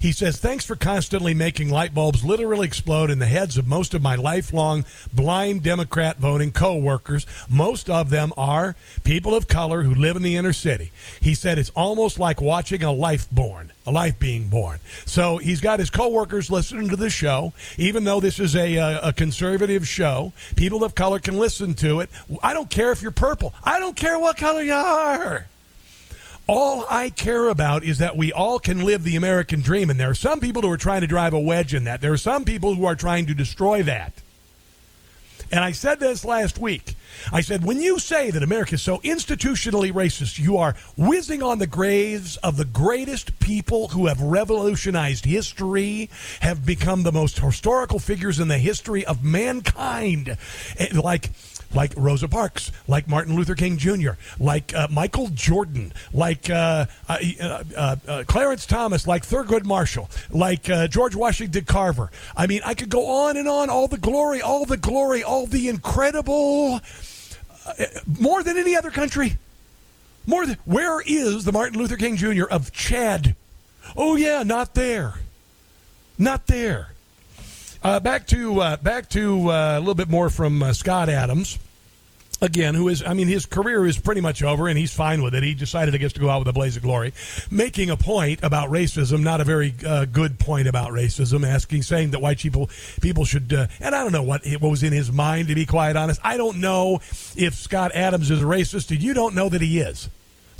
He 0.00 0.12
says, 0.12 0.38
Thanks 0.38 0.64
for 0.64 0.76
constantly 0.76 1.34
making 1.34 1.68
light 1.68 1.92
bulbs 1.92 2.24
literally 2.24 2.66
explode 2.66 3.10
in 3.10 3.18
the 3.18 3.26
heads 3.26 3.58
of 3.58 3.68
most 3.68 3.92
of 3.92 4.00
my 4.00 4.14
lifelong 4.14 4.86
blind 5.12 5.62
Democrat 5.62 6.16
voting 6.16 6.52
co 6.52 6.74
workers. 6.74 7.26
Most 7.50 7.90
of 7.90 8.08
them 8.08 8.32
are 8.34 8.76
people 9.04 9.34
of 9.34 9.46
color 9.46 9.82
who 9.82 9.94
live 9.94 10.16
in 10.16 10.22
the 10.22 10.36
inner 10.36 10.54
city. 10.54 10.90
He 11.20 11.34
said, 11.34 11.58
It's 11.58 11.70
almost 11.76 12.18
like 12.18 12.40
watching 12.40 12.82
a 12.82 12.90
life 12.90 13.30
born, 13.30 13.72
a 13.86 13.92
life 13.92 14.18
being 14.18 14.48
born. 14.48 14.78
So 15.04 15.36
he's 15.36 15.60
got 15.60 15.80
his 15.80 15.90
co 15.90 16.08
workers 16.08 16.50
listening 16.50 16.88
to 16.88 16.96
the 16.96 17.10
show. 17.10 17.52
Even 17.76 18.04
though 18.04 18.20
this 18.20 18.40
is 18.40 18.56
a, 18.56 18.76
a, 18.76 19.00
a 19.08 19.12
conservative 19.12 19.86
show, 19.86 20.32
people 20.56 20.82
of 20.82 20.94
color 20.94 21.18
can 21.18 21.36
listen 21.36 21.74
to 21.74 22.00
it. 22.00 22.08
I 22.42 22.54
don't 22.54 22.70
care 22.70 22.90
if 22.90 23.02
you're 23.02 23.10
purple, 23.10 23.52
I 23.62 23.78
don't 23.78 23.96
care 23.96 24.18
what 24.18 24.38
color 24.38 24.62
you 24.62 24.72
are. 24.72 25.46
All 26.52 26.84
I 26.90 27.10
care 27.10 27.46
about 27.46 27.84
is 27.84 27.98
that 27.98 28.16
we 28.16 28.32
all 28.32 28.58
can 28.58 28.84
live 28.84 29.04
the 29.04 29.14
American 29.14 29.60
dream. 29.60 29.88
And 29.88 30.00
there 30.00 30.10
are 30.10 30.14
some 30.14 30.40
people 30.40 30.62
who 30.62 30.70
are 30.72 30.76
trying 30.76 31.02
to 31.02 31.06
drive 31.06 31.32
a 31.32 31.38
wedge 31.38 31.74
in 31.74 31.84
that. 31.84 32.00
There 32.00 32.12
are 32.12 32.16
some 32.16 32.44
people 32.44 32.74
who 32.74 32.86
are 32.86 32.96
trying 32.96 33.26
to 33.26 33.34
destroy 33.34 33.84
that. 33.84 34.14
And 35.52 35.62
I 35.62 35.70
said 35.70 36.00
this 36.00 36.24
last 36.24 36.58
week. 36.58 36.96
I 37.32 37.40
said, 37.40 37.64
when 37.64 37.80
you 37.80 38.00
say 38.00 38.32
that 38.32 38.42
America 38.42 38.74
is 38.74 38.82
so 38.82 38.98
institutionally 38.98 39.92
racist, 39.92 40.40
you 40.40 40.56
are 40.56 40.74
whizzing 40.96 41.40
on 41.40 41.60
the 41.60 41.68
graves 41.68 42.36
of 42.38 42.56
the 42.56 42.64
greatest 42.64 43.38
people 43.38 43.88
who 43.88 44.06
have 44.06 44.20
revolutionized 44.20 45.24
history, 45.24 46.10
have 46.40 46.66
become 46.66 47.04
the 47.04 47.12
most 47.12 47.38
historical 47.38 48.00
figures 48.00 48.40
in 48.40 48.48
the 48.48 48.58
history 48.58 49.04
of 49.06 49.22
mankind. 49.22 50.36
Eh, 50.78 50.88
like 50.94 51.30
like 51.74 51.92
Rosa 51.96 52.28
Parks, 52.28 52.72
like 52.88 53.08
Martin 53.08 53.36
Luther 53.36 53.54
King 53.54 53.78
Jr., 53.78 54.12
like 54.38 54.74
uh, 54.74 54.88
Michael 54.90 55.28
Jordan, 55.28 55.92
like 56.12 56.50
uh, 56.50 56.86
uh, 57.08 57.18
uh, 57.76 57.96
uh 58.06 58.24
Clarence 58.26 58.66
Thomas, 58.66 59.06
like 59.06 59.24
Thurgood 59.24 59.64
Marshall, 59.64 60.08
like 60.30 60.64
George 60.90 61.14
Washington 61.14 61.64
Carver. 61.64 62.10
I 62.36 62.46
mean, 62.46 62.60
I 62.64 62.74
could 62.74 62.90
go 62.90 63.06
on 63.06 63.36
and 63.36 63.48
on. 63.48 63.70
All 63.70 63.88
the 63.88 63.98
glory, 63.98 64.42
all 64.42 64.64
the 64.64 64.76
glory, 64.76 65.22
all 65.22 65.46
the 65.46 65.68
incredible, 65.68 66.80
more 68.18 68.42
than 68.42 68.58
any 68.58 68.76
other 68.76 68.90
country. 68.90 69.38
More 70.26 70.46
than 70.46 70.58
where 70.64 71.00
is 71.00 71.44
the 71.44 71.52
Martin 71.52 71.78
Luther 71.78 71.96
King 71.96 72.16
Jr. 72.16 72.44
of 72.44 72.72
Chad? 72.72 73.34
Oh 73.96 74.16
yeah, 74.16 74.42
not 74.42 74.74
there, 74.74 75.14
not 76.18 76.46
there. 76.46 76.89
Uh, 77.82 77.98
back 77.98 78.26
to 78.26 78.60
uh, 78.60 78.76
back 78.76 79.08
to 79.08 79.50
uh, 79.50 79.78
a 79.78 79.80
little 79.80 79.94
bit 79.94 80.10
more 80.10 80.28
from 80.28 80.62
uh, 80.62 80.72
Scott 80.72 81.08
Adams. 81.08 81.58
Again, 82.42 82.74
who 82.74 82.88
is, 82.88 83.02
I 83.02 83.12
mean, 83.12 83.28
his 83.28 83.44
career 83.44 83.86
is 83.86 83.98
pretty 83.98 84.22
much 84.22 84.42
over 84.42 84.66
and 84.66 84.78
he's 84.78 84.94
fine 84.94 85.22
with 85.22 85.34
it. 85.34 85.42
He 85.42 85.52
decided, 85.52 85.94
I 85.94 85.98
guess, 85.98 86.14
to 86.14 86.20
go 86.20 86.30
out 86.30 86.38
with 86.38 86.48
a 86.48 86.54
blaze 86.54 86.74
of 86.74 86.82
glory, 86.82 87.12
making 87.50 87.90
a 87.90 87.98
point 87.98 88.42
about 88.42 88.70
racism, 88.70 89.22
not 89.22 89.42
a 89.42 89.44
very 89.44 89.74
uh, 89.86 90.06
good 90.06 90.38
point 90.38 90.66
about 90.66 90.90
racism, 90.92 91.46
asking, 91.46 91.82
saying 91.82 92.12
that 92.12 92.22
white 92.22 92.38
people 92.38 92.70
people 93.02 93.26
should, 93.26 93.52
uh, 93.52 93.66
and 93.78 93.94
I 93.94 94.02
don't 94.02 94.12
know 94.12 94.22
what, 94.22 94.46
what 94.58 94.70
was 94.70 94.82
in 94.82 94.94
his 94.94 95.12
mind, 95.12 95.48
to 95.48 95.54
be 95.54 95.66
quite 95.66 95.96
honest. 95.96 96.18
I 96.24 96.38
don't 96.38 96.60
know 96.60 97.00
if 97.36 97.54
Scott 97.54 97.92
Adams 97.94 98.30
is 98.30 98.40
a 98.40 98.46
racist, 98.46 98.90
and 98.90 99.02
you 99.02 99.12
don't 99.12 99.34
know 99.34 99.50
that 99.50 99.60
he 99.60 99.78
is. 99.80 100.08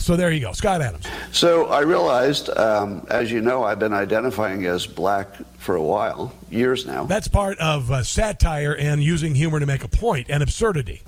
So 0.00 0.16
there 0.16 0.30
you 0.30 0.40
go, 0.40 0.52
Scott 0.52 0.80
Adams. 0.80 1.06
So 1.30 1.66
I 1.66 1.80
realized, 1.80 2.48
um, 2.56 3.06
as 3.10 3.30
you 3.30 3.42
know, 3.42 3.64
I've 3.64 3.78
been 3.78 3.92
identifying 3.92 4.64
as 4.64 4.86
black 4.86 5.28
for 5.58 5.76
a 5.76 5.82
while, 5.82 6.32
years 6.50 6.86
now. 6.86 7.04
That's 7.04 7.28
part 7.28 7.58
of 7.58 7.92
uh, 7.92 8.02
satire 8.02 8.74
and 8.74 9.02
using 9.02 9.34
humor 9.34 9.60
to 9.60 9.66
make 9.66 9.84
a 9.84 9.88
point 9.88 10.30
and 10.30 10.42
absurdity. 10.42 11.02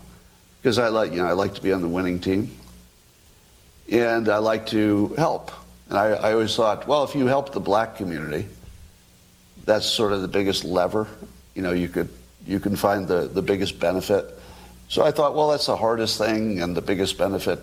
Because 0.61 0.79
I 0.79 0.89
like, 0.89 1.11
you 1.13 1.23
know, 1.23 1.27
I 1.27 1.33
like 1.33 1.55
to 1.55 1.63
be 1.63 1.73
on 1.73 1.81
the 1.81 1.89
winning 1.89 2.21
team, 2.21 2.55
and 3.91 4.29
I 4.29 4.39
like 4.39 4.67
to 4.69 5.15
help. 5.17 5.51
And 5.89 5.99
I, 5.99 6.09
I 6.11 6.33
always 6.35 6.55
thought, 6.55 6.87
well, 6.87 7.03
if 7.03 7.15
you 7.15 7.27
help 7.27 7.53
the 7.53 7.61
black 7.61 7.97
community, 7.97 8.47
that's 9.65 9.87
sort 9.87 10.13
of 10.13 10.21
the 10.21 10.29
biggest 10.29 10.65
lever. 10.65 11.09
You 11.55 11.63
know, 11.63 11.73
you 11.73 11.89
could 11.89 12.11
you 12.47 12.61
can 12.61 12.77
find 12.77 13.09
the, 13.09 13.27
the 13.27 13.43
biggest 13.43 13.81
benefit. 13.81 14.39
So 14.89 15.03
I 15.03 15.13
thought, 15.13 15.35
well, 15.35 15.49
that's 15.49 15.67
the 15.67 15.77
hardest 15.77 16.19
thing 16.19 16.61
and 16.61 16.77
the 16.77 16.83
biggest 16.83 17.17
benefit 17.17 17.59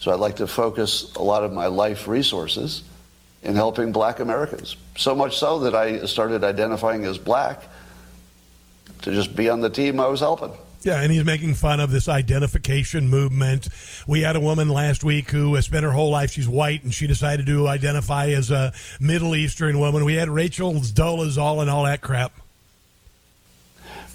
so 0.00 0.10
I'd 0.12 0.18
like 0.18 0.36
to 0.36 0.46
focus 0.46 1.14
a 1.14 1.22
lot 1.22 1.44
of 1.44 1.52
my 1.52 1.66
life 1.66 2.08
resources 2.08 2.82
in 3.42 3.54
helping 3.54 3.92
black 3.92 4.18
Americans. 4.18 4.76
So 4.96 5.14
much 5.14 5.38
so 5.38 5.60
that 5.60 5.74
I 5.74 6.06
started 6.06 6.42
identifying 6.42 7.04
as 7.04 7.18
black 7.18 7.62
to 9.02 9.12
just 9.12 9.36
be 9.36 9.50
on 9.50 9.60
the 9.60 9.70
team 9.70 10.00
I 10.00 10.08
was 10.08 10.20
helping. 10.20 10.52
Yeah, 10.82 11.02
and 11.02 11.12
he's 11.12 11.24
making 11.24 11.54
fun 11.54 11.80
of 11.80 11.90
this 11.90 12.08
identification 12.08 13.10
movement. 13.10 13.68
We 14.06 14.22
had 14.22 14.36
a 14.36 14.40
woman 14.40 14.70
last 14.70 15.04
week 15.04 15.30
who 15.30 15.54
has 15.54 15.66
spent 15.66 15.84
her 15.84 15.90
whole 15.90 16.10
life, 16.10 16.30
she's 16.30 16.48
white, 16.48 16.82
and 16.82 16.94
she 16.94 17.06
decided 17.06 17.44
to 17.46 17.68
identify 17.68 18.28
as 18.28 18.50
a 18.50 18.72
Middle 18.98 19.36
Eastern 19.36 19.78
woman. 19.78 20.06
We 20.06 20.14
had 20.14 20.30
Rachel 20.30 20.72
Dolezal 20.72 21.60
and 21.60 21.68
all 21.68 21.84
that 21.84 22.00
crap. 22.00 22.32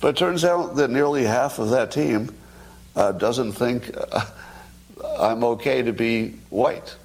But 0.01 0.09
it 0.09 0.17
turns 0.17 0.43
out 0.43 0.75
that 0.77 0.89
nearly 0.89 1.23
half 1.25 1.59
of 1.59 1.69
that 1.69 1.91
team 1.91 2.33
uh, 2.95 3.11
doesn't 3.11 3.51
think. 3.51 3.91
Uh, 4.11 4.25
I'm 5.19 5.43
okay 5.43 5.81
to 5.81 5.93
be 5.93 6.35
white. 6.49 6.95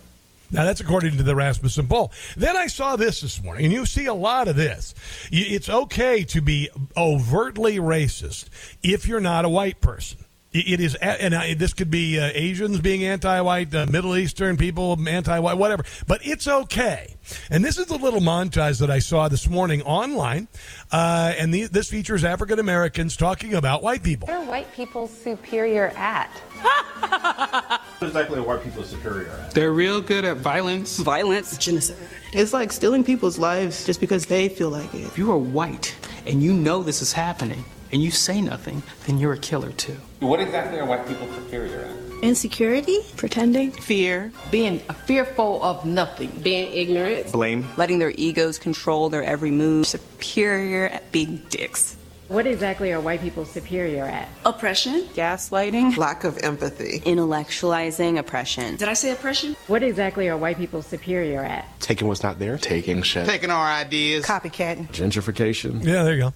Now, 0.52 0.64
that's 0.64 0.80
according 0.80 1.16
to 1.16 1.22
the 1.22 1.36
Rasmussen 1.36 1.86
poll. 1.86 2.10
Then 2.36 2.56
I 2.56 2.66
saw 2.66 2.96
this 2.96 3.20
this 3.20 3.40
morning, 3.42 3.66
and 3.66 3.72
you 3.72 3.86
see 3.86 4.06
a 4.06 4.14
lot 4.14 4.48
of 4.48 4.56
this. 4.56 4.94
It's 5.30 5.68
okay 5.68 6.24
to 6.24 6.40
be 6.40 6.68
overtly 6.96 7.76
racist 7.76 8.48
if 8.82 9.06
you're 9.06 9.20
not 9.20 9.44
a 9.44 9.48
white 9.48 9.80
person. 9.80 10.18
It 10.52 10.80
is, 10.80 10.96
and 10.96 11.32
this 11.60 11.72
could 11.74 11.92
be 11.92 12.18
uh, 12.18 12.28
Asians 12.34 12.80
being 12.80 13.04
anti-white, 13.04 13.72
uh, 13.72 13.86
Middle 13.88 14.16
Eastern 14.16 14.56
people 14.56 14.98
anti-white, 15.08 15.56
whatever. 15.56 15.84
But 16.08 16.26
it's 16.26 16.48
okay. 16.48 17.14
And 17.50 17.64
this 17.64 17.78
is 17.78 17.86
the 17.86 17.96
little 17.96 18.18
montage 18.18 18.80
that 18.80 18.90
I 18.90 18.98
saw 18.98 19.28
this 19.28 19.48
morning 19.48 19.82
online, 19.82 20.48
uh, 20.90 21.34
and 21.38 21.54
the, 21.54 21.66
this 21.66 21.88
features 21.88 22.24
African 22.24 22.58
Americans 22.58 23.16
talking 23.16 23.54
about 23.54 23.84
white 23.84 24.02
people. 24.02 24.26
What 24.26 24.38
are 24.38 24.44
white 24.44 24.72
people 24.72 25.06
superior 25.06 25.92
at? 25.94 26.32
What 26.60 28.08
exactly 28.08 28.38
are 28.38 28.42
white 28.42 28.62
people 28.62 28.82
superior 28.82 29.28
at? 29.28 29.50
They're 29.52 29.72
real 29.72 30.00
good 30.00 30.24
at 30.24 30.38
violence. 30.38 30.98
Violence. 30.98 31.56
Genocide. 31.58 31.96
It's 32.32 32.52
like 32.52 32.72
stealing 32.72 33.04
people's 33.04 33.38
lives 33.38 33.84
just 33.84 34.00
because 34.00 34.26
they 34.26 34.48
feel 34.48 34.70
like 34.70 34.94
it. 34.94 35.02
If 35.02 35.18
you 35.18 35.30
are 35.32 35.38
white 35.38 35.96
and 36.26 36.42
you 36.42 36.52
know 36.52 36.82
this 36.82 37.02
is 37.02 37.12
happening 37.12 37.64
and 37.92 38.02
you 38.02 38.10
say 38.10 38.40
nothing, 38.40 38.82
then 39.06 39.18
you're 39.18 39.32
a 39.32 39.38
killer 39.38 39.72
too. 39.72 39.96
What 40.20 40.40
exactly 40.40 40.78
are 40.78 40.86
white 40.86 41.06
people 41.06 41.26
superior 41.34 41.80
at? 41.80 42.22
Insecurity, 42.22 42.98
pretending, 43.16 43.72
fear, 43.72 44.30
being 44.50 44.78
fearful 45.06 45.62
of 45.62 45.84
nothing, 45.86 46.30
being 46.42 46.70
ignorant, 46.72 47.32
blame, 47.32 47.66
letting 47.78 47.98
their 47.98 48.12
egos 48.14 48.58
control 48.58 49.08
their 49.08 49.24
every 49.24 49.50
move, 49.50 49.86
superior 49.86 50.86
at 50.88 51.10
being 51.12 51.38
dicks. 51.48 51.96
What 52.30 52.46
exactly 52.46 52.92
are 52.92 53.00
white 53.00 53.20
people 53.20 53.44
superior 53.44 54.04
at? 54.04 54.28
Oppression, 54.44 55.02
gaslighting, 55.14 55.96
lack 55.96 56.22
of 56.22 56.38
empathy, 56.38 57.00
intellectualizing 57.00 58.20
oppression. 58.20 58.76
Did 58.76 58.88
I 58.88 58.92
say 58.92 59.10
oppression? 59.10 59.56
What 59.66 59.82
exactly 59.82 60.28
are 60.28 60.36
white 60.36 60.56
people 60.56 60.80
superior 60.80 61.42
at? 61.42 61.66
Taking 61.80 62.06
what's 62.06 62.22
not 62.22 62.38
there, 62.38 62.56
taking 62.56 63.02
shit, 63.02 63.26
taking 63.26 63.50
our 63.50 63.66
ideas, 63.66 64.24
copycatting, 64.24 64.86
gentrification. 64.92 65.84
Yeah, 65.84 66.04
there 66.04 66.14
you 66.14 66.20
go. 66.20 66.34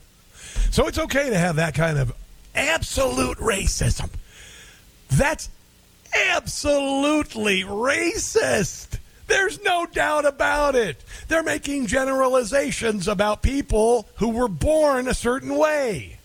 So 0.72 0.88
it's 0.88 0.98
okay 0.98 1.30
to 1.30 1.38
have 1.38 1.54
that 1.56 1.74
kind 1.74 1.96
of 1.96 2.12
absolute 2.56 3.38
racism. 3.38 4.10
That's 5.10 5.48
absolutely 6.32 7.62
racist. 7.62 8.98
There's 9.26 9.62
no 9.62 9.86
doubt 9.86 10.26
about 10.26 10.74
it. 10.74 11.02
They're 11.28 11.42
making 11.42 11.86
generalizations 11.86 13.08
about 13.08 13.42
people 13.42 14.06
who 14.16 14.30
were 14.30 14.48
born 14.48 15.08
a 15.08 15.14
certain 15.14 15.56
way. 15.56 16.18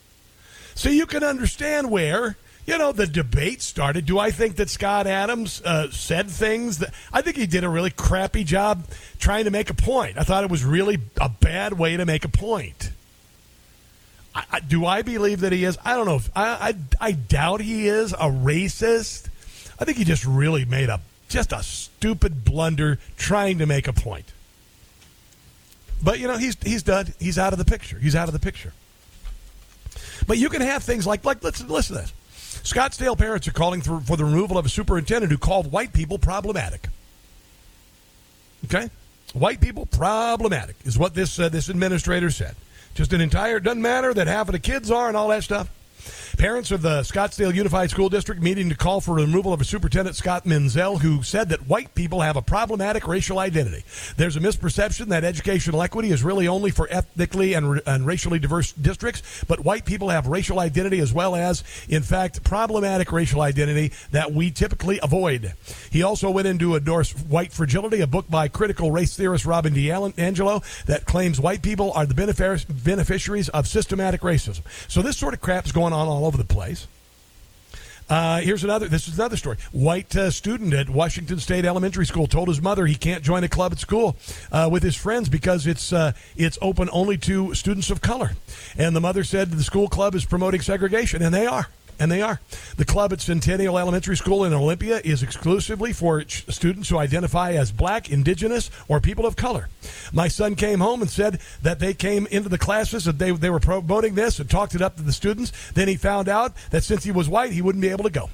So 0.75 0.89
you 0.89 1.05
can 1.05 1.23
understand 1.23 1.91
where, 1.91 2.37
you 2.65 2.77
know, 2.77 2.91
the 2.91 3.07
debate 3.07 3.61
started. 3.61 4.05
Do 4.05 4.19
I 4.19 4.31
think 4.31 4.57
that 4.57 4.69
Scott 4.69 5.07
Adams 5.07 5.61
uh, 5.63 5.91
said 5.91 6.29
things 6.29 6.79
that 6.79 6.93
I 7.11 7.21
think 7.21 7.37
he 7.37 7.47
did 7.47 7.63
a 7.63 7.69
really 7.69 7.89
crappy 7.89 8.43
job 8.43 8.85
trying 9.17 9.45
to 9.45 9.51
make 9.51 9.69
a 9.69 9.73
point? 9.73 10.17
I 10.17 10.23
thought 10.23 10.43
it 10.43 10.49
was 10.49 10.63
really 10.63 10.99
a 11.19 11.29
bad 11.29 11.73
way 11.73 11.97
to 11.97 12.05
make 12.05 12.25
a 12.25 12.29
point. 12.29 12.91
I, 14.35 14.43
I, 14.51 14.59
do 14.59 14.85
I 14.85 15.01
believe 15.01 15.41
that 15.41 15.51
he 15.51 15.63
is? 15.63 15.77
I 15.83 15.95
don't 15.95 16.05
know. 16.05 16.17
If, 16.17 16.29
I, 16.35 16.75
I 17.01 17.07
I 17.07 17.11
doubt 17.13 17.61
he 17.61 17.87
is 17.87 18.13
a 18.13 18.29
racist. 18.29 19.27
I 19.79 19.85
think 19.85 19.97
he 19.97 20.03
just 20.03 20.25
really 20.25 20.65
made 20.65 20.89
a 20.89 21.01
just 21.29 21.53
a 21.53 21.63
stupid 21.63 22.43
blunder 22.43 22.99
trying 23.17 23.59
to 23.59 23.65
make 23.65 23.87
a 23.87 23.93
point. 23.93 24.33
But 26.01 26.19
you 26.19 26.27
know 26.27 26.37
he's 26.37 26.57
he's 26.61 26.83
done. 26.83 27.13
He's 27.19 27.37
out 27.37 27.53
of 27.53 27.59
the 27.59 27.65
picture. 27.65 27.97
He's 27.99 28.15
out 28.15 28.27
of 28.27 28.33
the 28.33 28.39
picture. 28.39 28.73
But 30.27 30.37
you 30.37 30.49
can 30.49 30.61
have 30.61 30.83
things 30.83 31.07
like 31.07 31.23
like 31.23 31.43
let's 31.43 31.63
listen 31.63 31.95
to 31.95 32.01
this. 32.01 32.13
Scottsdale 32.63 33.17
parents 33.17 33.47
are 33.47 33.51
calling 33.51 33.81
for, 33.81 33.99
for 33.99 34.17
the 34.17 34.25
removal 34.25 34.57
of 34.57 34.65
a 34.65 34.69
superintendent 34.69 35.31
who 35.31 35.37
called 35.37 35.71
white 35.71 35.93
people 35.93 36.17
problematic. 36.17 36.87
Okay? 38.65 38.89
White 39.33 39.61
people 39.61 39.85
problematic 39.85 40.75
is 40.83 40.97
what 40.97 41.13
this 41.13 41.39
uh, 41.39 41.49
this 41.49 41.69
administrator 41.69 42.31
said. 42.31 42.55
Just 42.95 43.13
an 43.13 43.21
entire 43.21 43.59
doesn't 43.59 43.81
matter 43.81 44.13
that 44.13 44.27
half 44.27 44.47
of 44.47 44.53
the 44.53 44.59
kids 44.59 44.89
are 44.89 45.07
and 45.07 45.15
all 45.15 45.27
that 45.29 45.43
stuff. 45.43 45.69
Parents 46.39 46.71
of 46.71 46.81
the 46.81 47.01
Scottsdale 47.01 47.53
Unified 47.53 47.89
School 47.89 48.07
District 48.07 48.41
meeting 48.41 48.69
to 48.69 48.75
call 48.75 49.01
for 49.01 49.13
removal 49.13 49.51
of 49.51 49.59
a 49.59 49.65
superintendent, 49.65 50.15
Scott 50.15 50.45
Menzel, 50.45 50.99
who 50.99 51.21
said 51.21 51.49
that 51.49 51.67
white 51.67 51.93
people 51.95 52.21
have 52.21 52.37
a 52.37 52.41
problematic 52.41 53.05
racial 53.09 53.39
identity. 53.39 53.83
There's 54.15 54.37
a 54.37 54.39
misperception 54.39 55.07
that 55.07 55.25
educational 55.25 55.81
equity 55.81 56.11
is 56.11 56.23
really 56.23 56.47
only 56.47 56.71
for 56.71 56.87
ethnically 56.89 57.55
and, 57.55 57.81
and 57.85 58.05
racially 58.05 58.39
diverse 58.39 58.71
districts, 58.71 59.43
but 59.49 59.65
white 59.65 59.83
people 59.83 60.07
have 60.07 60.27
racial 60.27 60.61
identity 60.61 60.99
as 60.99 61.11
well 61.11 61.35
as, 61.35 61.61
in 61.89 62.03
fact, 62.03 62.41
problematic 62.41 63.11
racial 63.11 63.41
identity 63.41 63.91
that 64.11 64.31
we 64.31 64.49
typically 64.49 64.97
avoid. 65.03 65.51
He 65.91 66.03
also 66.03 66.31
went 66.31 66.47
into 66.47 66.77
endorse 66.77 67.11
White 67.11 67.51
Fragility, 67.51 67.99
a 67.99 68.07
book 68.07 68.29
by 68.29 68.47
critical 68.47 68.91
race 68.91 69.13
theorist 69.13 69.45
Robin 69.45 69.73
DiAngelo 69.73 70.85
that 70.85 71.03
claims 71.03 71.37
white 71.37 71.61
people 71.61 71.91
are 71.95 72.05
the 72.05 72.63
beneficiaries 72.85 73.49
of 73.49 73.67
systematic 73.67 74.21
racism. 74.21 74.61
So 74.87 75.01
this 75.01 75.17
sort 75.17 75.33
of 75.33 75.41
crap 75.41 75.65
is 75.65 75.73
going 75.73 75.91
on 75.91 76.07
all 76.07 76.28
over 76.29 76.37
the 76.37 76.43
place. 76.43 76.85
Uh, 78.07 78.39
here's 78.41 78.63
another. 78.63 78.87
This 78.87 79.07
is 79.07 79.15
another 79.15 79.35
story. 79.35 79.57
White 79.71 80.15
uh, 80.15 80.29
student 80.29 80.75
at 80.75 80.89
Washington 80.89 81.39
State 81.39 81.65
Elementary 81.65 82.05
School 82.05 82.27
told 82.27 82.47
his 82.47 82.61
mother 82.61 82.85
he 82.85 82.93
can't 82.93 83.23
join 83.23 83.43
a 83.43 83.49
club 83.49 83.71
at 83.71 83.79
school 83.79 84.15
uh, 84.51 84.69
with 84.71 84.83
his 84.83 84.95
friends 84.95 85.27
because 85.27 85.65
it's 85.65 85.91
uh, 85.91 86.11
it's 86.35 86.57
open 86.61 86.87
only 86.91 87.17
to 87.17 87.55
students 87.55 87.89
of 87.89 88.01
color. 88.01 88.33
And 88.77 88.95
the 88.95 89.01
mother 89.01 89.23
said 89.23 89.49
the 89.49 89.63
school 89.63 89.87
club 89.87 90.13
is 90.13 90.23
promoting 90.23 90.61
segregation, 90.61 91.23
and 91.23 91.33
they 91.33 91.47
are. 91.47 91.67
And 91.99 92.09
they 92.09 92.21
are. 92.21 92.39
The 92.77 92.85
club 92.85 93.11
at 93.11 93.19
Centennial 93.19 93.77
Elementary 93.77 94.15
School 94.15 94.45
in 94.45 94.53
Olympia 94.53 95.01
is 95.03 95.21
exclusively 95.21 95.91
for 95.91 96.23
students 96.29 96.87
who 96.87 96.97
identify 96.97 97.51
as 97.51 97.73
black, 97.73 98.09
indigenous, 98.09 98.71
or 98.87 99.01
people 99.01 99.25
of 99.25 99.35
color. 99.35 99.67
My 100.13 100.29
son 100.29 100.55
came 100.55 100.79
home 100.79 101.01
and 101.01 101.09
said 101.09 101.41
that 101.61 101.79
they 101.79 101.93
came 101.93 102.25
into 102.27 102.47
the 102.47 102.57
classes 102.57 103.05
and 103.05 103.19
they, 103.19 103.31
they 103.31 103.49
were 103.49 103.59
promoting 103.59 104.15
this 104.15 104.39
and 104.39 104.49
talked 104.49 104.75
it 104.75 104.81
up 104.81 104.95
to 104.95 105.03
the 105.03 105.11
students. 105.11 105.51
Then 105.71 105.89
he 105.89 105.97
found 105.97 106.29
out 106.29 106.53
that 106.71 106.83
since 106.83 107.03
he 107.03 107.11
was 107.11 107.27
white, 107.27 107.51
he 107.51 107.61
wouldn't 107.61 107.81
be 107.81 107.89
able 107.89 108.05
to 108.05 108.09
go. 108.09 108.29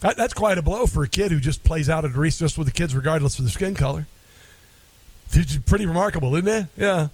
That, 0.00 0.16
that's 0.16 0.34
quite 0.34 0.56
a 0.56 0.62
blow 0.62 0.86
for 0.86 1.02
a 1.02 1.08
kid 1.08 1.32
who 1.32 1.40
just 1.40 1.62
plays 1.62 1.90
out 1.90 2.06
at 2.06 2.14
recess 2.14 2.56
with 2.56 2.66
the 2.66 2.72
kids 2.72 2.94
regardless 2.94 3.38
of 3.38 3.44
the 3.44 3.50
skin 3.50 3.74
color. 3.74 4.06
It's 5.32 5.58
pretty 5.58 5.84
remarkable, 5.84 6.34
isn't 6.36 6.48
it? 6.48 6.66
Yeah. 6.76 7.08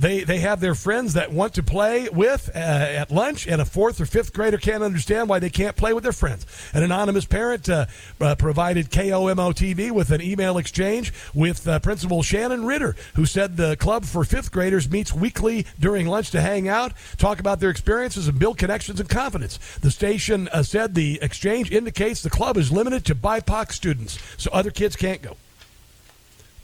They 0.00 0.24
they 0.24 0.38
have 0.38 0.60
their 0.60 0.74
friends 0.74 1.12
that 1.12 1.30
want 1.30 1.52
to 1.54 1.62
play 1.62 2.08
with 2.08 2.48
uh, 2.54 2.58
at 2.58 3.10
lunch, 3.10 3.46
and 3.46 3.60
a 3.60 3.66
fourth 3.66 4.00
or 4.00 4.06
fifth 4.06 4.32
grader 4.32 4.56
can't 4.56 4.82
understand 4.82 5.28
why 5.28 5.40
they 5.40 5.50
can't 5.50 5.76
play 5.76 5.92
with 5.92 6.04
their 6.04 6.12
friends. 6.12 6.46
An 6.72 6.82
anonymous 6.82 7.26
parent 7.26 7.68
uh, 7.68 7.84
uh, 8.18 8.34
provided 8.36 8.90
KOMO 8.90 9.52
TV 9.52 9.90
with 9.90 10.10
an 10.10 10.22
email 10.22 10.56
exchange 10.56 11.12
with 11.34 11.68
uh, 11.68 11.80
Principal 11.80 12.22
Shannon 12.22 12.64
Ritter, 12.64 12.96
who 13.14 13.26
said 13.26 13.58
the 13.58 13.76
club 13.76 14.06
for 14.06 14.24
fifth 14.24 14.50
graders 14.50 14.90
meets 14.90 15.12
weekly 15.12 15.66
during 15.78 16.06
lunch 16.06 16.30
to 16.30 16.40
hang 16.40 16.66
out, 16.66 16.94
talk 17.18 17.38
about 17.38 17.60
their 17.60 17.70
experiences, 17.70 18.26
and 18.26 18.38
build 18.38 18.56
connections 18.56 19.00
and 19.00 19.08
confidence. 19.08 19.58
The 19.82 19.90
station 19.90 20.48
uh, 20.48 20.62
said 20.62 20.94
the 20.94 21.18
exchange 21.20 21.70
indicates 21.70 22.22
the 22.22 22.30
club 22.30 22.56
is 22.56 22.72
limited 22.72 23.04
to 23.04 23.14
BIPOC 23.14 23.70
students, 23.70 24.18
so 24.38 24.50
other 24.50 24.70
kids 24.70 24.96
can't 24.96 25.20
go. 25.20 25.36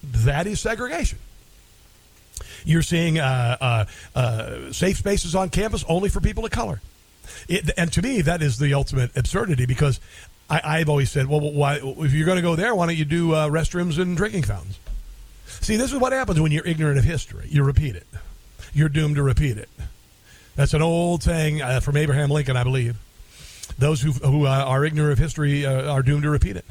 That 0.02 0.46
is 0.46 0.58
segregation. 0.58 1.18
You're 2.66 2.82
seeing 2.82 3.18
uh, 3.18 3.56
uh, 3.60 3.84
uh, 4.16 4.72
safe 4.72 4.98
spaces 4.98 5.36
on 5.36 5.50
campus 5.50 5.84
only 5.88 6.08
for 6.08 6.20
people 6.20 6.44
of 6.44 6.50
color. 6.50 6.82
It, 7.48 7.70
and 7.78 7.92
to 7.92 8.02
me, 8.02 8.22
that 8.22 8.42
is 8.42 8.58
the 8.58 8.74
ultimate 8.74 9.16
absurdity 9.16 9.66
because 9.66 10.00
I, 10.50 10.80
have 10.80 10.88
always 10.88 11.10
said, 11.10 11.28
well, 11.28 11.40
why, 11.40 11.76
if 11.76 12.12
you're 12.12 12.26
going 12.26 12.36
to 12.36 12.42
go 12.42 12.56
there, 12.56 12.74
why 12.74 12.86
don't 12.86 12.96
you 12.96 13.04
do 13.04 13.34
uh, 13.34 13.48
restrooms 13.48 14.00
and 14.00 14.16
drinking 14.16 14.42
fountains? 14.42 14.80
See, 15.46 15.76
this 15.76 15.92
is 15.92 15.98
what 15.98 16.12
happens 16.12 16.40
when 16.40 16.50
you're 16.50 16.66
ignorant 16.66 16.98
of 16.98 17.04
history. 17.04 17.46
You 17.48 17.62
repeat 17.62 17.94
it. 17.94 18.06
You're 18.74 18.88
doomed 18.88 19.14
to 19.14 19.22
repeat 19.22 19.58
it. 19.58 19.68
That's 20.56 20.74
an 20.74 20.82
old 20.82 21.22
saying 21.22 21.62
uh, 21.62 21.80
from 21.80 21.96
Abraham 21.96 22.30
Lincoln, 22.30 22.56
I 22.56 22.64
believe. 22.64 22.96
Those 23.78 24.02
who, 24.02 24.10
who 24.10 24.46
uh, 24.46 24.50
are 24.50 24.84
ignorant 24.84 25.12
of 25.12 25.18
history 25.18 25.64
are 25.64 26.02
doomed 26.02 26.24
to 26.24 26.30
repeat 26.30 26.56
it 26.56 26.64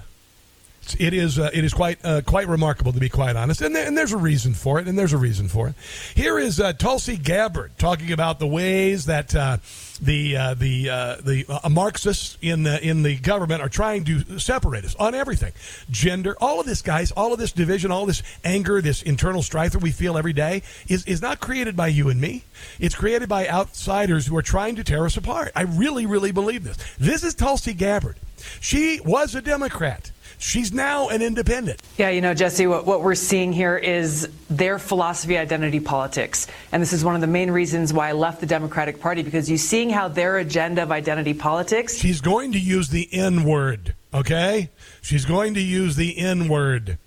it 0.93 1.13
is 1.13 1.39
uh, 1.39 1.49
it 1.53 1.63
is 1.63 1.73
quite 1.73 2.03
uh, 2.03 2.21
quite 2.21 2.47
remarkable 2.47 2.93
to 2.93 2.99
be 2.99 3.09
quite 3.09 3.35
honest, 3.35 3.61
and, 3.61 3.75
and, 3.75 3.97
there's 3.97 4.11
a 4.11 4.17
reason 4.17 4.53
for 4.53 4.79
it, 4.79 4.87
and 4.87 4.97
there's 4.97 5.13
a 5.13 5.17
reason 5.17 5.47
for 5.47 5.67
it. 5.67 5.75
Here 6.13 6.37
is 6.37 6.59
uh, 6.59 6.73
Tulsi 6.73 7.17
Gabbard 7.17 7.71
talking 7.77 8.11
about 8.11 8.39
the 8.39 8.47
ways 8.47 9.05
that 9.05 9.35
uh, 9.35 9.57
the 10.01 10.37
uh, 10.37 10.53
the 10.53 10.89
uh, 10.89 11.15
the 11.21 11.45
Marxists 11.69 12.37
in 12.41 12.63
the 12.63 12.85
in 12.85 13.03
the 13.03 13.17
government 13.17 13.61
are 13.61 13.69
trying 13.69 14.03
to 14.05 14.39
separate 14.39 14.85
us 14.85 14.95
on 14.95 15.15
everything, 15.15 15.53
gender, 15.89 16.35
all 16.39 16.59
of 16.59 16.65
this, 16.65 16.81
guys, 16.81 17.11
all 17.11 17.33
of 17.33 17.39
this 17.39 17.51
division, 17.51 17.91
all 17.91 18.05
this 18.05 18.21
anger, 18.43 18.81
this 18.81 19.01
internal 19.01 19.41
strife 19.41 19.71
that 19.71 19.81
we 19.81 19.91
feel 19.91 20.17
every 20.17 20.33
day 20.33 20.61
is 20.87 21.05
is 21.05 21.21
not 21.21 21.39
created 21.39 21.75
by 21.75 21.87
you 21.87 22.09
and 22.09 22.19
me. 22.19 22.43
It's 22.79 22.95
created 22.95 23.29
by 23.29 23.47
outsiders 23.47 24.27
who 24.27 24.37
are 24.37 24.41
trying 24.41 24.75
to 24.75 24.83
tear 24.83 25.05
us 25.05 25.17
apart. 25.17 25.51
I 25.55 25.63
really, 25.63 26.05
really 26.05 26.31
believe 26.31 26.63
this. 26.63 26.77
This 26.99 27.23
is 27.23 27.33
Tulsi 27.33 27.73
Gabbard. 27.73 28.17
She 28.59 28.99
was 29.01 29.35
a 29.35 29.41
Democrat. 29.41 30.11
She's 30.37 30.73
now 30.73 31.09
an 31.09 31.21
independent. 31.21 31.81
Yeah, 31.97 32.09
you 32.09 32.21
know, 32.21 32.33
Jesse, 32.33 32.67
what, 32.67 32.85
what 32.85 33.01
we're 33.01 33.15
seeing 33.15 33.53
here 33.53 33.77
is 33.77 34.29
their 34.49 34.79
philosophy 34.79 35.37
identity 35.37 35.79
politics. 35.79 36.47
And 36.71 36.81
this 36.81 36.93
is 36.93 37.03
one 37.03 37.15
of 37.15 37.21
the 37.21 37.27
main 37.27 37.51
reasons 37.51 37.93
why 37.93 38.09
I 38.09 38.11
left 38.13 38.41
the 38.41 38.45
Democratic 38.45 38.99
Party 38.99 39.23
because 39.23 39.49
you're 39.49 39.57
seeing 39.57 39.89
how 39.89 40.07
their 40.07 40.37
agenda 40.37 40.83
of 40.83 40.91
identity 40.91 41.33
politics. 41.33 41.97
She's 41.97 42.21
going 42.21 42.51
to 42.53 42.59
use 42.59 42.89
the 42.89 43.07
N 43.11 43.43
word, 43.43 43.95
okay? 44.13 44.69
She's 45.01 45.25
going 45.25 45.53
to 45.55 45.61
use 45.61 45.95
the 45.95 46.17
N 46.17 46.47
word 46.47 46.97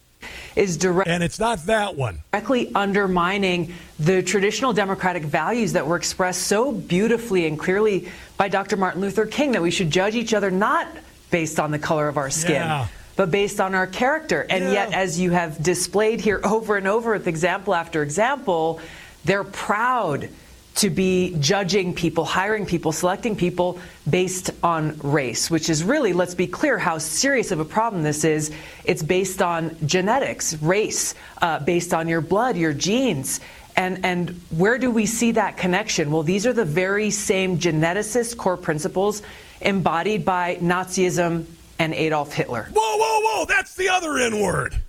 is 0.57 0.77
direct 0.77 1.09
and 1.09 1.23
it's 1.23 1.39
not 1.39 1.61
that 1.67 1.95
one 1.95 2.21
directly 2.33 2.73
undermining 2.75 3.73
the 4.01 4.21
traditional 4.21 4.73
democratic 4.73 5.23
values 5.23 5.73
that 5.73 5.87
were 5.87 5.95
expressed 5.95 6.43
so 6.43 6.73
beautifully 6.73 7.47
and 7.47 7.57
clearly 7.59 8.09
by 8.37 8.49
Dr. 8.49 8.77
Martin 8.77 9.01
Luther 9.01 9.27
King 9.27 9.53
that 9.53 9.63
we 9.63 9.71
should 9.71 9.91
judge 9.91 10.17
each 10.17 10.35
other 10.35 10.51
not 10.51 10.89
based 11.31 11.61
on 11.61 11.71
the 11.71 11.79
color 11.79 12.09
of 12.09 12.17
our 12.17 12.31
skin 12.31 12.57
yeah 12.57 12.89
but 13.19 13.33
based 13.33 13.61
on 13.61 13.75
our 13.75 13.89
character. 13.89 14.47
And 14.49 14.67
yeah. 14.67 14.73
yet, 14.73 14.95
as 14.95 15.19
you 15.19 15.33
have 15.33 15.61
displayed 15.61 16.21
here 16.21 16.41
over 16.45 16.77
and 16.77 16.87
over 16.87 17.13
with 17.13 17.27
example 17.27 17.75
after 17.75 18.03
example, 18.05 18.81
they're 19.25 19.45
proud 19.45 20.29
to 20.77 20.89
be 20.89 21.35
judging 21.41 21.93
people, 21.93 22.25
hiring 22.25 22.65
people, 22.65 22.93
selecting 22.93 23.35
people 23.35 23.81
based 24.09 24.53
on 24.63 24.97
race, 25.03 25.51
which 25.51 25.69
is 25.69 25.83
really, 25.83 26.13
let's 26.13 26.37
be 26.37 26.47
clear, 26.47 26.79
how 26.79 26.99
serious 26.99 27.51
of 27.51 27.59
a 27.59 27.65
problem 27.65 28.05
this 28.05 28.23
is. 28.23 28.53
It's 28.85 29.03
based 29.03 29.43
on 29.43 29.77
genetics, 29.85 30.55
race, 30.63 31.17
uh, 31.43 31.59
based 31.59 31.93
on 31.93 32.07
your 32.07 32.21
blood, 32.21 32.57
your 32.57 32.73
genes. 32.73 33.41
And, 33.77 34.05
and 34.05 34.31
where 34.51 34.79
do 34.79 34.93
we 34.93 35.07
see 35.07 35.33
that 35.33 35.57
connection? 35.57 36.13
Well, 36.13 36.23
these 36.23 36.47
are 36.47 36.53
the 36.53 36.65
very 36.65 37.11
same 37.11 37.59
geneticist 37.59 38.37
core 38.37 38.57
principles 38.57 39.23
embodied 39.61 40.25
by 40.25 40.59
Nazism 40.63 41.47
and 41.79 41.95
Adolf 41.95 42.33
Hitler. 42.33 42.69
Whoa, 42.73 42.97
whoa, 42.97 43.21
whoa! 43.23 43.45
That's 43.47 43.75
the 43.75 43.89
other 43.89 44.19
N 44.19 44.41
word. 44.41 44.81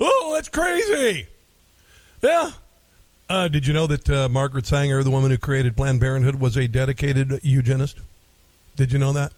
Oh, 0.00 0.32
that's 0.34 0.48
crazy. 0.48 1.26
Yeah. 2.22 2.50
Uh, 3.28 3.48
did 3.48 3.66
you 3.66 3.72
know 3.72 3.86
that 3.86 4.10
uh, 4.10 4.28
Margaret 4.28 4.66
Sanger, 4.66 5.02
the 5.02 5.10
woman 5.10 5.30
who 5.30 5.38
created 5.38 5.76
Planned 5.76 6.00
Parenthood, 6.00 6.36
was 6.36 6.56
a 6.56 6.68
dedicated 6.68 7.40
eugenist? 7.42 7.98
Did 8.76 8.92
you 8.92 8.98
know 8.98 9.12
that? 9.12 9.32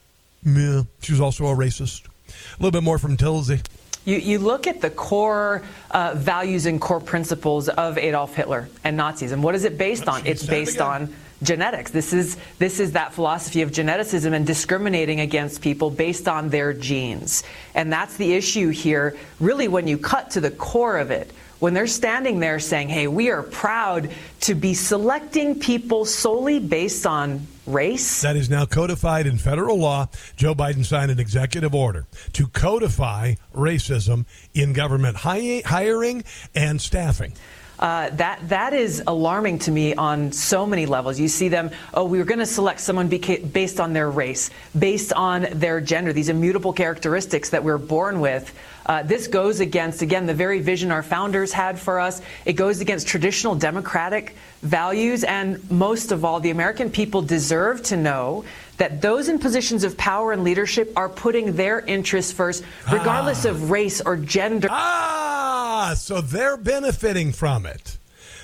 Yeah. 0.44 0.82
She 1.02 1.12
was 1.12 1.20
also 1.20 1.46
a 1.46 1.54
racist. 1.54 2.06
A 2.06 2.62
little 2.62 2.72
bit 2.72 2.82
more 2.82 2.98
from 2.98 3.16
Tulsi. 3.16 3.60
You, 4.04 4.16
you 4.18 4.38
look 4.38 4.66
at 4.66 4.80
the 4.80 4.90
core 4.90 5.62
uh, 5.90 6.14
values 6.16 6.66
and 6.66 6.80
core 6.80 7.00
principles 7.00 7.68
of 7.68 7.98
Adolf 7.98 8.34
Hitler 8.34 8.68
and 8.84 8.96
Nazis, 8.96 9.32
and 9.32 9.42
what 9.42 9.54
is 9.54 9.64
it 9.64 9.76
based 9.76 10.08
on? 10.08 10.24
It's 10.26 10.46
based 10.46 10.80
on 10.80 11.12
genetics. 11.42 11.90
This 11.90 12.12
is 12.12 12.36
this 12.58 12.80
is 12.80 12.92
that 12.92 13.12
philosophy 13.12 13.62
of 13.62 13.70
geneticism 13.70 14.32
and 14.32 14.46
discriminating 14.46 15.20
against 15.20 15.60
people 15.60 15.90
based 15.90 16.28
on 16.28 16.48
their 16.48 16.72
genes. 16.72 17.42
And 17.74 17.92
that's 17.92 18.16
the 18.16 18.34
issue 18.34 18.70
here, 18.70 19.16
really 19.40 19.68
when 19.68 19.86
you 19.86 19.98
cut 19.98 20.30
to 20.32 20.40
the 20.40 20.50
core 20.50 20.98
of 20.98 21.10
it. 21.10 21.32
When 21.58 21.72
they're 21.72 21.86
standing 21.86 22.38
there 22.38 22.60
saying, 22.60 22.90
"Hey, 22.90 23.06
we 23.06 23.30
are 23.30 23.42
proud 23.42 24.10
to 24.40 24.54
be 24.54 24.74
selecting 24.74 25.58
people 25.58 26.04
solely 26.04 26.58
based 26.58 27.06
on 27.06 27.46
race." 27.66 28.20
That 28.20 28.36
is 28.36 28.50
now 28.50 28.66
codified 28.66 29.26
in 29.26 29.38
federal 29.38 29.78
law. 29.78 30.08
Joe 30.36 30.54
Biden 30.54 30.84
signed 30.84 31.10
an 31.10 31.18
executive 31.18 31.74
order 31.74 32.04
to 32.34 32.46
codify 32.48 33.36
racism 33.54 34.26
in 34.52 34.74
government 34.74 35.16
hiring 35.16 36.24
and 36.54 36.78
staffing. 36.78 37.32
Uh, 37.78 38.08
that 38.10 38.48
that 38.48 38.72
is 38.72 39.02
alarming 39.06 39.58
to 39.58 39.70
me 39.70 39.94
on 39.94 40.32
so 40.32 40.66
many 40.66 40.86
levels. 40.86 41.20
You 41.20 41.28
see 41.28 41.48
them. 41.48 41.70
Oh, 41.92 42.04
we 42.04 42.18
were 42.18 42.24
going 42.24 42.38
to 42.38 42.46
select 42.46 42.80
someone 42.80 43.10
beca- 43.10 43.52
based 43.52 43.80
on 43.80 43.92
their 43.92 44.10
race, 44.10 44.50
based 44.78 45.12
on 45.12 45.46
their 45.52 45.80
gender. 45.80 46.12
These 46.12 46.30
immutable 46.30 46.72
characteristics 46.72 47.50
that 47.50 47.62
we're 47.62 47.78
born 47.78 48.20
with. 48.20 48.54
Uh, 48.86 49.02
this 49.02 49.26
goes 49.26 49.60
against 49.60 50.00
again 50.00 50.26
the 50.26 50.34
very 50.34 50.60
vision 50.60 50.92
our 50.92 51.02
founders 51.02 51.52
had 51.52 51.78
for 51.78 51.98
us. 51.98 52.22
It 52.44 52.54
goes 52.54 52.80
against 52.80 53.08
traditional 53.08 53.54
democratic 53.54 54.36
values, 54.62 55.24
and 55.24 55.68
most 55.70 56.12
of 56.12 56.24
all, 56.24 56.40
the 56.40 56.50
American 56.50 56.90
people 56.90 57.20
deserve 57.20 57.82
to 57.84 57.96
know 57.96 58.44
that 58.76 59.00
those 59.00 59.28
in 59.28 59.38
positions 59.38 59.84
of 59.84 59.96
power 59.96 60.32
and 60.32 60.44
leadership 60.44 60.92
are 60.96 61.08
putting 61.08 61.56
their 61.56 61.80
interests 61.80 62.32
first, 62.32 62.62
regardless 62.90 63.44
of 63.44 63.70
race 63.70 64.00
or 64.00 64.16
gender. 64.16 64.68
Ah, 64.70 65.94
so 65.96 66.20
they're 66.20 66.56
benefiting 66.56 67.32
from 67.32 67.66
it. 67.66 67.96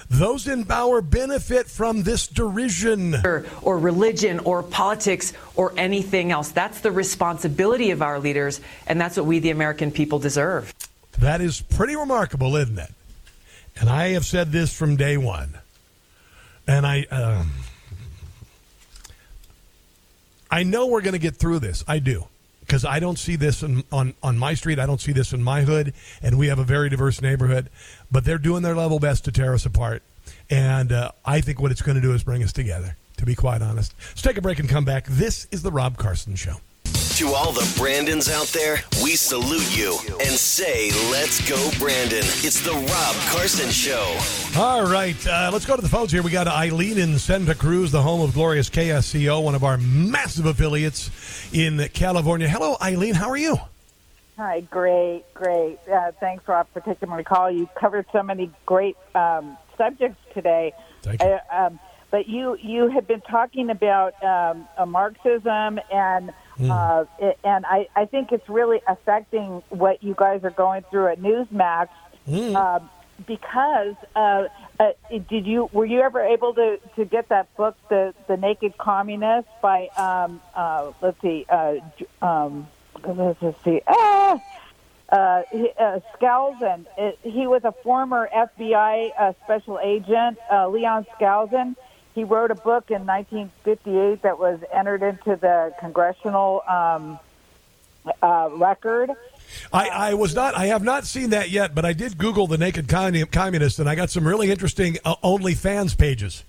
Those 0.08 0.46
in 0.46 0.66
power 0.66 1.00
benefit 1.00 1.68
from 1.68 2.02
this 2.02 2.26
derision. 2.26 3.14
Or, 3.24 3.46
or 3.62 3.78
religion 3.78 4.40
or 4.40 4.62
politics 4.62 5.32
or 5.56 5.72
anything 5.78 6.30
else. 6.30 6.50
That's 6.50 6.80
the 6.80 6.92
responsibility 6.92 7.92
of 7.92 8.02
our 8.02 8.20
leaders, 8.20 8.60
and 8.86 9.00
that's 9.00 9.16
what 9.16 9.24
we, 9.24 9.38
the 9.38 9.50
American 9.50 9.90
people, 9.90 10.18
deserve. 10.18 10.74
That 11.18 11.40
is 11.40 11.62
pretty 11.62 11.96
remarkable, 11.96 12.56
isn't 12.56 12.78
it? 12.78 12.92
And 13.80 13.88
I 13.88 14.08
have 14.08 14.26
said 14.26 14.52
this 14.52 14.76
from 14.76 14.96
day 14.96 15.16
one. 15.16 15.54
And 16.66 16.86
I. 16.86 17.04
Um, 17.04 17.50
I 20.52 20.62
know 20.62 20.86
we're 20.86 21.00
going 21.00 21.14
to 21.14 21.18
get 21.18 21.36
through 21.36 21.60
this. 21.60 21.82
I 21.88 21.98
do. 21.98 22.26
Because 22.60 22.84
I 22.84 23.00
don't 23.00 23.18
see 23.18 23.36
this 23.36 23.62
in, 23.62 23.82
on, 23.90 24.14
on 24.22 24.38
my 24.38 24.54
street. 24.54 24.78
I 24.78 24.86
don't 24.86 25.00
see 25.00 25.12
this 25.12 25.32
in 25.32 25.42
my 25.42 25.62
hood. 25.62 25.94
And 26.22 26.38
we 26.38 26.46
have 26.48 26.58
a 26.58 26.64
very 26.64 26.90
diverse 26.90 27.20
neighborhood. 27.20 27.70
But 28.10 28.24
they're 28.24 28.38
doing 28.38 28.62
their 28.62 28.76
level 28.76 29.00
best 29.00 29.24
to 29.24 29.32
tear 29.32 29.54
us 29.54 29.66
apart. 29.66 30.02
And 30.50 30.92
uh, 30.92 31.12
I 31.24 31.40
think 31.40 31.58
what 31.58 31.72
it's 31.72 31.82
going 31.82 31.96
to 31.96 32.02
do 32.02 32.12
is 32.12 32.22
bring 32.22 32.42
us 32.42 32.52
together, 32.52 32.96
to 33.16 33.26
be 33.26 33.34
quite 33.34 33.62
honest. 33.62 33.94
Let's 34.10 34.22
take 34.22 34.36
a 34.36 34.42
break 34.42 34.58
and 34.58 34.68
come 34.68 34.84
back. 34.84 35.06
This 35.06 35.48
is 35.50 35.62
The 35.62 35.72
Rob 35.72 35.96
Carson 35.96 36.36
Show. 36.36 36.58
To 37.22 37.28
all 37.34 37.52
the 37.52 37.72
Brandons 37.78 38.28
out 38.28 38.48
there, 38.48 38.80
we 39.00 39.14
salute 39.14 39.78
you 39.78 39.96
and 40.18 40.30
say, 40.30 40.90
let's 41.12 41.40
go, 41.48 41.70
Brandon. 41.78 42.18
It's 42.18 42.60
the 42.62 42.72
Rob 42.72 43.14
Carson 43.30 43.70
Show. 43.70 44.18
All 44.60 44.90
right, 44.90 45.14
uh, 45.28 45.48
let's 45.52 45.64
go 45.64 45.76
to 45.76 45.82
the 45.82 45.88
phones 45.88 46.10
here. 46.10 46.20
We 46.24 46.32
got 46.32 46.48
Eileen 46.48 46.98
in 46.98 47.20
Santa 47.20 47.54
Cruz, 47.54 47.92
the 47.92 48.02
home 48.02 48.22
of 48.22 48.34
glorious 48.34 48.68
KSCO, 48.68 49.40
one 49.40 49.54
of 49.54 49.62
our 49.62 49.78
massive 49.78 50.46
affiliates 50.46 51.12
in 51.54 51.88
California. 51.92 52.48
Hello, 52.48 52.76
Eileen. 52.82 53.14
How 53.14 53.30
are 53.30 53.36
you? 53.36 53.56
Hi, 54.36 54.62
great, 54.62 55.22
great. 55.32 55.78
Uh, 55.88 56.10
thanks, 56.18 56.48
Rob, 56.48 56.66
for 56.72 56.80
taking 56.80 57.08
my 57.08 57.22
call. 57.22 57.52
You 57.52 57.68
covered 57.78 58.06
so 58.10 58.24
many 58.24 58.50
great 58.66 58.96
um, 59.14 59.56
subjects 59.78 60.18
today. 60.34 60.72
Thank 61.02 61.22
you. 61.22 61.38
I, 61.52 61.66
um, 61.66 61.78
but 62.10 62.28
you 62.28 62.56
you 62.60 62.88
had 62.88 63.06
been 63.06 63.22
talking 63.22 63.70
about 63.70 64.22
um, 64.22 64.68
a 64.76 64.86
Marxism 64.86 65.80
and 65.90 66.32
Hmm. 66.62 66.70
uh, 66.70 67.04
it, 67.18 67.38
and 67.42 67.66
I, 67.66 67.88
I 67.96 68.04
think 68.04 68.30
it's 68.30 68.48
really 68.48 68.80
affecting 68.86 69.62
what 69.70 70.02
you 70.02 70.14
guys 70.16 70.44
are 70.44 70.50
going 70.50 70.84
through 70.90 71.08
at 71.08 71.20
Newsmax 71.20 71.88
Hmm. 72.24 72.54
uh, 72.54 72.78
because 73.26 73.96
uh, 74.14 74.44
uh, 74.78 74.92
did 75.28 75.46
you 75.46 75.68
were 75.72 75.84
you 75.84 76.00
ever 76.00 76.20
able 76.20 76.54
to, 76.54 76.78
to 76.96 77.04
get 77.04 77.28
that 77.30 77.54
book 77.56 77.76
the 77.88 78.14
the 78.28 78.36
Naked 78.36 78.78
Communist 78.78 79.48
by 79.60 79.88
um, 79.96 80.40
uh, 80.54 80.92
let's 81.00 81.20
see 81.20 81.44
uh, 81.48 81.74
um, 82.20 82.68
let's 83.04 83.40
just 83.40 83.62
see 83.64 83.80
ah 83.88 84.40
uh, 85.12 85.42
he, 85.50 85.68
uh, 85.78 86.00
Skousen. 86.14 86.86
It, 86.96 87.18
he 87.22 87.46
was 87.46 87.62
a 87.64 87.72
former 87.82 88.28
FBI 88.34 89.10
uh, 89.18 89.32
special 89.44 89.78
agent, 89.82 90.38
uh, 90.50 90.68
Cleon 90.68 91.06
Skousen. 91.20 91.76
He 92.14 92.24
wrote 92.24 92.50
a 92.50 92.54
book 92.54 92.90
in 92.90 93.06
1958 93.06 94.22
that 94.22 94.38
was 94.38 94.60
entered 94.72 95.02
into 95.02 95.36
the 95.36 95.74
congressional 95.80 96.62
um, 96.68 97.18
uh, 98.22 98.50
record. 98.52 99.10
I, 99.72 99.88
I 99.88 100.14
was 100.14 100.34
not. 100.34 100.54
I 100.54 100.66
have 100.66 100.82
not 100.82 101.04
seen 101.04 101.30
that 101.30 101.50
yet, 101.50 101.74
but 101.74 101.84
I 101.84 101.92
did 101.92 102.18
Google 102.18 102.46
the 102.46 102.58
naked 102.58 102.88
commun- 102.88 103.26
communist, 103.26 103.78
and 103.78 103.88
I 103.88 103.94
got 103.94 104.10
some 104.10 104.26
really 104.26 104.50
interesting 104.50 104.98
uh, 105.04 105.16
OnlyFans 105.24 105.96
pages. 105.96 106.44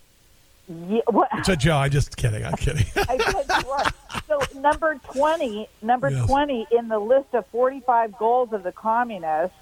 Yeah, 0.67 1.01
what, 1.09 1.27
It's 1.33 1.49
a 1.49 1.57
joke. 1.57 1.75
I'm 1.75 1.91
just 1.91 2.15
kidding. 2.15 2.45
I'm 2.45 2.53
kidding. 2.55 2.85
I 3.09 3.17
guess 3.17 3.63
you 3.63 3.69
are. 3.69 3.91
So 4.27 4.59
number 4.59 4.97
20, 5.13 5.67
number 5.81 6.09
Yes. 6.09 6.25
20 6.25 6.67
in 6.71 6.87
the 6.87 6.99
list 6.99 7.33
of 7.33 7.45
45 7.47 8.17
goals 8.17 8.53
of 8.53 8.63
the 8.63 8.71
communists 8.71 9.57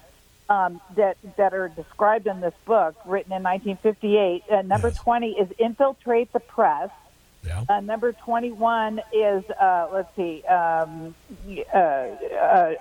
um, 0.48 0.80
that 0.96 1.16
that 1.36 1.54
are 1.54 1.68
described 1.68 2.26
in 2.26 2.40
this 2.40 2.54
book, 2.64 2.94
written 3.04 3.32
in 3.32 3.42
1958. 3.42 4.42
Uh, 4.50 4.62
number 4.62 4.90
20 4.90 5.30
is 5.32 5.48
infiltrate 5.58 6.32
the 6.32 6.40
press. 6.40 6.90
Uh, 7.68 7.80
number 7.80 8.12
21 8.12 9.00
is 9.12 9.44
uh, 9.50 9.88
let's 9.92 10.14
see, 10.14 10.42
um, 10.44 11.14
uh, 11.74 11.76
uh, 11.76 12.74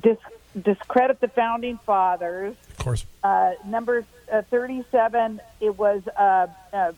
dis- 0.00 0.18
discredit 0.60 1.20
the 1.20 1.28
founding 1.28 1.78
fathers. 1.86 2.56
Of 2.70 2.84
course. 2.84 3.06
Uh, 3.22 3.52
number 3.64 4.04
uh, 4.32 4.42
37, 4.50 5.40
it 5.60 5.78
was 5.78 6.02
uh, 6.18 6.46
uh, 6.72 6.92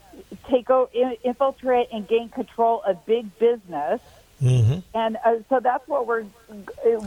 take 0.49 0.71
o- 0.71 0.89
infiltrate 1.23 1.89
and 1.93 2.09
gain 2.09 2.29
control 2.31 2.83
of 2.87 3.05
big 3.05 3.39
business. 3.39 4.01
Mm-hmm. 4.43 4.79
And 4.95 5.17
uh, 5.25 5.37
so 5.49 5.61
that's 5.61 5.87
what 5.87 6.07
we're 6.07 6.25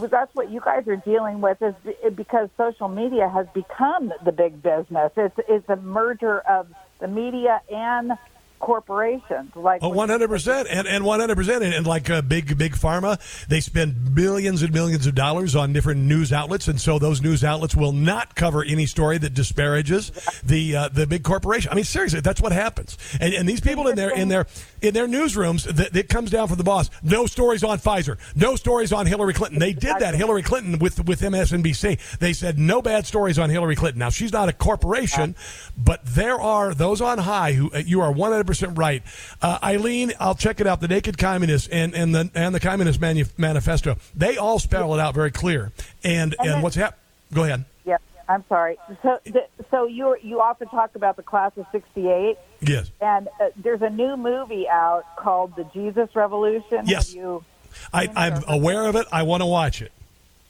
that's 0.10 0.34
what 0.34 0.50
you 0.50 0.62
guys 0.62 0.88
are 0.88 0.96
dealing 0.96 1.42
with 1.42 1.62
is 1.62 1.76
because 2.16 2.50
social 2.58 2.88
media 2.88 3.28
has 3.28 3.46
become 3.54 4.14
the 4.24 4.32
big 4.32 4.64
business. 4.64 5.12
It's, 5.18 5.36
it's 5.50 5.68
a 5.68 5.76
merger 5.76 6.40
of 6.40 6.68
the 7.00 7.08
media 7.08 7.62
and 7.70 8.14
corporations. 8.60 9.56
Like 9.56 9.84
Oh, 9.84 9.90
one 9.90 10.10
hundred 10.10 10.30
percent, 10.30 10.68
and 10.70 10.88
and 10.88 11.04
one 11.04 11.20
hundred 11.20 11.36
percent, 11.36 11.64
and 11.64 11.86
like 11.86 12.10
uh, 12.10 12.22
big 12.22 12.58
big 12.58 12.74
pharma, 12.74 13.20
they 13.48 13.60
spend 13.60 14.16
millions 14.16 14.62
and 14.64 14.74
millions 14.74 15.08
of 15.08 15.16
dollars 15.16 15.56
on 15.56 15.74
different 15.74 16.02
news 16.02 16.32
outlets, 16.34 16.68
and 16.68 16.80
so 16.80 17.00
those 17.00 17.22
news 17.22 17.44
outlets 17.44 17.76
will 17.76 17.92
not 17.92 18.36
cover 18.36 18.64
any 18.64 18.86
story 18.86 19.18
that 19.18 19.34
disparages 19.34 20.12
the 20.44 20.76
uh, 20.76 20.90
the 20.90 21.08
big 21.08 21.24
corporation. 21.24 21.72
I 21.72 21.76
mean, 21.76 21.84
seriously, 21.84 22.22
that's 22.22 22.42
what 22.42 22.52
happens. 22.52 22.98
And, 23.20 23.34
and 23.34 23.48
these 23.48 23.62
people 23.62 23.88
in 23.88 23.96
their 23.96 24.10
in 24.10 24.28
their 24.28 24.48
in 24.82 24.94
their 24.94 25.08
newsrooms, 25.08 25.64
that 25.64 25.96
it 25.96 26.10
comes 26.10 26.32
down 26.32 26.48
from 26.48 26.58
the 26.58 26.64
boss. 26.64 26.90
No 27.04 27.26
stories 27.26 27.64
on 27.64 27.80
Pfizer, 27.80 28.18
no 28.36 28.56
stories 28.56 28.92
on 28.94 29.06
Hillary 29.06 29.34
Clinton. 29.34 29.60
They 29.60 29.74
did 29.74 29.96
that. 30.00 30.16
Hillary 30.16 30.44
Clinton 30.44 30.80
with 30.80 31.06
with 31.06 31.22
MSNBC. 31.22 32.18
They 32.20 32.34
said 32.34 32.58
no 32.58 32.82
bad 32.82 33.06
stories 33.06 33.38
on 33.40 33.50
Hillary 33.50 33.76
Clinton. 33.76 34.00
Now 34.00 34.10
she's 34.10 34.32
not 34.34 34.50
a 34.50 34.54
corporation, 34.54 35.36
but 35.78 36.06
there 36.06 36.40
are 36.40 36.74
those 36.74 37.02
on 37.02 37.20
high 37.20 37.54
who 37.54 37.72
uh, 37.72 37.80
you 37.80 38.02
are 38.02 38.12
one 38.12 38.34
hundred 38.46 38.48
percent 38.48 38.78
right. 38.78 39.04
Uh, 39.42 39.58
Eileen, 39.64 40.14
I'll 40.20 40.36
check 40.36 40.60
it 40.62 40.68
out. 40.68 40.82
The 40.82 40.88
Naked 40.88 41.18
Communist 41.18 41.70
and 41.72 41.94
and 41.96 42.14
the 42.14 42.30
and 42.36 42.54
the 42.54 42.60
Communist 42.60 43.02
Manu- 43.02 43.26
Manifesto. 43.38 43.98
They 44.16 44.38
all 44.38 44.60
spell 44.60 44.94
it 44.94 45.00
out 45.00 45.14
very 45.14 45.32
clear. 45.32 45.72
And 46.04 46.36
and, 46.40 46.50
then- 46.50 46.62
what's 46.62 46.76
happening? 46.76 47.00
Go 47.34 47.44
ahead. 47.44 47.66
Yeah, 47.86 47.98
I'm 48.30 48.44
sorry. 48.48 48.78
So, 49.02 49.20
th- 49.26 49.50
so 49.72 49.88
you 49.88 50.16
you 50.22 50.40
often 50.42 50.68
talk 50.70 50.96
about 50.96 51.16
the 51.18 51.24
class 51.24 51.52
of 51.58 51.66
'68, 51.72 52.38
Yes. 52.62 52.92
and 53.02 53.28
uh, 53.42 53.50
there's 53.58 53.82
a 53.82 53.90
new 53.90 54.16
movie 54.16 54.70
out 54.70 55.04
called 55.18 55.56
The 55.56 55.64
Jesus 55.74 56.16
Revolution. 56.16 56.84
Yes. 56.86 57.10
Have 57.10 57.16
you? 57.18 57.44
I, 57.92 58.10
I'm 58.16 58.44
aware 58.48 58.86
of 58.88 58.96
it. 58.96 59.06
I 59.12 59.24
want 59.24 59.42
to 59.42 59.48
watch 59.48 59.82
it. 59.82 59.92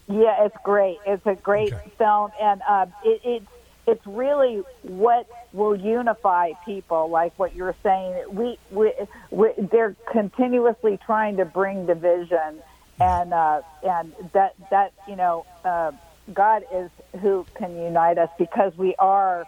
Yeah, 0.07 0.45
it's 0.45 0.55
great. 0.63 0.99
It's 1.07 1.25
a 1.25 1.33
great 1.33 1.73
film, 1.97 2.31
and 2.39 2.61
uh, 2.69 2.85
it, 3.03 3.21
it's 3.23 3.47
it's 3.87 4.05
really 4.05 4.63
what 4.81 5.27
will 5.53 5.75
unify 5.75 6.51
people. 6.65 7.09
Like 7.09 7.37
what 7.37 7.55
you're 7.55 7.75
saying, 7.83 8.25
we, 8.31 8.57
we, 8.71 8.93
we 9.31 9.51
they're 9.57 9.95
continuously 10.11 10.99
trying 11.05 11.37
to 11.37 11.45
bring 11.45 11.85
division, 11.85 12.61
and 12.99 13.33
uh, 13.33 13.61
and 13.83 14.13
that 14.33 14.55
that 14.71 14.93
you 15.07 15.15
know, 15.15 15.45
uh, 15.63 15.91
God 16.33 16.63
is 16.73 16.89
who 17.21 17.45
can 17.55 17.75
unite 17.75 18.17
us 18.17 18.29
because 18.37 18.75
we 18.77 18.95
are 18.95 19.45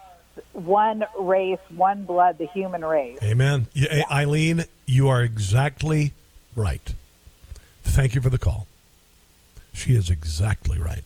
one 0.52 1.04
race, 1.18 1.58
one 1.74 2.04
blood, 2.04 2.38
the 2.38 2.46
human 2.46 2.84
race. 2.84 3.18
Amen. 3.22 3.66
Yeah, 3.72 4.02
Eileen, 4.10 4.64
you 4.86 5.08
are 5.08 5.22
exactly 5.22 6.12
right. 6.54 6.94
Thank 7.82 8.14
you 8.14 8.20
for 8.20 8.30
the 8.30 8.38
call. 8.38 8.66
She 9.72 9.94
is 9.94 10.10
exactly 10.10 10.78
right. 10.78 11.04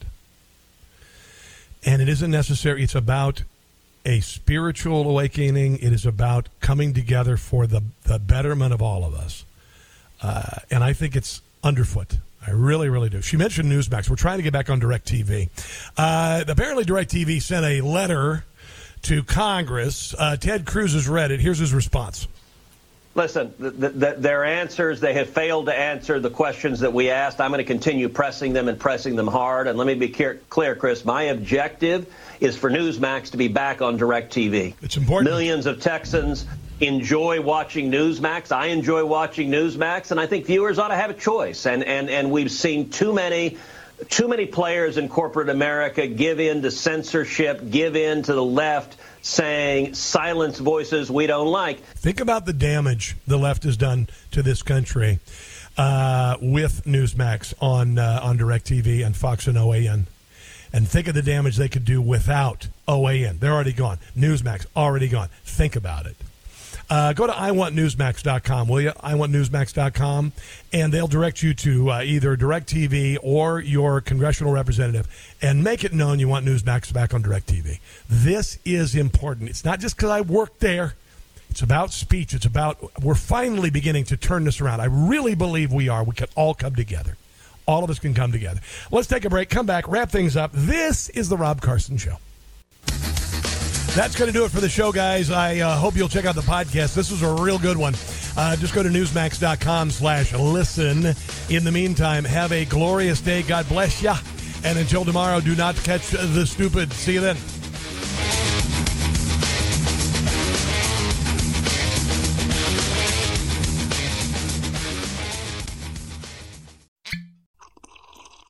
And 1.85 2.01
it 2.01 2.09
isn't 2.09 2.31
necessary. 2.31 2.83
It's 2.83 2.95
about 2.95 3.43
a 4.05 4.21
spiritual 4.21 5.09
awakening. 5.09 5.79
It 5.79 5.93
is 5.93 6.07
about 6.07 6.49
coming 6.61 6.95
together 6.95 7.37
for 7.37 7.67
the, 7.67 7.83
the 8.05 8.19
betterment 8.19 8.73
of 8.73 8.83
all 8.83 9.05
of 9.05 9.15
us. 9.15 9.45
Uh, 10.21 10.59
and 10.71 10.85
I 10.85 10.93
think 10.93 11.17
it's 11.17 11.43
underfoot. 11.65 12.19
I 12.45 12.51
really, 12.51 12.89
really 12.89 13.09
do. 13.09 13.23
She 13.23 13.37
mentioned 13.37 13.71
Newsmax. 13.71 14.11
We're 14.11 14.17
trying 14.17 14.39
to 14.39 14.43
get 14.43 14.53
back 14.53 14.69
on 14.69 14.81
DirecTV. 14.81 15.49
Uh, 15.97 16.45
apparently, 16.49 16.85
DirecTV 16.85 17.41
sent 17.41 17.65
a 17.65 17.81
letter 17.81 18.45
to 19.03 19.23
Congress. 19.23 20.15
Uh, 20.19 20.37
Ted 20.37 20.67
Cruz 20.67 20.95
has 20.95 21.09
read 21.09 21.31
it. 21.31 21.41
Here's 21.41 21.59
his 21.59 21.73
response. 21.73 22.27
Listen, 23.15 23.53
th- 23.61 23.79
th- 23.79 24.01
th- 24.01 24.17
their 24.19 24.43
answers, 24.45 25.01
they 25.01 25.13
have 25.15 25.29
failed 25.29 25.67
to 25.67 25.75
answer 25.75 26.19
the 26.19 26.31
questions 26.31 26.81
that 26.81 26.95
we 26.95 27.11
asked. 27.11 27.41
I'm 27.41 27.51
going 27.51 27.59
to 27.59 27.65
continue 27.65 28.09
pressing 28.09 28.55
them 28.55 28.69
and 28.69 28.81
pressing 28.81 29.17
them 29.17 29.27
hard. 29.27 29.67
And 29.67 29.77
let 29.77 29.87
me 29.87 29.95
be 29.95 30.09
clear, 30.09 30.41
clear, 30.49 30.75
Chris. 30.75 31.05
My 31.05 31.25
objective 31.25 32.07
is 32.41 32.57
for 32.57 32.71
Newsmax 32.71 33.33
to 33.33 33.37
be 33.37 33.49
back 33.49 33.83
on 33.83 33.99
DirecTV. 33.99 34.75
It's 34.81 34.97
important. 34.97 35.31
Millions 35.31 35.67
of 35.67 35.81
Texans 35.81 36.47
enjoy 36.81 37.43
watching 37.43 37.91
Newsmax. 37.93 38.51
I 38.51 38.69
enjoy 38.69 39.05
watching 39.05 39.51
Newsmax, 39.51 40.11
and 40.11 40.19
I 40.19 40.27
think 40.27 40.47
viewers 40.47 40.79
ought 40.79 40.89
to 40.89 40.97
have 40.97 41.11
a 41.11 41.15
choice. 41.15 41.67
And 41.67 41.85
and 41.85 42.09
and 42.09 42.31
we've 42.31 42.51
seen 42.51 42.91
too 42.91 43.13
many. 43.13 43.59
Too 44.09 44.27
many 44.27 44.47
players 44.47 44.99
in 44.99 45.09
corporate 45.09 45.49
America 45.49 46.09
give 46.09 46.41
in 46.41 46.63
to 46.63 46.73
censorship, 46.73 47.71
give 47.71 47.95
in 47.95 48.25
to 48.25 48.35
the 48.35 48.43
left, 48.43 48.97
saying 49.23 49.95
silence 49.95 50.59
voices 50.59 51.11
we 51.11 51.27
don't 51.27 51.49
like. 51.49 51.81
Think 51.81 52.21
about 52.21 52.45
the 52.47 52.53
damage 52.53 53.17
the 53.27 53.39
left 53.39 53.63
has 53.65 53.77
done 53.77 54.09
to 54.33 54.43
this 54.43 54.63
country. 54.63 55.19
uh, 55.79 56.37
with 56.43 56.85
Newsmax 56.85 57.55
on 57.61 57.99
uh, 57.99 58.21
on 58.23 58.37
DirecTV 58.39 59.05
and 59.07 59.17
Fox 59.17 59.47
and 59.47 59.57
OAN. 59.57 60.05
And 60.75 60.89
think 60.89 61.07
of 61.09 61.15
the 61.15 61.23
damage 61.23 61.57
they 61.57 61.69
could 61.69 61.85
do 61.85 62.01
without 62.03 62.69
OAN. 62.89 63.41
They're 63.41 63.53
already 63.53 63.73
gone. 63.73 63.99
Newsmax 64.17 64.67
already 64.77 65.09
gone. 65.09 65.29
Think 65.45 65.77
about 65.77 66.07
it. 66.07 66.17
Uh, 66.93 67.15
go 67.15 67.27
to 67.27 67.33
iwantnewsmax.com, 67.33 68.69
will 68.69 68.83
you? 68.83 68.91
iwantnewsmax.com, 68.91 70.31
and 70.75 70.93
they'll 70.93 71.09
direct 71.09 71.43
you 71.43 71.55
to 71.55 71.91
uh, 71.91 72.03
either 72.03 72.37
DirecTV 72.37 73.17
or 73.23 73.63
your 73.63 74.03
congressional 74.03 74.53
representative, 74.53 75.09
and 75.41 75.65
make 75.65 75.85
it 75.85 75.95
known 75.95 76.19
you 76.19 76.29
want 76.29 76.45
Newsmax 76.45 76.93
back 76.93 77.15
on 77.15 77.23
DirecTV. 77.23 77.81
This 78.11 78.59
is 78.67 78.95
important. 78.95 79.49
It's 79.49 79.65
not 79.65 79.81
just 79.81 79.97
because 79.97 80.11
I 80.11 80.21
work 80.21 80.59
there. 80.59 80.95
It's 81.49 81.63
about 81.63 81.95
speech. 81.95 82.35
It's 82.35 82.45
about 82.45 83.03
we're 83.03 83.15
finally 83.15 83.71
beginning 83.71 84.05
to 84.05 84.19
turn 84.19 84.45
this 84.45 84.61
around. 84.61 84.81
I 84.81 84.89
really 84.91 85.35
believe 85.35 85.73
we 85.73 85.89
are. 85.89 86.05
We 86.05 86.15
can 86.15 86.29
all 86.35 86.53
come 86.53 86.75
together. 86.75 87.17
All 87.67 87.83
of 87.83 87.89
us 87.89 88.01
can 88.01 88.13
come 88.13 88.33
together. 88.33 88.61
Let's 88.91 89.09
take 89.09 89.25
a 89.25 89.31
break. 89.31 89.49
Come 89.49 89.65
back. 89.65 89.89
Wrap 89.89 90.11
things 90.11 90.37
up. 90.37 90.51
This 90.53 91.09
is 91.09 91.31
the 91.31 91.39
Rob 91.39 91.63
Carson 91.63 91.97
Show. 91.97 92.19
That's 93.95 94.17
going 94.17 94.33
to 94.33 94.33
do 94.33 94.47
it 94.47 94.51
for 94.51 94.63
the 94.63 94.71
show, 94.71 94.91
guys. 94.91 95.31
I 95.31 95.61
uh, 95.61 95.77
hope 95.77 95.97
you'll 95.97 96.09
check 96.09 96.25
out 96.25 96.35
the 96.35 96.41
podcast. 96.41 96.95
This 96.95 97.11
was 97.11 97.21
a 97.21 97.31
real 97.35 97.59
good 97.59 97.77
one. 97.77 97.93
Uh, 98.39 98.57
just 98.57 98.75
go 98.75 98.83
to 98.83 98.89
newsmax.com 98.89 99.91
slash 99.91 100.33
listen. 100.33 101.15
In 101.51 101.63
the 101.63 101.71
meantime, 101.71 102.25
have 102.25 102.53
a 102.53 102.65
glorious 102.65 103.21
day. 103.21 103.43
God 103.43 103.69
bless 103.69 104.03
you. 104.03 104.15
And 104.65 104.79
until 104.79 105.05
tomorrow, 105.05 105.41
do 105.41 105.55
not 105.55 105.77
catch 105.77 106.09
the 106.09 106.47
stupid. 106.47 106.91
See 106.95 107.13
you 107.13 107.21
then. 107.21 107.37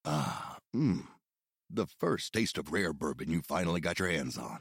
Ah, 0.04 0.58
mmm. 0.72 1.02
The 1.68 1.86
first 1.86 2.32
taste 2.32 2.58
of 2.58 2.72
rare 2.72 2.92
bourbon 2.92 3.30
you 3.30 3.42
finally 3.42 3.80
got 3.80 3.98
your 3.98 4.08
hands 4.08 4.38
on. 4.38 4.60